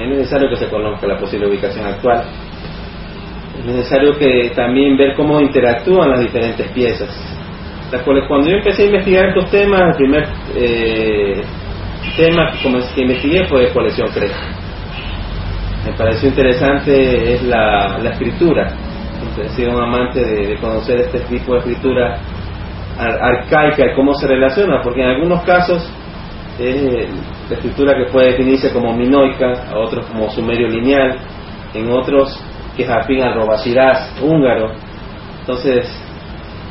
[0.00, 2.24] Es necesario que se conozca la posible ubicación actual.
[3.58, 7.08] Es necesario que también ver cómo interactúan las diferentes piezas.
[8.28, 11.42] Cuando yo empecé a investigar estos temas, el primer eh,
[12.16, 12.52] tema
[12.94, 14.38] que investigué fue colección Crespo.
[15.84, 18.72] Me pareció interesante es la, escritura.
[19.40, 22.18] He sido un amante de conocer este tipo de escritura
[22.98, 25.90] arcaica cómo se relaciona, porque en algunos casos
[26.58, 27.10] es
[27.48, 31.18] la escritura que puede definirse como minoica, a otros como sumerio lineal,
[31.74, 32.42] en otros
[32.76, 34.72] que es afín al robacirás húngaro.
[35.40, 35.86] Entonces,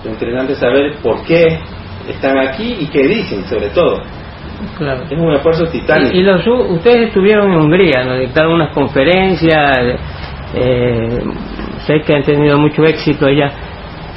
[0.04, 1.60] lo interesante es saber por qué
[2.08, 4.02] están aquí y qué dicen, sobre todo.
[5.10, 6.16] Es un esfuerzo titánico.
[6.16, 10.00] Y, los, ustedes estuvieron en Hungría, nos dictaron unas conferencias,
[10.54, 11.18] eh,
[11.86, 13.52] sé que han tenido mucho éxito allá.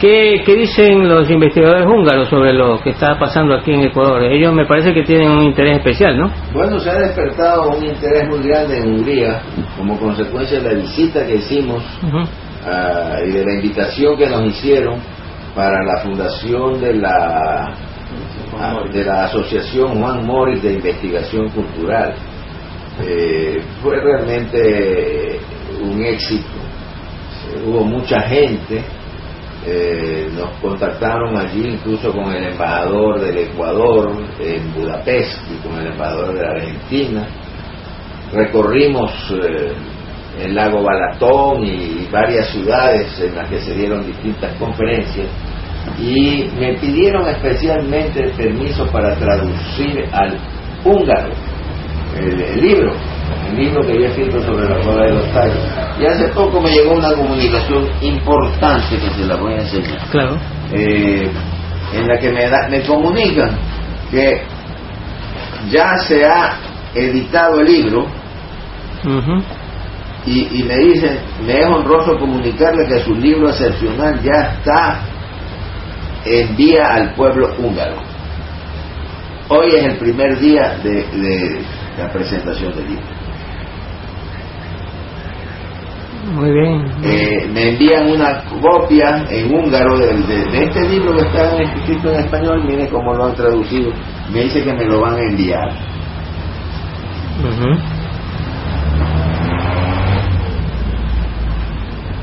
[0.01, 4.23] ¿Qué, dicen los investigadores húngaros sobre lo que está pasando aquí en Ecuador?
[4.23, 6.31] Ellos me parece que tienen un interés especial, ¿no?
[6.53, 9.43] Bueno, se ha despertado un interés muy grande en Hungría
[9.77, 11.83] como consecuencia de la visita que hicimos
[12.65, 15.01] ah, y de la invitación que nos hicieron
[15.57, 17.75] para la fundación de la
[18.57, 22.15] ah, de la Asociación Juan Moritz de Investigación Cultural.
[23.05, 25.41] Eh, fue realmente
[25.83, 26.47] un éxito.
[27.67, 28.85] Hubo mucha gente
[29.67, 35.89] eh, nos contactaron allí incluso con el embajador del Ecuador en Budapest y con el
[35.89, 37.27] embajador de la Argentina.
[38.33, 39.73] Recorrimos eh,
[40.43, 45.27] el lago Balatón y varias ciudades en las que se dieron distintas conferencias
[45.99, 50.39] y me pidieron especialmente permiso para traducir al
[50.85, 51.48] húngaro
[52.19, 52.93] el libro
[53.49, 55.63] el libro que había escrito sobre la boda de los tallos.
[56.01, 59.99] Y hace poco me llegó una comunicación importante que se la voy a enseñar.
[60.11, 60.37] Claro.
[60.73, 61.31] Eh,
[61.95, 63.59] en la que me, da, me comunican
[64.11, 64.43] que
[65.71, 66.59] ya se ha
[66.95, 68.07] editado el libro
[70.27, 75.01] y, y, me dicen, me es honroso comunicarle que su libro excepcional ya está
[76.27, 78.08] en vía al pueblo húngaro.
[79.51, 81.63] Hoy es el primer día de, de
[81.97, 83.19] la presentación del libro.
[86.33, 86.85] Muy bien.
[87.03, 92.65] Eh, me envían una copia en húngaro de, este libro que está escrito en español,
[92.67, 93.91] mire cómo lo han traducido.
[94.31, 95.71] Me dice que me lo van a enviar.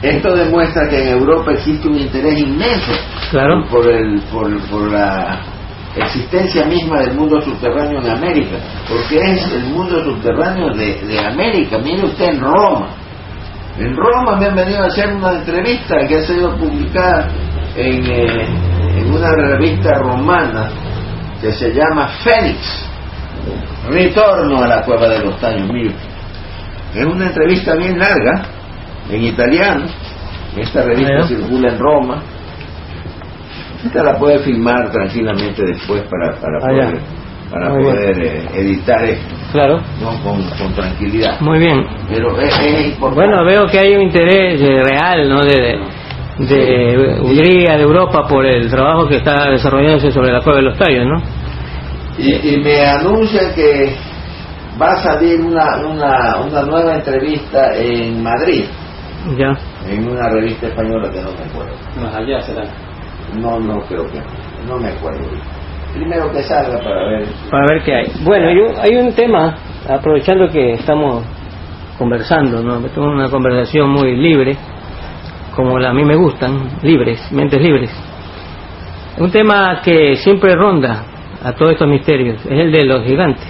[0.04, 2.92] Esto demuestra que en Europa existe un interés inmenso
[3.32, 3.66] claro.
[3.72, 5.55] por, el, por, por la
[5.96, 8.58] existencia misma del mundo subterráneo en América,
[8.88, 11.78] porque es el mundo subterráneo de, de América.
[11.78, 12.88] Mire usted en Roma.
[13.78, 17.28] En Roma me han venido a hacer una entrevista que ha sido publicada
[17.76, 18.48] en, eh,
[18.98, 20.70] en una revista romana
[21.42, 22.86] que se llama Fénix.
[23.90, 25.68] Retorno a la cueva de los taños.
[25.70, 25.94] Mire,
[26.96, 28.44] es una entrevista bien larga,
[29.10, 29.86] en italiano.
[30.56, 32.24] Esta revista circula en Roma.
[33.86, 37.00] Esta la puede filmar tranquilamente después para, para Ah, poder,
[37.52, 40.10] para Muy poder eh, editar esto Claro, ¿no?
[40.24, 41.40] con, con tranquilidad.
[41.40, 41.86] muy bien.
[42.10, 43.16] Pero es, es importante.
[43.28, 45.42] Bueno, veo que hay un interés eh, real, ¿no?
[45.44, 45.80] De,
[46.40, 50.78] de Hungría, de Europa, por el trabajo que está desarrollándose sobre la cueva de los
[50.78, 51.22] tallos, ¿no?
[52.18, 53.96] Y, y me anuncian que
[54.82, 58.66] va a salir una, una, una nueva entrevista en Madrid,
[59.38, 59.54] Ya.
[59.90, 61.74] en una revista española que no me acuerdo.
[62.02, 62.64] Más allá será.
[63.42, 64.20] No, no creo que
[64.68, 65.20] no, me acuerdo.
[65.94, 67.26] Primero que salga para ver.
[67.50, 68.12] Para ver qué hay.
[68.24, 69.56] Bueno, un, hay un tema,
[69.88, 71.24] aprovechando que estamos
[71.98, 72.80] conversando, ¿no?
[72.82, 74.58] Tenemos una conversación muy libre,
[75.56, 77.92] como la- a mí me gustan, libres, mentes libres.
[79.18, 81.06] Un tema que siempre ronda
[81.44, 83.48] a todos estos misterios, es el de los gigantes.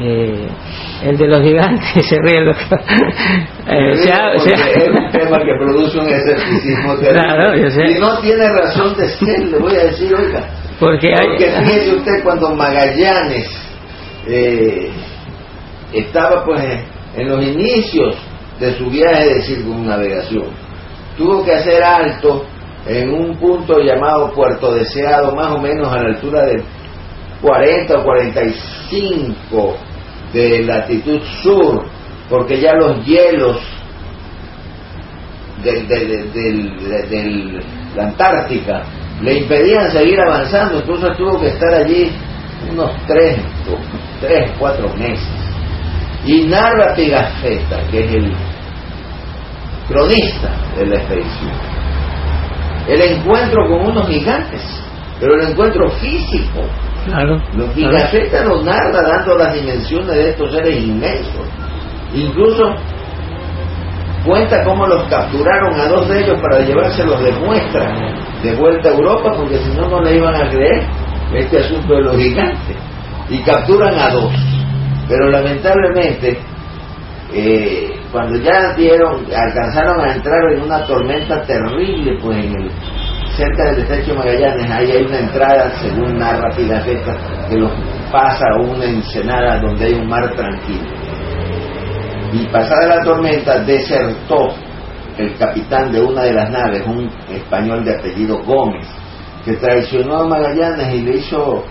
[0.00, 0.48] Eh,
[1.04, 2.80] el de los gigantes se ríe el doctor.
[3.70, 6.94] Eh, se ha- Porque se ha- es un tema que produce un escepticismo.
[6.96, 7.90] Claro, yo sé.
[7.90, 10.42] Y no tiene razón de ser, le voy a decir, oiga.
[10.80, 13.46] porque hay, Porque fíjese usted cuando Magallanes
[14.26, 14.90] eh,
[15.92, 16.62] estaba pues
[17.16, 18.16] en los inicios
[18.58, 20.46] de su viaje de circunnavegación,
[21.18, 22.46] tuvo que hacer alto
[22.86, 26.62] en un punto llamado Puerto Deseado, más o menos a la altura de
[27.42, 29.76] 40 o 45
[30.32, 31.84] de latitud sur,
[32.28, 33.56] porque ya los hielos
[35.62, 37.60] del, del,
[37.94, 38.84] la Antártica
[39.22, 42.12] le impedían seguir avanzando, entonces tuvo que estar allí
[42.70, 43.38] unos tres,
[44.20, 45.26] tres, cuatro meses.
[46.24, 48.32] Y narra Pigafetta, que es el
[49.88, 51.52] cronista de la expedición,
[52.88, 54.62] el encuentro con unos gigantes,
[55.18, 56.62] pero el encuentro físico.
[57.04, 57.74] Claro, Los claro.
[57.74, 61.46] Pigafetta lo narra dando las dimensiones de estos seres inmensos.
[62.14, 62.74] Incluso
[64.24, 67.94] cuenta cómo los capturaron a dos de ellos para llevárselos de muestra
[68.42, 70.82] de vuelta a Europa, porque si no, no le iban a creer
[71.34, 72.76] este asunto de los gigantes.
[73.28, 74.32] Y capturan a dos.
[75.08, 76.38] Pero lamentablemente,
[77.32, 82.70] eh, cuando ya dieron, alcanzaron a entrar en una tormenta terrible, pues en el,
[83.36, 87.16] cerca del estrecho Magallanes, ahí hay una entrada, según narra Pigafetta,
[87.48, 87.72] que los
[88.10, 90.86] pasa a una ensenada donde hay un mar tranquilo.
[92.32, 94.54] Y pasada la tormenta, desertó
[95.16, 98.86] el capitán de una de las naves, un español de apellido Gómez,
[99.44, 101.64] que traicionó a Magallanes y le hizo,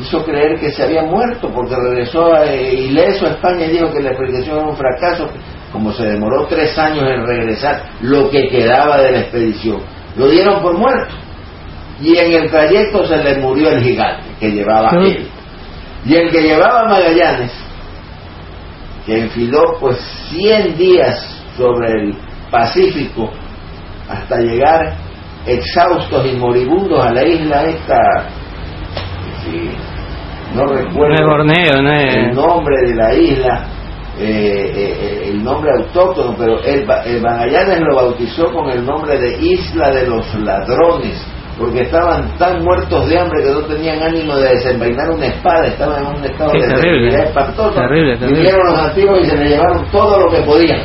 [0.00, 4.02] hizo creer que se había muerto porque regresó eh, ileso a España y dijo que
[4.02, 5.28] la expedición era un fracaso.
[5.72, 9.82] Como se demoró tres años en regresar lo que quedaba de la expedición,
[10.18, 11.14] lo dieron por muerto.
[12.00, 14.96] Y en el trayecto se le murió el gigante que llevaba Sí.
[14.98, 15.28] él.
[16.04, 17.52] Y el que llevaba Magallanes
[19.04, 19.96] que enfiló pues
[20.30, 22.14] 100 días sobre el
[22.50, 23.30] Pacífico
[24.08, 24.96] hasta llegar
[25.46, 27.98] exhaustos y moribundos a la isla esta,
[29.44, 29.70] sí,
[30.54, 33.66] no recuerdo Borneo, no el nombre de la isla,
[34.18, 39.36] eh, eh, el nombre autóctono, pero el, el Magallanes lo bautizó con el nombre de
[39.40, 41.24] Isla de los Ladrones,
[41.58, 46.04] porque estaban tan muertos de hambre que no tenían ánimo de desenvainar una espada, estaban
[46.04, 46.90] en un estado de terrible.
[46.90, 47.74] debilidad espantoso.
[47.80, 48.40] Terrible, terrible.
[48.42, 50.80] Vinieron los antiguos y se le llevaron todo lo que podían.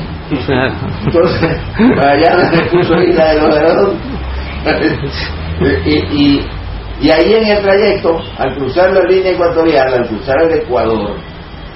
[0.45, 0.73] Claro.
[1.05, 3.99] Entonces, Magallanes le puso Isla de los Ladrones.
[5.85, 6.47] y, y,
[7.01, 11.15] y ahí en el trayecto, al cruzar la línea ecuatorial, al cruzar el Ecuador,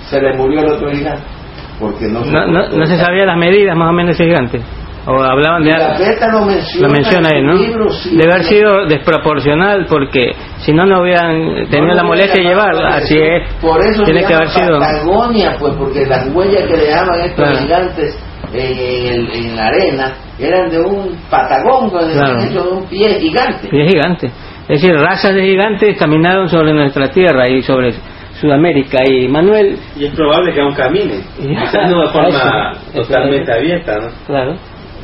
[0.10, 1.37] se le murió el otro gigante.
[1.80, 4.62] Porque no, No, no, no se sabía las medidas más o menos de ese gigante.
[5.10, 7.54] O hablaban de La beta lo menciona, Lo menciona ¿no?
[7.54, 8.10] libro, sí.
[8.18, 12.90] Debe haber sido desproporcional porque si no, no hubieran tenido No la molestia de llevarla.
[12.90, 13.54] Así es.
[13.62, 14.80] Por eso Tiene se que haber sido.
[14.80, 17.58] Patagonia, pues, porque las huellas que dejaban estos Claro.
[17.58, 18.20] gigantes
[18.54, 22.40] en, en el- en la arena eran de un patagón, pues, Claro.
[22.44, 23.70] hecho de un pie gigante.
[23.72, 24.28] Es gigante.
[24.68, 27.94] Es decir, razas de gigantes caminaron sobre nuestra tierra y sobre
[28.40, 29.00] Sudamérica.
[29.06, 33.60] Y Manuel, Y es probable que aún camine, quizás no de forma Eso, totalmente eso.
[33.60, 34.08] abierta, ¿no?
[34.26, 34.56] claro,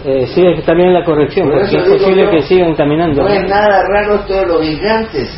[0.06, 2.76] eh, sí, es que también la corrección, Por porque eso es posible yo, que sigan
[2.76, 3.24] caminando.
[3.24, 5.30] No es nada raro esto de los gigantes.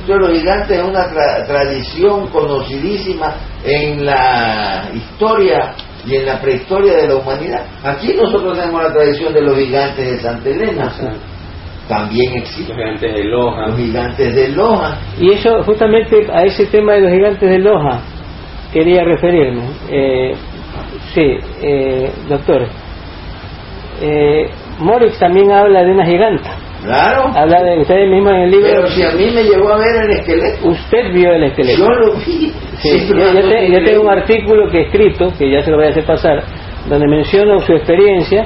[0.00, 3.34] Esto de los gigantes es una tra- tradición conocidísima
[3.64, 5.74] en la historia
[6.06, 7.64] y en la prehistoria de la humanidad.
[7.84, 10.92] Aquí nosotros tenemos la tradición de los gigantes de Santa Elena.
[11.88, 12.76] También existen.
[12.76, 13.66] Los gigantes de Loja.
[13.68, 14.98] Los gigantes de Loja.
[15.20, 18.00] Y eso, justamente a ese tema de los gigantes de Loja,
[18.72, 19.62] quería referirme.
[19.90, 20.34] Eh,
[21.14, 22.66] sí, eh, doctor.
[24.00, 24.48] Eh,
[24.80, 26.56] Morix también habla de una giganta.
[26.82, 27.30] Claro.
[27.36, 28.68] Habla de ustedes mismos en el libro.
[28.74, 30.68] Pero si a mí me llevó a ver el esqueleto.
[30.68, 31.78] Usted vio el esqueleto.
[31.78, 32.22] Yo lo vi.
[32.24, 32.52] Sí,
[32.98, 35.62] Sí, yo, yo no te- tiene yo tengo un artículo que he escrito, que ya
[35.62, 36.42] se lo voy a hacer pasar,
[36.88, 38.44] donde menciono su experiencia,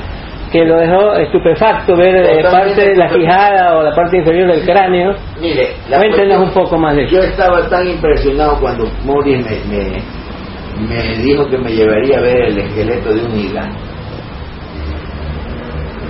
[0.51, 4.65] que lo dejó estupefacto ver eh, parte de la quijada o la parte inferior del
[4.65, 5.15] cráneo.
[5.41, 7.17] Mire, la Cuéntenos un poco más de eso.
[7.17, 12.43] Yo estaba tan impresionado cuando Morris me, me, me dijo que me llevaría a ver
[12.45, 13.79] el esqueleto de un gigante.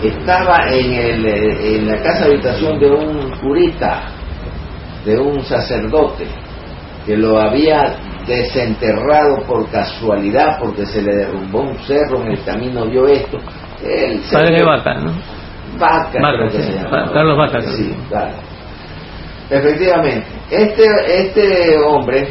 [0.03, 4.03] Estaba en, el, eh, en la casa habitación de un curita,
[5.05, 6.27] de un sacerdote,
[7.07, 7.97] que lo había
[8.27, 13.39] desenterrado por casualidad porque se le derrumbó un cerro en el camino, vio esto.
[13.87, 15.13] El Padre de cerro- Vaca, ¿no?
[15.79, 16.77] Vaca, Vaca, sí.
[17.13, 17.61] Carlos Vaca.
[17.63, 18.33] Sí, claro.
[19.51, 20.85] Efectivamente, este,
[21.27, 22.29] este hombre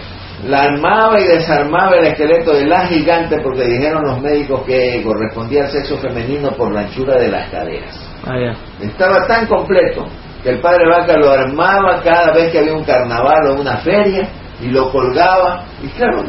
[0.48, 5.64] la armaba y desarmaba el esqueleto de la gigante porque dijeron los médicos que correspondía
[5.64, 7.95] al sexo femenino por la anchura de las caderas.
[8.27, 8.53] Ah.
[8.82, 10.06] Estaba tan completo
[10.44, 14.27] que el padre Vaca lo armaba cada vez que había un carnaval o una feria
[14.61, 15.64] y lo colgaba.
[15.82, 16.23] Y claro,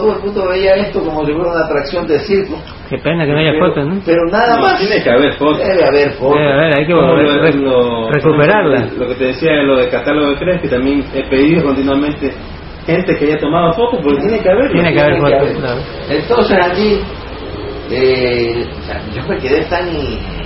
[0.00, 2.56] todo el mundo veía esto como si fuera una atracción de circo.
[2.88, 4.00] Qué pena que no haya fotos, ¿no?
[4.06, 4.78] pero nada No, más.
[4.78, 5.58] tiene que haber fotos.
[5.58, 6.38] Debe haber fotos.
[6.38, 8.88] Debe haber, hay que volver- lo- re- lo- recuperarla.
[8.98, 12.32] Lo que te decía de lo de catálogo de Cres, que también he pedido continuamente
[12.86, 14.72] gente que haya tomado fotos, porque tiene que haber.
[14.72, 15.48] Tiene que haber fotos.
[16.08, 17.00] Entonces allí
[17.90, 19.88] eh, o sea, yo me quedé tan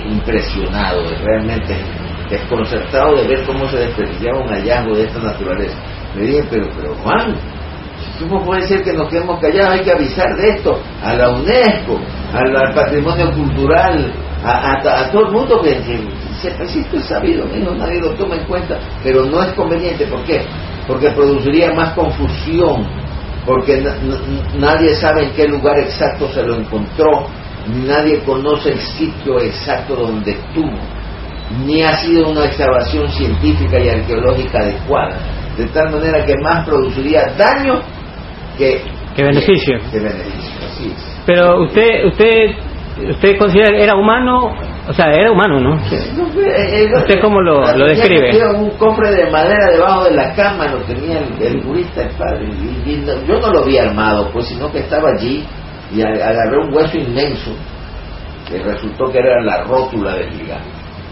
[0.09, 1.75] impresionado, realmente
[2.29, 5.77] desconcertado de ver cómo se desperdiciaba un hallazgo de esta naturaleza.
[6.15, 7.35] Me dije, pero, pero Juan,
[8.29, 9.73] ¿cómo puede ser que nos quedemos callados?
[9.73, 11.99] Hay que avisar de esto a la UNESCO,
[12.33, 14.11] al, patrimonio cultural,
[14.43, 15.79] a, a- todo el mundo que,
[16.41, 20.05] sepa si esto es sabido, nadie lo toma en cuenta, pero no es conveniente.
[20.07, 20.41] ¿Por qué?
[20.87, 22.85] Porque produciría más confusión,
[23.45, 24.21] porque na- na-
[24.59, 27.27] nadie sabe en qué lugar exacto se lo encontró,
[27.85, 30.77] nadie conoce el sitio exacto donde estuvo,
[31.65, 35.17] ni ha sido una excavación científica y arqueológica adecuada,
[35.57, 37.81] de tal manera que más produciría daño
[38.57, 38.81] que,
[39.15, 39.79] Que beneficio.
[39.91, 40.65] que beneficio.
[40.65, 41.21] Así es.
[41.25, 42.55] Pero usted, usted,
[43.09, 44.53] usted considera que era humano,
[44.87, 45.75] o sea, era humano, ¿no?
[45.75, 48.31] Eh, eh, ¿Usted cómo lo- describe?
[48.55, 52.45] un cofre de madera debajo de la cama, lo tenía el, el jurista, el padre.
[52.45, 55.45] y- y no- yo no lo vi armado, pues, sino que estaba allí
[55.93, 57.51] y agarré un hueso inmenso
[58.49, 60.67] que resultó que era la rótula del gigante.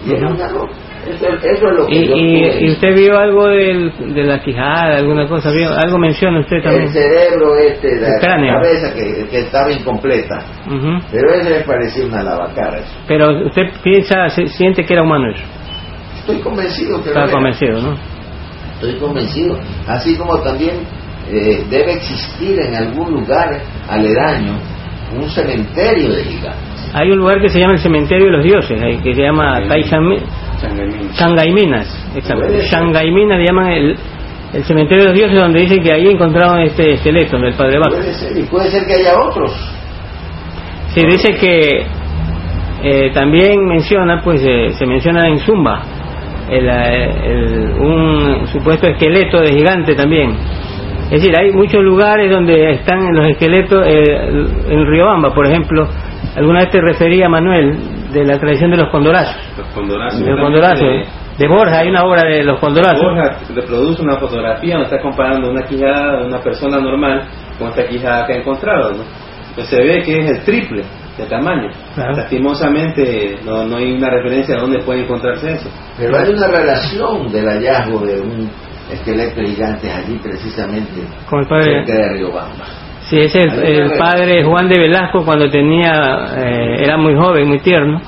[0.05, 0.77] Y era una rótula.
[1.07, 4.39] Eso, eso es lo que ¿Y, yo y, y usted vio algo del, de la
[4.39, 5.49] quijada, alguna cosa?
[5.51, 5.69] ¿Vio?
[5.73, 6.89] ¿Algo menciona usted El también?
[6.89, 10.39] cerebro este, la El cabeza que, que estaba incompleta.
[11.11, 12.79] Pero ese me parecía una lavacara.
[13.07, 15.43] Pero usted piensa, se- siente que era humano eso.
[16.19, 17.31] Estoy convencido que lo Está era.
[17.31, 17.97] convencido, ¿no?
[18.75, 19.57] Estoy convencido.
[19.87, 20.75] Así como también
[21.31, 23.59] eh, debe existir en algún lugar
[23.89, 24.53] aledaño
[25.19, 26.70] un cementerio de gigantes.
[26.93, 29.59] Hay un lugar que se llama el Cementerio de los Dioses, ahí, que se llama
[29.61, 30.22] ser.
[32.69, 33.95] Shangaiminas le llaman el,
[34.53, 37.91] el Cementerio de los Dioses, donde dicen que ahí encontraron este esqueleto del Padre Vaca.
[37.97, 39.51] Puede ser, y puede ser que haya otros.
[40.93, 41.85] Se dice que
[42.84, 45.81] eh, también menciona, pues eh, se menciona en Zumba,
[46.49, 50.31] el, eh, el- un supuesto esqueleto de gigante también.
[51.05, 54.03] Es decir, hay muchos lugares donde están los esqueletos, eh,
[54.69, 55.88] en Riobamba, por ejemplo,
[56.35, 57.77] alguna vez te refería Manuel
[58.11, 59.35] de la tradición de los condorazos.
[59.57, 60.19] Los condorazos.
[60.19, 60.87] De los condorazos.
[61.37, 63.01] De Borja hay una obra de los condorazos.
[63.01, 67.23] Borja reproduce una fotografía donde está comparando una quijada de una persona normal
[67.57, 68.91] con esta quijada que ha encontrado.
[68.91, 69.03] ¿no?
[69.55, 70.83] Pues se ve que es el triple
[71.17, 71.69] de tamaño.
[71.95, 72.15] Claro.
[72.15, 75.69] Lastimosamente no, no hay una referencia a dónde puede encontrarse eso.
[75.97, 78.49] Pero hay una relación del hallazgo de un
[78.91, 81.85] esqueleto gigante allí precisamente Con el padre.
[81.85, 82.65] cerca de Riobamba.
[83.11, 87.59] Sí, es el, el padre Juan de Velasco cuando tenía, eh, era muy joven, muy
[87.59, 87.99] tierno.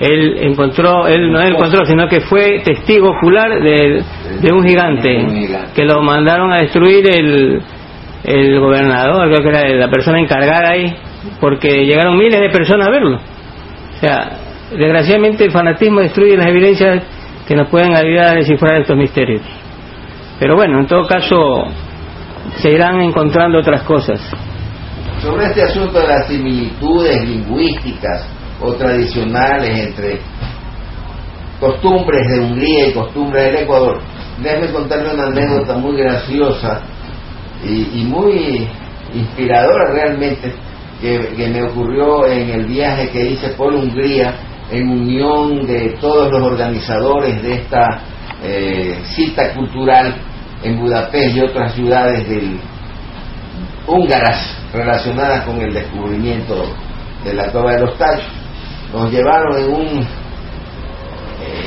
[0.00, 4.02] Él encontró, él no encontró, sino que fue testigo ocular de,
[4.40, 5.72] de un gigante Un gigante.
[5.74, 7.60] que lo mandaron a destruir el,
[8.24, 10.96] el gobernador, creo que era la persona encargada ahí,
[11.40, 13.16] porque llegaron miles de personas a verlo.
[13.16, 14.30] O sea,
[14.70, 17.02] desgraciadamente el fanatismo destruye las evidencias
[17.46, 19.42] que nos pueden ayudar a descifrar estos misterios.
[20.40, 21.64] Pero bueno, en todo caso,
[22.56, 24.20] se irán encontrando otras cosas.
[25.20, 28.26] Sobre este asunto de las similitudes lingüísticas
[28.60, 30.20] o tradicionales entre
[31.60, 34.00] costumbres de Hungría y costumbres del Ecuador,
[34.42, 36.80] déjeme contarle una anécdota muy graciosa
[37.64, 38.68] y, muy
[39.12, 40.52] inspiradora realmente
[41.00, 44.34] que, que me ocurrió en el viaje que hice por Hungría
[44.70, 48.02] en unión de todos los organizadores de esta
[48.42, 50.14] eh, cita cultural
[50.62, 52.58] en Budapest y otras ciudades del,
[53.86, 56.66] húngaras relacionadas con el descubrimiento
[57.24, 58.26] de la Cueva de los Tachos.
[58.92, 60.06] Nos llevaron en un,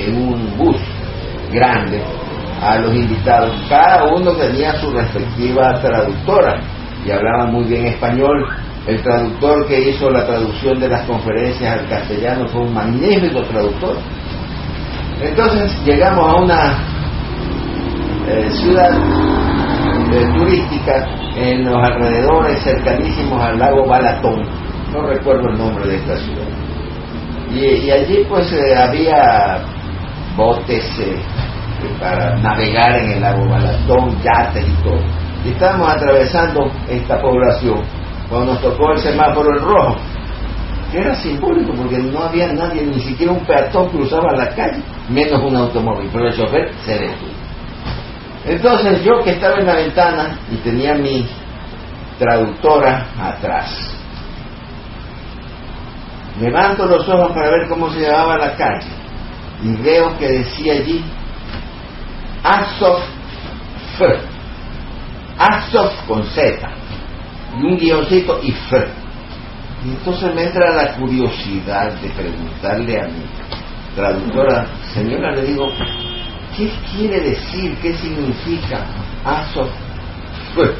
[0.05, 0.77] en un bus
[1.51, 2.01] grande
[2.61, 3.55] a los invitados.
[3.69, 6.61] Cada uno tenía su respectiva traductora
[7.05, 8.47] y hablaba muy bien español.
[8.87, 13.97] El traductor que hizo la traducción de las conferencias al castellano fue un magnífico traductor.
[15.21, 17.00] Entonces llegamos a una
[18.27, 18.91] eh, ciudad
[20.11, 24.43] eh, turística en los alrededores cercanísimos al lago Balatón.
[24.91, 26.47] No recuerdo el nombre de esta ciudad.
[27.53, 29.59] Y, allí pues eh, había
[30.35, 30.85] botes
[31.99, 34.99] para navegar en el lago Balatón, yates y todo.
[35.45, 37.81] Y estábamos atravesando esta población
[38.29, 39.97] cuando nos tocó el semáforo en rojo,
[40.91, 45.43] que era simbólico porque no había nadie, ni siquiera un peatón cruzaba la calle, menos
[45.43, 47.40] un automóvil, pero el chofer se detuvo.
[48.45, 51.27] Entonces yo que estaba en la ventana y tenía mi
[52.17, 53.69] traductora atrás,
[56.39, 58.87] levanto los ojos para ver cómo se llamaba la calle
[59.63, 61.03] y veo que decía allí
[62.43, 62.99] Azov
[63.95, 64.05] F.
[65.37, 66.69] Azov con Z
[67.59, 68.87] y un guioncito y F.
[69.85, 73.23] Y entonces me entra la curiosidad de preguntarle a mi
[73.95, 75.67] traductora, señora, le digo,
[76.55, 77.75] ¿Qué quiere decir?
[77.81, 78.85] ¿Qué significa
[79.23, 79.69] Aso?
[80.55, 80.71] Pues,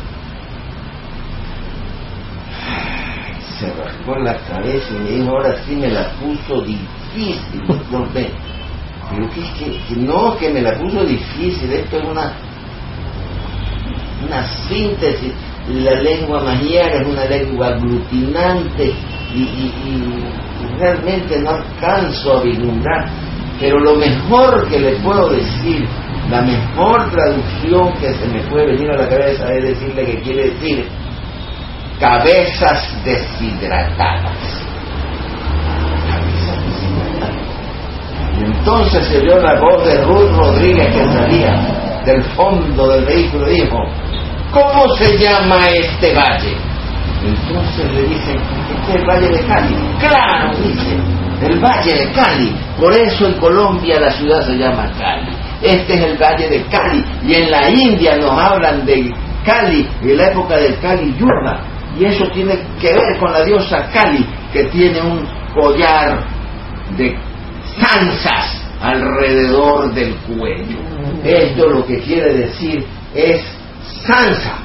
[3.60, 7.64] se rascó la cabeza y me dijo, ahora sí me la puso difícil.
[7.91, 8.30] No, pero
[9.34, 9.41] que,
[9.88, 12.34] que, no, que me la puso difícil, esto es una,
[14.26, 15.34] una síntesis.
[15.68, 18.93] La lengua magiar es una lengua aglutinante
[19.35, 23.10] y, y realmente no alcanzo a vislumbrar
[23.62, 25.88] pero lo mejor que le puedo decir,
[26.32, 30.50] la mejor traducción que se me puede venir a la cabeza es decirle que quiere
[30.50, 30.90] decir
[32.00, 34.66] cabezas deshidratadas.
[38.40, 43.48] Y entonces se oyó la voz de Ruth Rodríguez que salía del fondo del vehículo
[43.52, 43.78] y dijo,
[44.52, 46.56] ¿cómo se llama este valle?
[47.24, 48.38] Entonces le dicen,
[48.76, 49.76] este es el Valle de Cali.
[50.00, 50.98] Claro, dice,
[51.41, 52.55] el Valle de Cali.
[52.80, 55.35] Por eso en Colombia la ciudad se llama Cali.
[55.61, 57.03] Este es el Valle de Cali.
[57.23, 59.11] Y en la India nos hablan de
[59.45, 61.61] Cali, de la época del Cali Yuga.
[61.99, 66.23] Y eso tiene que ver con la diosa Cali, que tiene un collar
[66.97, 67.18] de
[67.80, 70.80] zanzas alrededor del cuello.
[71.23, 73.41] Esto lo que quiere decir es
[74.05, 74.57] zanza.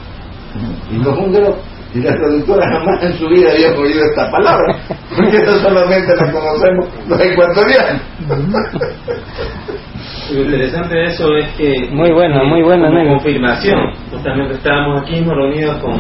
[0.91, 1.57] Y los húngaros
[1.97, 4.77] y la traductora jamás en su vida había oído esta palabra,
[5.17, 8.03] porque no solamente la conocemos los ecuatorianos.
[10.33, 11.89] Lo interesante de eso es que.
[11.91, 13.93] Muy bueno, muy buena, como confirmación.
[14.11, 15.95] Justamente estábamos aquí reunidos con,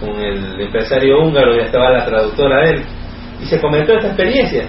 [0.00, 2.82] con el empresario húngaro, ya estaba la traductora de él,
[3.40, 4.64] y se comentó esta experiencia.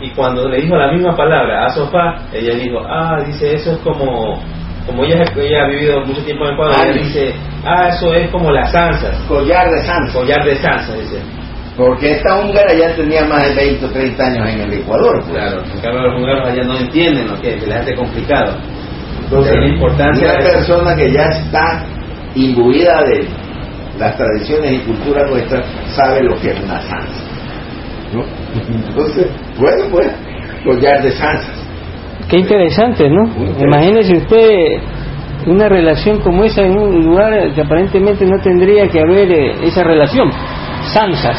[0.00, 3.78] Y cuando le dijo la misma palabra a Sofá, ella dijo: Ah, dice, eso es
[3.78, 4.40] como
[4.86, 7.34] como ella, ella ha vivido mucho tiempo en Ecuador, ella dice,
[7.64, 9.16] ah, eso es como las zanzas.
[9.28, 10.14] Collar de zanzas.
[10.14, 11.22] Collar de zanzas, dice.
[11.76, 15.22] Porque esta húngara ya tenía más de 20 o 30 años en el Ecuador.
[15.22, 15.32] Pues.
[15.32, 18.56] Claro, cambio los húngaros allá no entienden lo que es, les hace complicado.
[19.22, 21.84] Entonces, la importancia una persona que ya está
[22.34, 23.28] imbuida de
[23.98, 27.24] las tradiciones y cultura nuestras sabe lo que es una zanza.
[28.12, 28.24] ¿no?
[28.88, 30.08] Entonces, bueno, pues,
[30.64, 31.69] collar de zanzas.
[32.30, 33.24] Qué interesante, ¿no?
[33.60, 34.80] Imagínese usted
[35.46, 39.82] una relación como esa en un lugar que aparentemente no tendría que haber eh, esa
[39.82, 40.30] relación.
[40.92, 41.36] Sansas.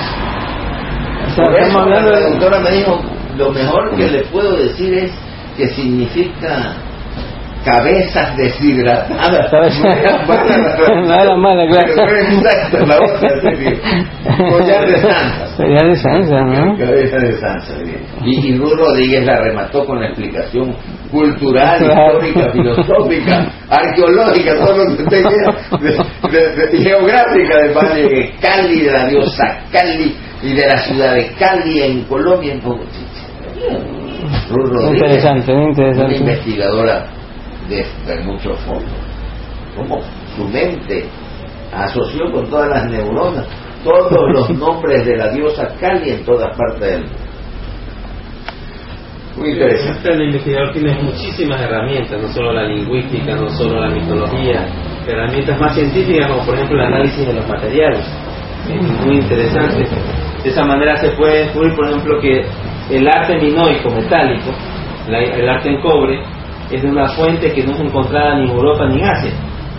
[1.27, 2.99] estamos hablando la doctora me dijo,
[3.37, 5.11] lo mejor que le puedo decir es
[5.55, 6.75] que significa
[7.63, 9.51] cabezas deshidratadas.
[9.51, 12.17] no era mala, claro.
[12.17, 13.29] Exacto, la otra,
[14.49, 15.57] collar de Sansa.
[15.57, 16.77] Collar de Sansa, ¿no?
[16.77, 17.73] Cabeza de Sansa,
[18.23, 20.75] Y, y Ruth Rodríguez la remató con la explicación
[21.11, 28.91] cultural, histórica, filosófica, arqueológica, todo lo que usted quiera, geográfica de Valle de Cali, de
[28.91, 32.61] la diosa Cali y de la ciudad de Cali en Colombia, en.
[34.49, 36.05] Ruth Rodríguez, interesante, interesante.
[36.05, 37.20] una investigadora
[37.71, 38.91] de, muchos fondos.
[39.75, 40.01] Como
[40.35, 41.05] su mente
[41.73, 43.45] asoció con todas las neuronas
[43.83, 47.31] todos los nombres de la diosa Kali en todas partes del mundo.
[49.37, 50.13] Muy interesante.
[50.13, 54.67] El investigador tiene muchísimas herramientas, no solo la lingüística, no solo la mitología,
[55.07, 58.05] herramientas más científicas como por ejemplo el análisis de los materiales.
[58.69, 59.87] Es muy interesante.
[60.43, 62.41] De esa manera se puede descubrir, por ejemplo, que
[62.95, 64.51] el arte minoico metálico,
[65.07, 66.21] el arte en cobre,
[66.71, 69.31] es de una fuente que no se encontraba ni en Europa ni en Asia,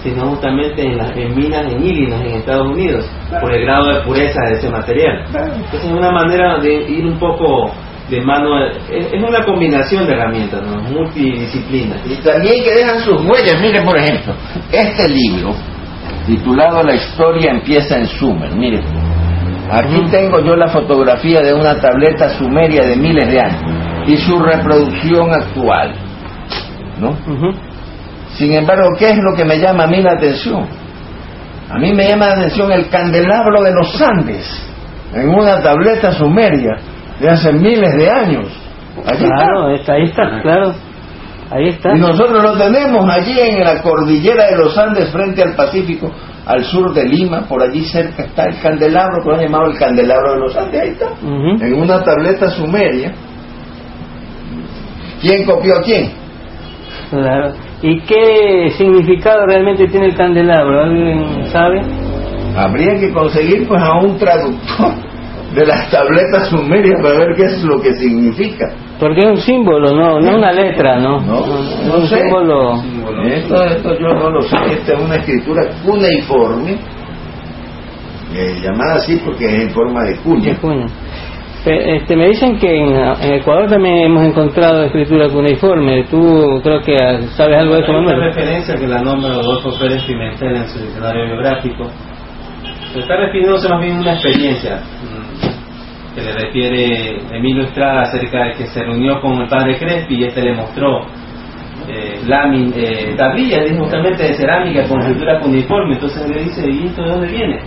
[0.02, 3.09] sino justamente en las en minas en Illinois, en Estados Unidos,
[3.40, 5.24] por el grado de pureza de ese material.
[5.27, 7.70] Entonces es una manera de ir un poco
[8.10, 10.82] de mano, es, una combinación de herramientas, ¿no?
[10.82, 12.01] multidisciplinas.
[12.05, 14.35] Y también que dejan sus huellas, mire por ejemplo,
[14.70, 15.55] este libro,
[16.27, 18.81] titulado La historia empieza en Sumer, mire,
[19.70, 23.62] aquí tengo yo la fotografía de una tableta sumeria de miles de años
[24.06, 25.94] y su reproducción actual,
[26.98, 27.16] ¿no?
[28.36, 30.66] Sin embargo, ¿qué es lo que me llama a mí la atención?
[31.70, 34.69] A mí me llama la atención el candelabro de los Andes
[35.14, 36.77] en una tableta sumeria
[37.20, 38.47] de hace miles de años.
[39.19, 39.94] claro, está.
[39.94, 40.74] ahí está, claro.
[41.51, 41.94] Ahí está.
[41.94, 46.10] Y nosotros lo tenemos allí en la cordillera de los Andes frente al Pacífico,
[46.47, 49.78] al sur de Lima, por allí cerca está el candelabro, que lo han llamado el
[49.78, 51.09] candelabro de los Andes, ahí está,
[51.66, 53.12] en una tableta sumeria.
[55.20, 56.22] ¿Quién copió a quién?
[57.13, 57.53] Claro.
[57.83, 60.85] ¿Y qué significado realmente tiene el candelabro?
[60.85, 61.83] ¿Alguien sabe?
[62.57, 64.95] Habría que conseguir pues a un traductor
[65.55, 68.65] de las tabletas sumerias para ver qué es lo que significa.
[68.99, 71.21] Porque es un símbolo, no, no una letra, ¿no?
[71.21, 71.47] No,
[71.87, 72.83] no, un símbolo.
[73.27, 74.57] Esto, esto yo no lo sé.
[74.71, 76.79] Esta es una escritura cuneiforme,
[78.35, 80.57] eh, llamada así porque es en forma de cuña.
[81.65, 82.97] Este, me dicen que en,
[83.35, 86.05] Ecuador también hemos encontrado escritura cuneiforme.
[86.11, 86.97] ¿Tú creo que
[87.37, 90.81] sabes algo de eso, Hay una referencia que la nombra Rodolfo Pérez Pimentel en su
[90.81, 91.89] diccionario biográfico.
[92.93, 98.45] Se está refiriéndose más bien a una experiencia mm, que le refiere Emilio Estrada acerca
[98.45, 101.07] de que se reunió con el padre Crespi y este le mostró
[101.89, 105.95] eh, eh, tablillas justamente de cerámica con escritura cuneiforme.
[105.95, 107.61] Entonces le dice, ¿y esto de dónde viene?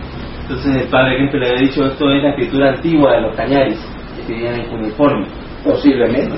[0.47, 3.79] Entonces el padre Kempe le había dicho esto es la escritura antigua de los cañaris,
[4.13, 5.25] que escribían en uniforme.
[5.63, 6.35] Posiblemente.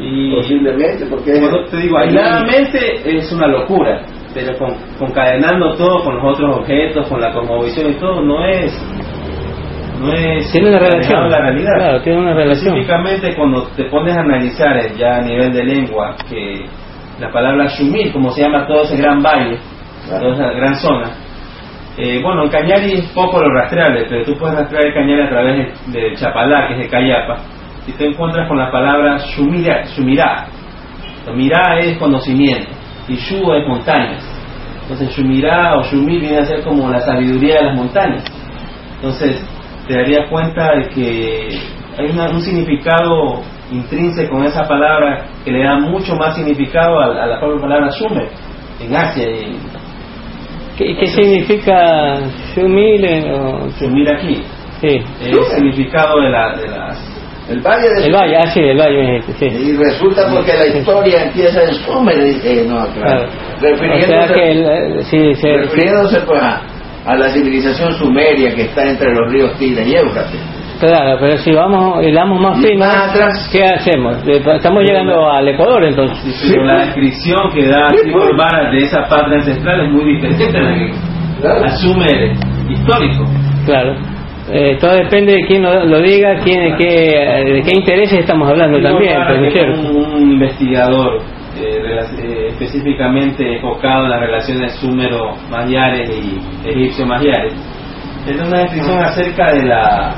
[0.00, 1.32] Y Posiblemente, porque
[1.70, 4.02] te digo, aisladamente es una locura,
[4.34, 8.76] pero con, concadenando todo con los otros objetos, con la cosmovisión y todo, no es
[10.00, 14.16] no es tiene una relación la realidad claro tiene una relación específicamente cuando te pones
[14.16, 16.66] a analizar ya a nivel de lengua que
[17.18, 19.58] la palabra shumir como se llama todo ese gran valle
[20.08, 21.10] toda esa gran zona
[22.00, 25.28] eh, bueno, el Cañari es poco lo rastreable, pero tú puedes rastrear el Cañari a
[25.28, 27.38] través de, Chapalá, que es de Cayapa,
[27.88, 29.84] y te encuentras con la palabra Shumira.
[29.96, 30.46] Shumirá.
[31.34, 32.70] Mirá es conocimiento,
[33.08, 34.22] y Shu es montañas.
[34.82, 38.24] Entonces Shumirá o Shumir viene a ser como la sabiduría de las montañas.
[38.94, 39.44] Entonces
[39.88, 41.48] te darías cuenta de que
[41.98, 43.42] hay un significado
[43.72, 48.28] intrínseco en esa palabra que le da mucho más significado a, la propia palabra Shumer
[48.80, 49.58] en Asia y
[50.78, 52.14] ¿Qué, qué significa
[52.54, 53.04] Shumil?
[53.32, 53.68] O...
[53.80, 54.42] Shumil aquí.
[54.80, 55.02] Sí.
[55.20, 57.18] El significado de, la, de las
[57.48, 59.22] el valle de El valle, ah, sí, el valle.
[59.38, 59.46] Sí.
[59.46, 63.26] Y resulta porque la historia empieza en Sumer, dice, no, claro.
[63.60, 66.62] Refiriéndose, o sea que el, sí, se, refiriéndose pues a,
[67.06, 70.40] a, la civilización sumeria que está entre los ríos Tila y Éufrates.
[70.80, 72.86] Claro, pero si vamos y damos más fino,
[73.50, 74.16] ¿qué hacemos?
[74.26, 76.34] Estamos llegando al Ecuador entonces.
[76.36, 80.62] Sí, la descripción que da Timor Vara de esa patria ancestral es muy diferente a
[80.62, 82.32] la que asume
[82.68, 83.24] histórico.
[83.66, 83.96] Claro.
[84.50, 89.16] Eh, todo depende de quién lo, diga, quién, qué, de qué intereses estamos hablando también.
[89.26, 91.20] Pues, un, investigador
[91.60, 91.82] eh,
[92.22, 97.52] eh, específicamente enfocado en las relaciones súmero-magiares y egipcio-magiares.
[98.26, 100.14] Es una descripción acerca de la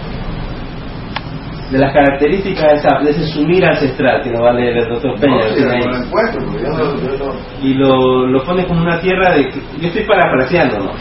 [1.70, 5.46] de las características de, ese sumir ancestral que nos va a leer el doctor Peña.
[7.62, 9.50] y lo, lo pone como una tierra de.
[9.80, 10.92] Yo estoy parafraseando, ¿no?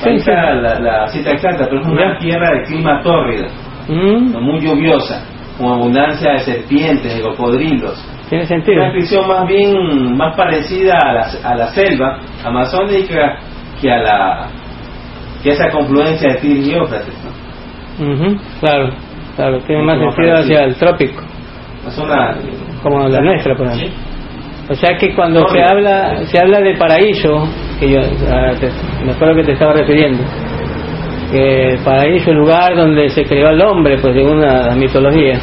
[0.61, 3.47] La, la, cita exacta, pero es una tierra de clima tórrido,
[3.87, 4.37] mm.
[4.43, 5.25] muy lluviosa,
[5.57, 8.05] con abundancia de serpientes, de cocodrilos.
[8.29, 8.77] Tiene sentido.
[8.77, 13.39] Una descripción más bien más parecida a la, a la selva amazónica
[13.81, 14.47] que a la
[15.41, 17.15] que a esa confluencia de Tigris y Éufrates.
[18.59, 19.08] Claro.
[19.39, 21.23] Claro, tiene más sentido hacia el trópico.
[22.83, 23.89] como la nuestra, por ejemplo.
[24.69, 27.47] O sea que cuando se habla se habla de paraíso,
[27.79, 28.01] que yo
[29.05, 30.21] me acuerdo que te estaba refiriendo,
[31.31, 35.39] que el paraíso, el lugar donde se creó el hombre, pues según la, mitología.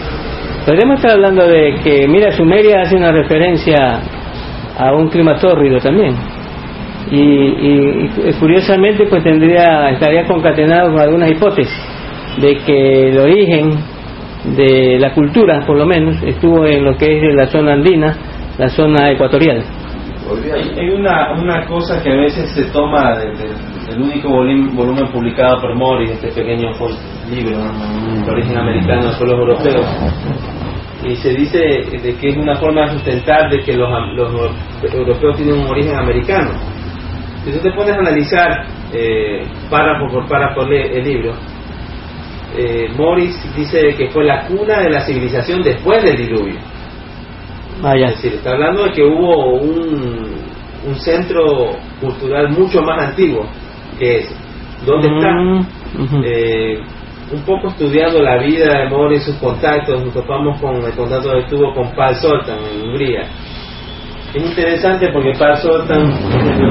[0.66, 3.98] Podemos estar hablando de que, mira, Sumeria hace una referencia
[4.76, 6.14] a un clima tórrido también.
[7.10, 11.95] Y, y, y, curiosamente pues tendría estaría concatenado con algunas hipótesis
[12.40, 13.70] de que el origen
[14.56, 18.16] de la cultura, por lo menos, estuvo en lo que es la zona andina,
[18.58, 19.64] la zona ecuatorial.
[20.76, 26.10] Hay una, una cosa que a veces se toma del, único volumen, publicado por Morris,
[26.10, 26.72] este pequeño
[27.30, 29.86] libro de origen americano de pueblos europeos,
[31.04, 35.36] y se dice de que es una forma de sustentar de que los, los europeos
[35.36, 36.50] tienen un origen americano.
[37.44, 41.34] Si tú te pones a analizar eh, párrafo por párrafo el libro,
[42.54, 46.58] eh, Morris dice que fue la cuna de la civilización después del diluvio.
[47.82, 50.34] Ah, Es decir, está hablando de que hubo un,
[50.86, 53.46] un centro cultural mucho más antiguo
[53.98, 54.34] que ese.
[54.86, 55.32] ¿Dónde está?
[55.32, 56.22] Mm.
[56.24, 56.78] Eh,
[57.32, 61.48] un poco estudiando la vida de Morris, sus contactos, nos topamos con el contacto que
[61.50, 63.22] tuvo con Pal Soltan en Hungría.
[64.32, 66.12] Es interesante porque Pal Soltan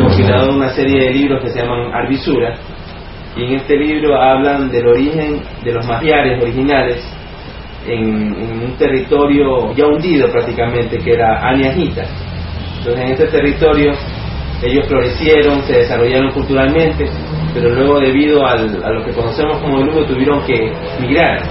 [0.01, 2.55] compilador de una serie de libros que se llaman Arbisura,
[3.35, 7.03] y en este libro hablan del origen de los magiares originales
[7.87, 8.33] en,
[8.63, 12.05] un territorio ya hundido prácticamente, que era Aniajita.
[12.79, 13.91] Entonces en este territorio
[14.63, 17.05] ellos florecieron, se desarrollaron culturalmente,
[17.53, 20.71] pero luego debido al- a lo que conocemos como el diluvio tuvieron que
[21.01, 21.41] migrar.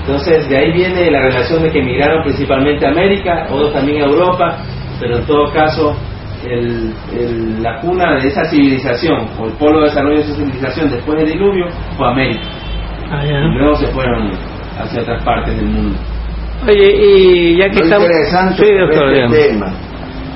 [0.00, 4.06] Entonces de ahí viene la relación de que migraron principalmente a América, otros también a
[4.06, 4.58] Europa,
[4.98, 5.96] pero en todo caso
[6.44, 10.90] el- el- la cuna de esa civilización o el polo de desarrollo de esa civilización
[10.90, 12.42] después del diluvio fue América.
[13.10, 14.30] Ah, Y luego se fueron
[14.78, 15.98] hacia otras partes del mundo.
[16.66, 18.04] Oye, y ya que Lo estamos...
[18.06, 19.66] interesante Sí, doctor, este tema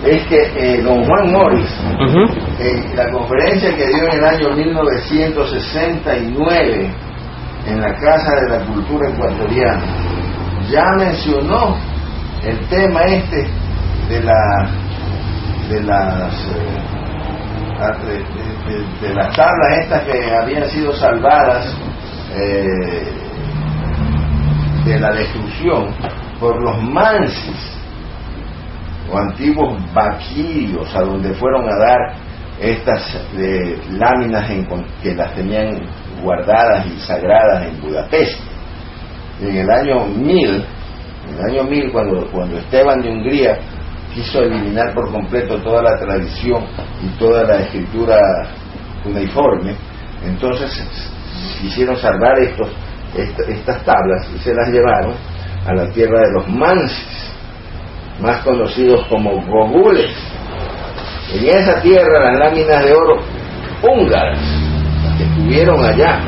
[0.04, 1.70] es que eh, don Juan Morris,
[2.00, 2.24] Ujú.
[2.60, 6.90] en la conferencia que dio en el año 1969
[7.66, 9.82] en la Casa de la Cultura Ecuatoriana,
[10.70, 11.76] ya mencionó
[12.44, 13.46] el tema este
[14.08, 14.68] de la
[15.68, 18.24] de las eh,
[19.00, 21.76] de, las tablas estas que habían sido salvadas
[22.34, 23.12] eh,
[24.84, 25.94] de la destrucción
[26.40, 27.76] por los mansis
[29.12, 32.14] o antiguos vaquillos a donde fueron a dar
[32.60, 33.02] estas
[33.36, 34.50] eh, láminas
[35.02, 35.82] que las tenían
[36.22, 38.40] guardadas y sagradas en Budapest.
[39.40, 43.58] En el año 1000, en el año 1000 cuando, cuando Esteban de Hungría
[44.16, 46.64] quiso eliminar por completo toda la tradición
[47.04, 48.16] y toda la escritura
[49.04, 49.74] cuneiforme,
[50.24, 50.70] entonces
[51.60, 52.68] quisieron salvar estos,
[53.14, 55.12] est- estas tablas y se las llevaron
[55.66, 57.30] a la tierra de los mansis
[58.20, 60.10] más conocidos como gogules.
[61.34, 63.16] En esa tierra las láminas de oro
[63.82, 64.38] húngaras
[65.18, 66.20] que estuvieron allá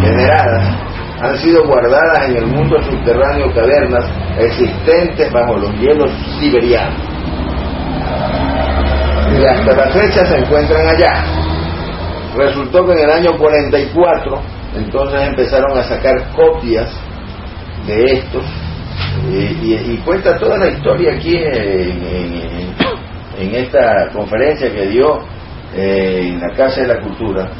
[0.00, 0.76] veneradas
[1.20, 4.04] han sido guardadas en el mundo subterráneo cavernas
[4.38, 7.00] existentes bajo los hielos siberianos.
[9.38, 11.24] Y hasta la fecha se encuentran allá.
[12.36, 14.40] Resultó que en el año 44
[14.76, 16.90] entonces empezaron a sacar copias
[17.86, 18.44] de estos
[19.30, 21.34] y, cuenta toda la historia aquí
[23.38, 25.20] en esta conferencia que dio
[25.74, 27.50] eh, en la Casa de la Cultura.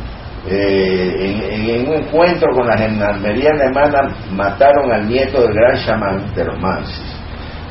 [0.49, 6.45] Eh, en, un encuentro con la gendarmería alemana mataron al nieto del gran chamán de
[6.61, 7.17] Mansis.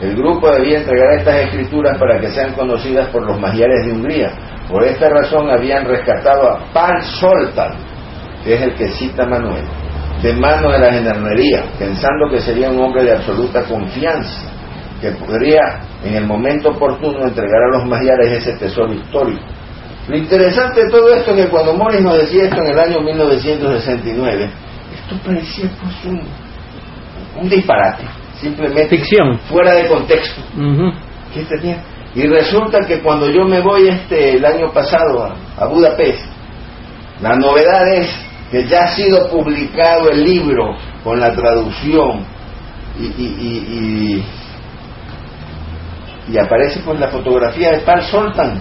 [0.01, 4.31] El grupo debía entregar estas escrituras para que sean conocidas por los magiares de Hungría.
[4.69, 7.75] Por esta razón habían rescatado a Pan Soltan,
[8.43, 9.63] que es el que cita Manuel,
[10.21, 14.49] de mano de la gendarmería, pensando que sería un hombre de absoluta confianza,
[14.99, 19.54] que podría en el momento oportuno entregar a los magiares ese tesoro histórico.
[20.07, 23.01] Lo interesante de todo esto es que cuando Morris nos decía esto en el año
[23.01, 24.49] 1969,
[24.93, 26.21] esto parecía pues un,
[27.41, 28.03] un disparate,
[28.39, 29.39] simplemente Ficción.
[29.49, 30.41] fuera de contexto.
[31.33, 31.81] ¿Qué tenía?
[32.13, 36.21] Y resulta que cuando yo me voy este el año pasado a, a Budapest,
[37.21, 38.07] la novedad es
[38.51, 42.23] que ya ha sido publicado el libro con la traducción
[42.99, 44.25] y, y, y, y-
[46.33, 48.59] y aparece pues la fotografía de Pal Soltan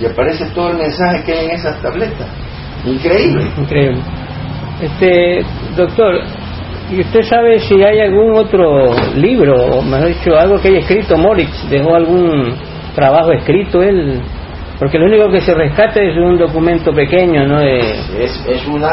[0.00, 2.28] y aparece todo el mensaje que hay en esas tabletas.
[2.84, 3.44] Increíble.
[3.58, 4.00] Increíble.
[4.80, 5.44] Este,
[5.76, 6.20] doctor,
[6.90, 11.16] ¿y usted sabe si hay algún otro libro, o mejor dicho, algo que haya escrito
[11.16, 11.68] Moritz?
[11.68, 12.54] ¿Dejó algún
[12.94, 14.20] trabajo escrito él?
[14.78, 17.58] Porque lo único que se rescata es un documento pequeño, ¿no?
[17.58, 18.88] De, Es, es una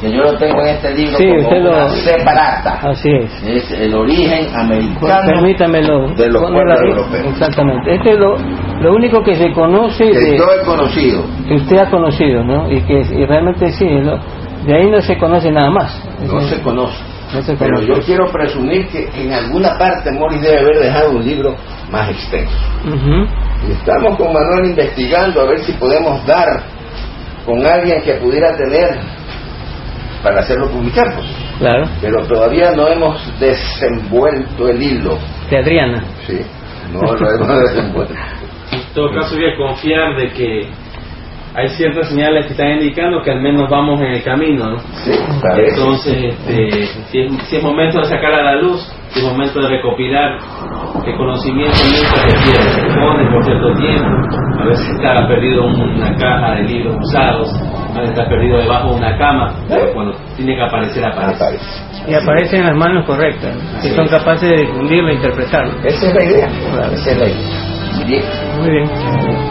[0.00, 2.78] que yo lo tengo en este libro Sí, como usted lo- una separata.
[2.90, 3.42] así es.
[3.44, 6.08] Es el origen americano Permítamelo.
[6.14, 7.26] de los pueblos europeos.
[7.28, 7.94] Exactamente.
[7.94, 8.36] Este es lo,
[8.80, 11.24] lo único que se conoce que de, yo he conocido.
[11.46, 12.70] que usted ha conocido, ¿no?
[12.70, 16.02] Y que y realmente sí, de ahí no se conoce nada más.
[16.26, 16.96] No se conoce.
[17.34, 17.86] No se Pero conoce.
[17.86, 21.54] yo quiero presumir que en alguna parte Morris debe haber dejado un libro
[21.90, 22.56] más extenso.
[23.68, 26.46] Y estamos con Manuel investigando a ver si podemos dar
[27.46, 28.98] con alguien que pudiera tener
[30.22, 31.06] para hacerlo publicar.
[31.14, 31.26] pues.
[31.58, 31.88] Claro.
[32.00, 35.18] Pero todavía no hemos desenvuelto el hilo.
[35.50, 36.04] De Adriana.
[36.26, 36.38] Sí,
[36.92, 38.14] no lo hemos desenvuelto.
[38.72, 40.68] En todo caso voy a confiar de que
[41.54, 44.78] hay ciertas señales que están indicando que al menos vamos en el camino, ¿no?
[44.78, 45.12] Sí.
[45.56, 48.80] Entonces, este, si, es, si es momento de sacar a la luz
[49.14, 50.38] es momento de recopilar
[51.06, 54.08] el conocimiento nunca se pierde, se pone por cierto tiempo,
[54.60, 57.48] a veces está perdido una caja de libros usados,
[57.94, 61.44] a veces está perdido debajo de una cama, pero cuando tiene que aparecer aparece.
[62.06, 65.72] Y aparece en las manos correctas, que son capaces de difundirlo e interpretarlo.
[65.84, 66.48] Esa es la idea.
[66.92, 68.06] Esa es la idea.
[68.06, 68.22] Bien.
[68.58, 69.49] Muy bien.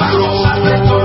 [0.00, 1.01] Nuestro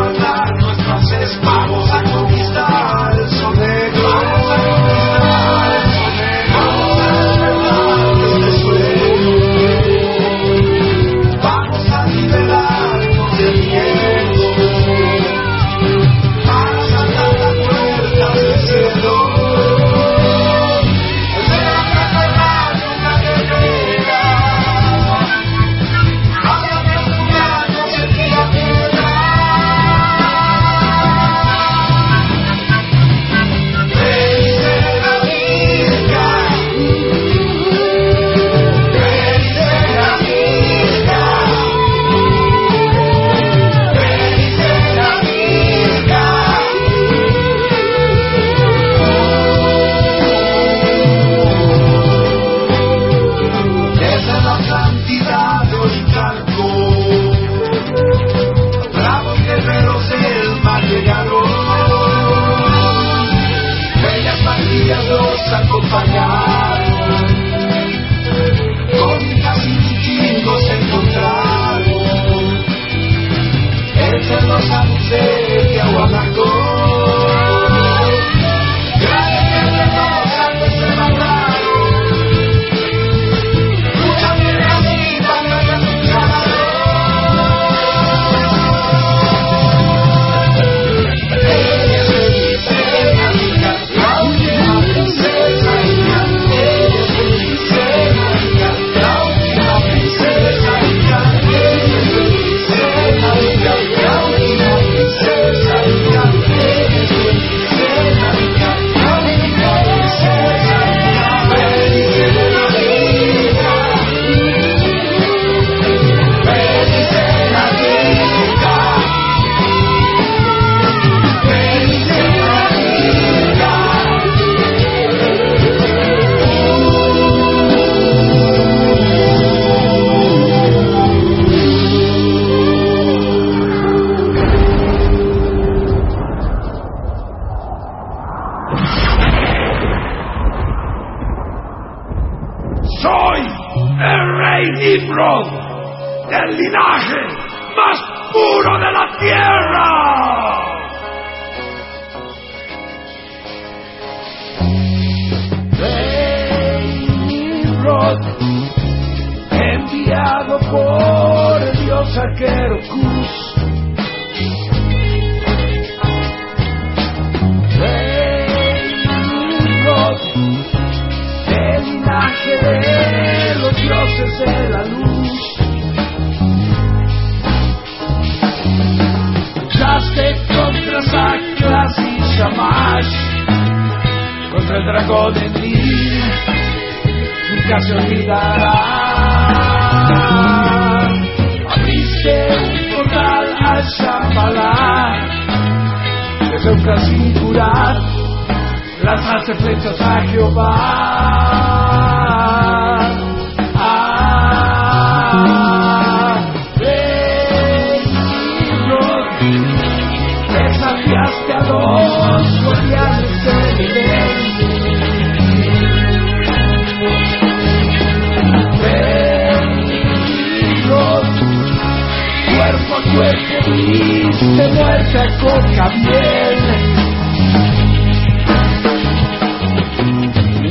[223.27, 225.87] cuerpo a cuerpo viste muerte a coca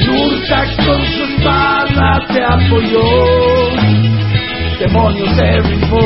[0.06, 3.02] Nurta con su espada te apoyó,
[4.78, 5.98] demonios derribó,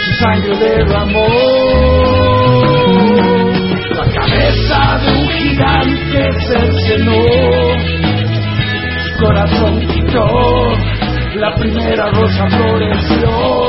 [0.00, 1.28] su sangre derramó.
[3.90, 7.24] La cabeza de un gigante cercenó,
[9.04, 10.26] su corazón quitó,
[11.34, 13.61] la primera rosa floreció.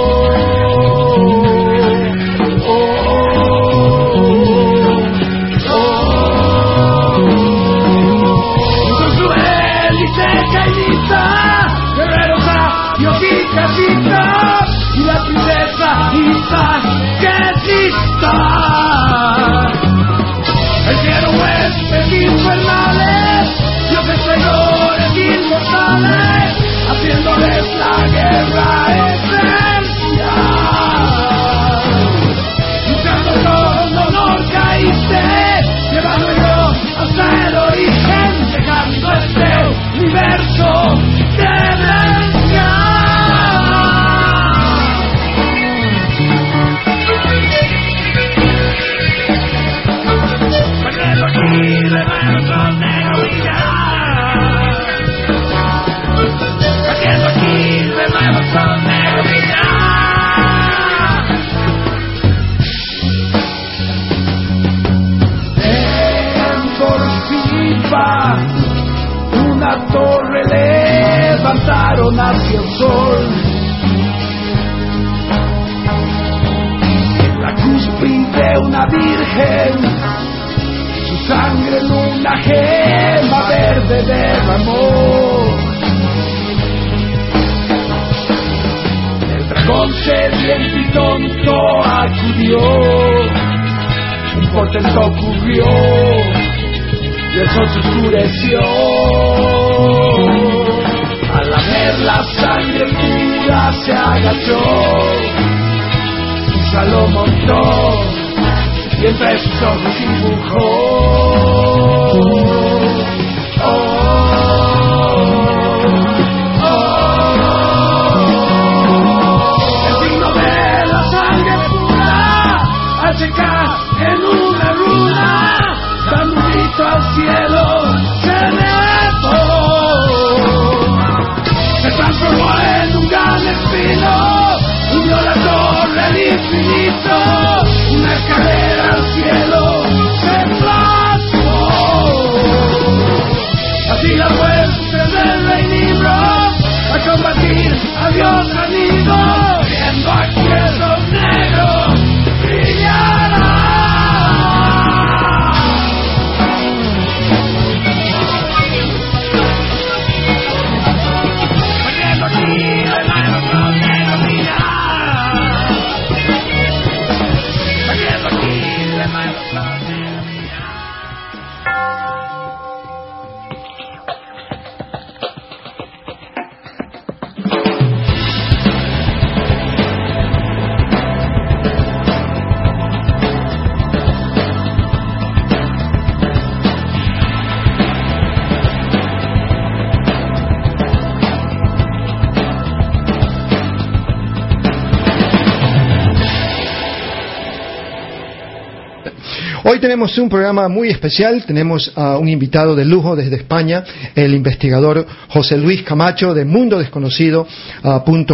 [199.93, 203.83] Tenemos un programa muy especial, tenemos a un invitado de lujo desde España,
[204.15, 207.45] el investigador José Luis Camacho de Mundo Desconocido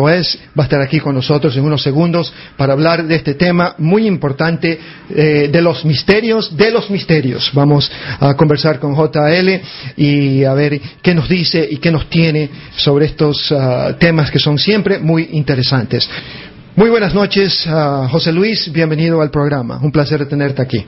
[0.09, 3.75] es, va a estar aquí con nosotros en unos segundos para hablar de este tema
[3.77, 4.79] muy importante
[5.09, 7.51] eh, de los misterios, de los misterios.
[7.53, 9.49] Vamos a conversar con JL
[9.97, 14.39] y a ver qué nos dice y qué nos tiene sobre estos ah, temas que
[14.39, 16.09] son siempre muy interesantes.
[16.77, 19.77] Muy buenas noches, ah, José Luis, bienvenido al programa.
[19.83, 20.85] Un placer tenerte aquí.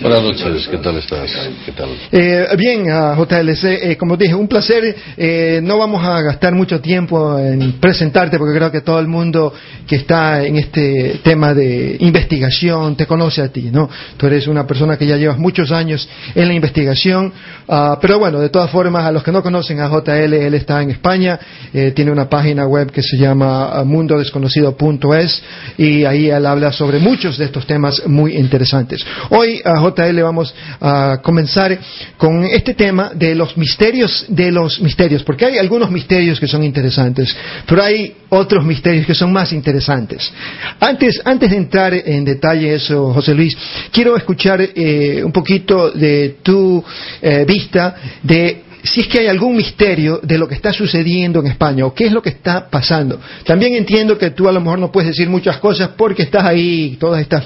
[0.00, 0.42] Buenas noches.
[0.42, 1.30] Buenas noches, ¿qué tal estás?
[1.66, 1.88] ¿Qué tal?
[2.10, 4.96] Eh, bien, ah, JLC, eh, como dije, un placer.
[5.16, 9.52] Eh, no vamos a gastar mucho tiempo en presentarte porque creo que todo el mundo
[9.86, 13.90] que está en este tema de investigación te conoce a ti, ¿no?
[14.16, 17.32] Tú eres una persona que ya llevas muchos años en la investigación,
[17.68, 20.80] ah, pero bueno, de todas formas, a los que no conocen a JL, él está
[20.80, 21.38] en España,
[21.74, 25.42] eh, tiene una página web que se llama ah, mundodesconocido.es
[25.76, 29.04] y ahí él habla sobre muchos de estos temas muy interesantes.
[29.30, 31.78] Hoy a JL vamos a comenzar
[32.16, 36.62] con este tema de los misterios de los misterios, porque hay algunos misterios que son
[36.62, 37.34] interesantes,
[37.66, 40.32] pero hay otros misterios que son más interesantes.
[40.80, 43.56] Antes, antes de entrar en detalle eso, José Luis,
[43.90, 46.82] quiero escuchar eh, un poquito de tu
[47.20, 51.46] eh, vista de si es que hay algún misterio de lo que está sucediendo en
[51.46, 53.20] España o qué es lo que está pasando.
[53.44, 56.96] También entiendo que tú a lo mejor no puedes decir muchas cosas porque estás ahí,
[56.98, 57.44] todas estas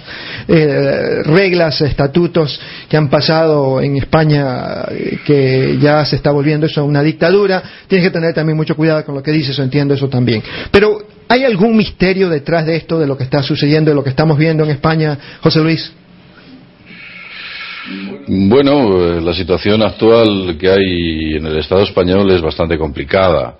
[0.48, 2.58] eh, reglas, estatutos
[2.89, 7.62] que han pasado en España, eh, que ya se está volviendo eso una dictadura.
[7.86, 10.42] Tienes que tener también mucho cuidado con lo que dices, entiendo eso también.
[10.70, 14.10] Pero, ¿hay algún misterio detrás de esto, de lo que está sucediendo, de lo que
[14.10, 15.92] estamos viendo en España, José Luis?
[18.28, 23.56] Bueno, eh, la situación actual que hay en el Estado español es bastante complicada.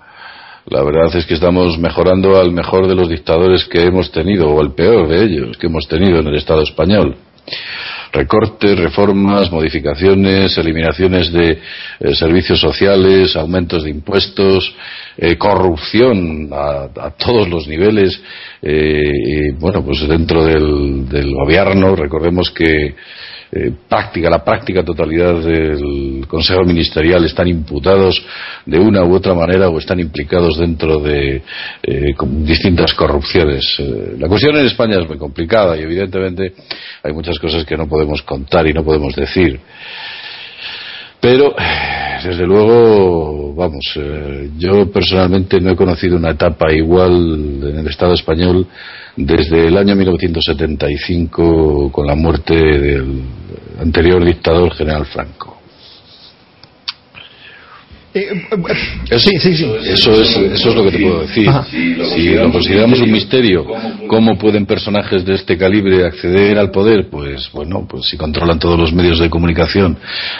[0.69, 4.59] La verdad es que estamos mejorando al mejor de los dictadores que hemos tenido, o
[4.59, 7.15] al peor de ellos que hemos tenido en el Estado español.
[8.11, 11.51] Recortes, reformas, modificaciones, eliminaciones de
[11.99, 14.75] eh, servicios sociales, aumentos de impuestos,
[15.17, 18.21] eh, corrupción a, todos los niveles.
[18.61, 22.95] Eh, y, bueno, pues dentro del gobierno, recordemos que
[23.51, 28.21] eh, práctica, la práctica totalidad del Consejo Ministerial están imputados
[28.65, 31.41] de una u otra manera o están implicados dentro de
[31.83, 33.63] eh, distintas corrupciones.
[33.79, 36.53] Eh, la cuestión en España es muy complicada y evidentemente
[37.01, 39.59] hay muchas cosas que no podemos contar y no podemos decir.
[41.19, 41.55] Pero,
[42.23, 48.13] desde luego, vamos, eh, yo personalmente no he conocido una etapa igual en el Estado
[48.13, 48.67] español
[49.15, 53.23] desde el año 1975 con la muerte del
[53.81, 55.56] anterior dictador general Franco.
[58.19, 59.65] Eso, sí, sí, sí.
[59.85, 61.49] Eso es, eso es lo que te puedo decir.
[61.49, 61.65] Ajá.
[61.65, 63.65] Si lo consideramos un misterio,
[64.07, 67.09] ¿cómo pueden personajes de este calibre acceder al poder?
[67.09, 69.97] Pues bueno, pues si controlan todos los medios de comunicación,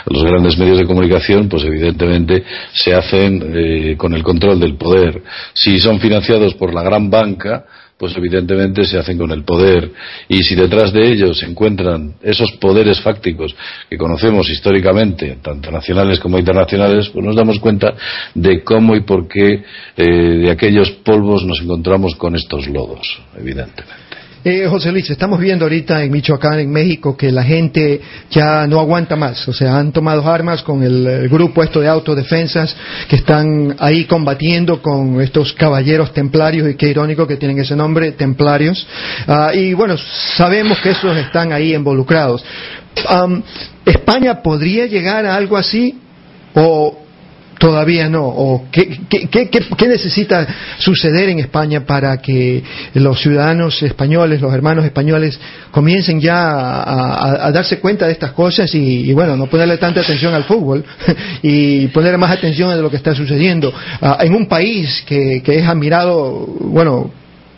[0.08, 5.22] los grandes medios de comunicación, pues evidentemente se hacen eh, con el control del poder.
[5.54, 7.66] Si son financiados por la gran banca,
[7.98, 9.92] pues evidentemente se hacen con el poder.
[10.30, 13.56] Y si detrás de ellos se encuentran esos poderes fácticos
[13.90, 17.94] que conocemos históricamente, tanto nacionales como internacionales, pues nos damos cuenta
[18.36, 19.64] de cómo y por qué
[19.96, 24.07] eh, de aquellos polvos nos encontramos con estos lodos, evidentemente.
[24.50, 28.00] Eh, José Luis, estamos viendo ahorita en Michoacán, en México, que la gente
[28.32, 29.46] ya no aguanta más.
[29.50, 32.74] O sea, han tomado armas con el, grupo esto de autodefensas
[33.10, 38.14] que están ahí combatiendo con estos caballeros templarios, y qué irónico que tienen ese nombre,
[38.14, 38.88] templarios.
[39.28, 39.98] Ah, y bueno,
[40.38, 42.42] sabemos que esos están ahí involucrados.
[43.06, 43.44] Am,
[43.86, 46.00] ¿España podría llegar a algo así?
[46.56, 47.07] ¿O
[47.60, 48.26] Todavía no.
[48.26, 52.64] ¿O qué, necesita suceder en España para que
[52.94, 55.40] los ciudadanos españoles, los hermanos españoles,
[55.72, 60.44] comiencen ya a, darse cuenta de estas cosas y, bueno, no ponerle tanta atención al
[60.44, 60.84] fútbol
[61.42, 65.58] y ponerle más atención a lo que está sucediendo Ah, en un país que, que
[65.58, 67.12] es admirado, bueno,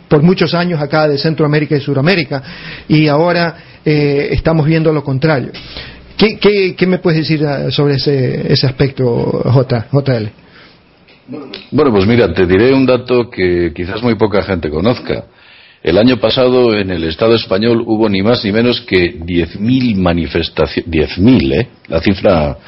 [0.08, 2.42] por muchos años acá de Centroamérica y Suramérica
[2.88, 5.52] y ahora eh, estamos viendo lo contrario.
[6.20, 10.28] ¿Qué, qué, qué me puedes decir ah, sobre ese, ese aspecto, J, JL?
[11.70, 15.24] Bueno, pues mira, te diré un dato que quizás muy poca gente conozca.
[15.82, 20.90] El año pasado en el Estado español hubo ni más ni menos que 10.000 manifestaciones.
[20.90, 21.68] 10.000, ¿eh?
[21.88, 22.58] La cifra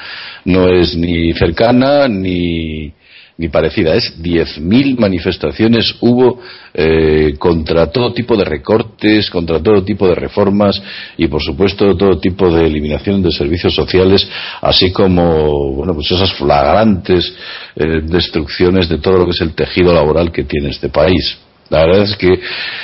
[0.47, 2.91] no es ni cercana ni,
[3.39, 3.95] ni parecida.
[3.95, 6.41] Es 10.000 manifestaciones hubo
[6.75, 10.81] eh, contra todo tipo de recortes, contra todo tipo de reformas
[11.17, 14.27] y, por supuesto, todo tipo de eliminación de servicios sociales,
[14.61, 17.35] así como, bueno, pues esas flagrantes
[17.77, 21.39] eh, destrucciones de todo lo que es el tejido laboral que tiene este país.
[21.71, 22.41] La verdad es que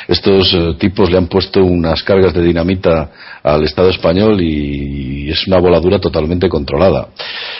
[0.08, 3.10] estos eh, tipos le han puesto unas cargas de dinamita
[3.42, 7.08] al Estado español y es una voladura totalmente controlada.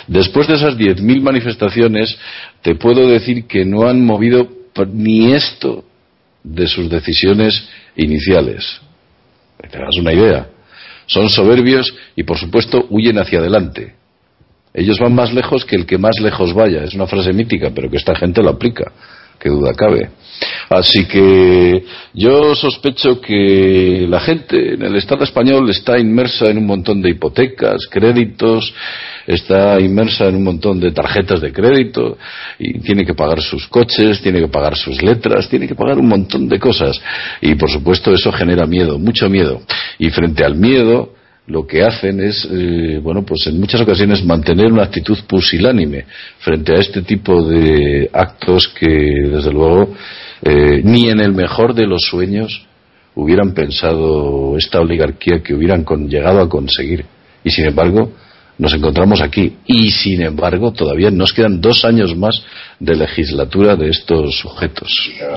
[0.07, 2.19] Después de esas 10.000 manifestaciones,
[2.63, 4.49] te puedo decir que no han movido
[4.87, 5.85] ni esto
[6.43, 8.81] de sus decisiones iniciales.
[9.71, 10.49] Te das una idea.
[11.07, 13.95] Son soberbios y, por supuesto, huyen hacia adelante.
[14.75, 16.85] Ellos van más lejos que el que más lejos vaya.
[16.85, 18.93] Es una frase mítica, pero que esta gente lo aplica.
[19.39, 20.11] Qué duda cabe.
[20.69, 21.85] Así que
[22.15, 27.11] yo sospecho que la gente en el Estado español está inmersa en un montón de
[27.11, 28.75] hipotecas, créditos,
[29.27, 32.19] está inmersa en un montón de tarjetas de crédito
[32.59, 36.09] y tiene que pagar sus coches, tiene que pagar sus letras, tiene que pagar un
[36.09, 37.01] montón de cosas.
[37.41, 39.63] Y por supuesto eso genera miedo, mucho miedo.
[39.99, 41.15] Y frente al miedo,
[41.49, 46.05] lo que hacen es, eh, bueno, pues en muchas ocasiones mantener una actitud pusilánime
[46.41, 49.95] frente a este tipo de actos que, desde luego,
[50.43, 52.67] eh, ni en el mejor de los sueños
[53.15, 57.05] hubieran pensado esta oligarquía que hubieran con- llegado a conseguir.
[57.43, 58.13] Y sin embargo,
[58.59, 59.57] nos encontramos aquí.
[59.67, 62.43] Y sin embargo, todavía nos quedan dos años más
[62.81, 64.91] de legislatura de estos sujetos.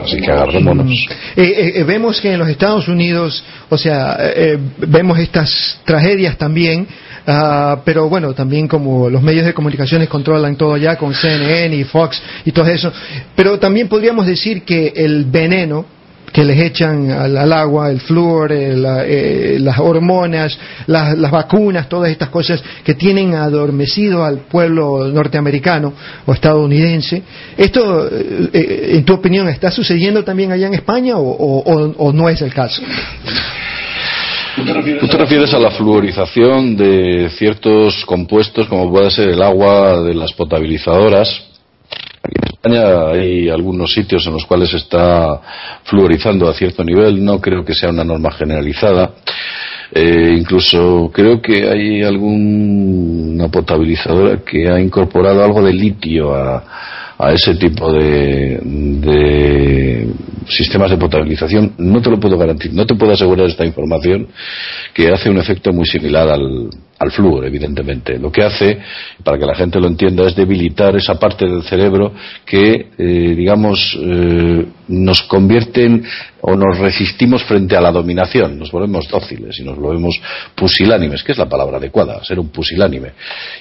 [0.03, 0.91] Así que agarrémonos.
[1.35, 6.37] Eh, eh, eh, vemos que en los Estados Unidos, o sea, eh, vemos estas tragedias
[6.37, 6.87] también,
[7.27, 11.83] ah, pero bueno, también como los medios de comunicaciones controlan todo ya con CNN y
[11.83, 12.91] Fox y todo eso,
[13.35, 16.00] pero también podríamos decir que el veneno
[16.31, 21.31] que les echan al, al agua, el flúor, eh, la- eh, las hormonas, las, las
[21.31, 25.93] vacunas, todas estas cosas que tienen adormecido al pueblo norteamericano
[26.25, 27.21] o estadounidense.
[27.57, 31.95] ¿Esto, eh, eh, en tu opinión, está sucediendo también allá en España o, o- o-
[31.97, 32.81] o no es el caso?
[34.55, 40.13] Tú te refieres a la fluorización de ciertos compuestos, como puede ser el agua de
[40.13, 41.50] las potabilizadoras.
[42.23, 45.41] En España hay algunos sitios en los cuales está
[45.83, 47.23] fluorizando a cierto nivel.
[47.23, 49.11] No creo que sea una norma generalizada.
[49.93, 56.63] Eh, incluso creo que hay alguna potabilizadora que ha incorporado algo de litio a,
[57.17, 60.07] a ese tipo de, de
[60.47, 61.73] sistemas de potabilización.
[61.77, 64.27] No te lo puedo garantizar, no te puedo asegurar esta información
[64.93, 66.69] que hace un efecto muy similar al,
[67.01, 68.19] al flúor, evidentemente.
[68.19, 68.77] Lo que hace,
[69.23, 72.13] para que la gente lo entienda, es debilitar esa parte del cerebro
[72.45, 76.05] que, eh, digamos, eh, nos convierte en,
[76.41, 80.21] o nos resistimos frente a la dominación, nos volvemos dóciles y nos volvemos
[80.53, 83.13] pusilánimes, que es la palabra adecuada, ser un pusilánime.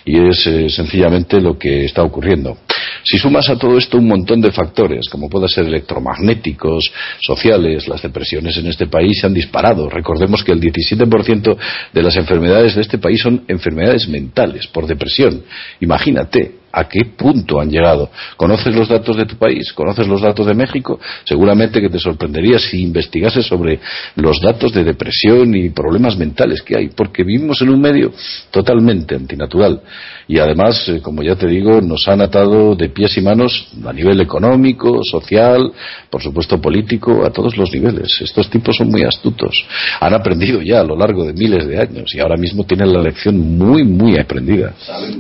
[0.05, 2.59] Y es eh, sencillamente lo que está ocurriendo.
[3.05, 8.03] Si sumas a todo esto un montón de factores, como pueden ser electromagnéticos, sociales, las
[8.03, 9.89] depresiones en este país se han disparado.
[9.89, 11.57] Recordemos que el 17%
[11.93, 15.43] de las enfermedades de este país son enfermedades mentales por depresión.
[15.81, 16.60] Imagínate.
[16.73, 18.11] ¿A qué punto han llegado?
[18.37, 19.73] ¿Conoces los datos de tu país?
[19.73, 21.01] ¿Conoces los datos de México?
[21.25, 23.81] Seguramente que te sorprendería si investigases sobre
[24.17, 28.13] los datos de depresión y problemas mentales que hay, porque vivimos en un medio
[28.51, 29.81] totalmente antinatural.
[30.29, 33.93] Y además, eh, como ya te digo, nos han atado de pies y manos a
[33.93, 35.73] nivel económico, social,
[36.09, 38.17] por supuesto político, a todos los niveles.
[38.21, 39.65] Estos tipos son muy astutos.
[40.01, 43.03] Han aprendido ya a lo largo de miles de años y ahora mismo tienen la
[43.03, 44.73] lección muy, muy aprendida.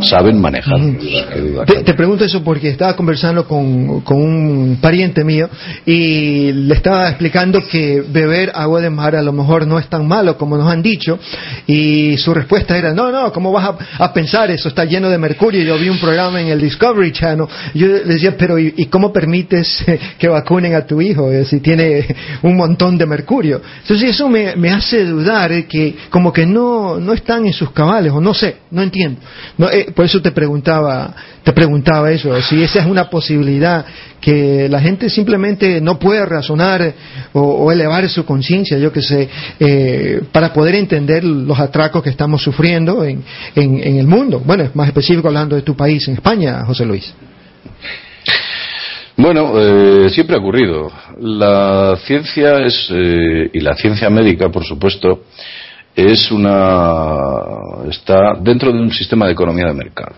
[0.02, 0.78] Saben manejar.
[1.84, 5.48] Te, pregunto eso porque estaba conversando con, con, un pariente mío
[5.86, 10.06] y le estaba explicando que beber agua de mar a lo mejor no es tan
[10.06, 11.18] malo como nos han dicho
[11.66, 14.68] y su respuesta era, no, no, ¿cómo vas a, pensar eso?
[14.68, 15.62] Está lleno de mercurio.
[15.62, 17.46] Yo vi un programa en el Discovery Channel.
[17.74, 19.84] Yo le decía, pero ¿y, cómo permites
[20.18, 22.06] que vacunen a tu hijo eh, si tiene
[22.42, 23.60] un montón de mercurio?
[23.82, 28.12] Entonces eso me, me hace dudar que como que no, no están en sus cabales
[28.12, 29.20] o no sé, no entiendo.
[29.58, 33.84] No, eh, por eso te preguntaba, te preguntaba eso, si esa es una posibilidad
[34.20, 36.92] que la gente simplemente no puede razonar
[37.32, 39.28] o, elevar su conciencia, yo que sé,
[39.58, 44.42] eh, para poder entender los atracos que estamos sufriendo en, en, el mundo.
[44.44, 47.14] Bueno, más específico hablando de tu país, en España, José Luis.
[49.16, 50.90] Bueno, eh, siempre ha ocurrido.
[51.18, 55.24] La ciencia es, eh, y la ciencia médica, por supuesto,
[55.94, 57.42] es una,
[57.90, 60.16] está dentro de un sistema de economía de mercado.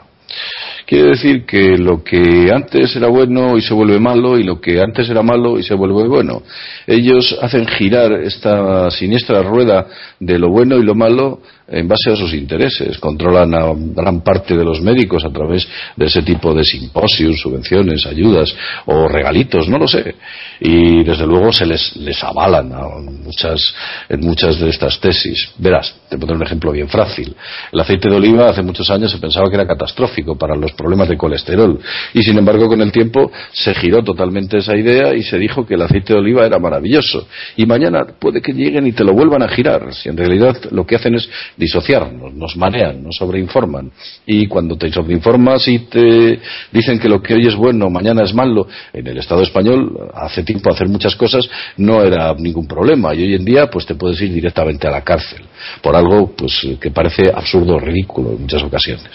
[0.87, 4.81] Quiere decir que lo que antes era bueno y se vuelve malo y lo que
[4.81, 6.43] antes era malo y se vuelve bueno.
[6.87, 9.87] Ellos hacen girar esta siniestra rueda
[10.19, 12.99] de lo bueno y lo malo en base a sus intereses.
[12.99, 15.67] Controlan a gran parte de los médicos a través
[15.97, 18.55] de ese tipo de simposios, subvenciones, ayudas
[18.87, 20.15] o regalitos, no lo sé.
[20.61, 23.75] Y desde luego se les, les avalan en muchas,
[24.09, 25.51] en muchas de estas tesis.
[25.59, 27.35] Verás, te pondré un ejemplo bien fácil.
[27.73, 31.09] El aceite de oliva hace muchos años se pensaba que era catastrófico para los problemas
[31.09, 31.79] de colesterol.
[32.15, 35.75] Y sin embargo, con el tiempo se giró totalmente esa idea y se dijo que
[35.75, 37.27] el aceite de oliva era maravilloso.
[37.57, 39.93] Y mañana puede que lleguen y te lo vuelvan a girar.
[39.95, 43.91] Si en realidad lo que hacen es disociarnos, nos marean, nos sobreinforman.
[44.27, 46.41] Y cuando te sobreinformas y te
[46.71, 50.43] dicen que lo que hoy es bueno, mañana es malo, en el Estado español hace
[50.43, 53.15] tiempo hacer muchas cosas no era ningún problema.
[53.15, 55.43] Y hoy en día pues te puedes ir directamente a la cárcel
[55.81, 59.13] por algo pues que parece absurdo, ridículo en muchas ocasiones.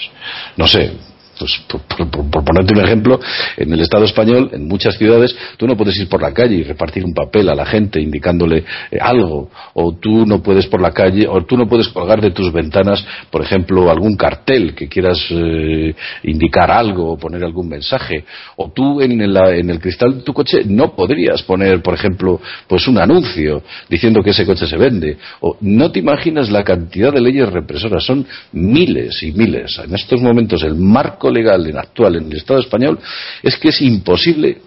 [0.55, 0.91] No sé,
[1.37, 3.19] pues, por, ponerte un ejemplo,
[3.55, 6.63] en el Estado español, en muchas ciudades, tú no puedes ir por la calle y
[6.63, 10.91] repartir un papel a la gente indicándole eh, algo, o tú no puedes por la
[10.91, 15.19] calle, o tú no puedes colgar de tus ventanas, por ejemplo, algún cartel que quieras
[15.29, 15.93] eh,
[16.23, 18.23] indicar algo o poner algún mensaje,
[18.55, 22.87] o tú en, en el cristal de tu coche no podrías poner, por ejemplo, pues
[22.87, 27.21] un anuncio diciendo que ese coche se vende, o no te imaginas la cantidad de
[27.21, 29.79] leyes represoras, son miles y miles.
[29.83, 32.99] En estos momentos el marco legal en actual en el Estado español
[33.43, 34.57] es que es imposible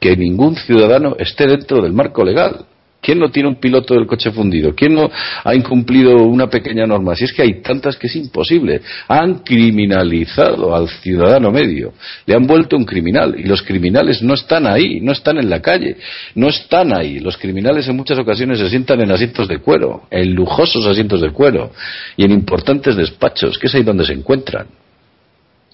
[0.00, 2.66] que ningún ciudadano esté dentro del marco legal.
[3.04, 4.74] ¿Quién no tiene un piloto del coche fundido?
[4.74, 5.10] ¿Quién no
[5.44, 7.14] ha incumplido una pequeña norma?
[7.14, 8.80] Si es que hay tantas que es imposible.
[9.08, 11.92] Han criminalizado al ciudadano medio.
[12.24, 13.34] Le han vuelto un criminal.
[13.38, 15.98] Y los criminales no están ahí, no están en la calle.
[16.34, 17.18] No están ahí.
[17.18, 21.30] Los criminales en muchas ocasiones se sientan en asientos de cuero, en lujosos asientos de
[21.30, 21.72] cuero
[22.16, 24.66] y en importantes despachos, que es ahí donde se encuentran.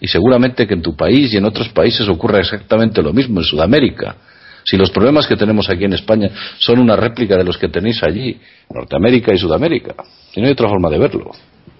[0.01, 3.45] Y seguramente que en tu país y en otros países ocurra exactamente lo mismo, en
[3.45, 4.17] Sudamérica.
[4.65, 8.03] Si los problemas que tenemos aquí en España son una réplica de los que tenéis
[8.03, 8.39] allí,
[8.73, 9.95] Norteamérica y Sudamérica.
[10.35, 11.33] Y no hay otra forma de verlo.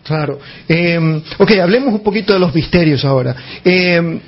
[0.03, 0.39] Claro.
[0.69, 3.37] Eh, ok, hablemos un poquito de los misterios ahora.
[3.65, 4.21] Eh,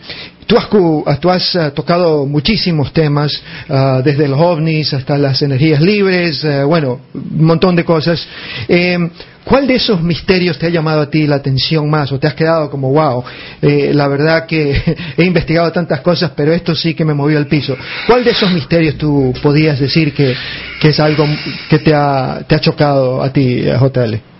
[1.21, 3.33] tú, has, uh, tocado muchísimos temas,
[3.69, 8.27] uh, desde los ovnis hasta las energías libres, uh, bueno, un montón de cosas.
[8.69, 8.99] Eh,
[9.45, 12.35] ¿Cuál de esos misterios te ha llamado a ti la atención más o te has
[12.35, 13.25] quedado como, wow,
[13.61, 14.81] eh, la verdad que
[15.17, 17.77] he investigado tantas cosas, pero esto sí que me movió al piso?
[18.07, 20.37] ¿Cuál de esos misterios tú podías decir que,
[20.81, 21.25] es algo
[21.69, 24.32] que te ha, te ha chocado a ti, JL?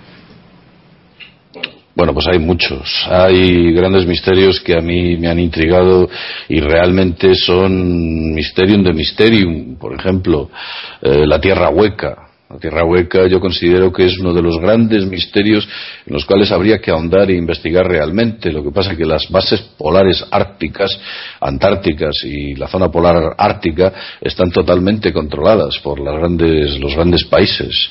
[1.95, 3.07] Bueno, pues hay muchos.
[3.11, 6.09] Hay grandes misterios que a mí me han intrigado
[6.49, 9.77] y realmente son misterium de mysterium.
[9.77, 10.51] Por ejemplo,
[11.03, 12.29] eh, la Tierra hueca.
[12.49, 15.69] La Tierra hueca yo considero que es uno de los grandes misterios
[16.07, 18.51] en los cuales habría que ahondar e investigar realmente.
[18.53, 20.99] Lo que pasa es que las bases polares árticas,
[21.41, 27.91] antárticas y la zona polar ártica están totalmente controladas por los grandes países.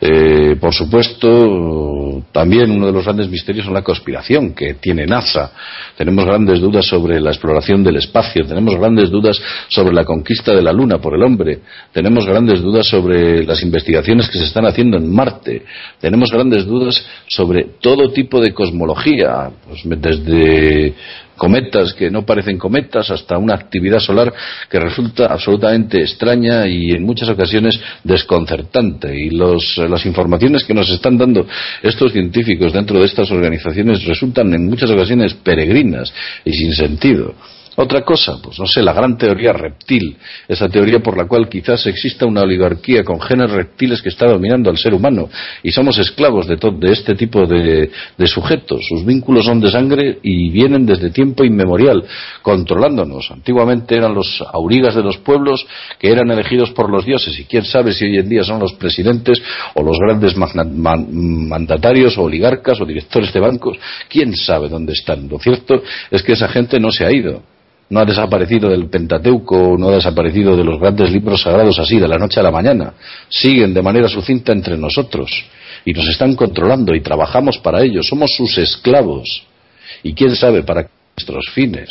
[0.00, 5.52] Eh, por supuesto, también uno de los grandes misterios es la conspiración que tiene NASA.
[5.96, 10.62] Tenemos grandes dudas sobre la exploración del espacio, tenemos grandes dudas sobre la conquista de
[10.62, 11.60] la Luna por el hombre,
[11.92, 15.64] tenemos grandes dudas sobre las investigaciones que se están haciendo en Marte,
[16.00, 20.94] tenemos grandes dudas sobre todo tipo de cosmología, pues desde
[21.38, 24.32] cometas que no parecen cometas, hasta una actividad solar
[24.68, 29.16] que resulta absolutamente extraña y en muchas ocasiones desconcertante.
[29.16, 31.46] Y las informaciones que nos están dando
[31.82, 36.12] estos científicos dentro de estas organizaciones resultan en muchas ocasiones peregrinas
[36.44, 37.34] y sin sentido.
[37.80, 40.16] Otra cosa, pues no sé, la gran teoría reptil,
[40.48, 44.68] esa teoría por la cual quizás exista una oligarquía con genes reptiles que está dominando
[44.68, 45.28] al ser humano
[45.62, 47.88] y somos esclavos de, de este tipo de,
[48.26, 48.84] sujetos.
[48.88, 52.02] Sus vínculos son de sangre y vienen desde tiempo inmemorial,
[52.42, 53.30] controlándonos.
[53.30, 55.64] Antiguamente eran los aurigas de los pueblos
[56.00, 58.72] que eran elegidos por los dioses y quién sabe si hoy en día son los
[58.72, 59.40] presidentes
[59.74, 63.78] o los grandes mandatarios o oligarcas o directores de bancos.
[64.08, 65.28] Quién sabe dónde están.
[65.28, 67.40] Lo cierto es que esa gente no se ha ido
[67.90, 72.08] no ha desaparecido del Pentateuco, no ha desaparecido de los grandes libros sagrados así, de
[72.08, 72.92] la noche a la mañana.
[73.28, 75.30] Siguen de manera sucinta entre nosotros
[75.84, 78.06] y nos están controlando y trabajamos para ellos.
[78.06, 79.44] Somos sus esclavos.
[80.02, 81.88] Y quién sabe para nuestros fines.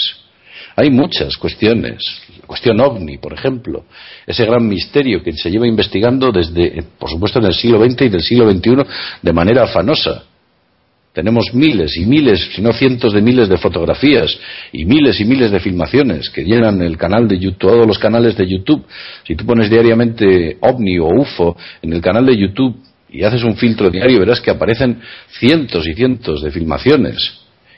[0.76, 1.98] Hay muchas cuestiones.
[2.42, 3.85] La cuestión ovni, por ejemplo.
[4.26, 8.09] Ese gran misterio que se lleva investigando desde, por supuesto, en el siglo XX y
[8.09, 8.76] del siglo XXI
[9.24, 10.26] de manera afanosa
[11.17, 14.37] tenemos miles y miles, si no cientos de miles de fotografías
[14.71, 18.37] y miles y miles de filmaciones que llenan el canal de YouTube, todos los canales
[18.37, 18.85] de YouTube.
[19.25, 22.77] Si tú pones diariamente OVNI o UFO en el canal de YouTube
[23.09, 25.01] y haces un filtro diario, verás que aparecen
[25.39, 27.17] cientos y cientos de filmaciones.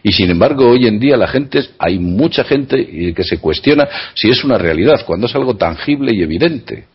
[0.04, 4.30] Y sin embargo, hoy en día la gente, hay mucha gente que se cuestiona si
[4.30, 6.88] es una realidad, cuando es algo tangible y evidente.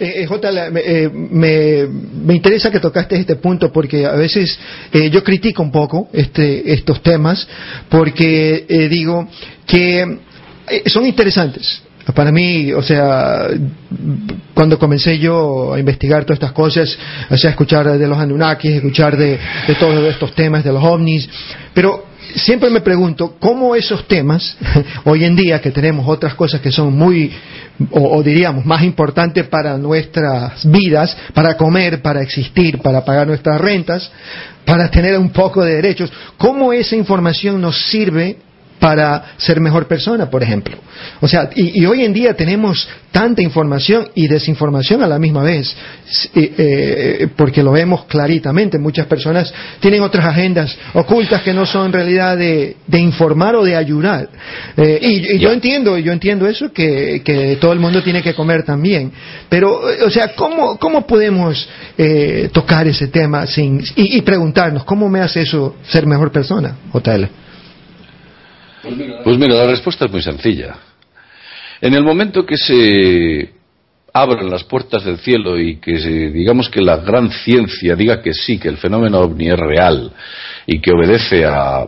[0.00, 1.86] Eh, eh J, eh, me,
[2.24, 4.58] me, interesa que tocaste este punto porque a veces
[4.92, 7.46] eh, yo critico un poco este, estos temas
[7.90, 9.28] porque digo
[9.66, 10.18] que
[10.86, 11.82] son interesantes.
[12.14, 13.46] Para mí, o sea,
[14.54, 16.98] cuando comencé yo a investigar todas estas cosas,
[17.28, 19.38] o sea, escuchar de los Anunnakis, escuchar de,
[19.68, 21.28] de todos estos temas, de los ovnis,
[21.74, 24.56] pero siempre me pregunto cómo esos temas,
[25.04, 27.32] hoy en día que tenemos otras cosas que son muy,
[27.90, 34.10] o, diríamos, más importantes para nuestras vidas, para comer, para existir, para pagar nuestras rentas,
[34.64, 38.36] para tener un poco de derechos, cómo esa información nos sirve
[38.80, 40.76] para ser mejor persona, por ejemplo.
[41.20, 45.76] O sea, y, hoy en día tenemos tanta información y desinformación a la misma vez,
[46.34, 48.78] eh, eh, porque lo vemos claritamente.
[48.78, 53.76] Muchas personas tienen otras agendas ocultas que no son en realidad de, informar o de
[53.76, 54.30] ayudar.
[54.76, 59.12] Eh, y, yo entiendo, yo entiendo eso, que, todo el mundo tiene que comer también.
[59.50, 61.68] Pero, o sea, ¿cómo, cómo podemos
[62.52, 67.49] tocar ese tema sin, y, y preguntarnos, ¿cómo me hace eso ser mejor persona, JL?
[68.82, 70.76] Pues mira, la respuesta es muy sencilla.
[71.80, 73.50] En el momento que se
[74.12, 75.92] abran las puertas del cielo y que
[76.30, 80.12] digamos que la gran ciencia diga que sí, que el fenómeno ovni es real
[80.66, 81.86] y que obedece a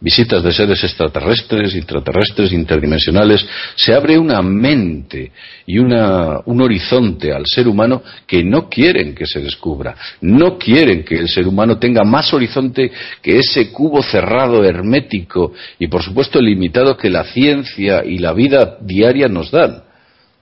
[0.00, 5.32] visitas de seres extraterrestres, intraterrestres, interdimensionales, se abre una mente
[5.66, 9.96] y un horizonte al ser humano que no quieren que se descubra.
[10.20, 12.90] No quieren que el ser humano tenga más horizonte
[13.22, 18.76] que ese cubo cerrado, hermético y, por supuesto, limitado que la ciencia y la vida
[18.80, 19.85] diaria nos dan.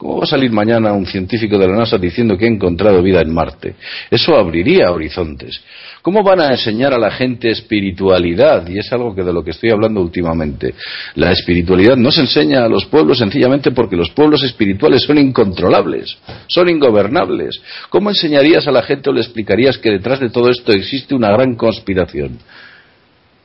[0.05, 3.23] ¿Cómo va a salir mañana un científico de la NASA diciendo que ha encontrado vida
[3.23, 3.74] en Marte?
[4.10, 5.62] Eso abriría horizontes.
[6.02, 8.68] ¿Cómo van a enseñar a la gente espiritualidad?
[8.68, 10.74] Y es algo que de lo que estoy hablando últimamente.
[11.15, 16.18] La espiritualidad no se enseña a los pueblos sencillamente porque los pueblos espirituales son incontrolables,
[16.49, 17.62] son ingobernables.
[17.89, 21.31] ¿Cómo enseñarías a la gente o le explicarías que detrás de todo esto existe una
[21.31, 22.41] gran conspiración?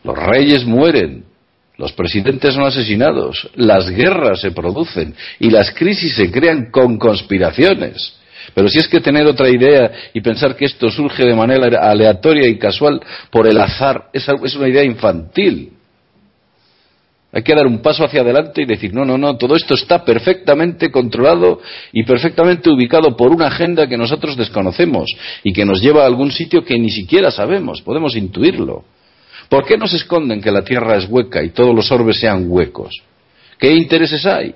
[0.03, 1.23] Los reyes mueren,
[1.79, 8.15] los presidentes son asesinados, las guerras se producen y las crisis se crean con conspiraciones.
[8.53, 12.49] Pero si es que tener otra idea y pensar que esto surge de manera aleatoria
[12.49, 12.99] y casual
[13.31, 15.71] por el azar, es, una idea infantil.
[17.31, 20.03] Hay que dar un paso hacia adelante y decir, no, no, no, todo esto está
[20.03, 21.61] perfectamente controlado
[21.93, 25.09] y perfectamente ubicado por una agenda que nosotros desconocemos
[25.43, 28.83] y que nos lleva a algún sitio que ni siquiera sabemos, podemos intuirlo.
[29.49, 33.01] ¿Por qué nos esconden que la Tierra es hueca y todos los orbes sean huecos?
[33.57, 34.53] ¿Qué intereses hay?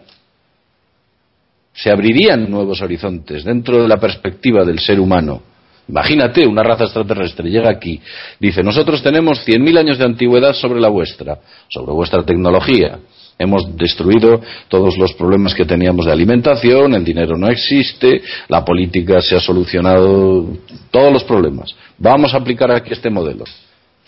[1.73, 5.41] se abrirían nuevos horizontes dentro de la perspectiva del ser humano.
[5.87, 7.99] Imagínate, una raza extraterrestre llega aquí,
[8.39, 12.99] dice, nosotros tenemos 100.000 años de antigüedad sobre la vuestra, sobre vuestra tecnología.
[13.37, 14.39] Hemos destruido
[14.69, 19.39] todos los problemas que teníamos de alimentación, el dinero no existe, la política se ha
[19.41, 20.47] solucionado,
[20.89, 21.75] todos los problemas.
[21.97, 23.43] Vamos a aplicar aquí este modelo.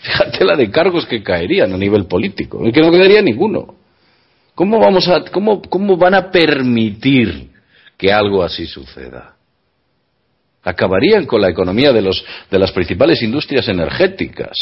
[0.06, 3.74] Fíjate la de cargos que caerían a nivel político, que no quedaría ninguno.
[4.54, 7.50] ¿Cómo, vamos a, cómo, cómo van a permitir
[7.96, 9.34] que algo así suceda.
[10.62, 14.56] Acabarían con la economía de, las principales industrias energéticas.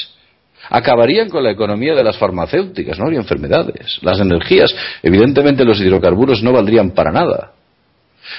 [0.69, 3.99] Acabarían con la economía de las farmacéuticas, no habría enfermedades.
[4.03, 7.53] Las energías, evidentemente los hidrocarburos no valdrían para nada.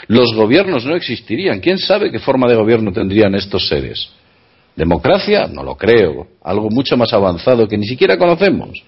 [0.07, 1.59] Los gobiernos no existirían.
[1.59, 4.09] ¿Quién sabe qué forma de gobierno tendrían estos seres?
[4.75, 5.47] ¿Democracia?
[5.47, 6.27] No lo creo.
[6.43, 8.83] Algo mucho más avanzado que ni siquiera conocemos.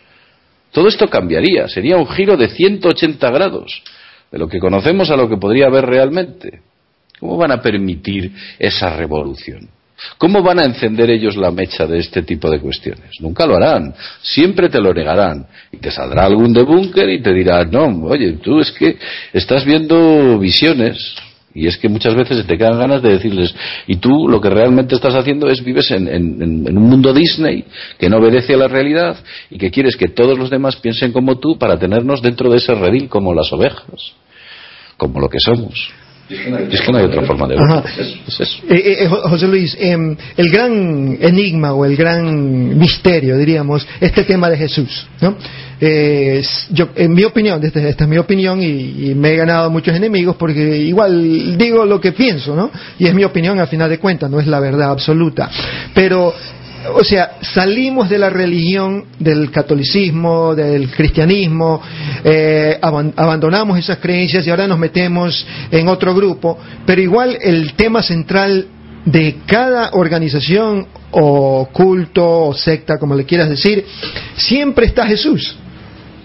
[0.72, 1.68] Todo esto cambiaría.
[1.68, 3.82] Sería un giro de 180 grados
[4.32, 6.62] de lo que conocemos a lo que podría haber realmente.
[7.20, 9.70] ¿Cómo van a permitir esa revolución?
[10.18, 13.10] ¿Cómo van a encender ellos la mecha de este tipo de cuestiones?
[13.20, 13.96] Nunca lo harán.
[14.22, 15.48] Siempre te lo negarán.
[15.72, 18.98] Y te saldrá algún de búnker y te dirá, no, oye, tú es que
[19.34, 21.16] estás viendo visiones.
[21.58, 23.56] Y es que muchas veces te quedan ganas de decirles,
[23.88, 27.66] y tú lo que realmente estás haciendo es vives en, en un mundo Disney
[27.98, 29.18] que no obedece a la realidad
[29.50, 32.76] y que quieres que todos los demás piensen como tú para tenernos dentro de ese
[32.76, 34.14] redil como las ovejas,
[34.98, 35.92] como lo que somos.
[36.30, 37.84] Es que no hay otra forma de verlo.
[38.28, 38.58] Es, eso.
[38.70, 44.50] Eh, eh, José Luis, em, el gran enigma o el gran misterio, diríamos, este tema
[44.50, 45.08] de Jesús.
[45.22, 45.38] ¿no?
[45.80, 49.70] Eh, yo, en mi opinión, esta, esta es mi opinión y, y, me he ganado
[49.70, 52.72] muchos enemigos porque igual digo lo que pienso, ¿no?
[52.98, 55.50] Y es mi opinión al final de cuentas, no es la verdad absoluta.
[55.94, 56.34] Pero
[56.94, 61.82] o sea, salimos de la religión, del catolicismo, del cristianismo,
[62.24, 67.74] eh, ab abandonamos esas creencias y ahora nos metemos en otro grupo, pero igual el
[67.74, 68.68] tema central
[69.06, 73.86] de cada organización o culto o secta, como le quieras decir,
[74.36, 75.58] siempre está Jesús.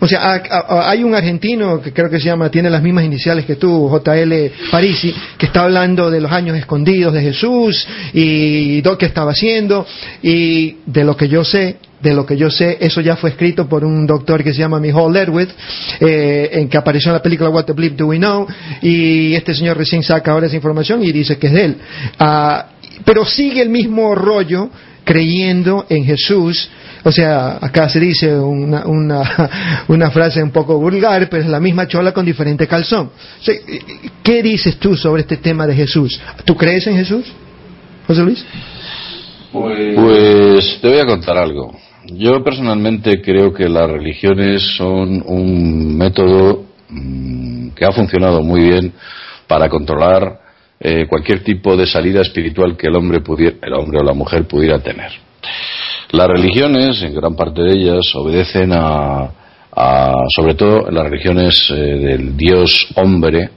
[0.03, 0.43] O sea,
[0.89, 4.33] hay un argentino que creo que se llama, tiene las mismas iniciales que tú, JL
[4.69, 9.87] Parisi, que está hablando de los años escondidos de Jesús y lo que estaba haciendo
[10.21, 13.69] y de lo que yo sé, de lo que yo sé, eso ya fue escrito
[13.69, 15.51] por un doctor que se llama Michael Lerwith,
[16.01, 18.49] eh, en que apareció en la película What the Bleep Do We Know,
[18.83, 21.77] y este señor recién saca ahora esa información y dice que es de él.
[22.19, 24.69] Uh, pero sigue el mismo rollo
[25.05, 26.69] creyendo en Jesús,
[27.05, 31.61] o sea, acá se dice una, una, una, frase un poco vulgar, pero es la
[31.61, 33.11] misma chola con diferente calzón.
[33.41, 33.55] O sea,
[34.23, 36.21] ¿Qué dices tú sobre este tema de Jesús?
[36.45, 37.25] ¿Tú crees en Jesús,
[38.07, 38.45] José Luis?
[39.53, 41.77] Pues, pues te voy a contar algo.
[42.07, 48.93] Yo personalmente creo que las religiones son un método mmm, que ha funcionado muy bien
[49.47, 50.42] para controlar
[50.85, 54.49] eh, cualquier tipo de salida espiritual que el hombre pudiera, el hombre o la mujer
[54.49, 55.13] pudiera tener.
[56.11, 59.31] Las religiones, en gran parte de ellas, obedecen a,
[59.71, 63.49] a sobre todo las religiones eh, del Dios hombre,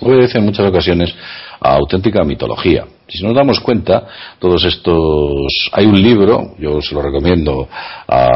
[0.00, 1.14] obedecen en muchas ocasiones
[1.60, 2.86] a auténtica mitología.
[3.08, 4.06] Si nos damos cuenta,
[4.38, 5.70] todos estos.
[5.72, 7.68] Hay un libro, yo se lo recomiendo
[8.08, 8.28] a,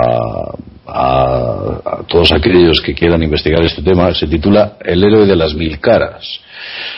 [0.86, 5.54] a, a, todos aquellos que quieran investigar este tema, se titula El héroe de las
[5.54, 6.40] mil caras.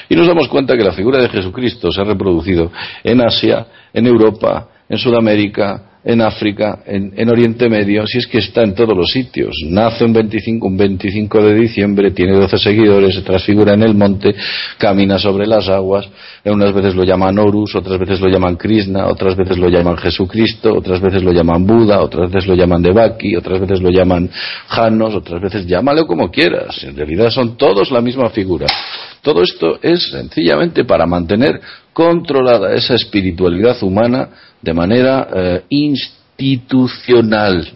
[0.08, 2.72] Y nos damos cuenta que la figura de Jesucristo se ha reproducido
[3.04, 8.38] en Asia, en Europa, en Sudamérica, en África, en, en, Oriente Medio, si es que
[8.38, 9.54] está en todos los sitios.
[9.68, 14.34] Nace un 25, un 25 de diciembre, tiene 12 seguidores, se transfigura en el monte,
[14.78, 16.08] camina sobre las aguas,
[16.44, 20.74] unas veces lo llaman Horus, otras veces lo llaman Krishna, otras veces lo llaman Jesucristo,
[20.74, 24.30] otras veces lo llaman Buda, otras veces lo llaman Devaki, otras veces lo llaman
[24.68, 26.82] Janos, otras veces llámalo como quieras.
[26.82, 28.66] En realidad son todos la misma figura.
[29.20, 31.60] Todo esto es sencillamente para mantener
[31.92, 34.30] controlada esa espiritualidad humana
[34.62, 37.68] de manera eh, institucional.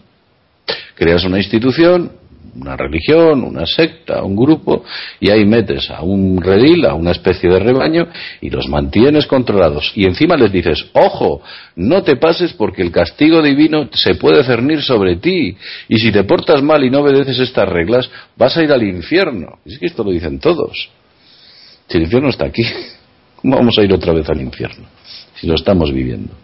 [0.94, 2.12] Creas una institución,
[2.56, 4.84] una religión, una secta, un grupo,
[5.20, 8.08] y ahí metes a un redil, a una especie de rebaño,
[8.40, 9.92] y los mantienes controlados.
[9.94, 11.42] Y encima les dices, ojo,
[11.76, 15.56] no te pases porque el castigo divino se puede cernir sobre ti,
[15.88, 19.58] y si te portas mal y no obedeces estas reglas, vas a ir al infierno.
[19.64, 20.90] Es que esto lo dicen todos.
[21.88, 22.62] Si el infierno está aquí,
[23.36, 24.86] ¿cómo vamos a ir otra vez al infierno?
[25.34, 26.43] Si lo estamos viviendo.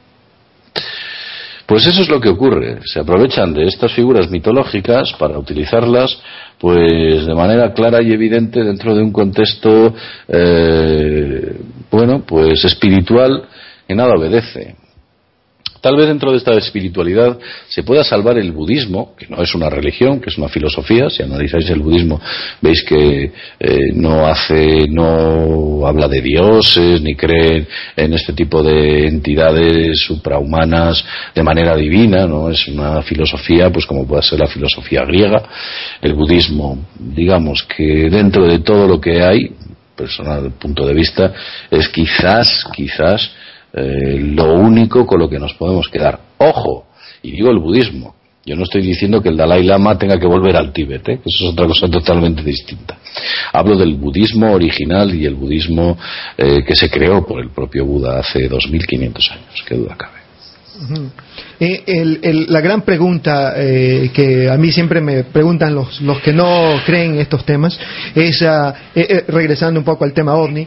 [1.71, 2.81] Pues eso es lo que ocurre.
[2.85, 6.21] Se aprovechan de estas figuras mitológicas para utilizarlas,
[6.59, 9.95] pues, de manera clara y evidente dentro de un contexto,
[10.27, 13.45] eh, bueno, pues espiritual
[13.87, 14.75] que nada obedece.
[15.81, 19.71] Tal vez dentro de esta espiritualidad se pueda salvar el budismo, que no es una
[19.71, 21.09] religión, que es una filosofía.
[21.09, 22.21] Si analizáis el budismo,
[22.61, 29.07] veis que eh, no hace, no habla de dioses, ni cree en este tipo de
[29.07, 31.03] entidades suprahumanas
[31.35, 35.43] de manera divina, no es una filosofía, pues como puede ser la filosofía griega.
[36.03, 39.51] El budismo, digamos que dentro de todo lo que hay,
[39.97, 41.33] personal punto de vista,
[41.71, 43.31] es quizás, quizás
[43.73, 46.19] eh, lo único con lo que nos podemos quedar.
[46.39, 46.87] Ojo,
[47.23, 48.15] y digo el budismo.
[48.45, 51.21] Yo no estoy diciendo que el Dalai Lama tenga que volver al Tíbet, ¿eh?
[51.25, 52.99] eso es otra cosa totalmente distinta.
[53.53, 55.99] Hablo del budismo original y el budismo
[56.39, 60.21] eh, que se creó por el propio Buda hace 2.500 años, qué duda cabe.
[61.61, 67.15] Eh, la gran pregunta que a mí siempre me preguntan los, los que no creen
[67.15, 67.79] en estos temas
[68.15, 68.75] es, ah,
[69.29, 70.67] regresando un poco al tema ovni,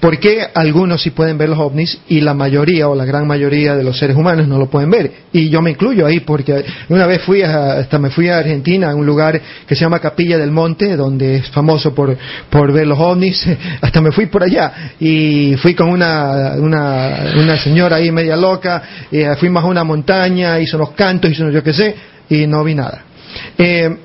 [0.00, 3.74] ¿por qué algunos sí pueden ver los ovnis y la mayoría o la gran mayoría
[3.74, 5.12] de los seres humanos no lo pueden ver?
[5.32, 8.90] Y yo me incluyo ahí porque una vez fui a, hasta me fui a Argentina,
[8.90, 12.16] a un lugar que se llama Capilla del Monte, donde es famoso por,
[12.50, 13.46] por ver los ovnis,
[13.80, 18.82] hasta me fui por allá y fui con una, una, una señora ahí media loca,
[19.10, 21.94] eh, fuimos a una montaña, hizo unos cantos, hizo unos yo qué sé,
[22.28, 23.04] y no vi nada.
[23.56, 23.96] Eh,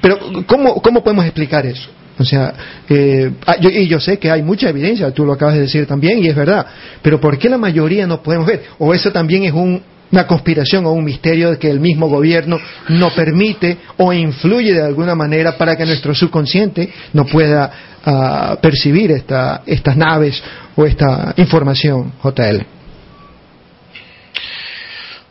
[0.00, 1.88] pero, ¿cómo, ¿cómo podemos explicar eso?
[2.18, 2.52] O sea,
[2.88, 5.86] eh, ah, yo- y yo sé que hay mucha evidencia, tú lo acabas de decir
[5.86, 6.66] también, y es verdad,
[7.02, 8.64] pero ¿por qué la mayoría no podemos ver?
[8.78, 9.80] ¿O eso también es un-
[10.10, 14.82] una conspiración o un misterio de que el mismo gobierno no permite o influye de
[14.82, 17.70] alguna manera para que nuestro subconsciente no pueda
[18.10, 20.42] ah, percibir esta, estas naves
[20.76, 22.64] o esta información, JL?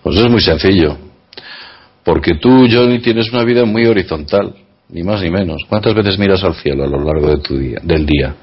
[0.03, 0.97] Pues es muy sencillo.
[2.03, 4.53] Porque tú, Johnny, tienes una vida muy horizontal,
[4.89, 5.63] ni más ni menos.
[5.67, 8.35] ¿Cuántas veces miras al cielo a lo largo de tu día, del día?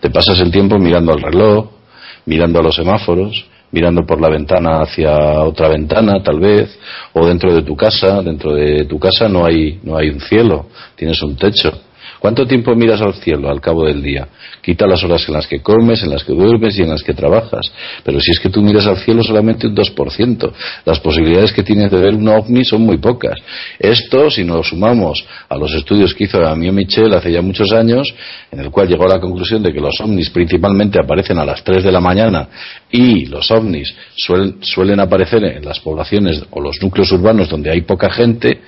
[0.00, 1.70] Te pasas el tiempo mirando al reloj,
[2.26, 6.78] mirando a los semáforos, mirando por la ventana hacia otra ventana, tal vez,
[7.12, 8.22] o dentro de tu casa.
[8.22, 11.72] Dentro de tu casa no hay, no hay un cielo, tienes un techo.
[12.20, 14.28] ¿Cuánto tiempo miras al cielo al cabo del día?
[14.62, 17.14] Quita las horas en las que comes, en las que duermes y en las que
[17.14, 17.70] trabajas.
[18.04, 20.52] Pero si es que tú miras al cielo solamente un 2%,
[20.84, 23.34] las posibilidades que tienes de ver un ovni son muy pocas.
[23.78, 28.12] Esto, si nos sumamos a los estudios que hizo Amio Michel hace ya muchos años,
[28.50, 31.62] en el cual llegó a la conclusión de que los ovnis principalmente aparecen a las
[31.62, 32.48] 3 de la mañana
[32.90, 37.82] y los ovnis suel- suelen aparecer en las poblaciones o los núcleos urbanos donde hay
[37.82, 38.60] poca gente,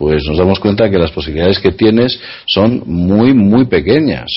[0.00, 4.30] pues nos damos cuenta que las posibilidades que tienes son muy, muy pequeñas.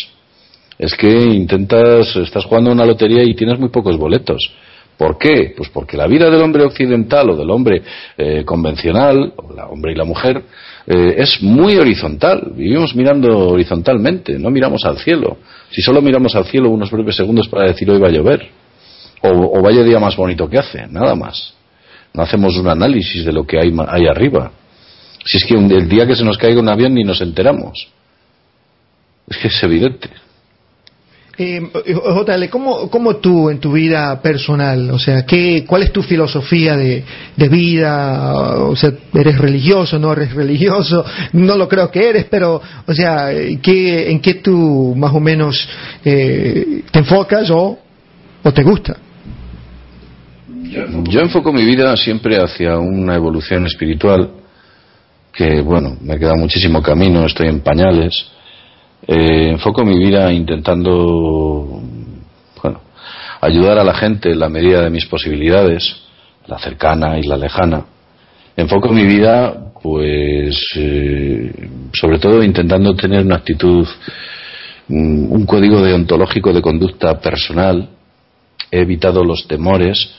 [0.78, 4.52] Es que intentas, estás jugando una lotería y tienes muy pocos boletos.
[4.98, 5.54] ¿Por qué?
[5.56, 7.82] Pues porque la vida del hombre occidental o del hombre
[8.18, 10.44] eh, convencional, o la hombre y la mujer,
[10.86, 12.52] eh, es muy horizontal.
[12.58, 15.38] Vivimos mirando horizontalmente, no miramos al cielo.
[15.72, 18.50] Si solo miramos al cielo unos breves segundos para decir hoy va a llover,
[19.22, 21.54] o, vaya día más bonito que hace, nada más.
[22.14, 24.52] No hacemos un análisis de lo que hay, hay arriba.
[25.26, 27.88] Si es que un- el día que se nos caiga un avión ni nos enteramos.
[29.30, 30.10] Es que es evidente.
[31.36, 36.04] Eh, JL, ¿cómo, ¿cómo tú en tu vida personal, o sea, ¿qué, ¿cuál es tu
[36.04, 37.04] filosofía de,
[37.36, 38.54] de vida?
[38.60, 41.04] O sea, ¿eres religioso, no eres religioso?
[41.32, 43.30] No lo creo que eres, pero, o sea,
[43.64, 45.68] ¿qué, ¿en qué tú más o menos
[46.06, 47.80] eh, te enfocas o,
[48.44, 48.96] o te gusta?
[51.10, 54.30] Yo enfoco mi vida siempre hacia una evolución espiritual
[55.34, 58.28] que, bueno, me queda muchísimo camino, estoy en pañales.
[59.06, 61.82] Eh, enfoco mi vida intentando,
[62.62, 62.82] bueno,
[63.42, 65.96] ayudar a la gente en la medida de mis posibilidades,
[66.46, 67.86] la cercana y la lejana.
[68.56, 71.52] Enfoco mi vida, pues, eh,
[71.94, 73.88] sobre todo intentando tener una actitud,
[74.88, 77.90] mm, un código deontológico de conducta personal.
[78.70, 80.12] He evitado los temores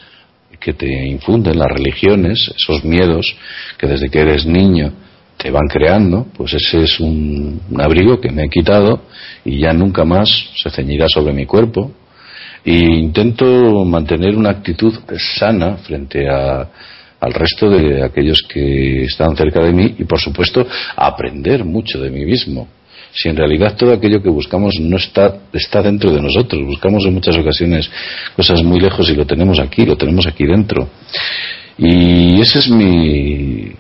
[0.59, 3.37] que te infunden las religiones, esos miedos
[3.79, 4.93] que desde que eres niño
[5.45, 9.03] te van creando, pues ese es un, abrigo que me he quitado
[9.45, 11.93] y ya nunca más se ceñirá sobre mi cuerpo.
[12.65, 14.95] Y intento mantener una actitud
[15.37, 16.67] sana frente a,
[17.21, 20.67] al resto de aquellos que están cerca de mí y, por supuesto,
[20.97, 22.67] aprender mucho de mí mismo.
[23.13, 27.13] Si en realidad todo aquello que buscamos no está, está dentro de nosotros, buscamos en
[27.13, 27.91] muchas ocasiones
[28.35, 30.89] cosas muy lejos y lo tenemos aquí, lo tenemos aquí dentro.
[31.77, 33.75] Y esa es mi,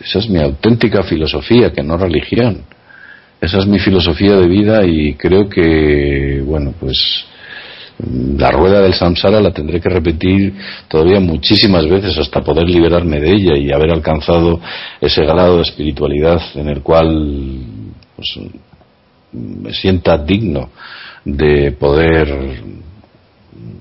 [0.00, 2.64] esa es mi auténtica filosofía, que no religión.
[3.40, 7.24] Esa es mi filosofía de vida y creo que, bueno, pues
[8.38, 10.54] la rueda del samsara la tendré que repetir
[10.88, 14.60] todavía muchísimas veces hasta poder liberarme de ella y haber alcanzado
[15.00, 17.62] ese grado de espiritualidad en el cual
[18.16, 18.38] pues,
[19.32, 20.70] me sienta digno
[21.24, 22.62] de poder,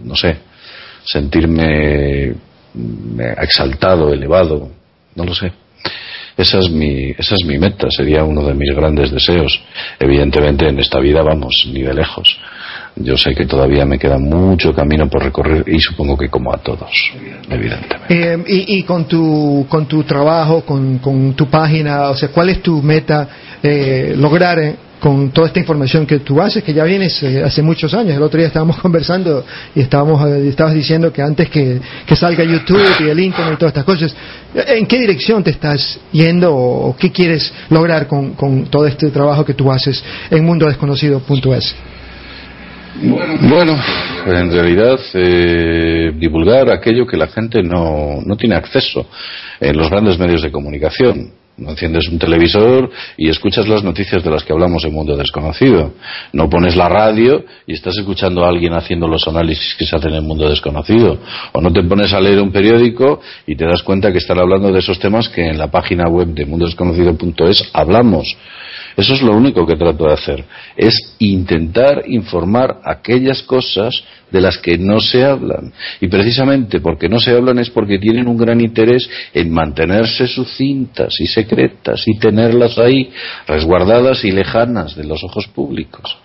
[0.04, 0.38] no sé,
[1.06, 2.34] sentirme
[2.74, 4.70] mm, exaltado, elevado,
[5.16, 5.52] no lo sé.
[6.40, 9.62] Esa es mi, esa es mi meta, sería uno de mis grandes deseos.
[10.00, 12.40] Evidentemente en esta vida vamos, ni de lejos.
[12.96, 16.58] Yo sé que todavía me queda mucho camino por recorrer y supongo que como a
[16.60, 16.90] todos,
[17.50, 18.06] evidentemente.
[18.08, 22.48] Eh, y, y con tu con tu trabajo, con, con tu página, o sea, ¿cuál
[22.50, 23.28] es tu meta
[23.62, 27.62] eh, lograr eh, con toda esta información que tú haces, que ya vienes eh, hace
[27.62, 28.16] muchos años?
[28.16, 31.80] El otro día estábamos conversando y estábamos eh, estabas diciendo que antes que,
[32.16, 34.16] salga YouTube y el Internet y todas estas cosas,
[34.54, 39.54] ¿en qué dirección te estás yendo o, qué quieres lograr con, todo este trabajo que
[39.54, 41.76] tú haces en Mundo Desconocido.es?
[43.02, 43.80] Bueno,
[44.26, 49.06] en realidad eh, divulgar aquello que la gente no, no tiene acceso
[49.62, 51.32] en los grandes medios de comunicación.
[51.60, 55.94] No enciendes un televisor y escuchas las noticias de las que hablamos en Mundo Desconocido.
[56.32, 60.14] No pones la radio y estás escuchando a alguien haciendo los análisis que se hacen
[60.14, 61.20] en Mundo Desconocido.
[61.52, 64.72] O no te pones a leer un periódico y te das cuenta que están hablando
[64.72, 68.38] de esos temas que en la página web de mundodesconocido.es hablamos.
[69.00, 70.44] Eso es lo único que trato de hacer.
[70.76, 75.72] Es intentar informar aquellas cosas de las que no se hablan.
[76.02, 81.14] Y precisamente porque no se hablan es porque tienen un gran interés en mantenerse sucintas
[81.22, 83.10] y secretas y tenerlas ahí
[83.48, 86.18] resguardadas y lejanas de los ojos públicos.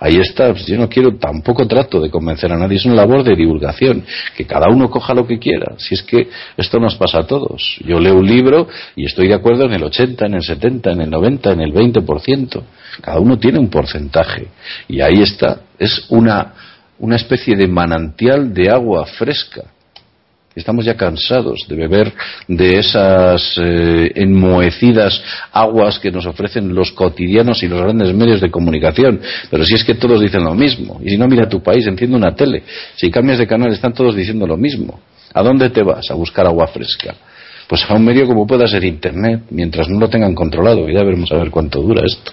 [0.00, 3.24] Ahí está, pues yo no quiero, tampoco trato de convencer a nadie, es una labor
[3.24, 4.04] de divulgación,
[4.36, 7.78] que cada uno coja lo que quiera, si es que esto nos pasa a todos.
[7.84, 11.00] Yo leo un libro y estoy de acuerdo en el 80, en el 70, en
[11.00, 12.62] el 90, en el 20%.
[13.00, 14.48] Cada uno tiene un porcentaje.
[14.86, 16.54] Y ahí está, es una,
[16.98, 19.64] una especie de manantial de agua fresca
[20.58, 22.12] Estamos ya cansados de beber
[22.48, 25.22] de esas eh, enmohecidas
[25.52, 29.20] aguas que nos ofrecen los cotidianos y los grandes medios de comunicación.
[29.50, 31.00] Pero si es que todos dicen lo mismo.
[31.02, 32.64] Y si no, mira tu país, enciende una tele.
[32.96, 34.98] Si cambias de canal, están todos diciendo lo mismo.
[35.32, 37.14] ¿A dónde te vas a buscar agua fresca?
[37.68, 40.88] Pues a un medio como pueda ser Internet, mientras no lo tengan controlado.
[40.88, 42.32] Y ya veremos a ver cuánto dura esto.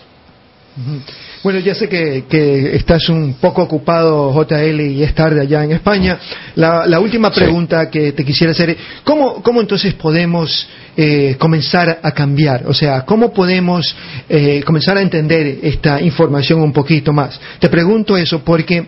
[1.45, 6.17] Bueno, ya sé que, estás un poco ocupado, JL, y es tarde allá en España.
[6.55, 10.67] La, última pregunta que te quisiera hacer, ¿cómo, cómo entonces podemos
[10.97, 12.65] eh, comenzar a cambiar?
[12.65, 13.95] O sea, ¿cómo podemos
[14.27, 17.39] eh, comenzar a entender esta información un poquito más?
[17.59, 18.87] Te pregunto eso porque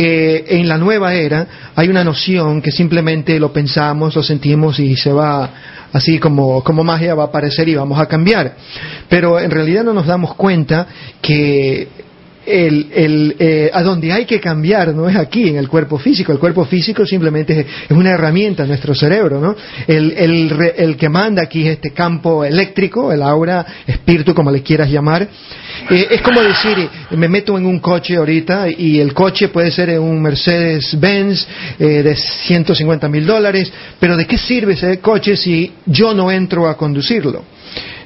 [0.00, 4.94] eh, en la nueva era hay una noción que simplemente lo pensamos, lo sentimos y
[4.94, 5.50] se va
[5.92, 8.54] así como, como magia va a aparecer y vamos a cambiar.
[9.08, 10.86] Pero en realidad no nos damos cuenta
[11.20, 11.88] que
[12.48, 16.32] el, el, eh, a donde hay que cambiar no es aquí, en el cuerpo físico.
[16.32, 19.40] El cuerpo físico simplemente es, una herramienta, nuestro cerebro.
[19.40, 19.54] ¿no?
[19.86, 24.62] El, el, el, que manda aquí es este campo eléctrico, el aura, espíritu, como le
[24.62, 25.28] quieras llamar.
[25.90, 29.98] Eh, es como decir, me meto en un coche ahorita y el coche puede ser
[30.00, 31.46] un Mercedes-Benz
[31.78, 33.70] eh, de 150 mil dólares,
[34.00, 37.44] pero ¿de qué sirve ese coche si yo no entro a conducirlo?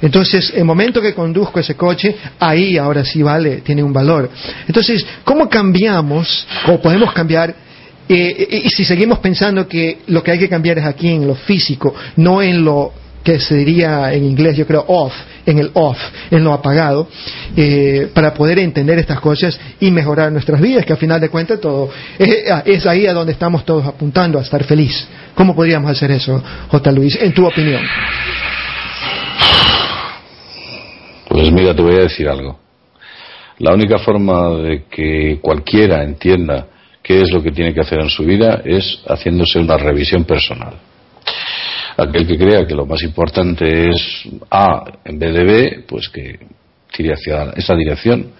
[0.02, 4.28] Entonces, el momento que conduzco ese coche, ahí ahora sí vale, tiene un valor.
[4.66, 7.54] Entonces, ¿cómo cambiamos, o podemos cambiar
[8.08, 11.34] eh, y si seguimos pensando que lo que hay que cambiar es aquí en lo
[11.34, 15.14] físico, no en lo que se diría en inglés, yo creo, off,
[15.46, 15.96] en el off,
[16.30, 17.08] en lo apagado,
[17.56, 21.60] eh, para poder entender estas cosas y mejorar nuestras vidas, que al final de cuentas
[21.60, 25.06] todo es, es, ahí a donde estamos todos apuntando, a estar feliz.
[25.34, 26.92] ¿Cómo podríamos hacer eso, J.
[26.92, 27.82] Luis, en tu opinión?
[31.42, 32.56] Pues mira, te voy a decir algo.
[33.58, 36.68] La única forma de que cualquiera entienda
[37.02, 40.74] qué es lo que tiene que hacer en su vida es haciéndose una revisión personal.
[41.96, 44.22] Aquel que crea que lo más importante es
[44.52, 46.38] A en vez de B, pues que
[46.92, 48.30] tire hacia esa dirección.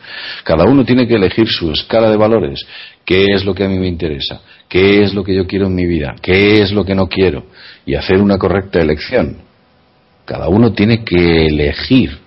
[0.44, 2.64] Cada uno tiene que elegir su escala de valores.
[3.05, 4.42] ¿Qué es lo que a mí me interesa?
[4.68, 6.14] ¿Qué es lo que yo quiero en mi vida?
[6.22, 7.47] ¿Qué es lo que no quiero?
[7.84, 9.39] Y hacer una correcta elección.
[10.24, 12.22] Cada uno tiene que elegir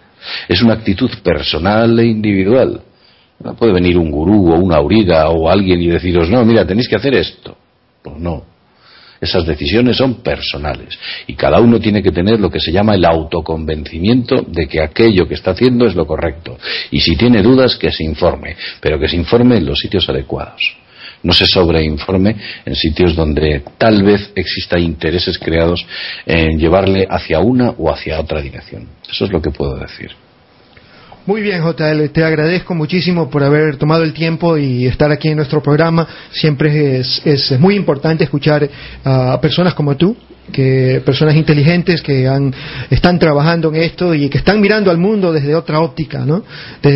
[0.47, 2.81] es una actitud personal e individual.
[3.43, 6.87] No puede venir un gurú o una auriga o alguien y deciros, no, mira, tenéis
[6.87, 7.57] que hacer esto.
[8.01, 8.43] Pues no.
[9.19, 13.05] Esas decisiones son personales y cada uno tiene que tener lo que se llama el
[13.05, 16.57] autoconvencimiento de que aquello que está haciendo es lo correcto.
[16.91, 20.84] Y si tiene dudas, que se informe, pero que se informe en los sitios adecuados
[21.25, 25.85] no se sobreinforme en sitios donde tal vez exista intereses creados
[26.25, 28.87] en llevarle hacia una o hacia otra dirección.
[29.09, 30.11] Eso es lo que puedo decir.
[31.25, 35.37] Muy bien, JL, te agradezco muchísimo por haber tomado el tiempo y estar aquí en
[35.37, 36.07] nuestro programa.
[36.31, 38.69] Siempre es, es muy importante escuchar
[39.03, 40.15] a personas como tú
[40.51, 42.53] que personas inteligentes que han,
[42.89, 46.43] están trabajando en esto y que están mirando al mundo desde otra óptica, ¿no?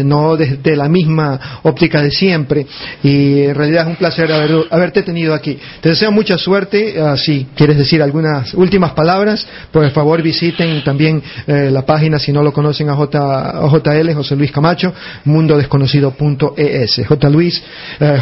[0.06, 2.66] no desde la misma óptica de siempre.
[3.04, 4.32] Y en realidad es un placer
[4.70, 5.58] haberte tenido aquí.
[5.82, 6.96] Te deseo mucha suerte.
[7.00, 12.32] Ah, si quieres decir algunas últimas palabras, por favor visiten también eh, la página, si
[12.32, 14.94] no lo conocen, a, JL, José Luis Camacho,
[15.26, 17.02] mundodesconocido.es.
[17.08, 17.30] J.
[17.30, 17.64] Luis,
[18.00, 18.20] eh,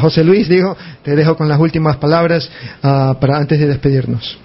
[0.00, 2.50] José Luis, digo, te dejo con las últimas palabras
[2.82, 4.38] ah, para antes de despedirnos.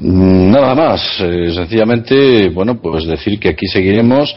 [0.00, 4.34] Nada más, eh, sencillamente, bueno, pues decir que aquí seguiremos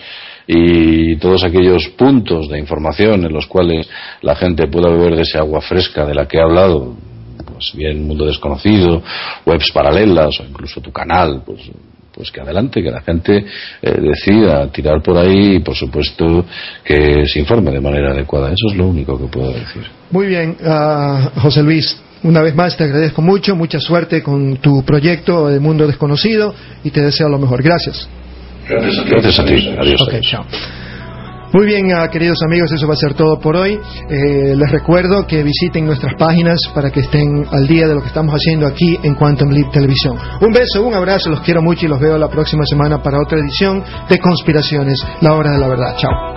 [0.47, 3.87] y todos aquellos puntos de información en los cuales
[4.21, 6.95] la gente pueda beber de esa agua fresca de la que he hablado,
[7.45, 9.01] pues bien Mundo Desconocido,
[9.45, 11.61] webs paralelas o incluso tu canal, pues
[12.15, 13.45] pues que adelante, que la gente
[13.81, 16.45] eh, decida tirar por ahí y por supuesto
[16.81, 18.47] que se informe de manera adecuada.
[18.47, 19.83] Eso es lo único que puedo decir.
[20.11, 22.01] Muy bien, ah, José Luis.
[22.25, 26.89] Una vez más te agradezco mucho, mucha suerte con tu proyecto de Mundo Desconocido y
[26.89, 27.61] te deseo lo mejor.
[27.61, 28.09] Gracias.
[28.67, 29.75] Gracias a ti.
[29.79, 30.01] Adiós.
[30.01, 30.43] Ok, chao.
[31.53, 33.79] Muy bien, ah, queridos amigos, eso va a ser todo por hoy.
[34.09, 38.07] Eh, les recuerdo que visiten nuestras páginas para que estén al día de lo que
[38.07, 40.17] estamos haciendo aquí en Quantum Leap Televisión.
[40.41, 43.37] Un beso, un abrazo, los quiero mucho y los veo la próxima semana para otra
[43.37, 45.95] edición de Conspiraciones, la hora de la verdad.
[45.95, 46.34] Chao.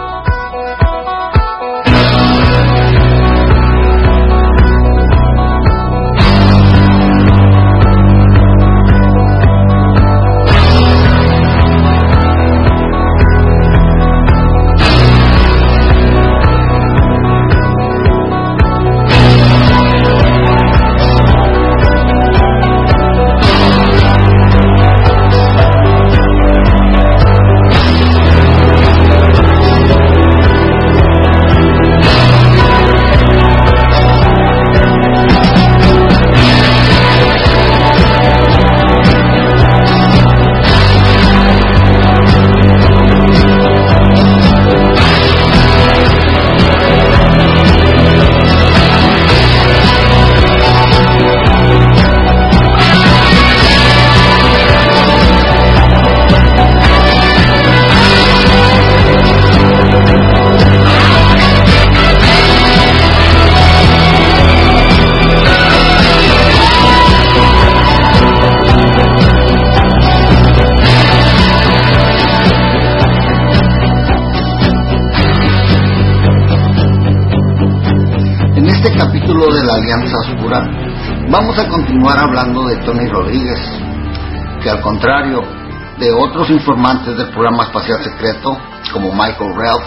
[86.49, 88.57] Otros informantes del programa espacial secreto
[88.93, 89.85] como Michael Ralph,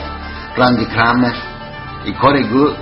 [0.55, 1.33] Randy Kramer
[2.05, 2.73] y Corey Good,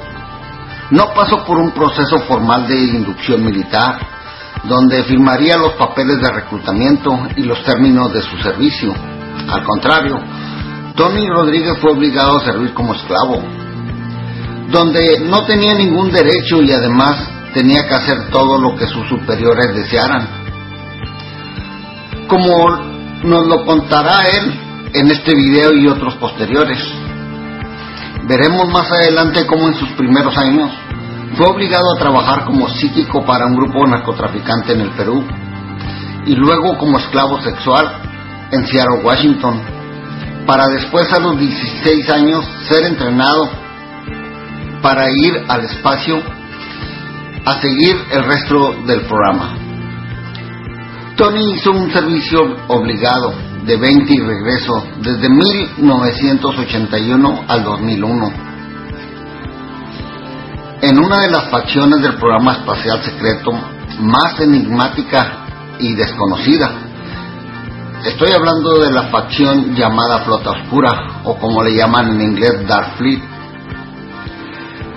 [0.91, 3.99] no pasó por un proceso formal de inducción militar,
[4.63, 8.93] donde firmaría los papeles de reclutamiento y los términos de su servicio.
[9.47, 10.19] Al contrario,
[10.95, 13.41] Tony Rodríguez fue obligado a servir como esclavo,
[14.71, 17.15] donde no tenía ningún derecho y además
[17.53, 20.27] tenía que hacer todo lo que sus superiores desearan.
[22.27, 22.88] Como
[23.23, 26.79] nos lo contará él en este video y otros posteriores.
[28.27, 30.71] Veremos más adelante cómo en sus primeros años
[31.35, 35.23] fue obligado a trabajar como psíquico para un grupo narcotraficante en el Perú
[36.25, 37.87] y luego como esclavo sexual
[38.51, 39.61] en Seattle, Washington,
[40.45, 43.49] para después a los 16 años ser entrenado
[44.81, 46.21] para ir al espacio
[47.45, 49.58] a seguir el resto del programa.
[51.19, 52.39] Tony hizo un servicio
[52.69, 53.33] obligado
[53.65, 58.31] de 20 y regreso desde 1981 al 2001
[60.81, 63.51] en una de las facciones del programa espacial secreto
[63.99, 65.45] más enigmática
[65.77, 66.71] y desconocida.
[68.05, 72.95] Estoy hablando de la facción llamada Flota Oscura o como le llaman en inglés Dark
[72.95, 73.21] Fleet.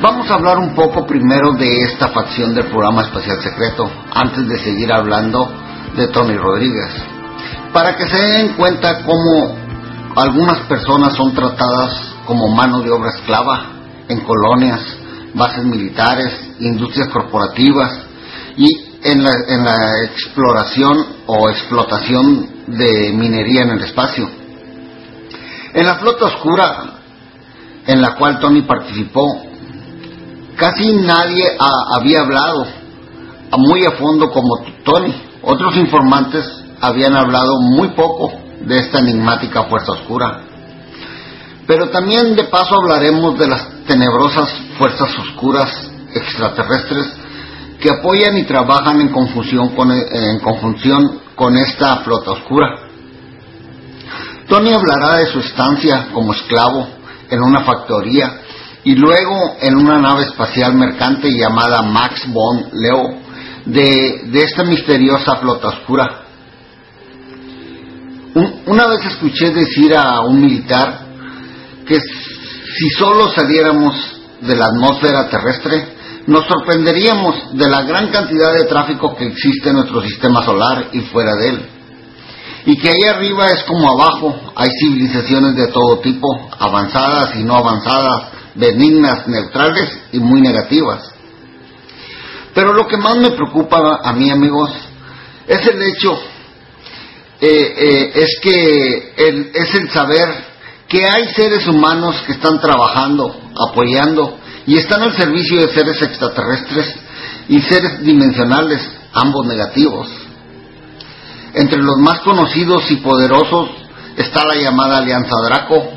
[0.01, 4.61] Vamos a hablar un poco primero de esta facción del programa espacial secreto antes de
[4.61, 5.53] seguir hablando
[5.97, 6.91] de Tony Rodríguez.
[7.73, 9.57] Para que se den cuenta cómo
[10.17, 13.71] algunas personas son tratadas como mano de obra esclava
[14.09, 14.81] en colonias,
[15.35, 17.91] bases militares, industrias corporativas
[18.57, 18.67] y
[19.05, 24.29] en la, en la exploración o explotación de minería en el espacio.
[25.75, 26.85] En la flota oscura
[27.87, 29.25] en la cual Tony participó,
[30.57, 32.67] casi nadie ha- había hablado
[33.59, 35.15] muy a fondo como Tony.
[35.43, 36.45] Otros informantes
[36.81, 40.41] habían hablado muy poco de esta enigmática fuerza oscura.
[41.67, 44.49] Pero también de paso hablaremos de las tenebrosas
[44.79, 47.07] fuerzas oscuras extraterrestres
[47.81, 52.69] que apoyan y trabajan en con, en conjunción con esta flota oscura.
[54.49, 56.87] Tony hablará de su estancia como esclavo
[57.31, 58.43] en una factoría
[58.85, 63.22] y luego en una nave espacial mercante llamada Max von Leo
[63.67, 66.23] de, de esta misteriosa flota oscura.
[68.35, 71.01] Un- una vez escuché decir a un militar
[71.87, 73.95] que si solo saliéramos
[74.41, 75.95] de la atmósfera terrestre,
[76.27, 81.01] nos sorprenderíamos de la gran cantidad de tráfico que existe en nuestro sistema solar y
[81.01, 81.67] fuera de él.
[82.65, 87.57] Y que ahí arriba es como abajo, hay civilizaciones de todo tipo, avanzadas y no
[87.57, 91.12] avanzadas, benignas, neutrales y muy negativas.
[92.55, 94.71] Pero lo que más me preocupa a mí, amigos,
[95.47, 96.19] es el hecho
[97.45, 99.15] eh, eh, es que
[99.53, 100.29] es el saber
[100.87, 103.35] que hay seres humanos que están trabajando,
[103.69, 106.95] apoyando y están al servicio de seres extraterrestres
[107.49, 110.09] y seres dimensionales, ambos negativos.
[111.55, 113.71] Entre los más conocidos y poderosos
[114.17, 115.91] está la llamada Alianza Draco,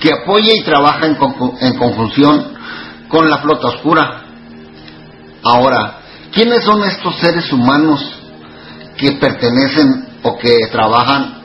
[0.00, 2.54] que apoya y trabaja en conjunción
[3.08, 4.27] con la flota oscura.
[5.42, 6.00] Ahora,
[6.32, 8.00] ¿quiénes son estos seres humanos
[8.96, 11.38] que pertenecen o que trabajan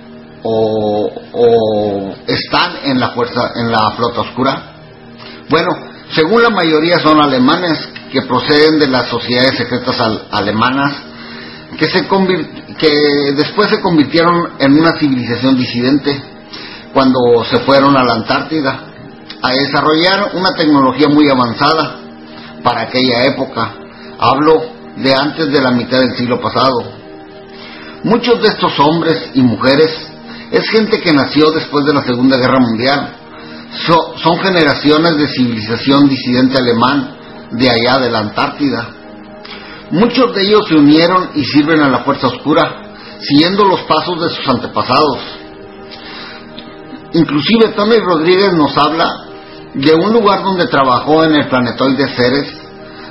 [0.44, 1.12] o,
[2.28, 4.64] están en la fuerza en la flota oscura?
[5.50, 5.70] Bueno,
[6.12, 10.94] según la mayoría son alemanes que proceden de las sociedades secretas al- alemanas
[11.78, 12.08] que se
[12.78, 16.22] que después se convirtieron en una civilización disidente
[16.94, 18.80] cuando se fueron a la Antártida
[19.42, 22.00] a desarrollar una tecnología muy avanzada
[22.64, 23.74] para aquella época.
[24.19, 24.64] Hablo
[24.98, 26.83] de antes de la mitad del siglo pasado.
[28.03, 29.90] Muchos de estos hombres y mujeres
[30.51, 33.16] es gente que nació después de la Segunda Guerra Mundial.
[33.88, 37.16] So- son generaciones de civilización disidente alemán
[37.51, 38.90] de allá de la Antártida.
[39.92, 44.30] Muchos de ellos se unieron y sirven a la Fuerza Oscura, siguiendo los pasos de
[44.30, 45.17] sus antepasados.
[47.14, 49.06] Inclusive Tony Rodríguez nos habla
[49.74, 52.62] de un lugar donde trabajó en el planetoide Ceres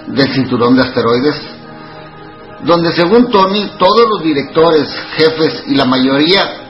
[0.06, 1.40] del cinturón de asteroides,
[2.64, 6.62] donde según Tony todos los directores, jefes y la mayoría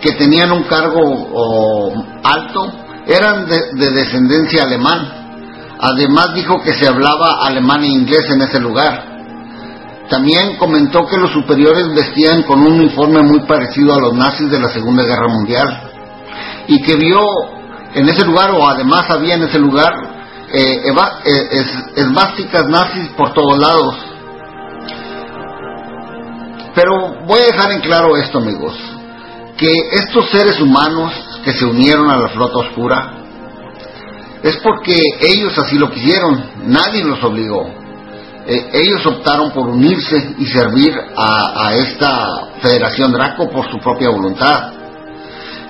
[0.00, 2.72] que tenían un cargo o, alto
[3.06, 5.22] eran de, de descendencia alemán.
[5.78, 9.14] Además dijo que se hablaba alemán e inglés en ese lugar.
[10.08, 14.60] También comentó que los superiores vestían con un uniforme muy parecido a los nazis de
[14.60, 15.90] la Segunda Guerra Mundial
[16.68, 17.20] y que vio
[17.94, 19.92] en ese lugar, o además había en ese lugar,
[20.56, 20.82] eh,
[21.24, 23.96] eh, es- esvásticas nazis por todos lados.
[26.74, 28.74] Pero voy a dejar en claro esto, amigos,
[29.56, 31.12] que estos seres humanos
[31.44, 33.12] que se unieron a la flota oscura
[34.42, 37.66] es porque ellos así lo quisieron, nadie los obligó.
[38.46, 42.28] Eh, ellos optaron por unirse y servir a esta
[42.60, 44.72] Federación Draco por su propia voluntad.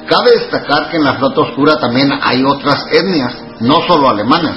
[0.08, 4.56] Cabe destacar que en la flota oscura también hay otras etnias, no solo alemanas,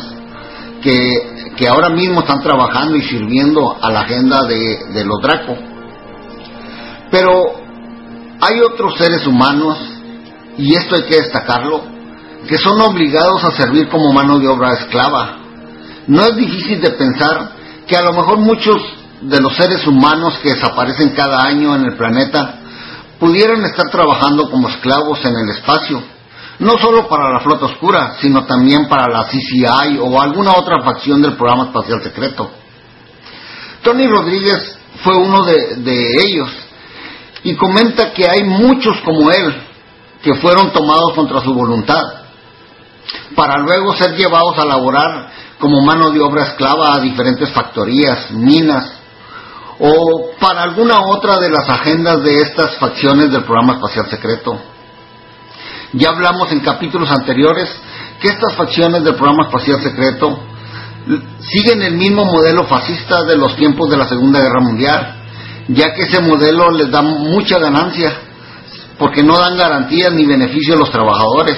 [1.56, 5.56] que, ahora mismo están trabajando y sirviendo a la agenda de, de los Draco.
[7.12, 7.32] Pero
[8.40, 9.78] hay otros seres humanos,
[10.58, 11.82] y esto hay que destacarlo,
[12.48, 15.38] que son obligados a servir como mano de obra esclava.
[16.08, 17.52] No es difícil de pensar
[17.86, 18.82] que a lo mejor muchos
[19.22, 22.60] de los seres humanos que desaparecen cada año en el planeta
[23.20, 26.02] pudieran estar trabajando como esclavos en el espacio,
[26.60, 31.22] no solo para la flota oscura, sino también para la CCI o alguna otra facción
[31.22, 32.50] del programa espacial secreto.
[33.84, 36.50] Tony Rodríguez fue uno de, de ellos
[37.44, 39.56] y comenta que hay muchos como él
[40.24, 42.02] que fueron tomados contra su voluntad
[43.36, 45.30] para luego ser llevados a laborar
[45.60, 48.94] como mano de obra esclava a diferentes factorías, minas
[49.80, 54.60] o para alguna otra de las agendas de estas facciones del programa espacial secreto.
[55.94, 57.70] Ya hablamos en capítulos anteriores
[58.22, 60.38] que estas facciones del programa espacial secreto
[61.40, 65.16] siguen el mismo modelo fascista de los tiempos de la Segunda Guerra Mundial,
[65.70, 68.12] ya que ese modelo les da mucha ganancia,
[68.98, 71.58] porque no dan garantías ni beneficio a los trabajadores.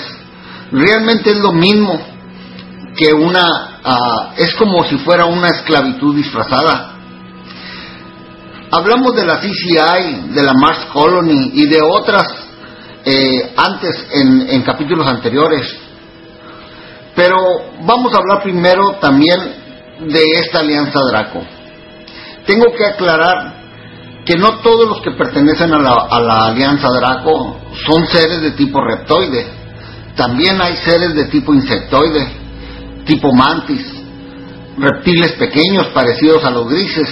[0.72, 2.00] Realmente es lo mismo
[2.96, 6.96] que una, ah, es como si fuera una esclavitud disfrazada.
[8.72, 12.49] Hablamos de la CCI, de la Mars Colony y de otras
[13.06, 15.66] eh, antes en, capítulos anteriores.
[17.16, 17.38] Pero
[17.82, 19.40] vamos a hablar primero también
[20.08, 21.42] de esta alianza Draco.
[22.46, 23.60] Tengo que aclarar
[24.26, 28.52] que no todos los que pertenecen a la, a la alianza Draco son seres de
[28.52, 29.48] tipo reptoide.
[30.16, 32.28] También hay seres de tipo insectoide,
[33.06, 34.00] tipo mantis,
[34.78, 37.10] reptiles pequeños parecidos a los grises.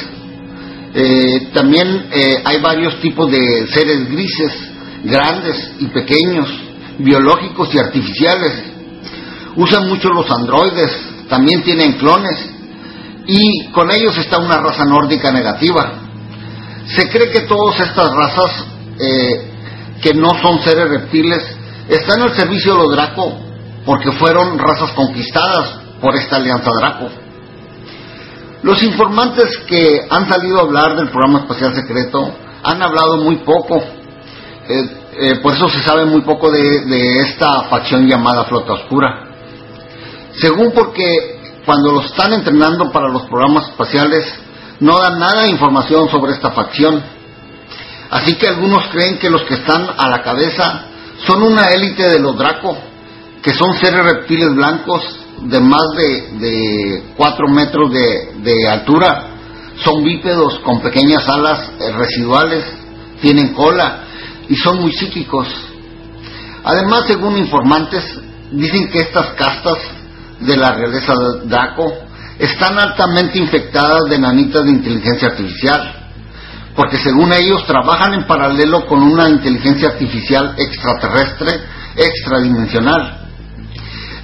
[0.93, 4.53] Eh, también eh, hay varios tipos de seres grises,
[5.07, 6.47] grandes y pequeños,
[6.99, 8.53] biológicos y artificiales.
[9.55, 10.91] Usan mucho los androides,
[11.29, 12.49] también tienen clones
[13.25, 15.93] y con ellos está una raza nórdica negativa.
[16.87, 18.65] Se cree que todas estas razas
[18.99, 19.51] eh,
[20.01, 21.43] que no son seres reptiles
[21.89, 23.39] están al servicio de los Draco
[23.85, 27.09] porque fueron razas conquistadas por esta alianza Draco.
[28.63, 33.81] Los informantes que han salido a hablar del programa espacial secreto han hablado muy poco,
[34.69, 34.89] eh,
[35.19, 39.27] eh, por eso se sabe muy poco de, esta facción llamada Flota Oscura.
[40.33, 44.25] Según porque cuando los están entrenando para los programas espaciales
[44.79, 47.01] no dan nada de información sobre esta facción.
[48.11, 50.85] Así que algunos creen que los que están a la cabeza
[51.25, 52.77] son una élite de los Draco,
[53.41, 55.01] que son seres reptiles blancos
[55.41, 59.25] de más de, de 4 metros de, de altura,
[59.83, 62.63] son bípedos con pequeñas alas eh, residuales,
[63.21, 64.06] tienen cola
[64.49, 65.47] y son muy psíquicos.
[66.63, 68.03] Además, según informantes,
[68.51, 69.77] dicen que estas castas
[70.39, 71.13] de la realeza
[71.45, 71.93] Draco
[72.39, 76.09] están altamente infectadas de nanitas de inteligencia artificial,
[76.75, 81.61] porque según ellos trabajan en paralelo con una inteligencia artificial extraterrestre,
[81.95, 83.27] extradimensional.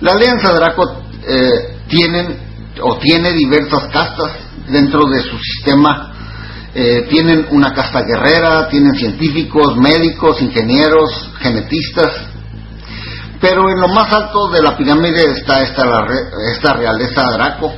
[0.01, 2.37] La Alianza Draco eh, tienen
[2.81, 4.31] o tiene diversas castas
[4.67, 6.12] dentro de su sistema.
[6.75, 12.11] Eh, tienen una casta guerrera, tienen científicos, médicos, ingenieros, genetistas,
[13.39, 15.83] pero en lo más alto de la pirámide está esta,
[16.51, 17.71] esta realeza Draco,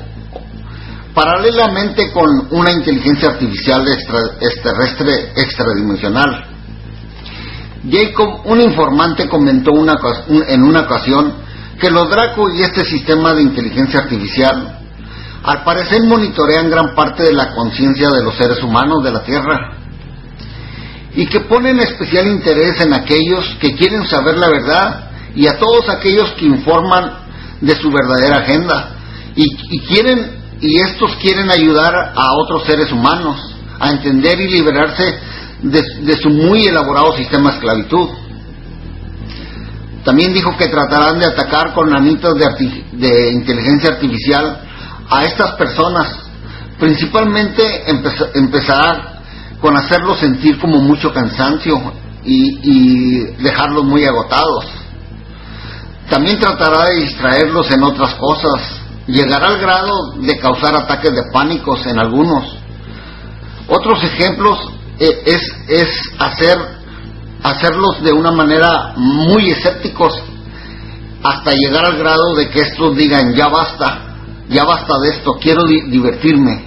[1.14, 6.45] paralelamente con una inteligencia artificial extraterrestre extradimensional.
[7.90, 9.95] Jacob, un informante, comentó una,
[10.48, 11.33] en una ocasión
[11.82, 14.85] que los Draco y este sistema de inteligencia artificial
[15.45, 19.77] al parecer monitorean gran parte de la conciencia de los seres humanos de la Tierra
[21.14, 25.88] y que ponen especial interés en aquellos que quieren saber la verdad y a todos
[25.90, 27.11] aquellos que informan
[27.61, 28.95] de su verdadera agenda
[29.35, 33.40] y, quieren y estos quieren ayudar a otros seres humanos
[33.80, 35.19] a entender y liberarse
[35.61, 38.09] de, su muy elaborado sistema de esclavitud.
[40.03, 44.65] También dijo que tratarán de atacar con anitos de, de inteligencia artificial
[45.09, 46.08] a estas personas,
[46.80, 47.84] principalmente
[48.34, 49.16] empezar
[49.61, 51.93] con hacerlos sentir como mucho cansancio
[52.24, 54.66] y, dejarlos muy agotados.
[56.09, 58.61] También tratará de distraerlos en otras cosas.
[59.08, 62.58] Llegará al grado de causar ataques de pánicos en algunos.
[63.67, 64.58] Otros ejemplos
[65.00, 66.58] eh, es, es hacer,
[67.43, 70.14] hacerlos de una manera muy escépticos
[71.24, 74.15] hasta llegar al grado de que estos digan ya basta,
[74.49, 76.64] ya basta de esto, quiero divertirme.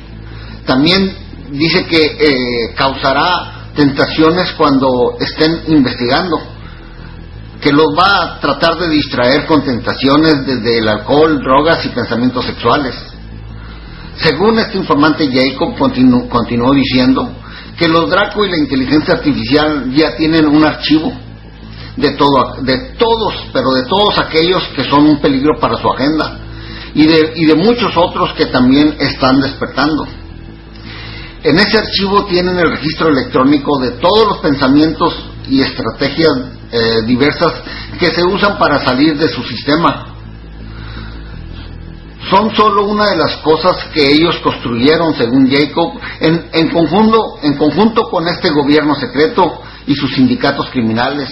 [0.66, 1.14] También
[1.50, 6.40] dice que eh, causará tentaciones cuando estén investigando,
[7.60, 12.44] que los va a tratar de distraer con tentaciones desde el alcohol, drogas y pensamientos
[12.44, 12.94] sexuales.
[14.16, 15.76] Según este informante Jacob
[16.28, 17.32] continuó diciendo
[17.78, 21.12] que los Draco y la inteligencia artificial ya tienen un archivo
[21.96, 26.47] de todo, de todos, pero de todos aquellos que son un peligro para su agenda
[26.94, 30.06] y de, y de muchos otros que también están despertando.
[31.42, 35.14] En ese archivo tienen el registro electrónico de todos los pensamientos
[35.48, 36.36] y estrategias
[36.70, 37.52] eh, diversas
[37.98, 40.14] que se usan para salir de su sistema.
[42.28, 48.02] Son solo una de las cosas que ellos construyeron, según Jacob, en, conjunto, en conjunto
[48.10, 51.30] con este gobierno secreto y sus sindicatos criminales.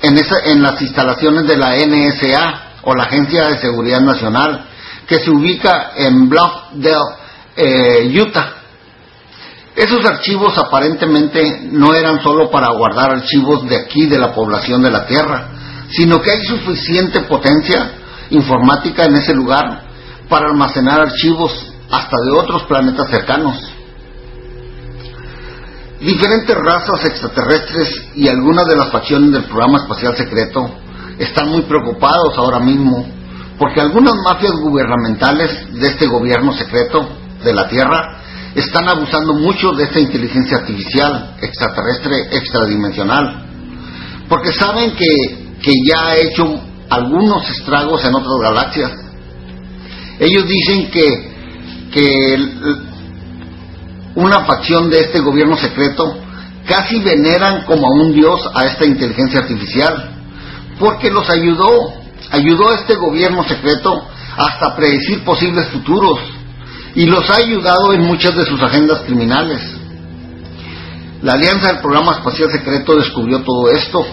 [0.00, 4.66] En, esa, en las instalaciones de la NSA, o la Agencia de Seguridad Nacional,
[5.06, 7.16] que se ubica en Bluffdale,
[7.56, 8.54] eh, Utah.
[9.76, 14.90] Esos archivos aparentemente no eran solo para guardar archivos de aquí, de la población de
[14.90, 15.48] la Tierra,
[15.90, 17.90] sino que hay suficiente potencia
[18.30, 19.82] informática en ese lugar
[20.28, 23.56] para almacenar archivos hasta de otros planetas cercanos.
[26.00, 30.83] Diferentes razas extraterrestres y algunas de las facciones del programa espacial secreto
[31.18, 33.06] están muy preocupados ahora mismo
[33.58, 37.08] porque algunas mafias gubernamentales de este gobierno secreto
[37.44, 38.18] de la Tierra
[38.54, 43.44] están abusando mucho de esta inteligencia artificial extraterrestre extradimensional
[44.28, 45.06] porque saben que,
[45.62, 48.92] que ya ha hecho algunos estragos en otras galaxias.
[50.18, 51.34] Ellos dicen que,
[51.92, 52.36] que
[54.14, 56.16] una facción de este gobierno secreto
[56.66, 60.13] casi veneran como a un dios a esta inteligencia artificial
[60.78, 61.92] porque los ayudó,
[62.30, 66.18] ayudó a este gobierno secreto hasta predecir posibles futuros
[66.94, 69.60] y los ha ayudado en muchas de sus agendas criminales.
[71.22, 74.06] La Alianza del Programa Espacial Secreto descubrió todo esto.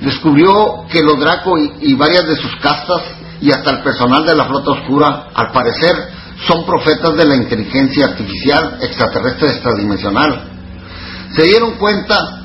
[0.00, 3.02] Descubrió que los Draco y, varias de sus castas
[3.40, 5.96] y hasta el personal de la Flota Oscura, al parecer,
[6.46, 10.48] son profetas de la inteligencia artificial extraterrestre extradimensional.
[11.34, 12.42] Se dieron cuenta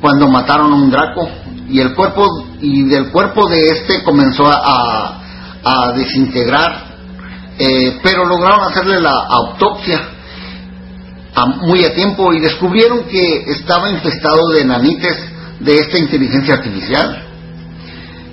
[0.00, 1.28] cuando mataron a un Draco
[1.70, 2.26] y el cuerpo
[2.60, 5.16] y del cuerpo de este comenzó a,
[5.94, 6.88] desintegrar
[7.58, 10.00] eh, pero lograron hacerle la autopsia
[11.62, 15.16] muy a tiempo y descubrieron que estaba infestado de nanites
[15.60, 17.26] de esta inteligencia artificial.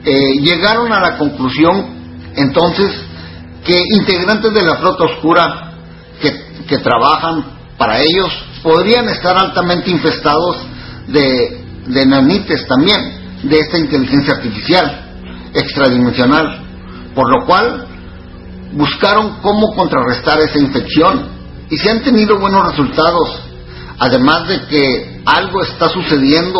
[0.05, 2.91] Eh, llegaron a la conclusión entonces
[3.65, 5.73] que integrantes de la flota oscura
[6.21, 7.43] que, que trabajan
[7.77, 8.31] para ellos
[8.63, 10.55] podrían estar altamente infestados
[11.07, 15.07] de, de nanites también, de esta inteligencia artificial
[15.53, 16.63] extradimensional,
[17.15, 17.87] por lo cual
[18.73, 21.29] buscaron cómo contrarrestar esa infección
[21.69, 23.39] y se han tenido buenos resultados,
[23.99, 26.59] además de que algo está sucediendo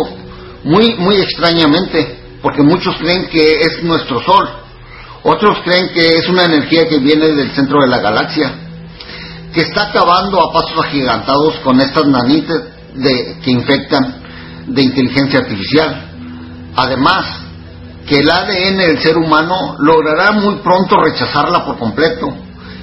[0.63, 4.49] muy, muy extrañamente, porque muchos creen que es nuestro Sol,
[5.23, 8.53] otros creen que es una energía que viene del centro de la galaxia,
[9.53, 14.21] que está acabando a pasos agigantados con estas nanitas de, que infectan
[14.67, 16.06] de inteligencia artificial.
[16.77, 17.25] Además,
[18.07, 22.27] que el ADN del ser humano logrará muy pronto rechazarla por completo,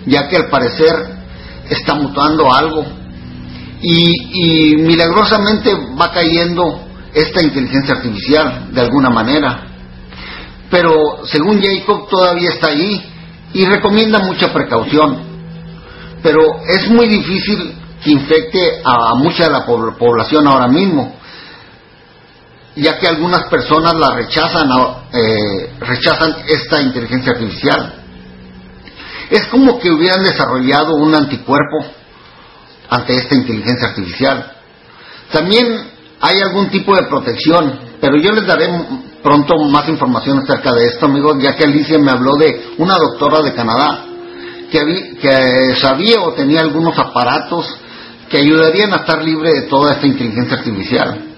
[0.04, 0.92] ya que al parecer
[1.70, 2.84] está mutando algo
[3.80, 6.80] y, milagrosamente va cayendo
[7.14, 9.62] esta inteligencia artificial de alguna manera.
[10.70, 13.00] Pero según Jacob todavía está allí
[13.52, 15.18] y recomienda mucha precaución.
[16.20, 21.14] Pero es muy difícil que infecte a mucha de la población ahora mismo,
[22.76, 24.68] ya que algunas personas la rechazan,
[25.12, 27.94] eh, rechazan esta inteligencia artificial.
[29.30, 31.86] Es como que hubieran desarrollado un anticuerpo
[32.90, 34.52] ante esta inteligencia artificial.
[35.32, 35.88] También
[36.20, 38.68] hay algún tipo de protección, pero yo les daré
[39.22, 43.40] pronto más información acerca de esto, amigos, ya que Alicia me habló de una doctora
[43.40, 44.04] de Canadá
[44.70, 47.66] que, que sabía o tenía algunos aparatos
[48.28, 51.33] que ayudarían a estar libre de toda esta inteligencia artificial.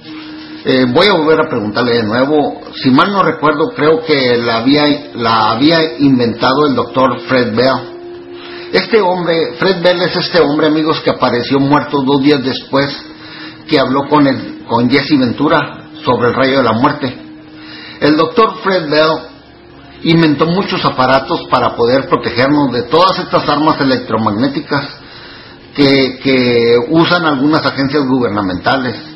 [0.68, 2.60] Eh, voy a volver a preguntarle de nuevo.
[2.74, 8.72] Si mal no recuerdo, creo que la había, la había inventado el doctor Fred Bell.
[8.72, 12.90] Este hombre, Fred Bell es este hombre, amigos, que apareció muerto dos días después
[13.68, 17.16] que habló con, el, con Jesse Ventura sobre el rayo de la muerte.
[18.00, 19.20] El doctor Fred Bell
[20.02, 24.84] inventó muchos aparatos para poder protegernos de todas estas armas electromagnéticas
[25.76, 29.15] que, que usan algunas agencias gubernamentales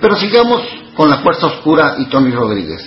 [0.00, 0.62] pero sigamos
[0.96, 2.80] con la Fuerza Oscura y Tony Rodríguez.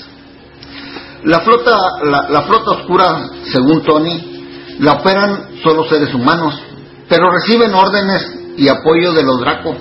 [1.24, 6.59] La flota, la, flota oscura, según Tony, la operan solo seres humanos,
[7.08, 9.75] pero reciben órdenes y apoyo de los Draco.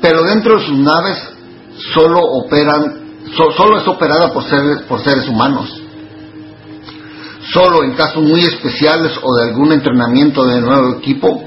[0.00, 1.18] Pero dentro de sus naves
[1.94, 3.00] solo operan,
[3.56, 5.68] solo es operada por seres, por seres humanos.
[7.52, 11.42] Solo en casos muy especiales o de algún entrenamiento de nuevo equipo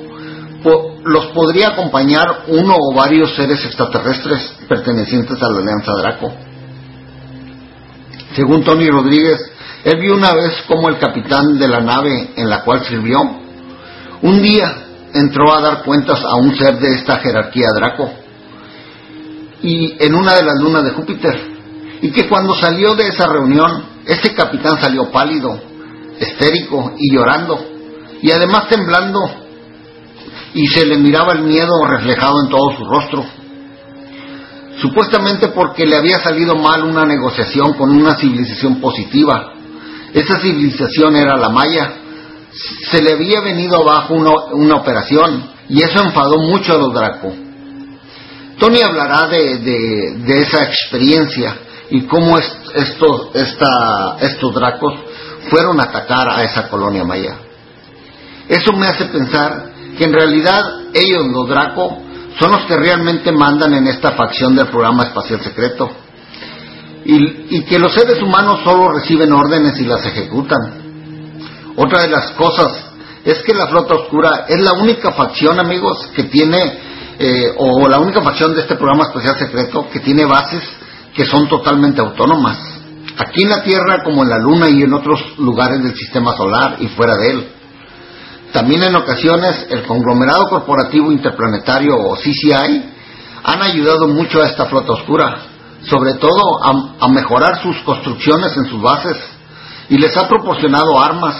[1.05, 6.33] los podría acompañar uno o varios seres extraterrestres pertenecientes a la Alianza Draco.
[8.35, 9.39] Según Tony Rodríguez,
[9.83, 13.19] él vio una vez como el capitán de la nave en la cual sirvió,
[14.21, 14.75] un día
[15.13, 18.09] entró a dar cuentas a un ser de esta jerarquía Draco,
[19.61, 21.53] y en una de las lunas de Júpiter,
[22.01, 25.59] y que cuando salió de esa reunión, ese capitán salió pálido,
[26.19, 27.63] estérico y llorando,
[28.21, 29.42] y además temblando
[30.53, 33.25] y se le miraba el miedo reflejado en todo su rostro.
[34.79, 39.53] Supuestamente porque le había salido mal una negociación con una civilización positiva.
[40.13, 41.93] Esa civilización era la Maya.
[42.91, 47.33] Se le había venido abajo una, operación y eso enfadó mucho a los Draco.
[48.59, 51.55] Tony hablará de, esa experiencia
[51.89, 54.93] y cómo estos, estos Dracos
[55.49, 57.37] fueron a atacar a esa colonia Maya.
[58.47, 60.61] Eso me hace pensar que en realidad
[60.93, 61.97] ellos, los Draco,
[62.39, 65.89] son los que realmente mandan en esta facción del programa espacial secreto.
[67.05, 70.59] Y, que los seres humanos solo reciben órdenes y las ejecutan.
[71.75, 72.85] Otra de las cosas
[73.25, 76.79] es que la flota oscura es la única facción, amigos, que tiene,
[77.19, 80.63] eh, o la única facción de este programa espacial secreto que tiene bases
[81.13, 82.57] que son totalmente autónomas.
[83.17, 86.77] Aquí en la Tierra como en la Luna y en otros lugares del sistema solar
[86.79, 87.52] y fuera de él.
[88.53, 92.83] También en ocasiones el conglomerado corporativo interplanetario o CCI
[93.43, 95.39] han ayudado mucho a esta flota oscura,
[95.89, 99.17] sobre todo a, mejorar sus construcciones en sus bases
[99.89, 101.35] y les ha proporcionado armas,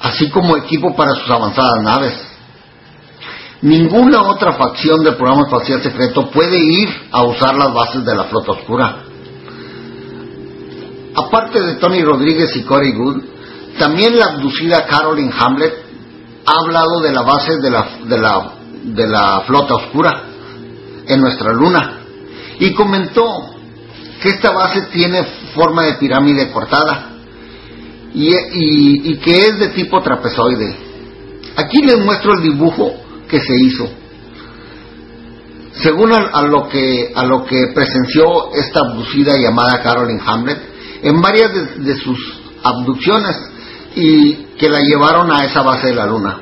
[0.00, 2.14] así como equipo para sus avanzadas naves.
[3.60, 8.24] Ninguna otra facción del programa espacial secreto puede ir a usar las bases de la
[8.24, 8.96] flota oscura.
[11.14, 13.22] Aparte de Tony Rodríguez y Corey Good,
[13.78, 15.85] también la abducida Carolyn Hamlet
[16.46, 18.52] ha hablado de la base de la, de la,
[18.84, 20.22] de la flota oscura
[21.06, 22.00] en nuestra luna
[22.60, 23.24] y comentó
[24.22, 27.10] que esta base tiene forma de pirámide cortada
[28.14, 28.30] y,
[29.10, 30.74] y, que es de tipo trapezoide.
[31.56, 32.94] Aquí les muestro el dibujo
[33.28, 33.88] que se hizo.
[35.82, 40.58] Según a, lo que a lo que presenció esta abducida llamada Carolyn Hamlet
[41.02, 41.50] en varias
[41.84, 42.18] de sus
[42.62, 43.36] abducciones
[43.96, 46.38] y que la llevaron a esa base de la luna.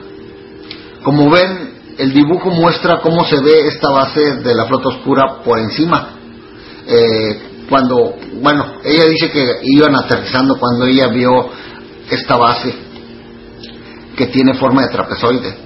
[1.02, 5.60] Como ven, el dibujo muestra cómo se ve esta base de la flota oscura por
[5.60, 6.08] encima.
[6.86, 11.48] Eh, cuando, bueno, ella dice que iban aterrizando cuando ella vio
[12.10, 12.74] esta base
[14.16, 15.56] que tiene forma de trapezoide.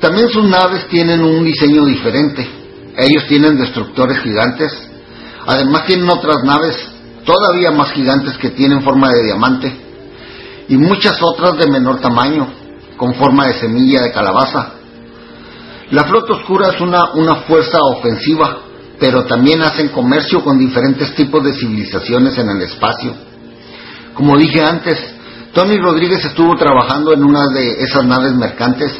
[0.00, 2.48] También sus naves tienen un diseño diferente.
[2.96, 4.72] Ellos tienen destructores gigantes.
[5.44, 6.76] Además tienen otras naves
[7.24, 9.87] todavía más gigantes que tienen forma de diamante.
[10.68, 12.46] Y muchas otras de menor tamaño,
[12.96, 14.72] con forma de semilla de calabaza.
[15.90, 18.58] La flota oscura es una, una fuerza ofensiva,
[19.00, 23.14] pero también hacen comercio con diferentes tipos de civilizaciones en el espacio.
[24.14, 24.98] Como dije antes,
[25.54, 28.92] Tony Rodríguez estuvo trabajando en una de esas naves mercantes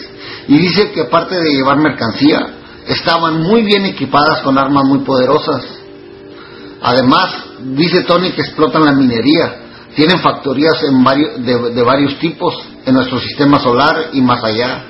[0.47, 2.55] y dice que aparte de llevar mercancía,
[2.87, 5.63] estaban muy bien equipadas con armas muy poderosas.
[6.81, 7.35] Además,
[7.77, 9.68] dice Tony que explotan la minería,
[9.99, 12.55] tienen factorías de varios tipos
[12.87, 14.85] en nuestro sistema solar y más allá.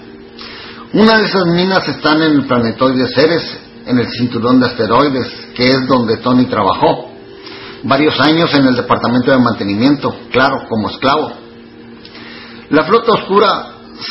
[0.93, 5.67] Una de esas minas están en el planetoide Ceres, en el cinturón de asteroides, que
[5.67, 7.09] es donde Tony trabajó.
[7.85, 11.33] Varios años en el departamento de mantenimiento, claro, como esclavo.
[12.69, 13.67] La flota oscura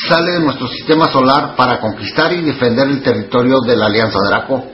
[0.10, 4.66] sale de nuestro sistema solar para conquistar y defender el territorio de la Alianza Draco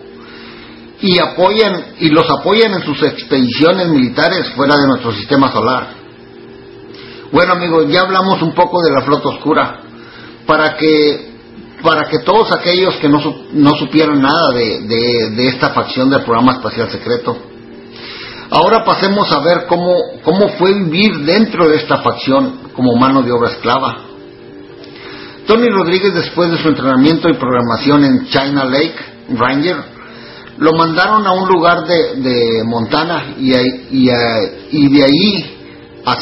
[1.02, 6.02] y apoyan y los apoyan en sus expediciones militares fuera de nuestro sistema solar.
[7.34, 9.80] Bueno amigos, ya hablamos un poco de la flota oscura
[10.45, 11.34] para que
[11.82, 13.20] para que todos aquellos que no,
[13.53, 17.36] no supieran nada de, de, esta facción del programa espacial secreto.
[18.52, 23.32] Ahora pasemos a ver cómo, cómo fue vivir dentro de esta facción como mano de
[23.32, 23.98] obra esclava.
[25.48, 28.95] Tony Rodríguez, después de su entrenamiento y programación en China Lake
[29.30, 29.78] Ranger,
[30.60, 34.10] lo mandaron a un lugar de, de Montana y, y,
[34.72, 35.58] y, de ahí
[36.06, 36.16] a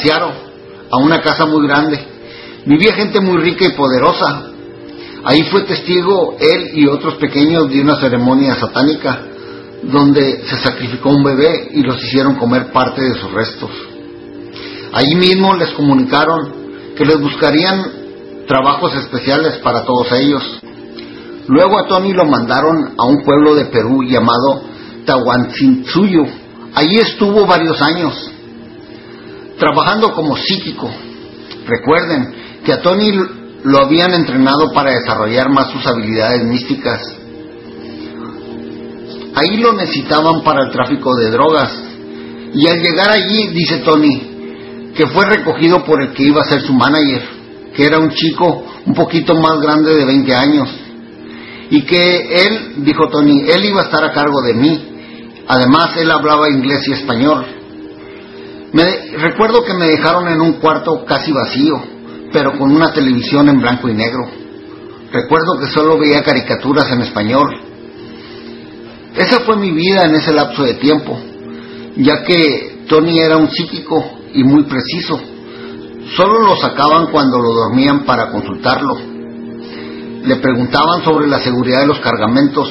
[0.92, 2.00] a una casa muy grande.
[2.66, 4.52] Vivía gente muy rica y poderosa.
[5.24, 9.26] Ahí fue testigo él y otros pequeños de una ceremonia satánica
[9.84, 13.72] donde se sacrificó un bebé y los hicieron comer parte de sus restos.
[14.94, 16.54] Allí mismo les comunicaron
[16.96, 18.02] que les buscarían
[18.48, 20.44] trabajos especiales para todos ellos.
[21.48, 24.64] Luego a Tony lo mandaron a un pueblo de Perú llamado
[25.06, 26.24] Tahuantinsuyo.
[26.76, 28.31] Allí estuvo varios años,
[29.62, 30.90] trabajando como psíquico.
[31.68, 32.34] Recuerden
[32.66, 33.12] que a Tony
[33.64, 37.00] lo habían entrenado para desarrollar más sus habilidades místicas.
[39.36, 41.72] Ahí lo necesitaban para el tráfico de drogas.
[42.56, 46.62] Y al llegar allí, dice Tony, que fue recogido por el que iba a ser
[46.64, 47.22] su manager,
[47.76, 50.70] que era un chico un poquito más grande de 20 años.
[51.70, 54.88] Y que él, dijo Tony, él iba a estar a cargo de mí.
[55.48, 57.61] Además, él hablaba inglés y español.
[58.74, 61.82] Me, recuerdo que me dejaron en un cuarto casi vacío,
[62.32, 64.30] pero con una televisión en blanco y negro.
[65.12, 67.50] Recuerdo que solo veía caricaturas en español.
[69.16, 71.20] Esa fue mi vida en ese lapso de tiempo,
[71.98, 75.20] ya que Tony era un psíquico y muy preciso.
[76.16, 78.98] Solo lo sacaban cuando lo dormían para consultarlo.
[80.24, 82.70] Le preguntaban sobre la seguridad de los cargamentos.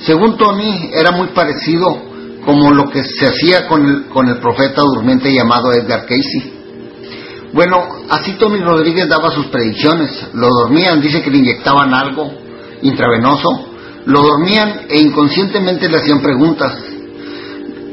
[0.00, 2.09] Según Tony, era muy parecido
[2.44, 6.60] como lo que se hacía con el, con el profeta durmiente llamado Edgar Casey.
[7.52, 10.28] Bueno, así Tony Rodríguez daba sus predicciones.
[10.34, 12.30] Lo dormían, dice que le inyectaban algo
[12.82, 13.66] intravenoso.
[14.06, 16.72] Lo dormían e inconscientemente le hacían preguntas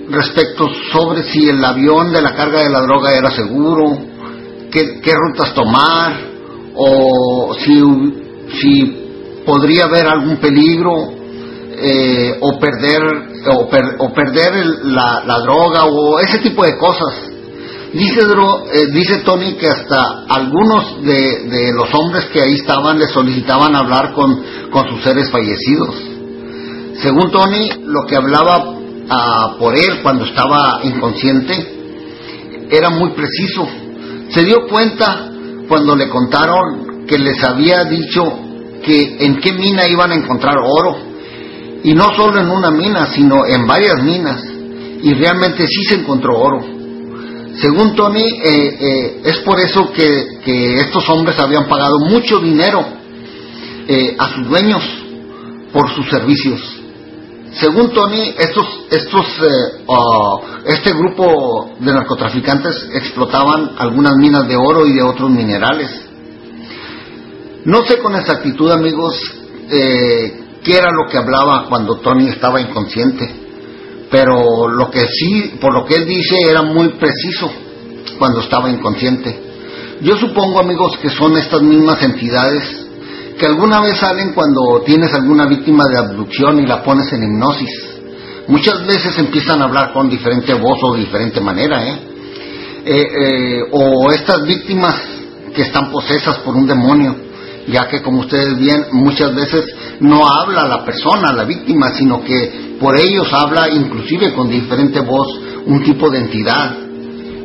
[0.10, 3.98] respecto sobre si el avión de la carga de la droga era seguro,
[4.72, 6.18] qué, qué rutas tomar,
[6.76, 7.82] o si,
[8.60, 11.17] si podría haber algún peligro,
[11.80, 13.02] eh, o perder,
[13.54, 17.14] o, per, o perder el, la, la droga, o ese tipo de cosas.
[17.94, 23.08] Dice, eh, dice Tony que hasta algunos de, de, los hombres que ahí estaban le
[23.08, 25.96] solicitaban hablar con, con sus seres fallecidos.
[27.02, 28.76] Según Tony, lo que hablaba
[29.10, 31.78] ah, por él cuando estaba inconsciente
[32.70, 33.68] era muy preciso.
[34.30, 35.30] Se dio cuenta
[35.70, 38.24] cuando le contaron que les había dicho
[38.84, 41.07] que en qué mina iban a encontrar oro.
[41.84, 44.44] Y no solo en una mina, sino en varias minas.
[45.02, 46.78] Y realmente sí se encontró oro.
[47.60, 52.86] Según Tony, eh, eh, es por eso que, que, estos hombres habían pagado mucho dinero
[53.88, 54.84] eh, a sus dueños
[55.74, 56.62] por sus servicios.
[57.54, 59.26] Según Tony, estos, estos,
[59.88, 65.90] uh, este grupo de narcotraficantes explotaban algunas minas de oro y de otros minerales.
[67.66, 69.20] No sé con exactitud, amigos,
[70.74, 73.48] era lo que hablaba cuando Tony estaba inconsciente
[74.10, 77.52] pero lo que sí, por lo que él dice, era muy preciso
[78.18, 79.44] cuando estaba inconsciente.
[80.02, 82.86] Yo supongo, amigos, que son estas mismas entidades
[83.38, 87.70] que alguna vez salen cuando tienes alguna víctima de abducción y la pones en hipnosis.
[88.48, 92.00] Muchas veces empiezan a hablar con diferente voz o diferente manera, ¿eh?
[92.86, 94.96] Eh, eh, o estas víctimas
[95.54, 97.16] que están posesas por un demonio,
[97.68, 99.66] ya que como ustedes ven, muchas veces
[100.00, 105.28] no habla la persona, la víctima, sino que por ellos habla inclusive con diferente voz
[105.66, 106.78] un tipo de entidad.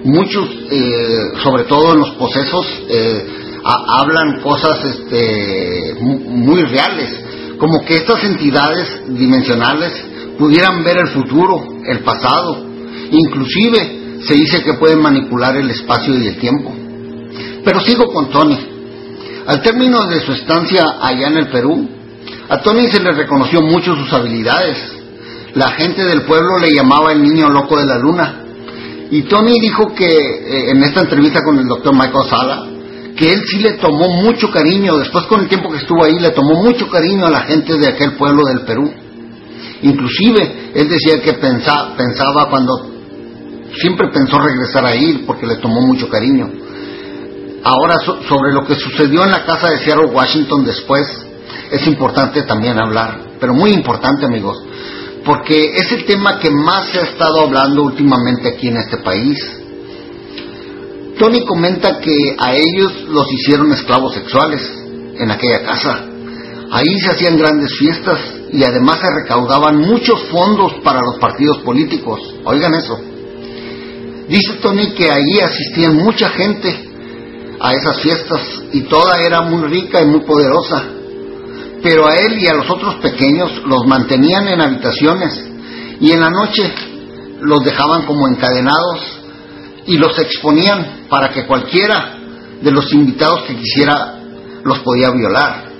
[0.04, 3.26] Muchos, eh, sobre todo en los posesos, eh,
[3.64, 7.08] ha- hablan cosas este, mu- muy reales,
[7.58, 9.92] como que estas entidades dimensionales
[10.38, 12.64] pudieran ver el futuro, el pasado,
[13.10, 16.72] inclusive se dice que pueden manipular el espacio y el tiempo.
[17.64, 18.58] Pero sigo con Tony.
[19.46, 21.88] Al término de su estancia allá en el Perú,
[22.48, 24.78] a Tony se le reconoció mucho sus habilidades.
[25.54, 28.44] La gente del pueblo le llamaba el niño loco de la luna.
[29.10, 32.62] Y Tony dijo que eh, en esta entrevista con el doctor Michael Sala,
[33.16, 36.30] que él sí le tomó mucho cariño, después con el tiempo que estuvo ahí, le
[36.30, 38.90] tomó mucho cariño a la gente de aquel pueblo del Perú.
[39.82, 42.72] Inclusive, él decía que pensa- pensaba cuando
[43.76, 46.48] siempre pensó regresar a ir porque le tomó mucho cariño.
[47.64, 51.06] Ahora, so- sobre lo que sucedió en la casa de Seattle, Washington después,
[51.70, 54.56] es importante también hablar, pero muy importante, amigos,
[55.24, 59.38] porque es el tema que más se ha estado hablando últimamente aquí en este país.
[61.18, 64.60] Tony comenta que a ellos los hicieron esclavos sexuales
[65.18, 66.04] en aquella casa.
[66.72, 68.18] Ahí se hacían grandes fiestas
[68.50, 72.18] y además se recaudaban muchos fondos para los partidos políticos.
[72.44, 72.98] Oigan eso.
[74.28, 76.91] Dice Tony que allí asistían mucha gente
[77.62, 78.40] a esas fiestas
[78.72, 80.84] y toda era muy rica y muy poderosa.
[81.80, 85.44] Pero a él y a los otros pequeños los mantenían en habitaciones
[86.00, 86.74] y en la noche
[87.40, 89.20] los dejaban como encadenados
[89.86, 92.18] y los exponían para que cualquiera
[92.60, 94.18] de los invitados que quisiera
[94.64, 95.70] los podía violar.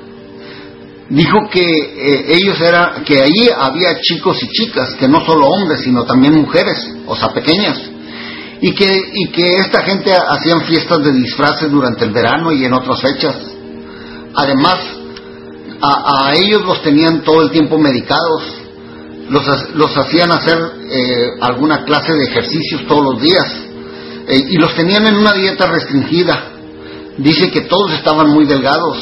[1.08, 5.80] Dijo que eh, ellos era que allí había chicos y chicas, que no solo hombres,
[5.82, 7.91] sino también mujeres, o sea, pequeñas
[8.64, 12.72] y que, y que esta gente hacían fiestas de disfraces durante el verano y en
[12.72, 13.34] otras fechas.
[14.36, 14.78] Además,
[15.82, 18.44] a, ellos los tenían todo el tiempo medicados,
[19.28, 20.58] los, los hacían hacer
[20.88, 23.46] eh, alguna clase de ejercicios todos los días
[24.28, 26.50] eh, y los tenían en una dieta restringida.
[27.18, 28.96] Dice que todos estaban muy delgados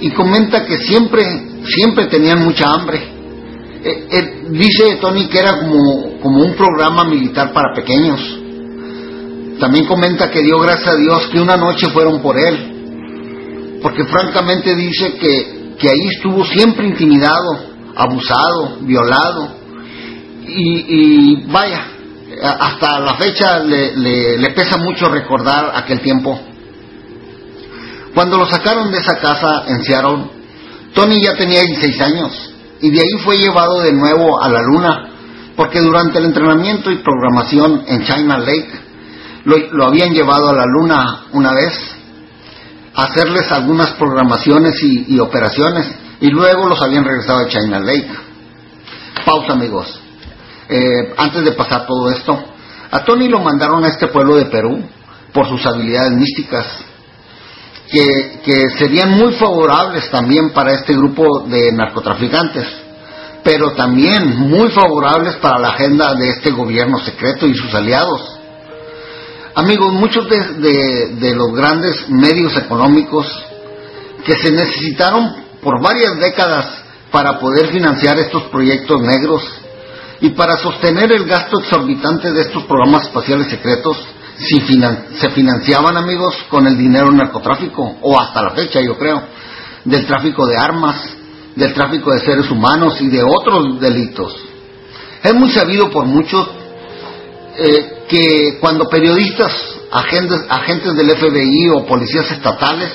[0.00, 1.22] y comenta que siempre,
[1.64, 2.98] siempre tenían mucha hambre.
[3.84, 8.45] Eh, eh, dice Tony que era como, como un programa militar para pequeños.
[9.60, 14.74] También comenta que dio gracias a Dios que una noche fueron por él, porque francamente
[14.74, 19.56] dice que, que ahí estuvo siempre intimidado, abusado, violado,
[20.48, 21.86] y, vaya,
[22.42, 26.38] hasta la fecha le, le- le pesa mucho recordar aquel tiempo.
[28.14, 30.24] Cuando lo sacaron de esa casa en Seattle,
[30.94, 35.08] Tony ya tenía 16 años y de ahí fue llevado de nuevo a la luna,
[35.56, 38.70] porque durante el entrenamiento y programación en China Lake
[39.46, 41.72] lo, habían llevado a la luna una vez,
[42.94, 45.86] a hacerles algunas programaciones y, y operaciones,
[46.20, 48.10] y luego los habían regresado a China Lake.
[49.24, 50.00] Pausa, amigos.
[50.68, 52.42] Eh, antes de pasar todo esto,
[52.90, 54.84] a Tony lo mandaron a este pueblo de Perú
[55.32, 56.66] por sus habilidades místicas,
[57.88, 62.66] que, que serían muy favorables también para este grupo de narcotraficantes,
[63.44, 68.35] pero también muy favorables para la agenda de este gobierno secreto y sus aliados.
[69.56, 73.26] Amigos, muchos de, de- los grandes medios económicos
[74.22, 76.66] que se necesitaron por varias décadas
[77.10, 79.42] para poder financiar estos proyectos negros
[80.20, 83.96] y para sostener el gasto exorbitante de estos programas espaciales secretos,
[84.36, 89.22] si se financiaban, amigos, con el dinero del narcotráfico, o hasta la fecha, yo creo,
[89.86, 90.96] del tráfico de armas,
[91.54, 94.36] del tráfico de seres humanos y de otros delitos.
[95.22, 96.46] Es muy sabido por muchos
[97.58, 99.52] eh, que cuando periodistas,
[99.90, 102.90] agentes, agentes del FBI o policías estatales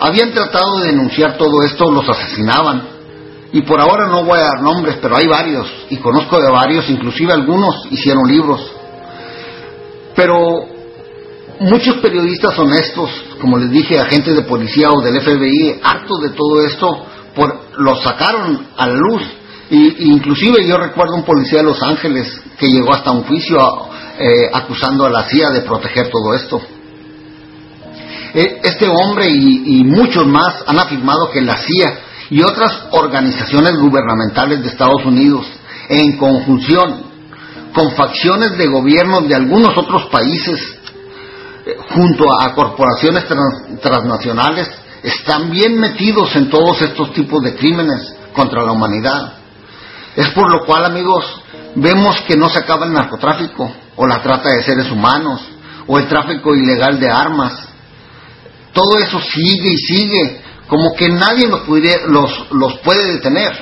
[0.00, 2.96] habían tratado de denunciar todo esto, los asesinaban.
[3.52, 6.88] Y por ahora no voy a dar nombres, pero hay varios, y conozco de varios,
[6.90, 8.60] inclusive algunos hicieron libros.
[10.14, 10.66] Pero
[11.60, 16.62] muchos periodistas honestos, como les dije, agentes de policía o del FBI, hartos de todo
[16.64, 19.22] esto, por, lo sacaron a la luz.
[19.70, 23.58] Y, inclusive yo recuerdo un policía de Los Ángeles que llegó hasta un juicio
[24.18, 26.60] eh, acusando a la CIA de proteger todo esto.
[28.34, 31.98] Eh, Este hombre y, muchos más han afirmado que la CIA
[32.30, 35.46] y otras organizaciones gubernamentales de Estados Unidos,
[35.88, 37.04] en conjunción
[37.72, 40.60] con facciones de gobiernos de algunos otros países,
[41.66, 44.68] eh, junto a corporaciones trans- transnacionales,
[45.02, 49.35] están bien metidos en todos estos tipos de crímenes contra la humanidad.
[50.16, 51.24] Es por lo cual, amigos,
[51.74, 55.42] vemos que no se acaba el narcotráfico o la trata de seres humanos
[55.86, 57.68] o el tráfico ilegal de armas.
[58.72, 61.68] Todo eso sigue y sigue, como que nadie los,
[62.08, 63.52] los, los puede detener.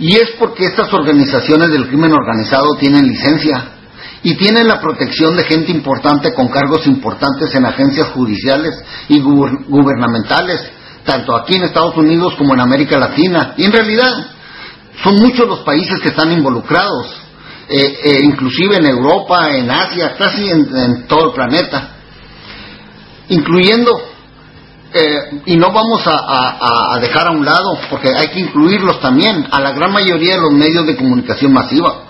[0.00, 3.72] Y es porque estas organizaciones del crimen organizado tienen licencia
[4.22, 8.74] y tienen la protección de gente importante con cargos importantes en agencias judiciales
[9.08, 10.60] y gubernamentales,
[11.04, 13.54] tanto aquí en Estados Unidos como en América Latina.
[13.56, 14.35] Y en realidad
[15.02, 17.06] son muchos los países que están involucrados,
[17.68, 21.96] eh, eh, inclusive en Europa, en Asia, casi en, todo el planeta,
[23.28, 23.90] incluyendo,
[24.92, 29.60] eh, y no vamos a, dejar a un lado, porque hay que incluirlos también, a
[29.60, 32.04] la gran mayoría de los medios de comunicación masiva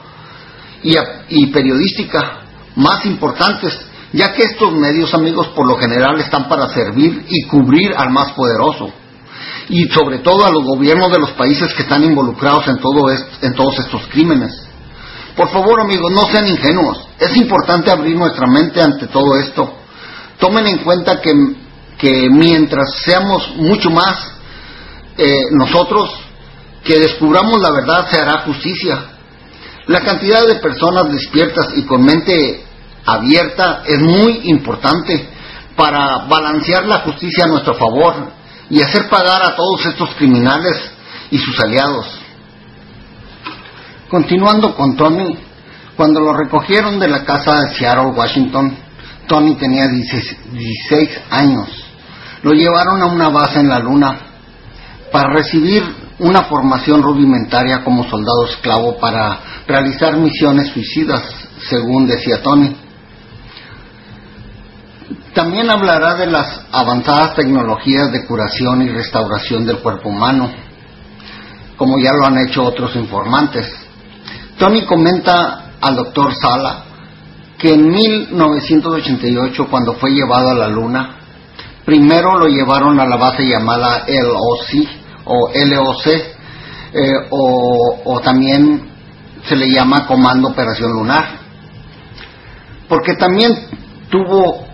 [0.83, 2.43] y, periodística
[2.77, 3.79] más importantes,
[4.13, 8.33] ya que estos medios, amigos, por lo general están para servir y cubrir al más
[8.33, 8.93] poderoso
[9.69, 13.55] y sobre todo a los gobiernos de los países que están involucrados en, todo en
[13.55, 14.53] todos estos crímenes.
[15.37, 17.09] Por favor, amigos, no sean ingenuos.
[17.19, 19.71] Es importante abrir nuestra mente ante todo esto.
[20.39, 21.33] Tomen en cuenta que,
[21.99, 24.33] que mientras seamos mucho más
[25.19, 26.11] eh, nosotros
[26.85, 28.99] que descubramos la verdad, se hará justicia.
[29.89, 32.65] La cantidad de personas despiertas y con mente
[33.05, 35.29] abierta es muy importante
[35.77, 38.15] para balancear la justicia a nuestro favor
[38.71, 40.77] y hacer pagar a todos estos criminales
[41.31, 42.07] y sus aliados.
[44.09, 45.39] Continuando con Tony,
[45.97, 48.77] cuando lo recogieron de la casa de Seattle, Washington,
[49.27, 51.69] Tony tenía 16 años.
[52.43, 54.19] Lo llevaron a una base en la luna
[55.11, 55.83] para recibir
[56.19, 61.23] una formación rudimentaria como soldado esclavo para realizar misiones suicidas,
[61.69, 62.77] según decía Tony.
[65.37, 70.51] También hablará de las avanzadas tecnologías de curación y restauración del cuerpo humano,
[71.77, 73.71] como ya lo han hecho otros informantes.
[74.59, 76.85] Tony comenta al doctor Sala
[77.59, 81.19] que en 1988, cuando fue llevado a la Luna,
[81.85, 84.89] primero lo llevaron a la base llamada LOC
[85.27, 88.89] o LOC, eh, o, o también
[89.47, 91.29] se le llama Comando Operación Lunar,
[92.89, 93.53] porque también
[94.09, 94.66] tuvo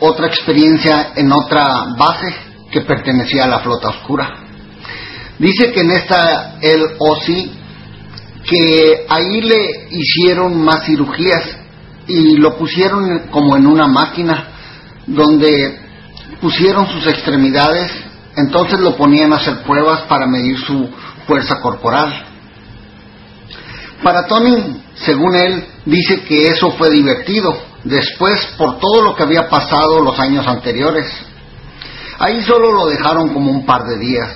[0.00, 2.34] otra experiencia en otra base
[2.70, 4.44] que pertenecía a la flota oscura.
[5.38, 7.52] Dice que en esta el OSI
[8.44, 11.44] que ahí le hicieron más cirugías
[12.06, 14.48] y lo pusieron como en una máquina
[15.06, 15.78] donde
[16.40, 17.90] pusieron sus extremidades,
[18.36, 20.88] entonces lo ponían a hacer pruebas para medir su
[21.26, 22.24] fuerza corporal.
[24.02, 29.48] Para Tony, según él, dice que eso fue divertido, después por todo lo que había
[29.48, 31.06] pasado los años anteriores.
[32.18, 34.30] Ahí solo lo dejaron como un par de días.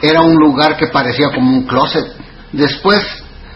[0.00, 2.06] Era un lugar que parecía como un closet.
[2.52, 3.02] Después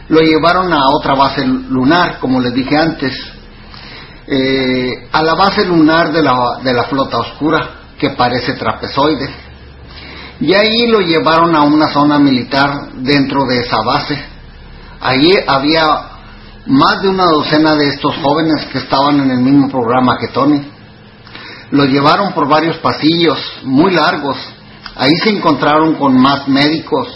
[0.08, 3.14] lo llevaron a otra base lunar, como les dije antes,
[4.26, 9.32] eh, a la base lunar de la, de la flota oscura, que parece trapezoide.
[10.40, 14.20] Y ahí lo llevaron a una zona militar dentro de esa base.
[15.00, 16.11] Allí había
[16.66, 20.62] más de una docena de estos jóvenes que estaban en el mismo programa que Tony.
[21.70, 24.36] Lo llevaron por varios pasillos muy largos.
[24.96, 27.08] Ahí se encontraron con más médicos.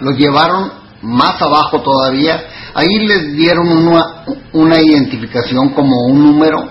[0.00, 0.72] Lo llevaron
[1.02, 2.42] más abajo todavía.
[2.74, 6.70] Ahí les dieron una, una identificación como un número.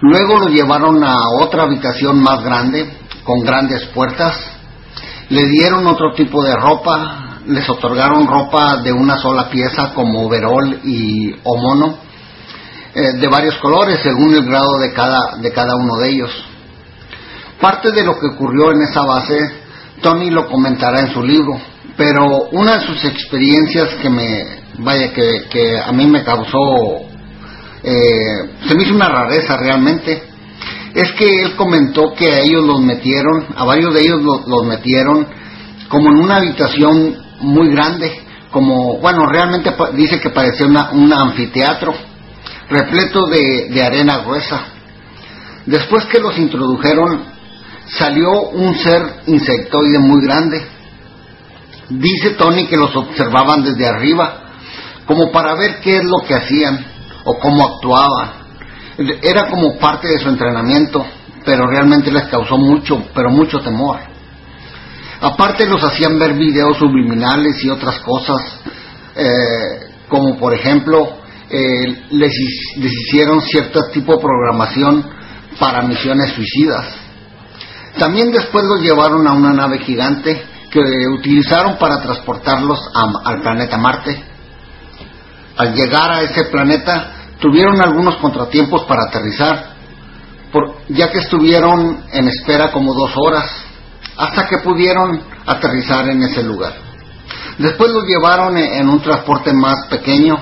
[0.00, 4.34] Luego lo llevaron a otra habitación más grande, con grandes puertas.
[5.28, 10.80] Le dieron otro tipo de ropa, les otorgaron ropa de una sola pieza como overol
[10.84, 11.98] y o mono
[12.94, 16.30] eh, de varios colores según el grado de cada, de cada uno de ellos.
[17.60, 19.38] Parte de lo que ocurrió en esa base,
[20.02, 21.58] Tony lo comentará en su libro,
[21.96, 24.46] pero una de sus experiencias que me,
[24.78, 27.02] vaya, que, a mí me causó,
[27.82, 30.22] eh, se me hizo una rareza realmente,
[30.94, 35.26] es que él comentó que a ellos los metieron, a varios de ellos los metieron
[35.88, 38.12] como en una habitación muy grande,
[38.50, 41.94] como, bueno, realmente dice que parecía un anfiteatro,
[42.68, 44.60] repleto de, de arena gruesa.
[45.66, 47.36] Después que los introdujeron,
[47.86, 50.66] salió un ser insectoide muy grande.
[51.88, 54.42] Dice Tony que los observaban desde arriba,
[55.06, 56.84] como para ver qué es lo que hacían
[57.24, 58.30] o cómo actuaban.
[59.22, 61.04] Era como parte de su entrenamiento,
[61.44, 63.98] pero realmente les causó mucho, pero mucho temor.
[65.20, 68.60] Aparte los hacían ver videos subliminales y otras cosas,
[69.14, 72.32] eh, como por ejemplo eh, les,
[72.76, 75.04] hicieron cierto tipo de programación
[75.58, 76.86] para misiones suicidas.
[77.98, 80.80] También después los llevaron a una nave gigante que
[81.18, 84.22] utilizaron para transportarlos a- al planeta Marte.
[85.56, 89.76] Al llegar a ese planeta tuvieron algunos contratiempos para aterrizar,
[90.52, 93.50] por- ya que estuvieron en espera como dos horas,
[94.16, 96.74] hasta que pudieron aterrizar en ese lugar.
[97.58, 100.36] Después los llevaron en en un transporte más pequeño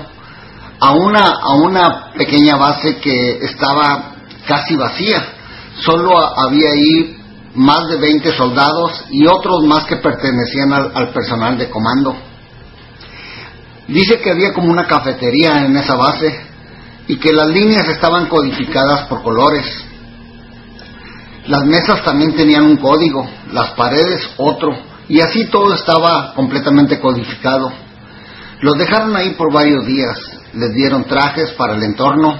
[0.79, 5.25] a una, a una pequeña base que estaba casi vacía.
[5.79, 7.17] Solo había ahí
[7.55, 12.15] más de 20 soldados y otros más que pertenecían al, al personal de comando.
[13.87, 16.45] Dice que había como una cafetería en esa base
[17.07, 19.84] y que las líneas estaban codificadas por colores.
[21.47, 24.75] Las mesas también tenían un código, las paredes otro,
[25.07, 27.71] y así todo estaba completamente codificado.
[28.61, 30.17] Los dejaron ahí por varios días,
[30.53, 32.35] les dieron trajes para el entorno,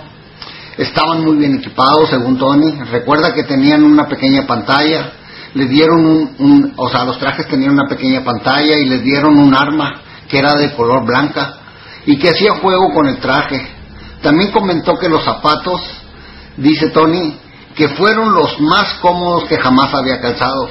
[0.77, 5.11] estaban muy bien equipados según Tony, recuerda que tenían una pequeña pantalla,
[5.53, 9.38] les dieron un, un- o sea, los trajes tenían una pequeña pantalla y les dieron
[9.38, 11.58] un arma que era de color blanca
[12.08, 13.61] y que hacía juego con el traje.
[14.24, 15.80] También comentó que los zapatos,
[16.58, 17.38] dice Tony,
[17.75, 20.69] que fueron los más cómodos que jamás había calzado.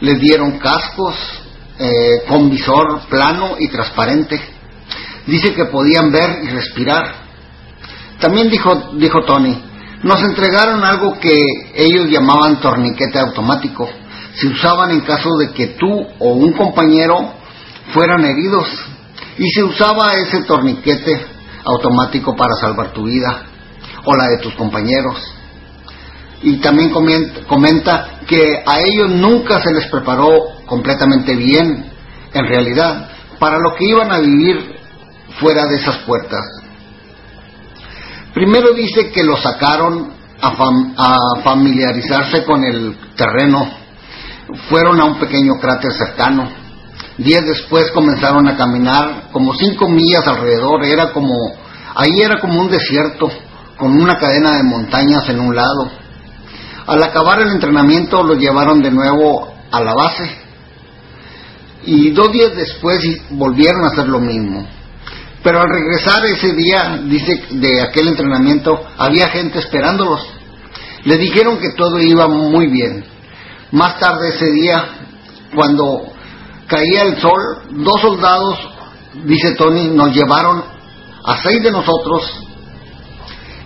[0.00, 1.14] Les dieron cascos
[1.78, 4.40] eh, con visor plano y transparente.
[5.26, 7.24] Dice que podían ver y respirar.
[8.18, 9.62] También dijo, dijo Tony,
[10.02, 11.36] nos entregaron algo que
[11.74, 13.88] ellos llamaban torniquete automático.
[14.34, 17.32] Se usaban en caso de que tú o un compañero
[17.92, 18.68] fueran heridos.
[19.38, 21.26] Y se usaba ese torniquete
[21.64, 23.44] automático para salvar tu vida
[24.04, 25.34] o la de tus compañeros.
[26.44, 30.28] Y también comenta, que a ellos nunca se les preparó
[30.66, 31.90] completamente bien,
[32.34, 33.08] en realidad,
[33.38, 34.76] para lo que iban a vivir
[35.40, 36.44] fuera de esas puertas.
[38.34, 43.66] Primero dice que lo sacaron a familiarizarse con el terreno.
[44.68, 46.50] Fueron a un pequeño cráter cercano.
[47.16, 50.84] Días después comenzaron a caminar como cinco millas alrededor.
[50.84, 51.34] Era como,
[51.94, 53.30] ahí era como un desierto
[53.78, 56.03] con una cadena de montañas en un lado.
[56.86, 60.44] Al acabar el entrenamiento lo llevaron de nuevo a la base
[61.86, 64.66] y dos días después volvieron a hacer lo mismo.
[65.42, 70.26] Pero al regresar ese día, dice, de aquel entrenamiento, había gente esperándolos.
[71.04, 73.04] Le dijeron que todo iba muy bien.
[73.72, 74.84] Más tarde ese día,
[75.54, 76.12] cuando
[76.66, 77.40] caía el sol,
[77.70, 78.58] dos soldados,
[79.24, 80.64] dice Tony, nos llevaron
[81.24, 82.40] a seis de nosotros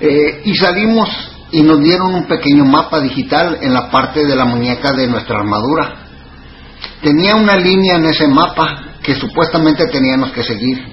[0.01, 1.09] eh, y salimos
[1.51, 5.39] y nos dieron un pequeño mapa digital en la parte de la muñeca de nuestra
[5.39, 5.95] armadura.
[7.03, 10.85] Tenía una línea en ese mapa que supuestamente teníamos que seguir.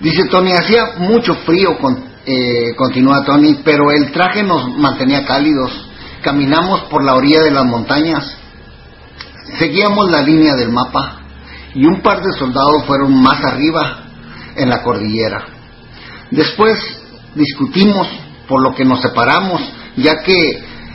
[0.00, 5.88] Dice Tony, hacía mucho frío, con- eh, continúa Tony, pero el traje nos mantenía cálidos.
[6.22, 8.36] Caminamos por la orilla de las montañas,
[9.58, 11.20] seguíamos la línea del mapa
[11.74, 14.02] y un par de soldados fueron más arriba
[14.56, 15.44] en la cordillera.
[16.30, 16.78] Después
[17.34, 18.08] discutimos
[18.48, 19.60] por lo que nos separamos,
[19.96, 20.36] ya que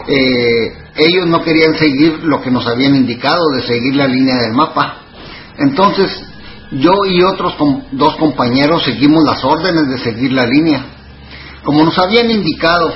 [0.07, 4.53] eh, ellos no querían seguir lo que nos habían indicado de seguir la línea del
[4.53, 4.97] mapa.
[5.57, 6.09] Entonces
[6.71, 10.85] yo y otros com- dos compañeros seguimos las órdenes de seguir la línea,
[11.63, 12.93] como nos habían indicado.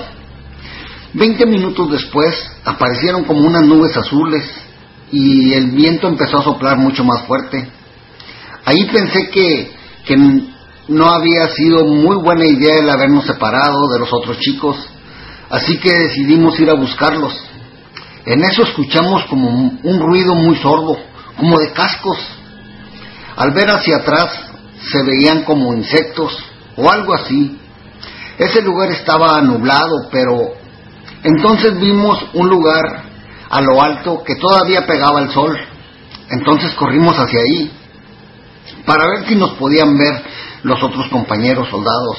[1.14, 2.35] Veinte minutos después
[2.66, 4.43] aparecieron como unas nubes azules
[5.11, 7.69] y el viento empezó a soplar mucho más fuerte.
[8.66, 9.72] Ahí pensé que,
[10.06, 10.17] que
[10.88, 14.77] no había sido muy buena idea el habernos separado de los otros chicos,
[15.49, 17.33] así que decidimos ir a buscarlos.
[18.25, 20.97] En eso escuchamos como un ruido muy sordo,
[21.38, 22.17] como de cascos.
[23.35, 24.30] Al ver hacia atrás
[24.91, 26.35] se veían como insectos
[26.75, 27.59] o algo así.
[28.38, 30.53] Ese lugar estaba nublado, pero
[31.23, 33.03] entonces vimos un lugar
[33.49, 35.57] a lo alto que todavía pegaba el sol.
[36.30, 37.72] Entonces corrimos hacia ahí
[38.85, 40.23] para ver si nos podían ver
[40.66, 42.18] los otros compañeros soldados.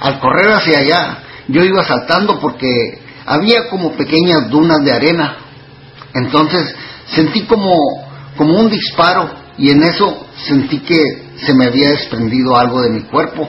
[0.00, 1.18] Al correr hacia allá,
[1.48, 5.36] yo iba saltando porque había como pequeñas dunas de arena.
[6.14, 6.74] Entonces
[7.14, 7.74] sentí como,
[8.36, 11.00] como un disparo y en eso sentí que
[11.36, 13.48] se me había desprendido algo de mi cuerpo.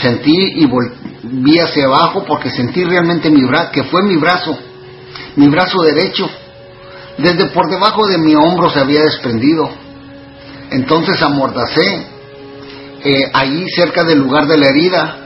[0.00, 4.58] Sentí y volví hacia abajo porque sentí realmente mi brazo, que fue mi brazo,
[5.36, 6.28] mi brazo derecho.
[7.16, 9.70] Desde por debajo de mi hombro se había desprendido.
[10.70, 12.11] Entonces amordacé
[13.04, 15.16] eh, ahí cerca del lugar de la herida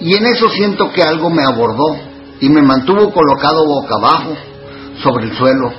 [0.00, 1.96] y en eso siento que algo me abordó
[2.40, 4.36] y me mantuvo colocado boca abajo
[5.02, 5.72] sobre el suelo,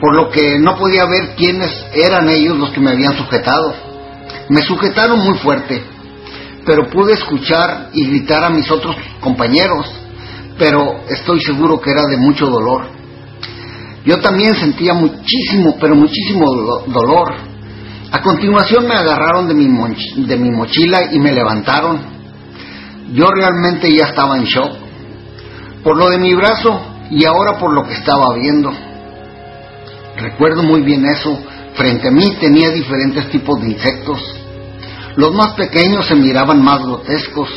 [0.00, 3.74] por lo que no podía ver quiénes eran ellos los que me habían sujetado.
[4.48, 5.82] Me sujetaron muy fuerte,
[6.64, 9.86] pero pude escuchar y gritar a mis otros compañeros,
[10.58, 12.82] pero estoy seguro que era de mucho dolor.
[14.04, 17.34] Yo también sentía muchísimo, pero muchísimo do- dolor.
[18.10, 22.00] A continuación me agarraron de mi, de mi mochila y me levantaron.
[23.12, 24.72] Yo realmente ya estaba en shock.
[25.82, 26.80] Por lo de mi brazo
[27.10, 28.72] y ahora por lo que estaba viendo.
[30.16, 31.38] Recuerdo muy bien eso.
[31.74, 34.18] Frente a mí tenía diferentes tipos de insectos.
[35.16, 37.50] Los más pequeños se miraban más grotescos.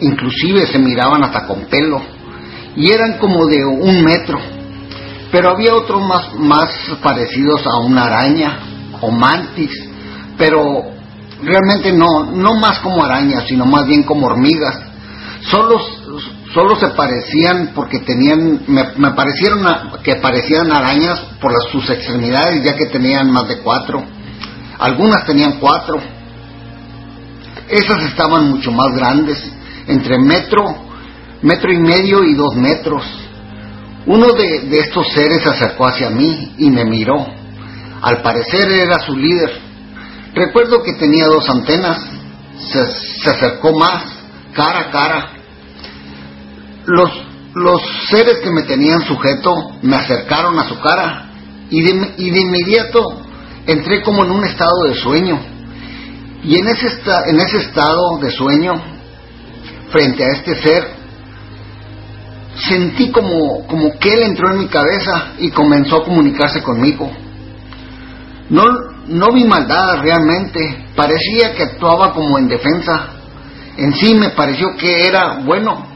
[0.00, 2.00] Inclusive se miraban hasta con pelo.
[2.76, 4.38] Y eran como de un metro.
[5.32, 6.02] Pero había otros
[6.38, 6.70] más
[7.02, 8.65] parecidos a una araña
[9.00, 9.70] o mantis.
[10.38, 10.84] Pero
[11.42, 14.78] realmente no, no más como arañas, sino más bien como hormigas.
[15.50, 15.78] Solo,
[16.52, 21.88] solo se parecían porque tenían, me, me parecieron a- que parecían arañas por las, sus
[21.90, 24.02] extremidades, ya que tenían más de cuatro.
[24.78, 25.98] Algunas tenían cuatro.
[27.68, 29.42] Esas estaban mucho más grandes,
[29.88, 30.64] entre metro,
[31.42, 33.02] metro y medio y dos metros.
[34.06, 37.26] Uno de, de estos seres se acercó hacia mí y me miró.
[38.06, 39.60] Al parecer era su líder.
[40.32, 41.98] Recuerdo que tenía dos antenas.
[42.56, 42.86] Se,
[43.20, 44.04] se acercó más,
[44.52, 45.32] cara a cara.
[46.84, 47.10] Los,
[47.52, 49.50] los seres que me tenían sujeto
[49.82, 51.30] me acercaron a su cara
[51.68, 53.22] y de, y de inmediato
[53.66, 55.40] entré como en un estado de sueño.
[56.44, 56.86] Y en ese,
[57.26, 58.74] en ese estado de sueño,
[59.90, 60.90] frente a este ser,
[62.68, 67.25] sentí como, como que él entró en mi cabeza y comenzó a comunicarse conmigo.
[68.50, 68.64] No,
[69.08, 73.08] no vi maldad realmente, parecía que actuaba como en defensa.
[73.76, 75.86] En sí me pareció que era bueno.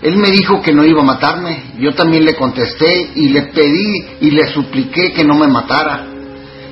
[0.00, 4.06] Él me dijo que no iba a matarme, yo también le contesté y le pedí
[4.20, 6.06] y le supliqué que no me matara.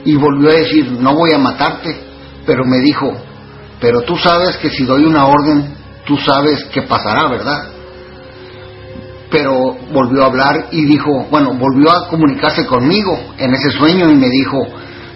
[0.04, 2.04] Y volvió a decir, no voy a matarte,
[2.46, 3.12] pero me dijo,
[3.80, 5.74] pero tú sabes que si doy una orden,
[6.06, 7.68] tú sabes qué pasará, ¿verdad?
[9.28, 14.14] Pero volvió a hablar y dijo, bueno, volvió a comunicarse conmigo en ese sueño y
[14.14, 14.58] me dijo,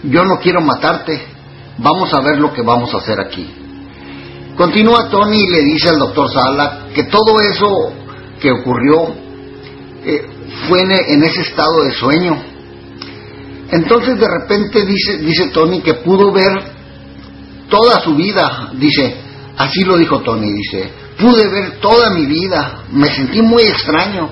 [0.04, 1.20] yo no quiero matarte,
[1.78, 3.48] vamos a ver lo que vamos a hacer aquí.
[4.56, 7.92] Continúa Tony y le dice al doctor Sala que todo eso
[8.40, 9.14] que ocurrió
[10.04, 10.26] eh,
[10.68, 12.42] fue en, en ese estado de sueño.
[13.70, 16.52] Entonces de repente dice, dice Tony que pudo ver
[17.68, 19.16] toda su vida, dice,
[19.56, 24.30] así lo dijo Tony, dice, pude ver toda mi vida, me sentí muy extraño,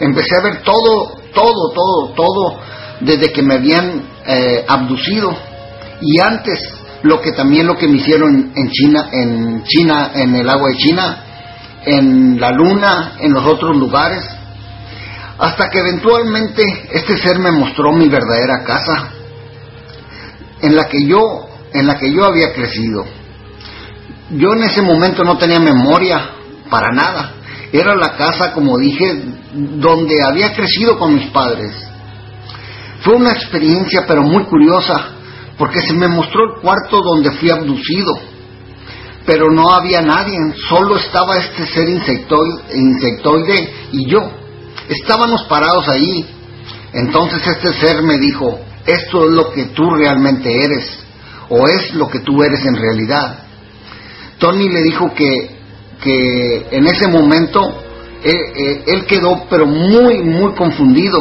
[0.00, 2.60] empecé a ver todo, todo, todo, todo,
[3.00, 5.36] desde que me habían eh, abducido
[6.00, 6.58] y antes
[7.02, 10.76] lo que también lo que me hicieron en China, en China, en el agua de
[10.76, 11.24] China,
[11.84, 14.24] en la luna, en los otros lugares,
[15.38, 19.10] hasta que eventualmente este ser me mostró mi verdadera casa,
[20.62, 21.20] en la que yo,
[21.72, 23.04] en la que yo había crecido.
[24.30, 26.30] Yo en ese momento no tenía memoria
[26.70, 27.34] para nada.
[27.70, 31.83] Era la casa, como dije, donde había crecido con mis padres.
[33.04, 35.10] Fue una experiencia pero muy curiosa,
[35.58, 38.12] porque se me mostró el cuarto donde fui abducido,
[39.26, 44.20] pero no había nadie, solo estaba este ser insectoide, insectoide y yo.
[44.88, 46.26] Estábamos parados ahí.
[46.94, 50.98] Entonces este ser me dijo, esto es lo que tú realmente eres,
[51.50, 53.38] o es lo que tú eres en realidad.
[54.38, 55.58] Tony le dijo que,
[56.02, 57.82] que en ese momento
[58.22, 61.18] eh, eh, él quedó pero muy, muy confundido.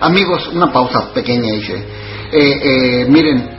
[0.00, 1.74] Amigos, una pausa pequeña, dice.
[2.32, 3.58] Eh, eh, miren,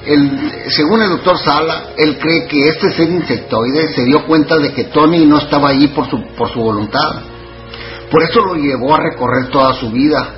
[0.70, 4.86] según el doctor Sala, él cree que este ser insectoide se dio cuenta de que
[4.86, 7.22] Tony no estaba allí por su, por su voluntad.
[8.10, 10.36] Por eso lo llevó a recorrer toda su vida.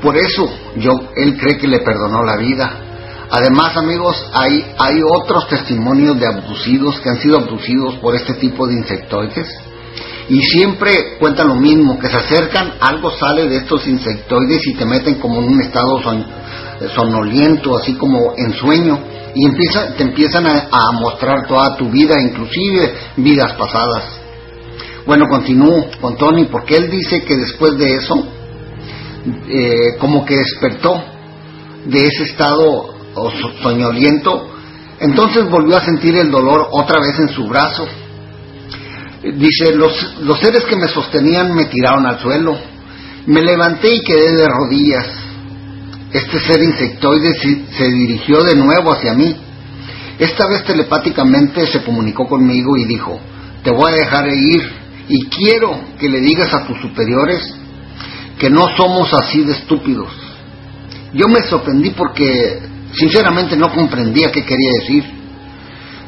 [0.00, 2.82] Por eso yo, él cree que le perdonó la vida.
[3.30, 8.66] Además, amigos, hay, hay otros testimonios de abducidos que han sido abducidos por este tipo
[8.66, 9.48] de insectoides.
[10.28, 14.84] Y siempre cuentan lo mismo, que se acercan, algo sale de estos insectoides y te
[14.84, 16.26] meten como en un estado son-
[16.94, 18.98] sonoliento, así como en sueño,
[19.34, 24.04] y empieza, te empiezan a, mostrar toda tu vida, inclusive vidas pasadas.
[25.06, 28.26] Bueno, continúo con Tony, porque él dice que después de eso,
[29.48, 31.00] eh, como que despertó
[31.84, 32.94] de ese estado
[33.62, 34.50] soñoliento,
[34.98, 37.86] entonces volvió a sentir el dolor otra vez en su brazo.
[39.34, 42.56] Dice, los, los seres que me sostenían me tiraron al suelo.
[43.26, 45.06] Me levanté y quedé de rodillas.
[46.12, 49.36] Este ser insectoide se, dirigió de nuevo hacia mí.
[50.18, 53.20] Esta vez telepáticamente se comunicó conmigo y dijo,
[53.62, 54.62] te voy a dejar ir
[55.08, 57.54] y quiero que le digas a tus superiores
[58.38, 60.10] que no somos así de estúpidos.
[61.12, 62.60] Yo me sorprendí porque
[62.94, 65.15] sinceramente no comprendía qué quería decir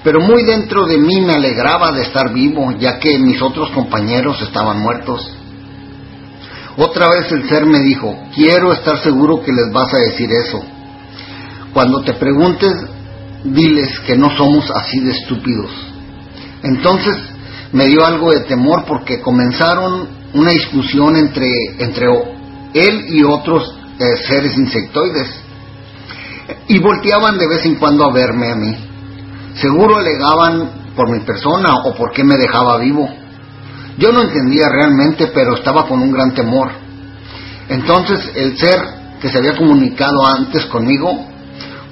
[0.04, 4.40] pero muy dentro de mí me alegraba de estar vivo, ya que mis otros compañeros
[4.42, 5.34] estaban muertos.
[6.76, 10.62] Otra vez el ser me dijo, quiero estar seguro que les vas a decir eso.
[11.72, 12.72] Cuando te preguntes,
[13.42, 15.70] diles que no somos así de estúpidos.
[16.62, 17.16] Entonces
[17.72, 22.06] me dio algo de temor porque comenzaron una discusión entre, entre
[22.74, 25.28] él y otros eh, seres insectoides
[26.68, 28.87] y volteaban de vez en cuando a verme a mí.
[29.60, 33.08] Seguro alegaban por mi persona o por qué me dejaba vivo.
[33.98, 36.70] Yo no entendía realmente, pero estaba con un gran temor.
[37.68, 38.80] Entonces el ser
[39.20, 41.26] que se había comunicado antes conmigo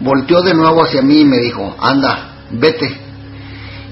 [0.00, 3.00] volteó de nuevo hacia mí y me dijo, anda, vete.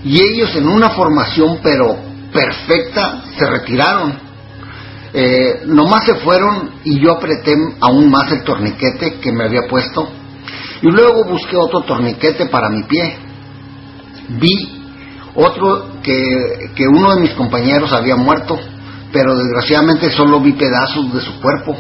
[0.05, 1.97] Y ellos en una formación pero
[2.33, 4.15] perfecta se retiraron.
[5.13, 10.09] Eh, nomás se fueron y yo apreté aún más el torniquete que me había puesto
[10.83, 13.24] y luego busqué otro torniquete para mi pie.
[14.29, 14.83] Vi
[15.35, 18.59] otro que, que uno de mis compañeros había muerto,
[19.13, 21.77] pero desgraciadamente solo vi pedazos de su cuerpo.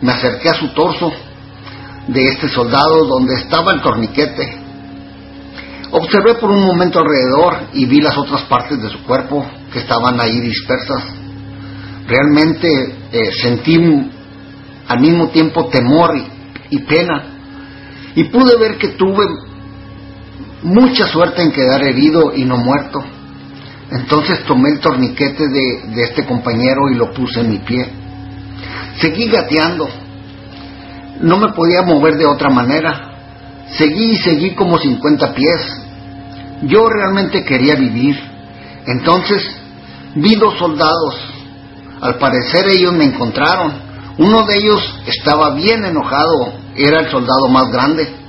[0.00, 1.12] Me acerqué a su torso
[2.08, 4.58] de este soldado donde estaba el torniquete.
[5.92, 10.20] Observé por un momento alrededor y vi las otras partes de su cuerpo que estaban
[10.20, 11.04] ahí dispersas.
[12.06, 12.68] Realmente
[13.12, 13.76] eh, sentí
[14.88, 17.24] al mismo tiempo temor y, y pena.
[18.14, 19.24] Y pude ver que tuve
[20.62, 23.00] mucha suerte en quedar herido y no muerto.
[23.90, 27.90] Entonces tomé el torniquete de, de, este compañero y lo puse en mi pie.
[29.00, 29.88] Seguí gateando.
[31.20, 33.10] No me podía mover de otra manera.
[33.76, 35.82] Seguí y seguí como 50 pies.
[36.62, 38.16] Yo realmente quería vivir.
[38.86, 39.42] Entonces
[40.14, 41.16] vi dos soldados.
[42.00, 43.72] Al parecer ellos me encontraron.
[44.18, 46.54] Uno de ellos estaba bien enojado.
[46.76, 48.19] Era el soldado más grande.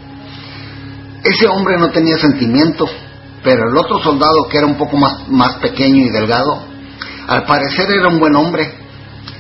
[1.24, 2.86] Ese hombre no tenía sentimiento,
[3.44, 6.64] pero el otro soldado, que era un poco más, más pequeño y delgado,
[7.28, 8.74] al parecer era un buen hombre,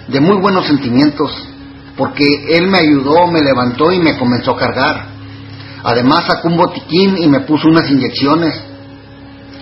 [0.07, 1.31] de muy buenos sentimientos,
[1.97, 5.07] porque él me ayudó, me levantó y me comenzó a cargar.
[5.83, 8.61] Además sacó un botiquín y me puso unas inyecciones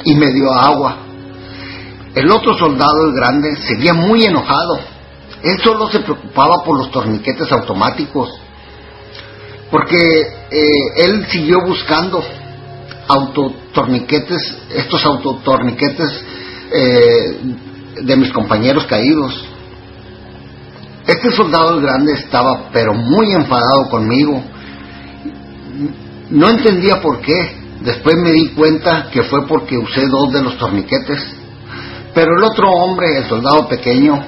[0.03, 0.97] y me dio agua.
[2.15, 4.79] El otro soldado, el grande, seguía muy enojado.
[5.41, 8.29] Él solo se preocupaba por los torniquetes automáticos
[9.71, 9.97] porque
[10.51, 10.67] eh,
[10.97, 12.23] él siguió buscando
[13.07, 16.23] autotorniquetes, estos autotorniquetes
[16.71, 17.39] eh,
[18.01, 19.45] de mis compañeros caídos.
[21.05, 24.43] Este soldado grande estaba pero muy enfadado conmigo.
[26.29, 27.57] No entendía por qué.
[27.81, 31.35] Después me di cuenta que fue porque usé dos de los torniquetes.
[32.13, 34.21] Pero el otro hombre, el soldado pequeño,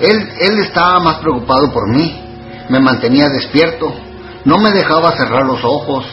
[0.00, 2.20] él, él estaba más preocupado por mí.
[2.68, 4.03] Me mantenía despierto
[4.44, 6.04] no me dejaba cerrar los ojos,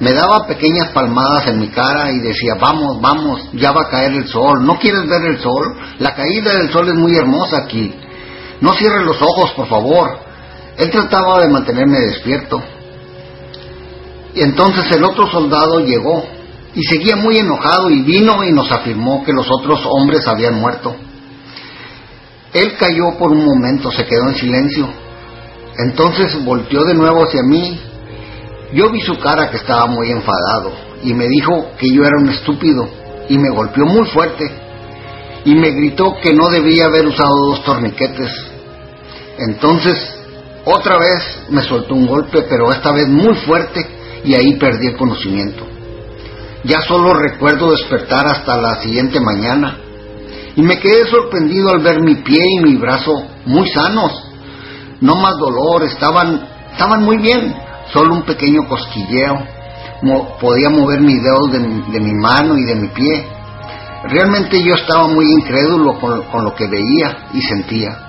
[0.00, 4.12] me daba pequeñas palmadas en mi cara y decía, vamos, vamos, ya va a caer
[4.12, 5.76] el sol, ¿no quieres ver el sol?
[5.98, 7.94] La caída del sol es muy hermosa aquí,
[8.60, 10.18] no cierres los ojos, por favor.
[10.76, 12.62] Él trataba de mantenerme despierto.
[14.34, 16.24] Y entonces el otro soldado llegó
[16.74, 20.94] y seguía muy enojado y vino y nos afirmó que los otros hombres habían muerto.
[22.52, 25.07] Él cayó por un momento, se quedó en silencio
[25.78, 27.80] entonces volteó de nuevo hacia mí.
[28.72, 32.28] Yo vi su cara que estaba muy enfadado y me dijo que yo era un
[32.30, 32.88] estúpido
[33.28, 34.44] y me golpeó muy fuerte
[35.44, 38.30] y me gritó que no debía haber usado dos torniquetes.
[39.38, 39.96] Entonces,
[40.64, 43.80] otra vez me soltó un golpe, pero esta vez muy fuerte
[44.24, 45.64] y ahí perdí el conocimiento.
[46.64, 49.78] Ya solo recuerdo despertar hasta la siguiente mañana
[50.56, 53.12] y me quedé sorprendido al ver mi pie y mi brazo
[53.46, 54.27] muy sanos
[55.00, 57.54] no más dolor, estaban, estaban muy bien,
[57.92, 59.38] solo un pequeño cosquilleo,
[60.40, 63.26] podía mover mis dedos de, de, mi mano y de mi pie.
[64.04, 68.08] Realmente yo estaba muy incrédulo con, con lo que veía y sentía.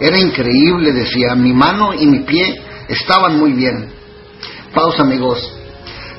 [0.00, 3.92] Era increíble, decía, mi mano y mi pie estaban muy bien.
[4.74, 5.58] Pausa amigos.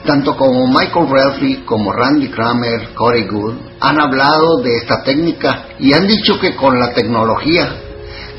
[0.06, 5.93] Tanto como Michael Ralphie como Randy Kramer, Corey Good han hablado de esta técnica y
[5.93, 7.83] han dicho que con la tecnología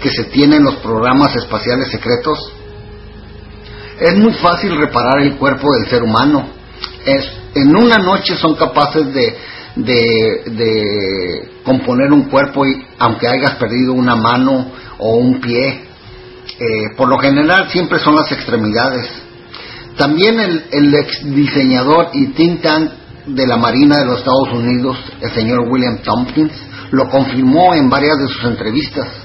[0.05, 2.39] que se tiene en los programas espaciales secretos,
[3.99, 6.47] es muy fácil reparar el cuerpo del ser humano.
[7.07, 9.35] Es, en una noche son capaces de,
[9.77, 15.85] de, de componer un cuerpo y, aunque hayas perdido una mano o un pie.
[16.61, 19.09] Eh, por lo general siempre son las extremidades.
[19.97, 22.91] También el, el ex diseñador y think tank
[23.25, 26.53] de la Marina de los Estados Unidos, el señor William Tompkins,
[26.91, 29.24] lo confirmó en varias de sus entrevistas.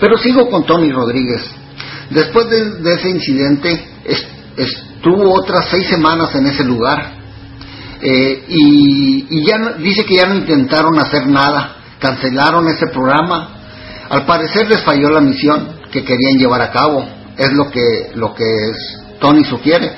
[0.00, 1.42] Pero sigo con Tony Rodríguez.
[2.10, 3.86] Después de, ese incidente,
[4.56, 7.18] estuvo otras seis semanas en ese lugar.
[8.00, 13.56] Eh, y, ya dice que ya no intentaron hacer nada, cancelaron ese programa.
[14.08, 15.76] Al parecer les falló la misión.
[15.90, 17.02] que querían llevar a cabo.
[17.38, 19.90] Es lo que, lo que es- Tony sugiere.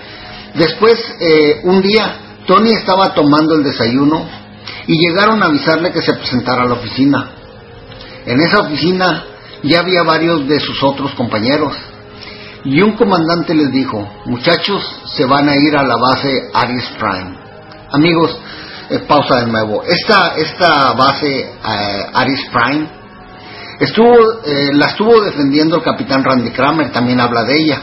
[0.54, 2.14] Después, eh, un día,
[2.46, 4.24] Tony estaba tomando el desayuno
[4.86, 7.30] y llegaron a avisarle que se presentara a la oficina.
[8.24, 9.24] En esa oficina
[9.62, 11.74] ya había varios de sus otros compañeros.
[12.64, 14.82] Y un comandante les dijo, muchachos,
[15.16, 17.38] se van a ir a la base Aries Prime.
[17.90, 18.38] Amigos,
[18.90, 19.82] eh, pausa de nuevo.
[19.82, 22.88] Esta, esta base eh, Aries Prime
[23.80, 24.14] estuvo,
[24.44, 27.82] eh, la estuvo defendiendo el capitán Randy Kramer, también habla de ella.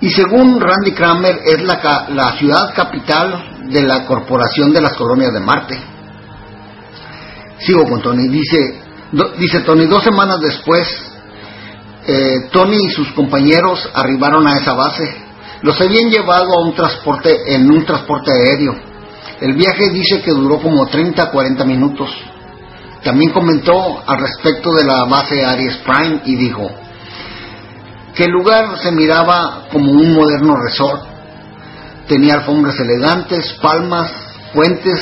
[0.00, 5.32] Y según Randy Kramer es la, la ciudad capital de la Corporación de las Colonias
[5.32, 5.78] de Marte.
[7.58, 8.28] Sigo con Tony.
[8.28, 8.87] Dice,
[9.38, 10.86] dice Tony, dos semanas después,
[12.06, 15.28] eh, Tony y sus compañeros arribaron a esa base.
[15.62, 18.74] Los habían llevado a un transporte, en un transporte aéreo.
[19.40, 22.10] El viaje dice que duró como 30 a 40 minutos.
[23.02, 26.68] También comentó al respecto de la base Aries Prime y dijo
[28.14, 31.02] que el lugar se miraba como un moderno resort.
[32.08, 34.10] Tenía alfombras elegantes, palmas,
[34.52, 34.98] fuentes,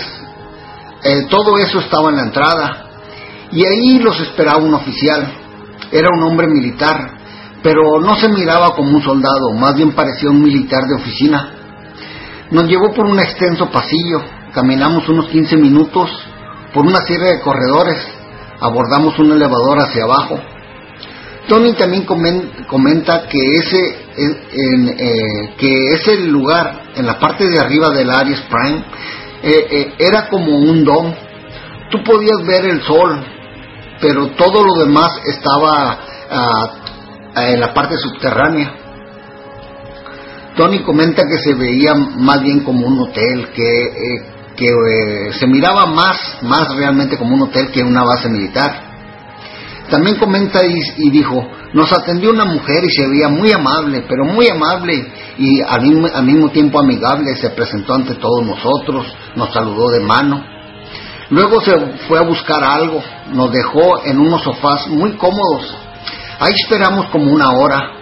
[1.03, 2.86] eh, todo eso estaba en la entrada.
[3.53, 5.33] Y ahí los esperaba un oficial.
[5.93, 7.19] Era un hombre militar,
[7.63, 11.53] pero no se miraba como un soldado, más bien parecía un militar de oficina.
[12.51, 14.21] Nos llevó por un extenso pasillo,
[14.53, 16.11] caminamos unos 15 minutos
[16.75, 17.99] por una serie de corredores,
[18.61, 20.39] abordamos un elevador hacia abajo.
[21.49, 23.79] Tony también comen- comenta que ese,
[24.17, 28.85] eh, que ese lugar, en la parte de arriba del Aries Prime,
[29.43, 31.13] eh, eh, era como un dom.
[31.91, 33.25] Tú podías ver el sol,
[34.01, 35.99] pero todo lo demás estaba
[36.31, 36.71] ah,
[37.35, 38.75] ah, en la parte subterránea.
[40.57, 44.23] Tony comenta que se veía más bien como un hotel, que, eh,
[44.57, 48.85] que eh, se miraba más, más realmente como un hotel que una base militar.
[49.91, 54.25] También comenta y, y dijo, nos atendió una mujer y se veía muy amable, pero
[54.25, 55.07] muy amable
[55.39, 60.01] y al mismo, al mismo tiempo amigable, se presentó ante todos nosotros, nos saludó de
[60.01, 60.56] mano.
[61.31, 61.73] Luego se
[62.07, 65.75] fue a buscar algo, nos dejó en unos sofás muy cómodos.
[66.39, 67.93] Ahí esperamos como una hora.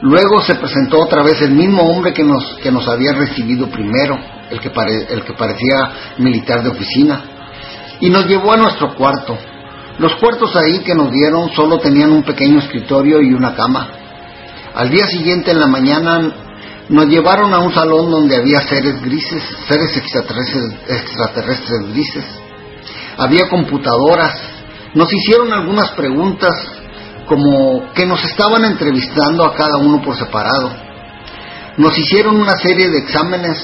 [0.00, 4.18] Luego se presentó otra vez el mismo hombre que nos, que nos había recibido primero,
[4.50, 4.70] el que,
[5.10, 7.22] el que parecía militar de oficina,
[8.00, 9.36] y nos llevó a nuestro cuarto.
[9.98, 13.88] Los cuartos ahí que nos dieron solo tenían un pequeño escritorio y una cama.
[14.74, 16.47] Al día siguiente en la mañana
[16.88, 22.24] nos llevaron a un salón donde había seres grises, seres extraterrestres, extraterrestres grises.
[23.18, 24.34] Había computadoras.
[24.94, 26.54] Nos hicieron algunas preguntas
[27.26, 30.72] como que nos estaban entrevistando a cada uno por separado.
[31.76, 33.58] Nos hicieron una serie de exámenes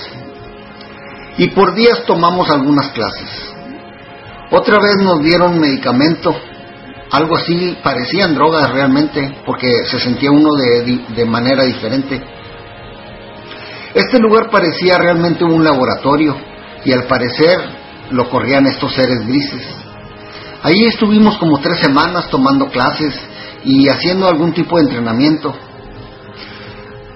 [1.39, 3.31] y por días tomamos algunas clases.
[4.51, 6.37] Otra vez nos dieron medicamento,
[7.11, 12.34] algo así, parecían drogas realmente, porque se sentía uno de, de manera diferente.
[13.95, 16.37] Este lugar parecía realmente un laboratorio
[16.85, 17.59] y al parecer
[18.11, 19.63] lo corrían estos seres grises.
[20.63, 23.15] Ahí estuvimos como tres semanas tomando clases
[23.65, 25.55] y haciendo algún tipo de entrenamiento.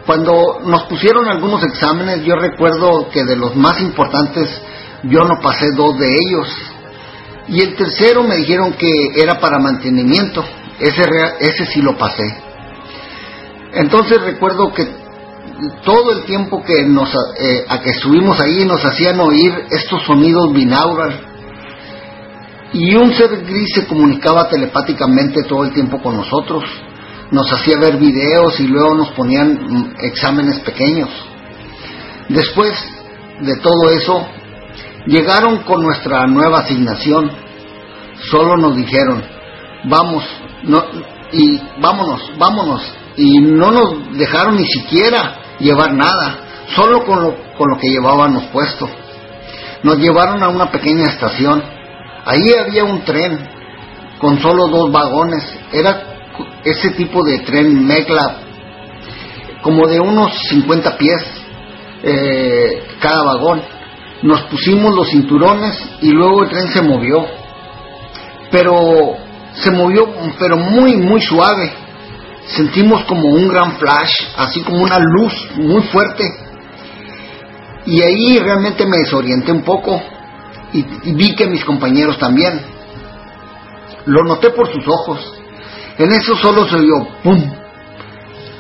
[0.06, 4.48] Cuando nos pusieron algunos exámenes, yo recuerdo que de los más importantes
[5.02, 6.48] yo no pasé dos de ellos.
[7.48, 10.44] Y el tercero me dijeron que era para mantenimiento.
[10.78, 11.02] Ese,
[11.40, 12.24] ese sí lo pasé.
[13.72, 14.97] Entonces recuerdo que
[15.84, 20.52] todo el tiempo que nos eh, a que estuvimos ahí nos hacían oír estos sonidos
[20.52, 21.20] binaural.
[22.72, 26.64] Y un ser gris se comunicaba telepáticamente todo el tiempo con nosotros.
[27.30, 31.10] Nos hacía ver videos y luego nos ponían mm, exámenes pequeños.
[32.28, 32.72] Después
[33.40, 34.26] de todo eso
[35.06, 37.30] llegaron con nuestra nueva asignación.
[38.30, 39.22] Solo nos dijeron
[39.84, 40.24] vamos
[40.64, 40.84] no,
[41.32, 42.82] y vámonos vámonos
[43.16, 46.38] y no nos dejaron ni siquiera llevar nada,
[46.74, 48.88] solo con lo, con lo que llevábamos puesto.
[49.82, 51.62] Nos llevaron a una pequeña estación.
[52.24, 53.38] Ahí había un tren
[54.18, 55.44] con solo dos vagones.
[55.72, 56.02] Era
[56.64, 58.36] ese tipo de tren Megla,
[59.62, 61.24] como de unos 50 pies
[62.02, 63.62] eh, cada vagón.
[64.22, 67.24] Nos pusimos los cinturones y luego el tren se movió.
[68.50, 69.16] Pero
[69.52, 71.87] se movió, pero muy, muy suave
[72.48, 76.24] sentimos como un gran flash, así como una luz muy fuerte.
[77.86, 80.00] Y ahí realmente me desorienté un poco
[80.72, 82.60] y, vi que mis compañeros también.
[84.06, 85.34] Lo noté por sus ojos.
[85.98, 87.54] En eso solo se oyó ¡pum!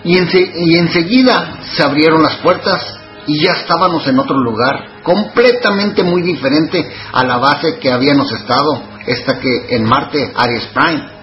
[0.04, 6.22] Y, y enseguida se abrieron las puertas y ya estábamos en otro lugar, completamente muy
[6.22, 11.17] diferente a la base que habíamos estado, esta que en Marte, Aries Prime.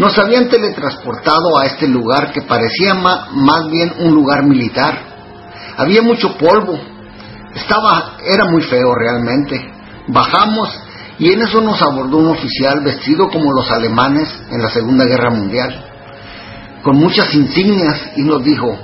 [0.00, 4.98] Nos habían teletransportado a este lugar que parecía más bien un lugar militar.
[5.76, 6.72] Había mucho polvo.
[7.54, 9.60] Estaba, era muy feo realmente.
[10.08, 10.70] Bajamos
[11.18, 15.28] y en eso nos abordó un oficial vestido como los alemanes en la Segunda Guerra
[15.32, 15.84] Mundial,
[16.82, 18.74] con muchas insignias y nos dijo,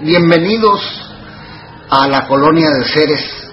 [0.00, 0.80] bienvenidos
[1.90, 3.50] a la colonia de Ceres.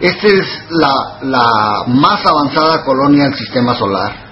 [0.00, 4.27] Esta es la, la más avanzada colonia del sistema solar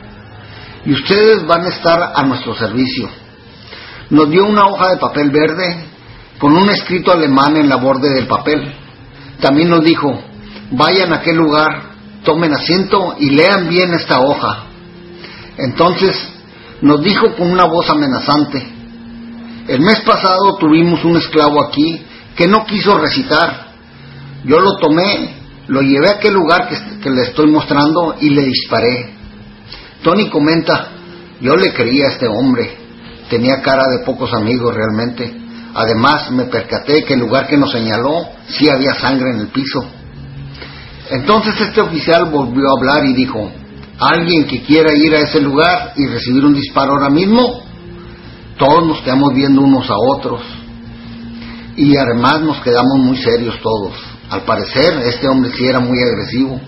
[0.86, 3.10] y ustedes van a estar a nuestro servicio.
[4.10, 5.84] Nos dio una hoja de papel verde
[6.38, 8.72] con un escrito alemán en la borde del papel.
[9.40, 10.16] También nos dijo,
[10.70, 11.90] vayan a aquel lugar,
[12.22, 14.66] tomen asiento y lean bien esta hoja.
[15.58, 16.16] Entonces
[16.82, 18.74] nos dijo con una voz amenazante,
[19.66, 22.00] el mes pasado tuvimos un esclavo aquí
[22.36, 23.72] que no quiso recitar.
[24.44, 25.34] Yo lo tomé,
[25.66, 29.15] lo llevé a aquel lugar que, que le estoy mostrando y le disparé.
[30.02, 30.88] Tony comenta,
[31.40, 32.76] yo le creía a este hombre,
[33.28, 35.42] tenía cara de pocos amigos realmente.
[35.74, 39.84] Además me percaté que el lugar que nos señaló sí había sangre en el piso.
[41.10, 43.50] Entonces este oficial volvió a hablar y dijo,
[43.98, 47.62] alguien que quiera ir a ese lugar y recibir un disparo ahora mismo,
[48.58, 50.42] todos nos quedamos viendo unos a otros.
[51.76, 53.94] Y además nos quedamos muy serios todos.
[54.30, 56.60] Al parecer este hombre sí era muy agresivo.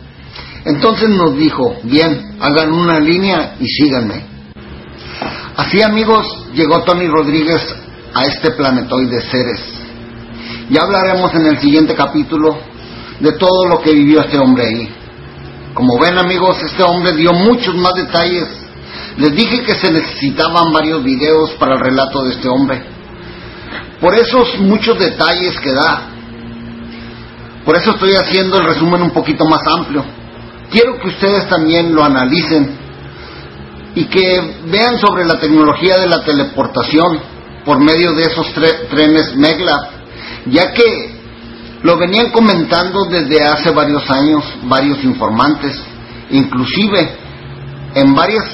[0.64, 4.24] Entonces nos dijo, bien, hagan una línea y síganme.
[5.56, 7.62] Así amigos, llegó Tony Rodríguez
[8.14, 9.60] a este planetoide Ceres.
[10.70, 12.58] Ya hablaremos en el siguiente capítulo
[13.20, 14.88] de todo lo que vivió este hombre ahí.
[15.74, 18.48] Como ven amigos, este hombre dio muchos más detalles.
[19.16, 22.82] Les dije que se necesitaban varios videos para el relato de este hombre.
[24.00, 26.02] Por esos muchos detalles que da.
[27.64, 30.04] Por eso estoy haciendo el resumen un poquito más amplio
[30.70, 32.76] quiero que ustedes también lo analicen
[33.94, 37.20] y que vean sobre la tecnología de la teleportación
[37.64, 38.46] por medio de esos
[38.90, 39.88] trenes Meglav,
[40.46, 41.18] ya que
[41.82, 45.80] lo venían comentando desde hace varios años varios informantes,
[46.30, 47.10] inclusive
[47.94, 48.44] en varias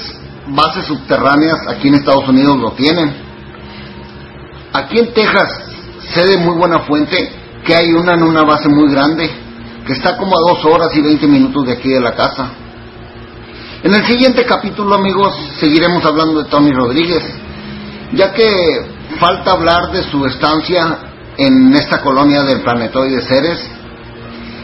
[0.47, 3.13] bases subterráneas aquí en Estados Unidos lo tienen.
[4.73, 5.49] Aquí en Texas,
[6.13, 7.31] sé de muy buena fuente
[7.65, 9.44] que hay una en una base muy grande
[9.85, 12.49] que está como a dos horas y veinte minutos de aquí de la casa.
[13.83, 17.23] En el siguiente capítulo, amigos, seguiremos hablando de Tony Rodríguez,
[18.13, 18.81] ya que
[19.19, 20.97] falta hablar de su estancia
[21.37, 23.59] en esta colonia del planetoide Ceres,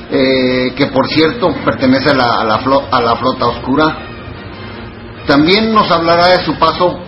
[0.09, 2.57] eh, que por cierto pertenece a la,
[2.91, 3.97] a, la flota oscura.
[5.27, 6.99] También nos hablará de su paso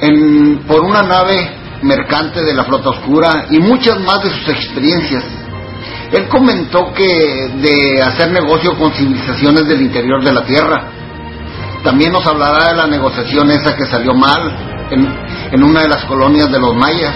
[0.00, 1.50] en, por una nave
[1.82, 5.24] mercante de la flota oscura y muchas más de sus experiencias
[6.12, 10.84] él comentó que de hacer negocio con civilizaciones del interior de la Tierra.
[11.84, 16.50] También nos hablará de la negociación esa que salió mal en, una de las colonias
[16.50, 17.14] de los mayas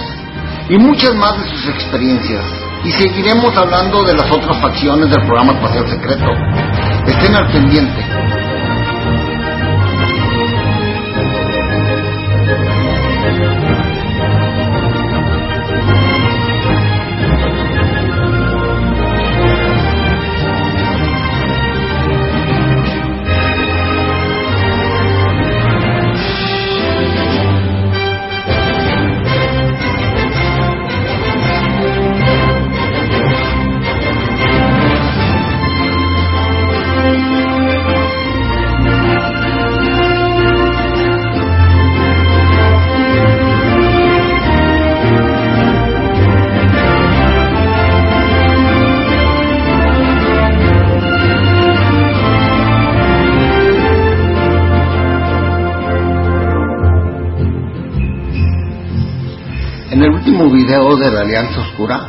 [0.69, 2.45] y muchas más de sus experiencias.
[2.85, 6.27] Y seguiremos hablando de las otras facciones del programa espacial secreto.
[7.07, 8.52] Estén al pendiente.
[60.73, 62.01] De la Alianza Oscura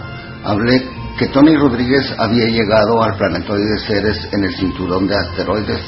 [0.41, 0.87] hablé
[1.19, 5.81] que Tony Rodríguez había llegado al planetoide Ceres en el cinturón de asteroides,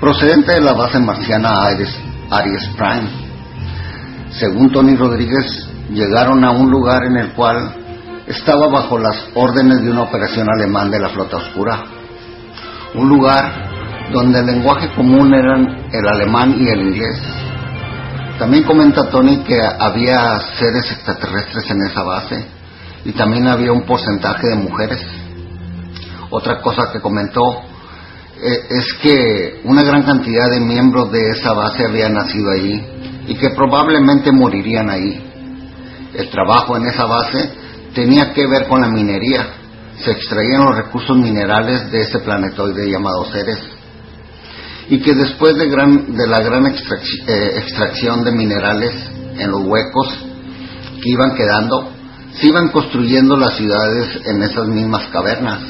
[0.00, 1.88] procedente de la base marciana Aries,
[2.30, 3.08] Aries Prime.
[4.32, 7.74] Según Tony Rodríguez, llegaron a un lugar en el cual
[8.26, 11.84] estaba bajo las órdenes de una operación alemán de la Flota Oscura.
[12.96, 17.43] Un lugar donde el lenguaje común eran el alemán y el inglés
[18.38, 22.44] también comenta Tony que había seres extraterrestres en esa base
[23.04, 25.06] y también había un porcentaje de mujeres.
[26.30, 27.62] Otra cosa que comentó
[28.42, 33.34] eh, es que una gran cantidad de miembros de esa base habían nacido ahí y
[33.36, 35.30] que probablemente morirían ahí.
[36.14, 37.50] El trabajo en esa base
[37.94, 39.46] tenía que ver con la minería.
[39.96, 43.73] Se extraían los recursos minerales de ese planetoide llamado Ceres.
[44.88, 46.72] Y que después de, la gran eh,
[47.56, 48.94] extracción de minerales
[49.38, 50.08] en los huecos
[51.02, 51.90] que iban quedando,
[52.34, 55.60] se iban construyendo las ciudades en esas mismas cavernas.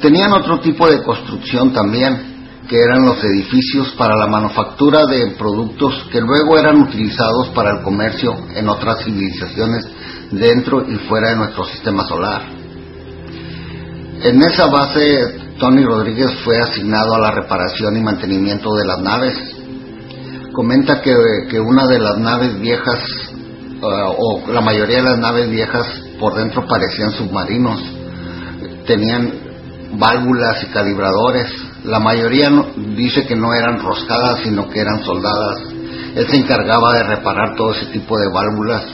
[0.00, 2.32] Tenían otro tipo de construcción también,
[2.68, 7.82] que eran los edificios para la manufactura de productos que luego eran utilizados para el
[7.82, 9.84] comercio en otras civilizaciones
[10.30, 12.42] dentro y fuera de nuestro sistema solar.
[14.22, 19.38] En esa base, Tony Rodríguez fue asignado a la reparación y mantenimiento de las naves.
[20.52, 25.86] Comenta que, una de las naves viejas, eh, o la mayoría de las naves viejas
[26.18, 27.80] por dentro parecían submarinos.
[28.88, 29.34] Tenían
[29.92, 31.46] válvulas y calibradores.
[31.84, 32.50] La mayoría
[32.96, 35.60] dice que no eran roscadas, sino que eran soldadas.
[36.16, 38.84] Él se encargaba de reparar todo ese tipo de válvulas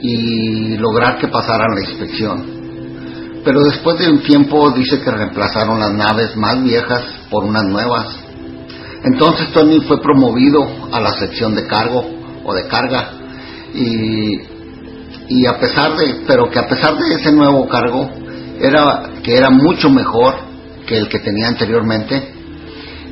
[0.00, 2.59] y lograr que pasaran la inspección.
[3.44, 8.06] Pero después de un tiempo dice que reemplazaron las naves más viejas por unas nuevas.
[9.04, 12.04] Entonces Tony fue promovido a la sección de cargo
[12.44, 13.12] o de carga
[13.74, 14.34] y,
[15.28, 18.10] y a pesar de, pero que a pesar de ese nuevo cargo
[18.60, 20.34] era que era mucho mejor
[20.86, 22.34] que el que tenía anteriormente.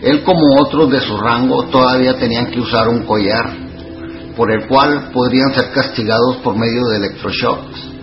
[0.02, 3.50] Él como otros de su rango todavía tenían que usar un collar
[4.36, 7.97] por el cual podrían ser castigados por medio de electroshocks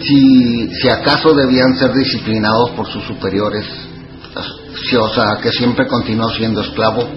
[0.00, 3.66] si, si acaso debían ser disciplinados por sus superiores,
[4.88, 7.08] si, o sea, que siempre continuó siendo esclavo.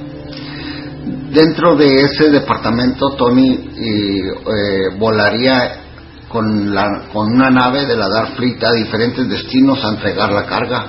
[1.31, 5.81] Dentro de ese departamento, Tony eh, eh, volaría
[6.27, 10.87] con, la, con una nave de la Darfleet a diferentes destinos a entregar la carga.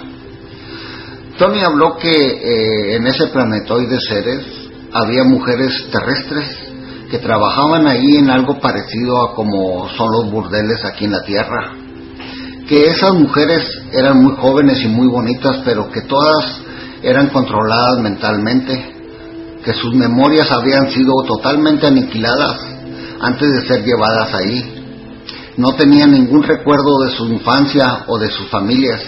[1.39, 4.45] Tony habló que eh, en ese planetoide Ceres
[4.93, 6.66] había mujeres terrestres
[7.11, 11.73] que trabajaban ahí en algo parecido a como son los burdeles aquí en la Tierra.
[12.69, 13.63] Que esas mujeres
[13.93, 16.61] eran muy jóvenes y muy bonitas, pero que todas
[17.03, 18.95] eran controladas mentalmente,
[19.65, 22.61] que sus memorias habían sido totalmente aniquiladas
[23.21, 24.73] antes de ser llevadas ahí.
[25.57, 29.01] No tenían ningún recuerdo de su infancia o de sus familias.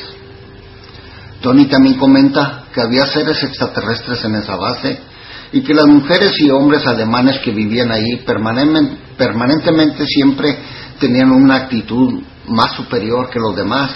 [1.43, 5.08] Tony también comenta que había seres extraterrestres en esa base
[5.53, 10.59] y que las mujeres y hombres alemanes que vivían ahí permanen- permanentemente siempre
[11.01, 13.91] tenían una actitud más superior que los demás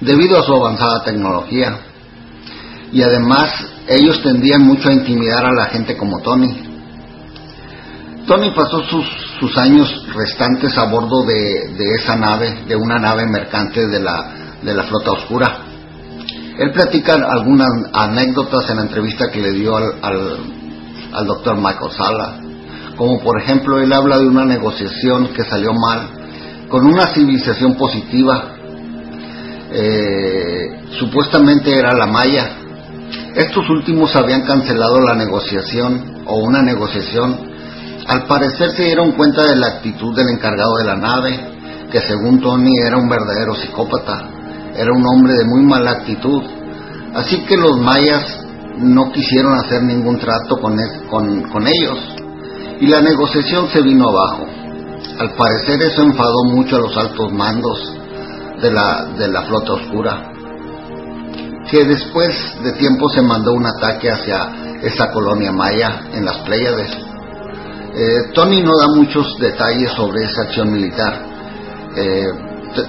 [0.00, 1.78] debido a su avanzada tecnología.
[2.92, 3.50] Y además
[3.88, 6.70] ellos tendían mucho a intimidar a la gente como Tony.
[8.26, 9.04] Tony pasó sus,
[9.38, 14.32] sus años restantes a bordo de, esa nave, de una nave mercante de la,
[14.62, 15.58] de la flota oscura.
[16.58, 20.38] Él platica algunas anécdotas en la entrevista que le dio al,
[21.14, 22.40] al doctor Michael Sala,
[22.96, 26.08] como por ejemplo él habla de una negociación que salió mal
[26.68, 28.54] con una civilización positiva,
[29.70, 32.50] eh, supuestamente era la Maya.
[33.34, 37.52] Estos últimos habían cancelado la negociación o una negociación.
[38.06, 41.40] Al parecer se dieron cuenta de la actitud del encargado de la nave,
[41.90, 44.28] que según Tony era un verdadero psicópata,
[44.76, 46.42] era un hombre de muy mala actitud.
[47.14, 48.43] Así que los mayas
[48.78, 50.76] no quisieron hacer ningún trato con,
[51.08, 51.98] con, con ellos
[52.80, 54.46] y la negociación se vino abajo.
[55.18, 57.96] Al parecer eso enfadó mucho a los altos mandos
[58.60, 60.32] de la, de la flota oscura,
[61.70, 66.90] que después de tiempo se mandó un ataque hacia esta colonia maya en las Pléyades.
[67.96, 71.22] Eh, Tony no da muchos detalles sobre esa acción militar.
[71.96, 72.32] Eh,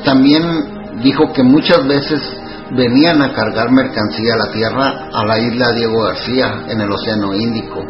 [0.04, 2.22] también dijo que muchas veces
[2.72, 7.34] venían a cargar mercancía a la tierra a la isla Diego García en el Océano
[7.34, 7.84] Índico.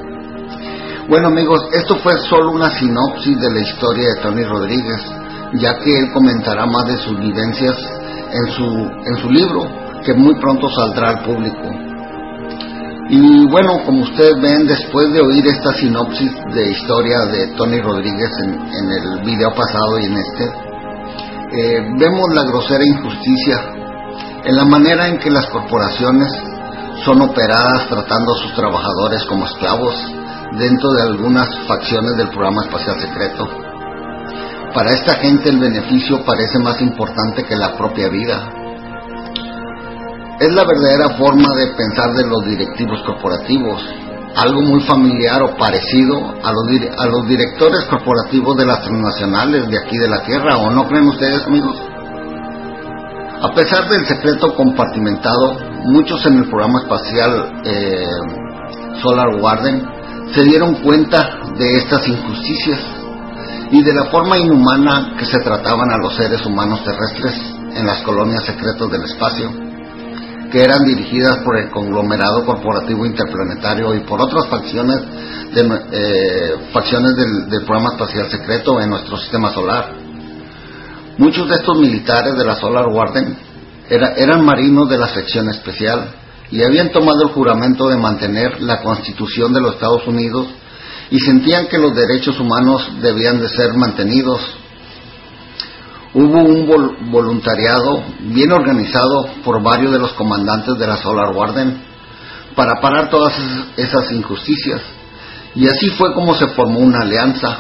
[1.07, 5.01] Bueno amigos, esto fue solo una sinopsis de la historia de Tony Rodríguez,
[5.53, 7.77] ya que él comentará más de sus vivencias
[8.31, 9.67] en su, en su libro,
[10.03, 11.69] que muy pronto saldrá al público.
[13.07, 18.31] Y bueno, como ustedes ven, después de oír esta sinopsis de historia de Tony Rodríguez
[18.43, 20.43] en, en el video pasado y en este,
[21.51, 23.74] eh, vemos la grosera injusticia
[24.45, 26.31] en la manera en que las corporaciones
[27.03, 29.95] son operadas tratando a sus trabajadores como esclavos
[30.57, 33.47] dentro de algunas facciones del programa espacial secreto.
[34.73, 38.51] Para esta gente el beneficio parece más importante que la propia vida.
[40.39, 43.81] Es la verdadera forma de pensar de los directivos corporativos,
[44.35, 46.51] algo muy familiar o parecido a
[47.07, 51.45] los, directores corporativos de las transnacionales de aquí de la Tierra, ¿o no creen ustedes,
[51.47, 51.77] amigos?
[53.41, 58.07] A pesar del secreto compartimentado, muchos en el programa espacial eh,
[59.01, 59.83] Solar Warden
[60.33, 62.79] se dieron cuenta de estas injusticias
[63.71, 67.33] y de la forma inhumana que se trataban a los seres humanos terrestres
[67.75, 69.51] en las colonias secretas del espacio,
[70.51, 75.01] que eran dirigidas por el conglomerado corporativo interplanetario y por otras facciones,
[75.53, 80.04] de, eh, facciones del, del programa espacial secreto en nuestro sistema solar.
[81.17, 83.37] Muchos de estos militares de la Solar Warden
[83.89, 86.09] era- eran marinos de la sección especial
[86.51, 90.47] y habían tomado el juramento de mantener la constitución de los Estados Unidos
[91.11, 94.41] y sentían que los derechos humanos debían de ser mantenidos.
[96.13, 101.81] Hubo un vol- voluntariado bien organizado por varios de los comandantes de la Solar Warden
[102.55, 103.33] para parar todas
[103.77, 104.81] esas injusticias
[105.55, 107.57] y así fue como se formó una alianza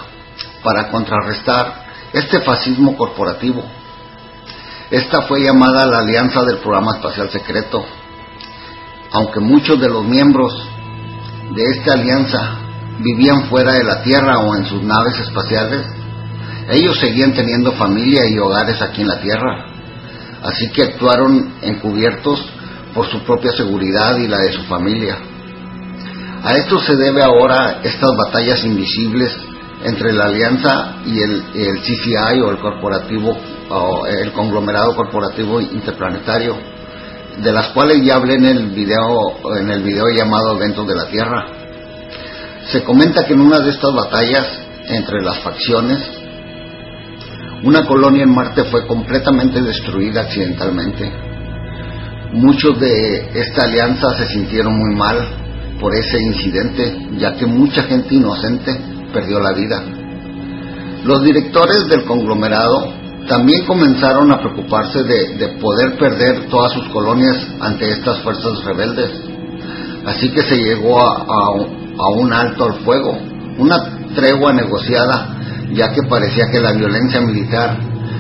[0.63, 1.84] para contrarrestar
[2.15, 3.61] este fascismo corporativo.
[4.89, 7.83] Esta fue llamada la Alianza del Programa Espacial Secreto,
[9.11, 10.53] aunque muchos de los miembros
[11.53, 12.57] de esta alianza
[12.99, 15.81] vivían fuera de la Tierra o en sus naves espaciales,
[16.69, 19.65] ellos seguían teniendo familia y hogares aquí en la Tierra,
[20.43, 22.45] así que actuaron encubiertos
[22.93, 25.17] por su propia seguridad y la de su familia.
[26.43, 29.35] A esto se debe ahora estas batallas invisibles
[29.83, 31.43] entre la alianza y el,
[31.81, 33.37] CCI o el corporativo
[33.69, 36.55] o el conglomerado corporativo interplanetario,
[37.41, 41.07] de las cuales ya hablé en el video en el video llamado Eventos de la
[41.07, 41.45] Tierra.
[42.71, 44.47] Se comenta que en una de estas batallas
[44.87, 45.99] entre las facciones,
[47.63, 51.11] una colonia en Marte fue completamente destruida accidentalmente.
[52.33, 55.17] Muchos de esta alianza se sintieron muy mal
[55.79, 59.81] por ese incidente, ya que mucha gente inocente perdió la vida.
[61.05, 62.93] Los directores del conglomerado
[63.27, 69.11] también comenzaron a preocuparse de, de poder perder todas sus colonias ante estas fuerzas rebeldes.
[70.05, 73.17] Así que se llegó a, a un- a un alto al fuego,
[73.57, 73.77] una
[74.15, 75.37] tregua negociada,
[75.73, 77.77] ya que parecía que la violencia militar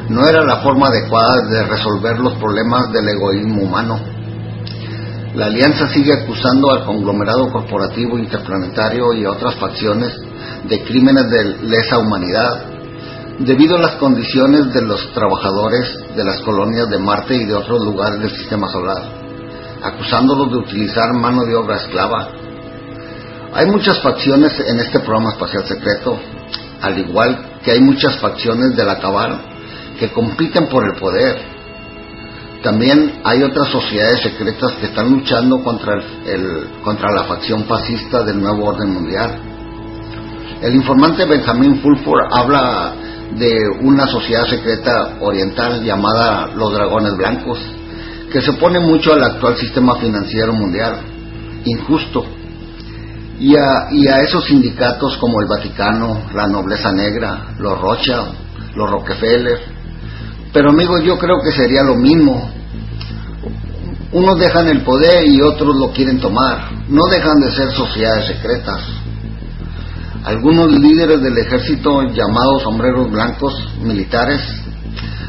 [0.09, 3.99] no era la forma adecuada de resolver los problemas del egoísmo humano.
[5.35, 10.13] La alianza sigue acusando al conglomerado corporativo interplanetario y a otras facciones
[10.67, 12.65] de crímenes de lesa humanidad,
[13.39, 17.83] debido a las condiciones de los trabajadores de las colonias de Marte y de otros
[17.83, 19.03] lugares del sistema solar,
[19.83, 22.29] acusándolos de utilizar mano de obra esclava.
[23.53, 26.19] Hay muchas facciones en este programa espacial secreto,
[26.81, 29.39] al igual que hay muchas facciones de la cabal
[29.99, 31.37] que compiten por el poder.
[32.63, 38.23] También hay otras sociedades secretas que están luchando contra, el, el- contra la facción fascista
[38.23, 39.39] del nuevo orden mundial.
[40.61, 42.93] El informante Benjamin Fulford habla
[43.37, 47.59] de una sociedad secreta oriental llamada los Dragones Blancos,
[48.31, 50.99] que se opone mucho al actual sistema financiero mundial,
[51.65, 52.25] injusto,
[53.39, 58.89] y a, y a esos sindicatos como el Vaticano, la Nobleza Negra, los Rothschild, los
[58.89, 59.59] Rockefeller.
[60.53, 62.49] Pero amigos, yo creo que sería lo mismo.
[64.13, 66.69] Unos dejan el poder y otros lo quieren tomar.
[66.87, 68.81] No dejan de ser sociedades secretas.
[70.25, 74.41] Algunos líderes del ejército llamados sombreros blancos militares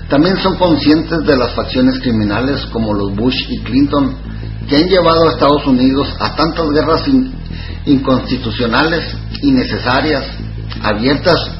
[0.08, 4.16] también son conscientes de las facciones criminales como los Bush y Clinton
[4.66, 7.30] que han llevado a Estados Unidos a tantas guerras in-
[7.84, 9.04] inconstitucionales,
[9.42, 10.24] innecesarias,
[10.82, 11.50] abiertas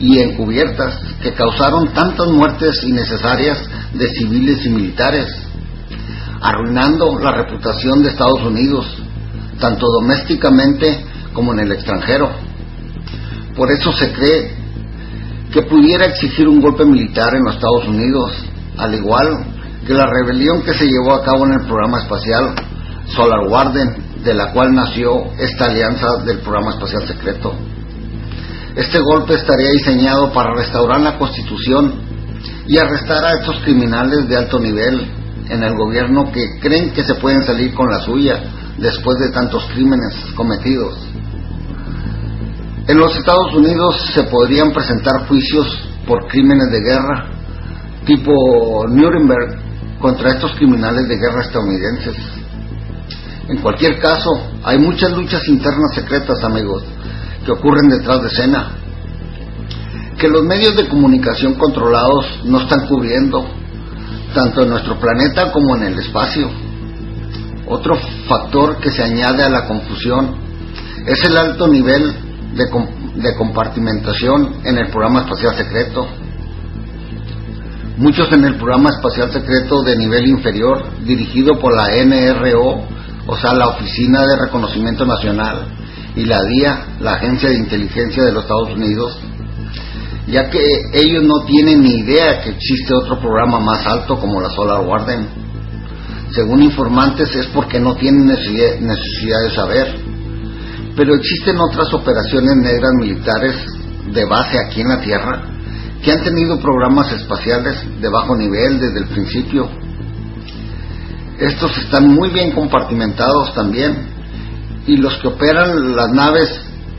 [0.00, 3.58] y encubiertas que causaron tantas muertes innecesarias
[3.92, 5.26] de civiles y militares,
[6.40, 8.86] arruinando la reputación de Estados Unidos,
[9.60, 12.47] tanto domésticamente como en el extranjero.
[13.58, 14.52] Por eso se cree
[15.52, 18.32] que pudiera exigir un golpe militar en los Estados Unidos,
[18.76, 19.44] al igual
[19.84, 22.54] que la rebelión que se llevó a cabo en el programa espacial
[23.08, 27.52] Solar Warden, de la cual nació esta alianza del programa espacial secreto.
[28.76, 31.94] Este golpe estaría diseñado para restaurar la constitución
[32.68, 35.04] y arrestar a estos criminales de alto nivel
[35.48, 38.40] en el gobierno que creen que se pueden salir con la suya
[38.78, 40.96] después de tantos crímenes cometidos.
[42.88, 45.66] En los Estados Unidos se podrían presentar juicios
[46.06, 47.26] por crímenes de guerra
[48.06, 48.32] tipo
[48.88, 49.58] Nuremberg
[50.00, 52.16] contra estos criminales de guerra estadounidenses.
[53.46, 54.30] En cualquier caso,
[54.64, 56.82] hay muchas luchas internas secretas, amigos,
[57.44, 58.70] que ocurren detrás de escena,
[60.16, 63.46] que los medios de comunicación controlados no están cubriendo,
[64.32, 66.50] tanto en nuestro planeta como en el espacio.
[67.66, 70.36] Otro factor que se añade a la confusión
[71.06, 72.27] es el alto nivel
[72.58, 76.06] de, de compartimentación en el programa espacial secreto.
[77.96, 82.82] Muchos en el programa espacial secreto de nivel inferior, dirigido por la NRO,
[83.26, 85.66] o sea, la Oficina de Reconocimiento Nacional,
[86.14, 89.18] y la DIA, la Agencia de Inteligencia de los Estados Unidos,
[90.26, 90.60] ya que
[90.92, 95.26] ellos no tienen ni idea que existe otro programa más alto como la Solar Warden.
[96.30, 100.07] según informantes, es porque no tienen necesidad de saber.
[100.98, 103.54] Pero existen otras operaciones negras militares
[104.12, 105.42] de base aquí en la Tierra
[106.02, 109.70] que han tenido programas espaciales de bajo nivel desde el principio.
[111.38, 114.08] Estos están muy bien compartimentados también
[114.88, 116.48] y los que operan las naves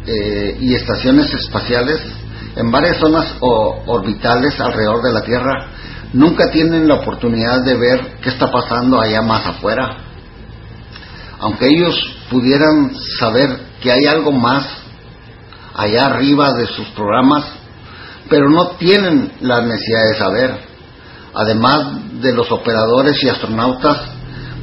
[0.08, 2.00] eh, y estaciones espaciales
[2.56, 5.68] en varias zonas orbitales alrededor de la Tierra
[6.14, 9.98] nunca tienen la oportunidad de ver qué está pasando allá más afuera.
[11.40, 14.66] Aunque ellos pudieran saber que hay algo más
[15.76, 17.46] allá arriba de sus programas,
[18.30, 20.70] pero no tienen la necesidad de saber.
[21.34, 23.98] Además de los operadores y astronautas,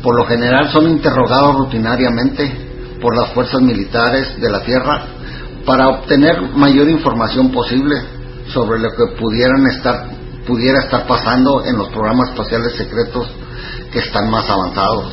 [0.03, 5.07] por lo general son interrogados rutinariamente por las fuerzas militares de la Tierra
[5.65, 7.97] para obtener mayor información posible
[8.53, 13.29] sobre lo que pudieran estar pudiera estar pasando en los programas espaciales secretos
[13.93, 15.13] que están más avanzados.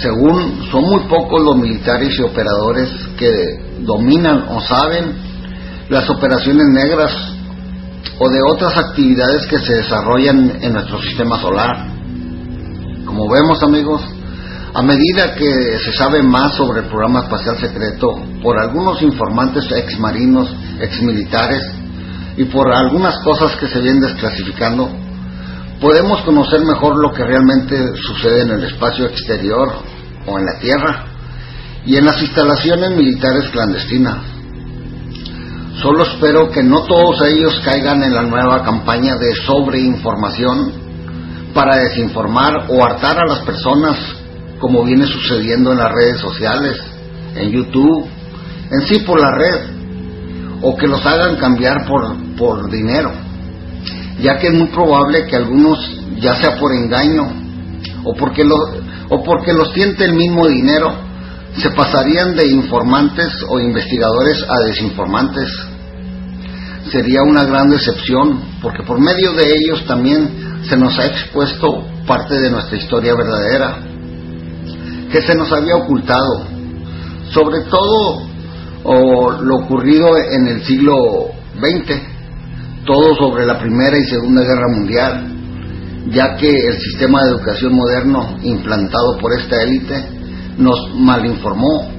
[0.00, 3.30] Según son muy pocos los militares y operadores que
[3.80, 5.14] dominan o saben
[5.88, 7.12] las operaciones negras
[8.18, 11.86] o de otras actividades que se desarrollan en nuestro sistema solar.
[13.04, 14.02] Como vemos amigos,
[14.74, 18.08] a medida que se sabe más sobre el programa espacial secreto
[18.42, 21.62] por algunos informantes exmarinos, exmilitares
[22.36, 24.90] y por algunas cosas que se vienen desclasificando,
[25.80, 29.68] podemos conocer mejor lo que realmente sucede en el espacio exterior
[30.26, 31.04] o en la Tierra
[31.84, 34.18] y en las instalaciones militares clandestinas.
[35.82, 40.72] Solo espero que no todos ellos caigan en la nueva campaña de sobreinformación
[41.52, 43.96] para desinformar o hartar a las personas
[44.58, 46.80] como viene sucediendo en las redes sociales,
[47.34, 48.06] en YouTube,
[48.70, 49.76] en sí por la red,
[50.62, 53.12] o que los hagan cambiar por, por dinero,
[54.20, 55.78] ya que es muy probable que algunos,
[56.20, 57.26] ya sea por engaño
[58.04, 58.56] o porque, lo,
[59.10, 60.92] o porque los tiente el mismo dinero,
[61.56, 65.48] se pasarían de informantes o investigadores a desinformantes.
[66.90, 72.38] Sería una gran decepción, porque por medio de ellos también se nos ha expuesto parte
[72.38, 73.78] de nuestra historia verdadera,
[75.10, 76.46] que se nos había ocultado,
[77.30, 78.22] sobre todo
[78.84, 80.94] o lo ocurrido en el siglo
[81.58, 82.15] XX,
[82.86, 85.36] todo sobre la Primera y Segunda Guerra Mundial,
[86.10, 90.08] ya que el sistema de educación moderno implantado por esta élite
[90.56, 91.90] nos malinformó,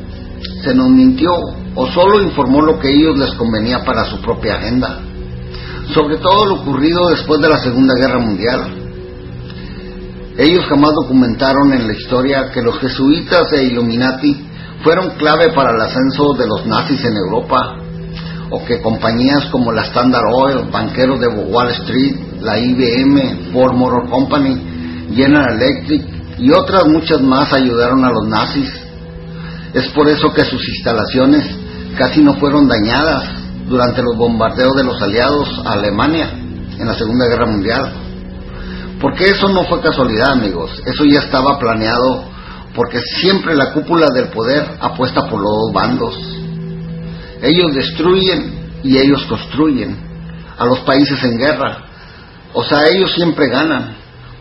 [0.63, 1.31] se nos mintió
[1.75, 5.01] o solo informó lo que a ellos les convenía para su propia agenda,
[5.93, 8.73] sobre todo lo ocurrido después de la Segunda Guerra Mundial.
[10.37, 14.47] Ellos jamás documentaron en la historia que los jesuitas e Illuminati
[14.83, 17.86] fueron clave para el ascenso de los nazis en Europa,
[18.49, 24.09] o que compañías como la Standard Oil, banqueros de Wall Street, la IBM, Ford Motor
[24.09, 24.57] Company,
[25.13, 28.69] General Electric y otras muchas más ayudaron a los nazis.
[29.73, 31.43] Es por eso que sus instalaciones
[31.97, 33.23] casi no fueron dañadas
[33.67, 36.29] durante los bombardeos de los aliados a Alemania
[36.79, 37.91] en la Segunda Guerra Mundial.
[39.01, 42.25] Porque eso no fue casualidad, amigos, eso ya estaba planeado
[42.75, 46.36] porque siempre la cúpula del poder apuesta por los dos bandos.
[47.41, 49.97] Ellos destruyen y ellos construyen
[50.57, 51.85] a los países en guerra.
[52.53, 53.95] O sea, ellos siempre ganan.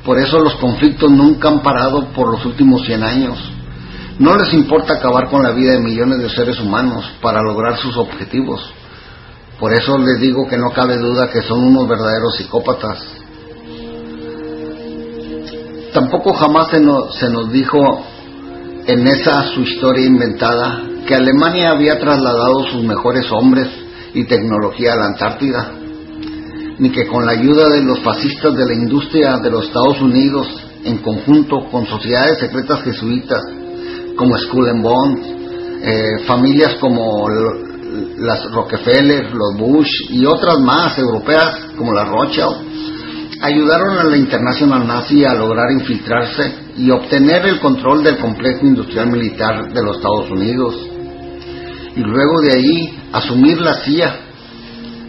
[0.04, 3.38] Por eso los conflictos nunca han parado por los últimos 100 años.
[4.18, 7.96] No les importa acabar con la vida de millones de seres humanos para lograr sus
[7.96, 8.62] objetivos.
[9.58, 12.98] Por eso les digo que no cabe duda que son unos verdaderos psicópatas.
[15.92, 18.04] Tampoco jamás se nos, se nos dijo
[18.86, 23.68] en esa su historia inventada que Alemania había trasladado sus mejores hombres
[24.12, 25.72] y tecnología a la Antártida,
[26.78, 30.48] ni que con la ayuda de los fascistas de la industria de los Estados Unidos,
[30.84, 33.40] en conjunto con sociedades secretas jesuitas
[34.16, 34.34] como
[34.82, 35.26] Bones,
[35.82, 37.28] eh, familias como
[38.18, 42.66] las Rockefeller, los Bush y otras más europeas como la Rothschild,
[43.42, 49.10] ayudaron a la International Nazi a lograr infiltrarse y obtener el control del complejo industrial
[49.10, 50.95] militar de los Estados Unidos.
[51.96, 54.20] Y luego de ahí asumir la CIA.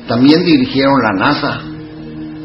[0.08, 1.62] También dirigieron la NASA.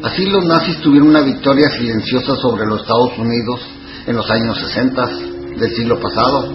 [0.03, 3.61] Así los nazis tuvieron una victoria silenciosa sobre los Estados Unidos
[4.05, 5.09] en los años 60
[5.57, 6.53] del siglo pasado,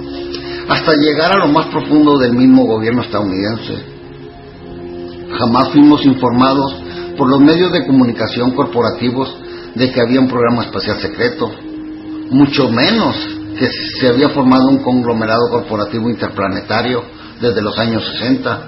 [0.68, 3.84] hasta llegar a lo más profundo del mismo gobierno estadounidense.
[5.38, 6.76] Jamás fuimos informados
[7.16, 9.34] por los medios de comunicación corporativos
[9.74, 11.50] de que había un programa espacial secreto,
[12.30, 13.16] mucho menos
[13.58, 13.68] que
[13.98, 17.02] se había formado un conglomerado corporativo interplanetario
[17.40, 18.60] desde los años 60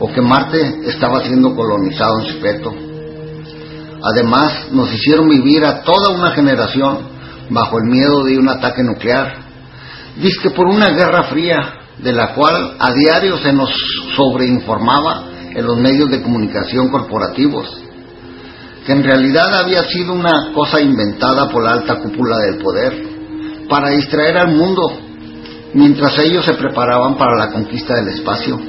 [0.00, 2.74] o que Marte estaba siendo colonizado en secreto.
[4.02, 6.98] Además, nos hicieron vivir a toda una generación
[7.50, 9.38] bajo el miedo de un ataque nuclear.
[10.16, 13.70] Dice que por una guerra fría, de la cual a diario se nos
[14.16, 17.80] sobreinformaba en los medios de comunicación corporativos,
[18.84, 23.02] que en realidad había sido una cosa inventada por la alta cúpula del poder
[23.68, 24.82] para distraer al mundo
[25.74, 28.60] mientras ellos se preparaban para la conquista del espacio,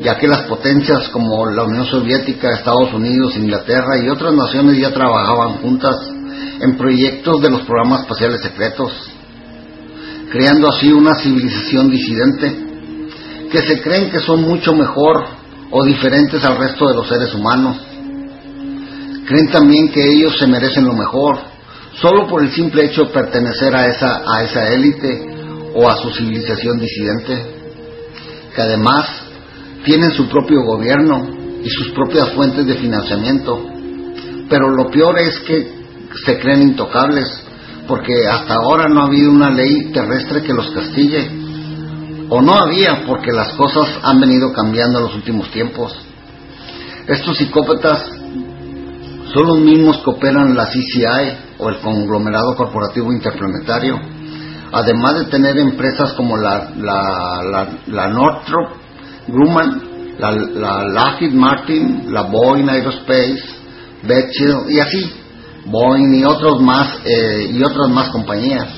[0.00, 4.92] ya que las potencias como la Unión Soviética, Estados Unidos, Inglaterra y otras naciones ya
[4.92, 5.96] trabajaban juntas
[6.60, 8.92] en proyectos de los programas espaciales secretos,
[10.30, 12.66] creando así una civilización disidente
[13.50, 15.24] que se creen que son mucho mejor
[15.72, 17.76] o diferentes al resto de los seres humanos.
[19.26, 21.38] Creen también que ellos se merecen lo mejor,
[22.00, 25.29] solo por el simple hecho de pertenecer a esa, a esa élite
[25.74, 27.46] o a su civilización disidente,
[28.54, 29.06] que además
[29.84, 31.28] tienen su propio gobierno
[31.62, 33.66] y sus propias fuentes de financiamiento.
[34.48, 35.80] Pero lo peor es que
[36.24, 37.28] se creen intocables,
[37.86, 41.30] porque hasta ahora no ha habido una ley terrestre que los castille.
[42.28, 45.96] O no había, porque las cosas han venido cambiando en los últimos tiempos.
[47.06, 48.04] Estos psicópatas
[49.32, 53.96] son los mismos que operan la CCI o el conglomerado corporativo interplanetario,
[54.72, 58.72] además de tener empresas como la, la, la, la Northrop
[59.26, 59.82] Grumman,
[60.18, 63.42] la, la Lockheed Martin, la Boeing Aerospace,
[64.02, 65.12] Bechtel y así,
[65.66, 68.68] Boeing y otros más eh, y otras más compañías,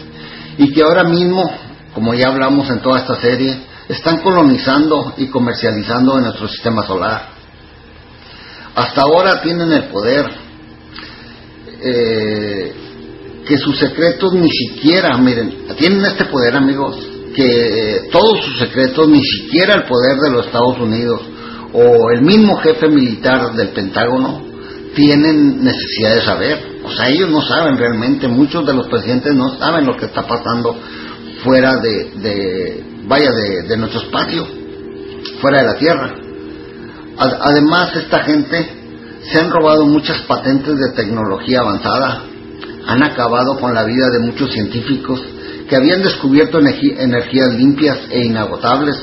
[0.58, 1.50] y que ahora mismo,
[1.94, 3.56] como ya hablamos en toda esta serie,
[3.88, 7.28] están colonizando y comercializando en nuestro sistema solar.
[8.74, 10.26] Hasta ahora tienen el poder,
[11.82, 12.74] eh,
[13.46, 16.96] que sus secretos ni siquiera, miren, tienen este poder amigos,
[17.34, 21.20] que eh, todos sus secretos, ni siquiera el poder de los Estados Unidos
[21.72, 24.42] o el mismo jefe militar del Pentágono
[24.94, 26.72] tienen necesidad de saber.
[26.84, 30.26] O sea, ellos no saben realmente, muchos de los presidentes no saben lo que está
[30.26, 30.76] pasando
[31.42, 34.46] fuera de, de vaya, de, de nuestro espacio,
[35.40, 36.14] fuera de la Tierra.
[37.16, 38.68] Además, esta gente
[39.30, 42.22] se han robado muchas patentes de tecnología avanzada,
[42.86, 45.23] han acabado con la vida de muchos científicos
[45.69, 48.97] que habían descubierto energías limpias e inagotables,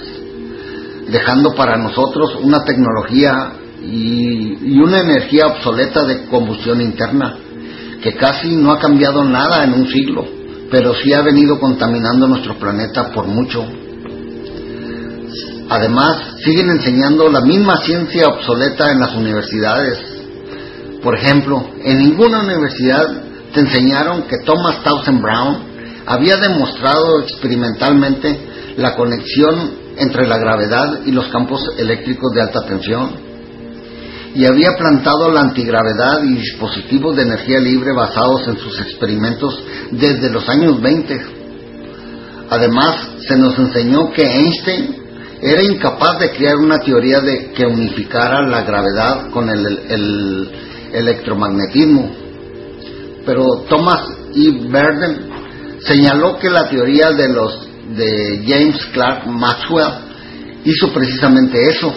[1.09, 7.37] dejando para nosotros una tecnología y, una energía obsoleta de combustión interna,
[8.01, 10.25] que casi no ha cambiado nada en un siglo,
[10.69, 13.65] pero sí ha venido contaminando nuestro planeta por mucho.
[15.69, 19.99] Además, siguen enseñando la misma ciencia obsoleta en las universidades.
[21.01, 25.57] Por ejemplo, en ninguna universidad te enseñaron que Thomas Townsend Brown
[26.05, 33.29] había demostrado experimentalmente la conexión entre la gravedad y los campos eléctricos de alta tensión
[34.35, 39.59] y había plantado la antigravedad y dispositivos de energía libre basados en sus experimentos
[39.91, 41.21] desde los años 20.
[42.49, 42.95] Además,
[43.27, 44.95] se nos enseñó que Einstein
[45.41, 50.51] era incapaz de crear una teoría de, que unificara la gravedad con el, el
[50.93, 52.28] electromagnetismo.
[53.29, 54.01] Pero Thomas
[54.33, 54.49] E.
[54.49, 55.29] Burden
[55.81, 59.85] señaló que la teoría de los de James Clerk Maxwell
[60.65, 61.93] hizo precisamente eso,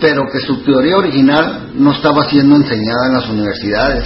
[0.00, 4.04] pero que su teoría original no estaba siendo enseñada en las universidades.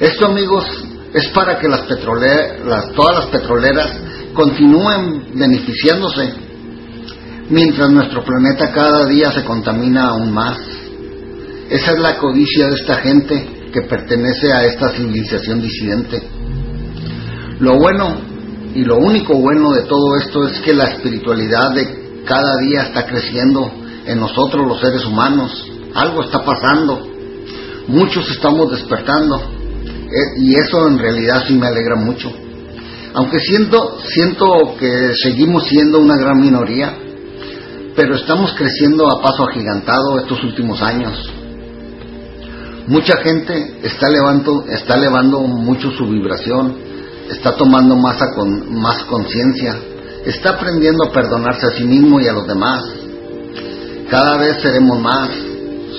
[0.00, 0.64] Esto, amigos,
[1.12, 3.92] es para que las todas las petroleras
[4.32, 6.34] continúen beneficiándose,
[7.50, 10.58] mientras nuestro planeta cada día se contamina aún más.
[11.70, 16.22] Esa es la codicia de esta gente que pertenece a esta civilización disidente.
[17.58, 18.16] Lo bueno
[18.72, 23.04] y lo único bueno de todo esto es que la espiritualidad de cada día está
[23.04, 23.68] creciendo
[24.06, 25.50] en nosotros los seres humanos.
[25.92, 27.04] Algo está pasando.
[27.88, 29.42] Muchos estamos despertando.
[30.38, 32.32] Y eso en realidad sí me alegra mucho.
[33.14, 36.96] Aunque siento, siento que seguimos siendo una gran minoría,
[37.96, 41.33] pero estamos creciendo a paso agigantado estos últimos años.
[42.86, 46.76] Mucha gente está elevando, está elevando mucho su vibración,
[47.30, 49.78] está tomando más, con, más conciencia,
[50.26, 52.84] está aprendiendo a perdonarse a sí mismo y a los demás.
[54.10, 55.30] Cada vez seremos más,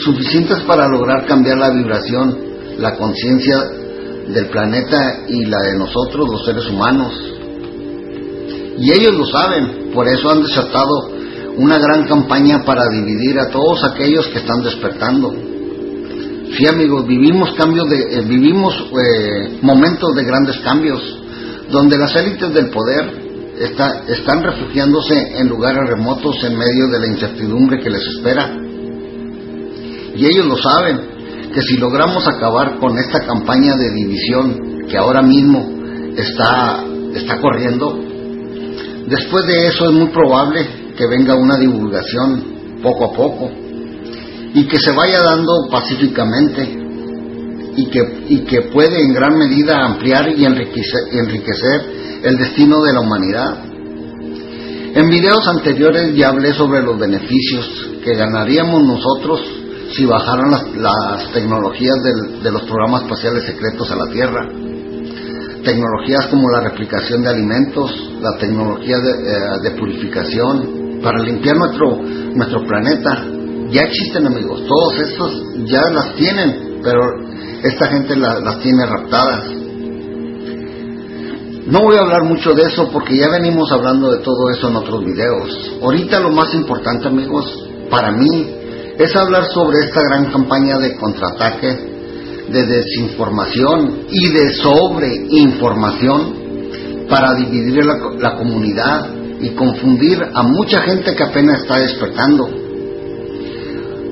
[0.03, 2.38] suficientes para lograr cambiar la vibración,
[2.77, 3.57] la conciencia
[4.27, 7.14] del planeta y la de nosotros, los seres humanos.
[8.77, 11.09] Y ellos lo saben, por eso han desatado
[11.57, 15.55] una gran campaña para dividir a todos aquellos que están despertando.
[16.53, 21.01] Sí, amigos, vivimos cambios de, eh, vivimos eh, momentos de grandes cambios,
[21.72, 27.07] donde las élites del poder está, están refugiándose en lugares remotos en medio de la
[27.07, 28.56] incertidumbre que les espera.
[30.15, 31.01] Y ellos lo saben,
[31.53, 35.67] que si logramos acabar con esta campaña de división que ahora mismo
[36.15, 36.83] está,
[37.15, 37.99] está corriendo,
[39.07, 43.65] después de eso es muy probable que venga una divulgación poco a poco
[44.56, 46.64] y que se vaya dando pacíficamente
[47.75, 51.82] y que, y que puede en gran medida ampliar y enriquecer, enriquecer
[52.24, 53.66] el destino de la humanidad.
[54.95, 57.67] En videos anteriores ya hablé sobre los beneficios
[58.01, 59.42] que ganaríamos nosotros
[59.93, 61.95] si bajaran las, tecnologías
[62.42, 64.48] de los programas espaciales secretos a la Tierra.
[65.66, 71.98] Tecnologías como la replicación de alimentos, la tecnología de, eh, de purificación, para limpiar nuestro,
[72.35, 73.34] nuestro planeta.
[73.72, 75.32] Ya existen amigos, todos estos
[75.66, 77.00] ya las tienen, pero
[77.64, 79.44] esta gente la- las tiene raptadas.
[81.68, 84.76] No voy a hablar mucho de eso porque ya venimos hablando de todo eso en
[84.76, 85.72] otros videos.
[85.82, 87.45] Ahorita lo más importante, amigos,
[87.90, 88.52] para mí,
[89.00, 91.95] es hablar sobre esta gran campaña de contraataque,
[92.50, 96.35] de desinformación y de sobreinformación
[97.10, 99.08] para dividir la, la comunidad
[99.42, 102.48] y confundir a mucha gente que apenas está despertando.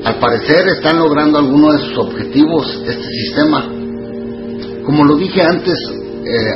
[0.06, 3.70] Al parecer están logrando algunos de sus objetivos este sistema.
[4.86, 5.80] Como lo dije antes,
[6.26, 6.52] eh,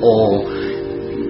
[0.00, 0.44] o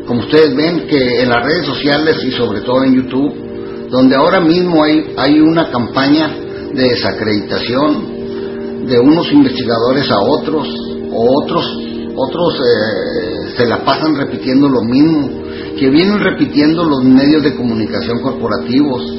[0.06, 4.40] como ustedes ven que en las redes sociales y sobre todo en YouTube, donde ahora
[4.40, 6.32] mismo hay, hay una campaña
[6.72, 10.68] de desacreditación de unos investigadores a otros,
[11.10, 11.66] o otros,
[12.14, 15.28] otros eh, se la pasan repitiendo lo mismo,
[15.78, 19.17] que vienen repitiendo los medios de comunicación corporativos.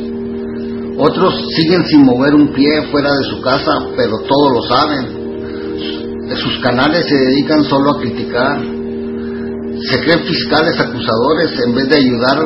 [1.01, 6.35] Otros siguen sin mover un pie fuera de su casa, pero todos lo saben.
[6.35, 8.59] Sus canales se dedican solo a criticar.
[8.59, 12.37] Se creen fiscales acusadores en vez de ayudar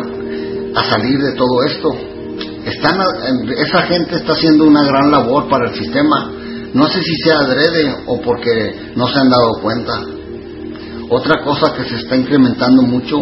[0.76, 1.96] a salir de todo esto.
[2.64, 2.96] Están,
[3.58, 6.32] esa gente está haciendo una gran labor para el sistema.
[6.76, 10.00] No sé si sea adrede o porque no se han dado cuenta.
[11.10, 13.18] Otra cosa que se está incrementando mucho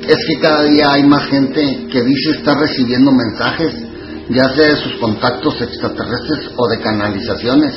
[0.00, 3.89] es que cada día hay más gente que dice estar recibiendo mensajes,
[4.30, 7.74] ya sea de sus contactos extraterrestres o de canalizaciones,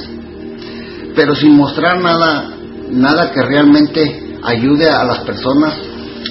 [1.16, 2.56] pero sin mostrar nada,
[2.92, 5.74] nada que realmente ayude a las personas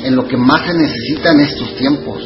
[0.04, 2.22] en lo que más se necesita en estos tiempos.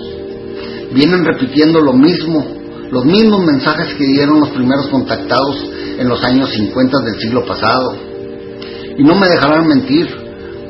[0.92, 2.44] Vienen repitiendo lo mismo,
[2.91, 5.57] los mismos mensajes que dieron los primeros contactados
[5.99, 7.97] en los años 50 del siglo pasado.
[8.99, 10.08] Y no me dejarán mentir,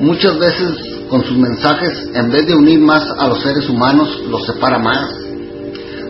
[0.01, 0.71] muchas veces
[1.09, 5.26] con sus mensajes, en vez de unir más a los seres humanos, los separa más.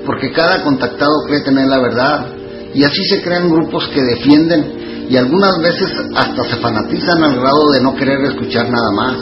[0.07, 2.27] Porque cada contactado cree tener la verdad.
[2.73, 7.71] Y así se crean grupos que defienden y algunas veces hasta se fanatizan al grado
[7.73, 9.17] de no querer escuchar nada más.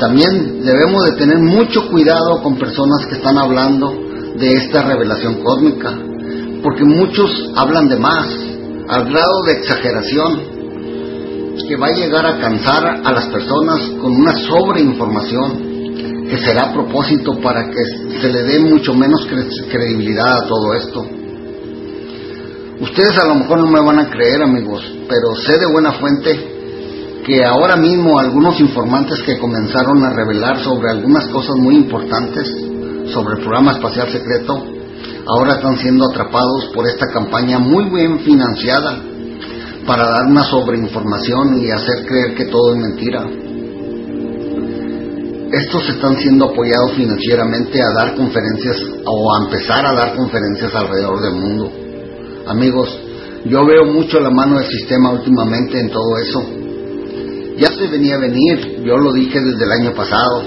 [0.00, 3.92] También debemos de tener mucho cuidado con personas que están hablando
[4.36, 5.96] de esta revelación cósmica,
[6.62, 8.26] porque muchos hablan de más,
[8.88, 10.54] al grado de exageración,
[11.68, 15.73] que va a llegar a cansar a las personas con una sobreinformación
[16.28, 17.84] que será a propósito para que
[18.20, 21.06] se le dé mucho menos cre- credibilidad a todo esto.
[22.80, 26.50] Ustedes a lo mejor no me van a creer, amigos, pero sé de buena fuente
[27.24, 32.48] que ahora mismo algunos informantes que comenzaron a revelar sobre algunas cosas muy importantes
[33.12, 34.62] sobre el programa espacial secreto,
[35.26, 38.98] ahora están siendo atrapados por esta campaña muy bien financiada
[39.86, 43.24] para dar una sobreinformación y hacer creer que todo es mentira.
[45.54, 48.76] Estos están siendo apoyados financieramente a dar conferencias
[49.06, 51.70] o a empezar a dar conferencias alrededor del mundo.
[52.48, 52.98] Amigos,
[53.44, 56.42] yo veo mucho la mano del sistema últimamente en todo eso.
[57.56, 60.42] Ya se venía a venir, yo lo dije desde el año pasado.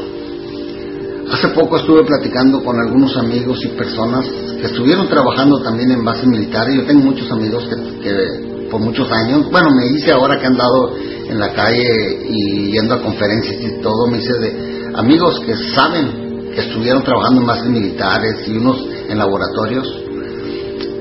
[1.31, 4.25] Hace poco estuve platicando con algunos amigos y personas
[4.59, 6.75] que estuvieron trabajando también en bases militares.
[6.75, 10.51] Yo tengo muchos amigos que, que por muchos años, bueno, me hice ahora que han
[10.51, 10.97] andado
[11.29, 11.87] en la calle
[12.27, 17.41] y yendo a conferencias y todo, me hice de amigos que saben que estuvieron trabajando
[17.53, 18.77] en militares y unos
[19.07, 19.87] en laboratorios.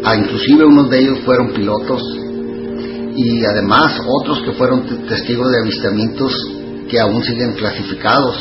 [0.05, 2.03] Ah, inclusive unos de ellos fueron pilotos
[3.17, 6.33] y además otros que fueron te- testigos de avistamientos
[6.89, 8.37] que aún siguen clasificados.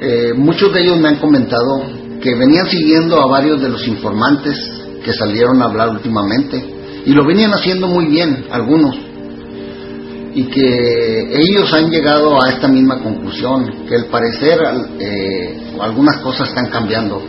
[0.00, 1.84] Eh, muchos de ellos me han comentado
[2.20, 4.56] que venían siguiendo a varios de los informantes
[5.02, 6.62] que salieron a hablar últimamente
[7.06, 8.94] y lo venían haciendo muy bien algunos
[10.36, 14.58] y que ellos han llegado a esta misma conclusión que al parecer
[15.00, 17.22] eh, algunas cosas están cambiando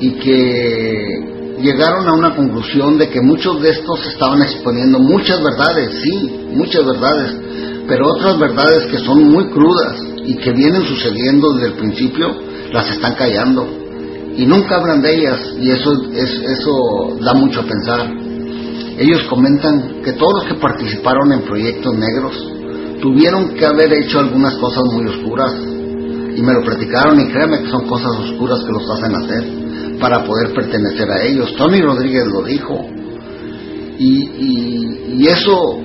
[0.00, 6.00] y que llegaron a una conclusión de que muchos de estos estaban exponiendo muchas verdades,
[6.02, 7.30] sí, muchas verdades,
[7.86, 12.26] pero otras verdades que son muy crudas y que vienen sucediendo desde el principio,
[12.72, 13.68] las están callando
[14.36, 18.29] y nunca hablan de ellas y eso, es, eso da mucho a pensar.
[19.00, 22.36] Ellos comentan que todos los que participaron en proyectos negros
[23.00, 25.54] tuvieron que haber hecho algunas cosas muy oscuras
[26.36, 30.22] y me lo platicaron y créeme que son cosas oscuras que los hacen hacer para
[30.22, 31.56] poder pertenecer a ellos.
[31.56, 32.90] Tony Rodríguez lo dijo
[33.98, 35.78] y, y, eso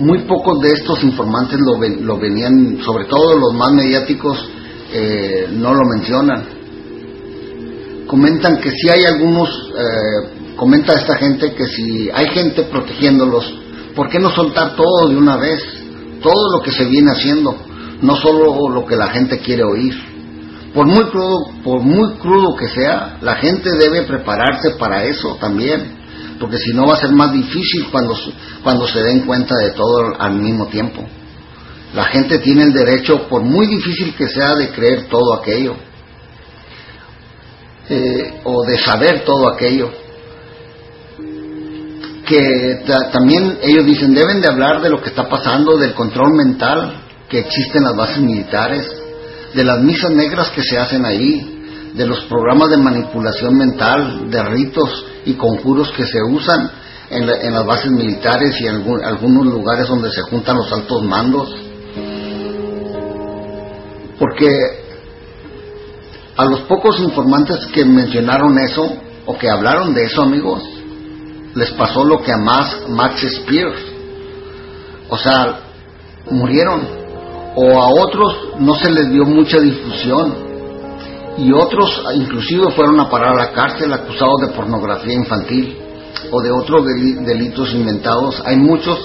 [0.00, 4.50] muy pocos de estos informantes lo, lo venían, sobre todo los más mediáticos,
[4.92, 6.44] eh, no lo mencionan.
[8.08, 13.52] Comentan que si hay algunos, eh, comenta esta gente que si hay gente protegiéndolos,
[13.94, 15.62] ¿por qué no soltar todo de una vez?
[16.22, 17.56] Todo lo que se viene haciendo,
[18.02, 19.94] no solo lo que la gente quiere oír.
[20.74, 25.98] Por muy crudo, por muy crudo que sea, la gente debe prepararse para eso también,
[26.38, 28.16] porque si no va a ser más difícil cuando,
[28.62, 31.04] cuando se den cuenta de todo al mismo tiempo.
[31.94, 35.74] La gente tiene el derecho, por muy difícil que sea, de creer todo aquello,
[37.88, 39.90] eh, o de saber todo aquello.
[42.30, 46.30] Que ta- también ellos dicen, deben de hablar de lo que está pasando, del control
[46.36, 48.86] mental que existe en las bases militares,
[49.52, 54.44] de las misas negras que se hacen ahí, de los programas de manipulación mental, de
[54.44, 56.70] ritos y conjuros que se usan
[57.10, 61.02] en, la- en las bases militares y en algunos lugares donde se juntan los altos
[61.02, 61.52] mandos.
[64.20, 64.48] Porque
[66.36, 68.88] a los pocos informantes que mencionaron eso,
[69.26, 70.62] o que hablaron de eso, amigos,
[71.54, 73.80] les pasó lo que a Max, Max Spears.
[75.08, 75.60] O sea,
[76.30, 76.80] murieron.
[77.56, 80.34] O a otros no se les dio mucha difusión.
[81.38, 85.76] Y otros inclusive fueron a parar a la cárcel acusados de pornografía infantil
[86.30, 88.40] o de otros deli- delitos inventados.
[88.44, 88.98] Hay muchos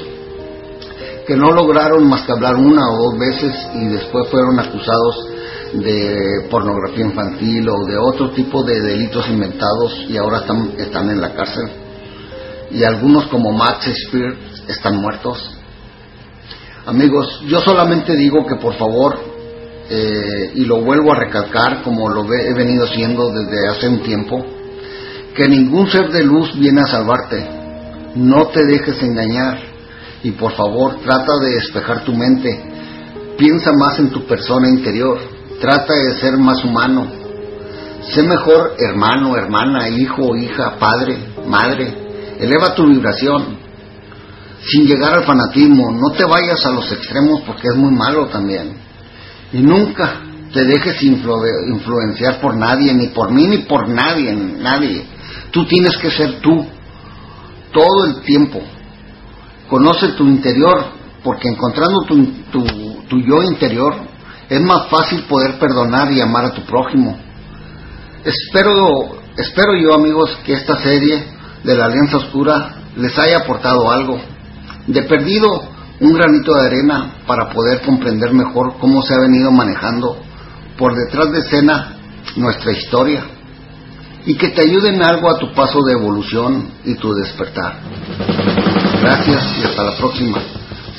[1.26, 5.30] que no lograron más que hablar una o dos veces y después fueron acusados
[5.74, 11.22] de pornografía infantil o de otro tipo de delitos inventados y ahora están, están en
[11.22, 11.64] la cárcel.
[12.72, 14.35] Y algunos como Max Spear
[14.68, 15.56] están muertos.
[16.85, 19.19] Amigos, yo solamente digo que por favor,
[19.90, 24.45] eh, y lo vuelvo a recalcar como lo he venido haciendo desde hace un tiempo,
[25.35, 27.45] que ningún ser de luz viene a salvarte.
[28.16, 29.60] No te dejes engañar
[30.24, 32.50] y por favor trata de despejar tu mente.
[33.38, 35.19] Piensa más en tu persona interior.
[35.60, 37.08] Trata de ser más humano.
[38.14, 42.05] Sé mejor hermano, hermana, hijo, hija, padre, madre.
[42.40, 43.58] Eleva tu vibración
[44.66, 45.92] sin llegar al fanatismo.
[45.92, 48.78] No te vayas a los extremos porque es muy malo también.
[49.54, 55.06] Y nunca te dejes influ- influenciar por nadie, ni por mí, ni por nadie, nadie.
[55.52, 56.66] Tú tienes que ser tú
[57.72, 58.62] todo el tiempo.
[59.70, 60.86] Conoce tu interior,
[61.24, 62.26] porque encontrando tu,
[63.10, 63.96] tu yo interior
[64.50, 67.18] es más fácil poder perdonar y amar a tu prójimo.
[68.24, 71.24] Espero, espero yo, amigos, que esta serie
[71.66, 74.19] de la Alianza Oscura les haya aportado algo.
[74.88, 75.64] De perdido,
[76.00, 80.18] un granito de arena para poder comprender mejor cómo se ha venido manejando
[80.77, 81.98] por detrás de escena
[82.35, 83.24] nuestra historia
[84.26, 87.80] y que te ayuden algo a tu paso de evolución y tu despertar.
[89.02, 90.40] Gracias y hasta la próxima.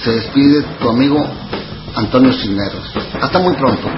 [0.03, 1.25] Se despide tu amigo
[1.95, 2.93] Antonio Cisneros.
[3.21, 3.89] Hasta muy pronto.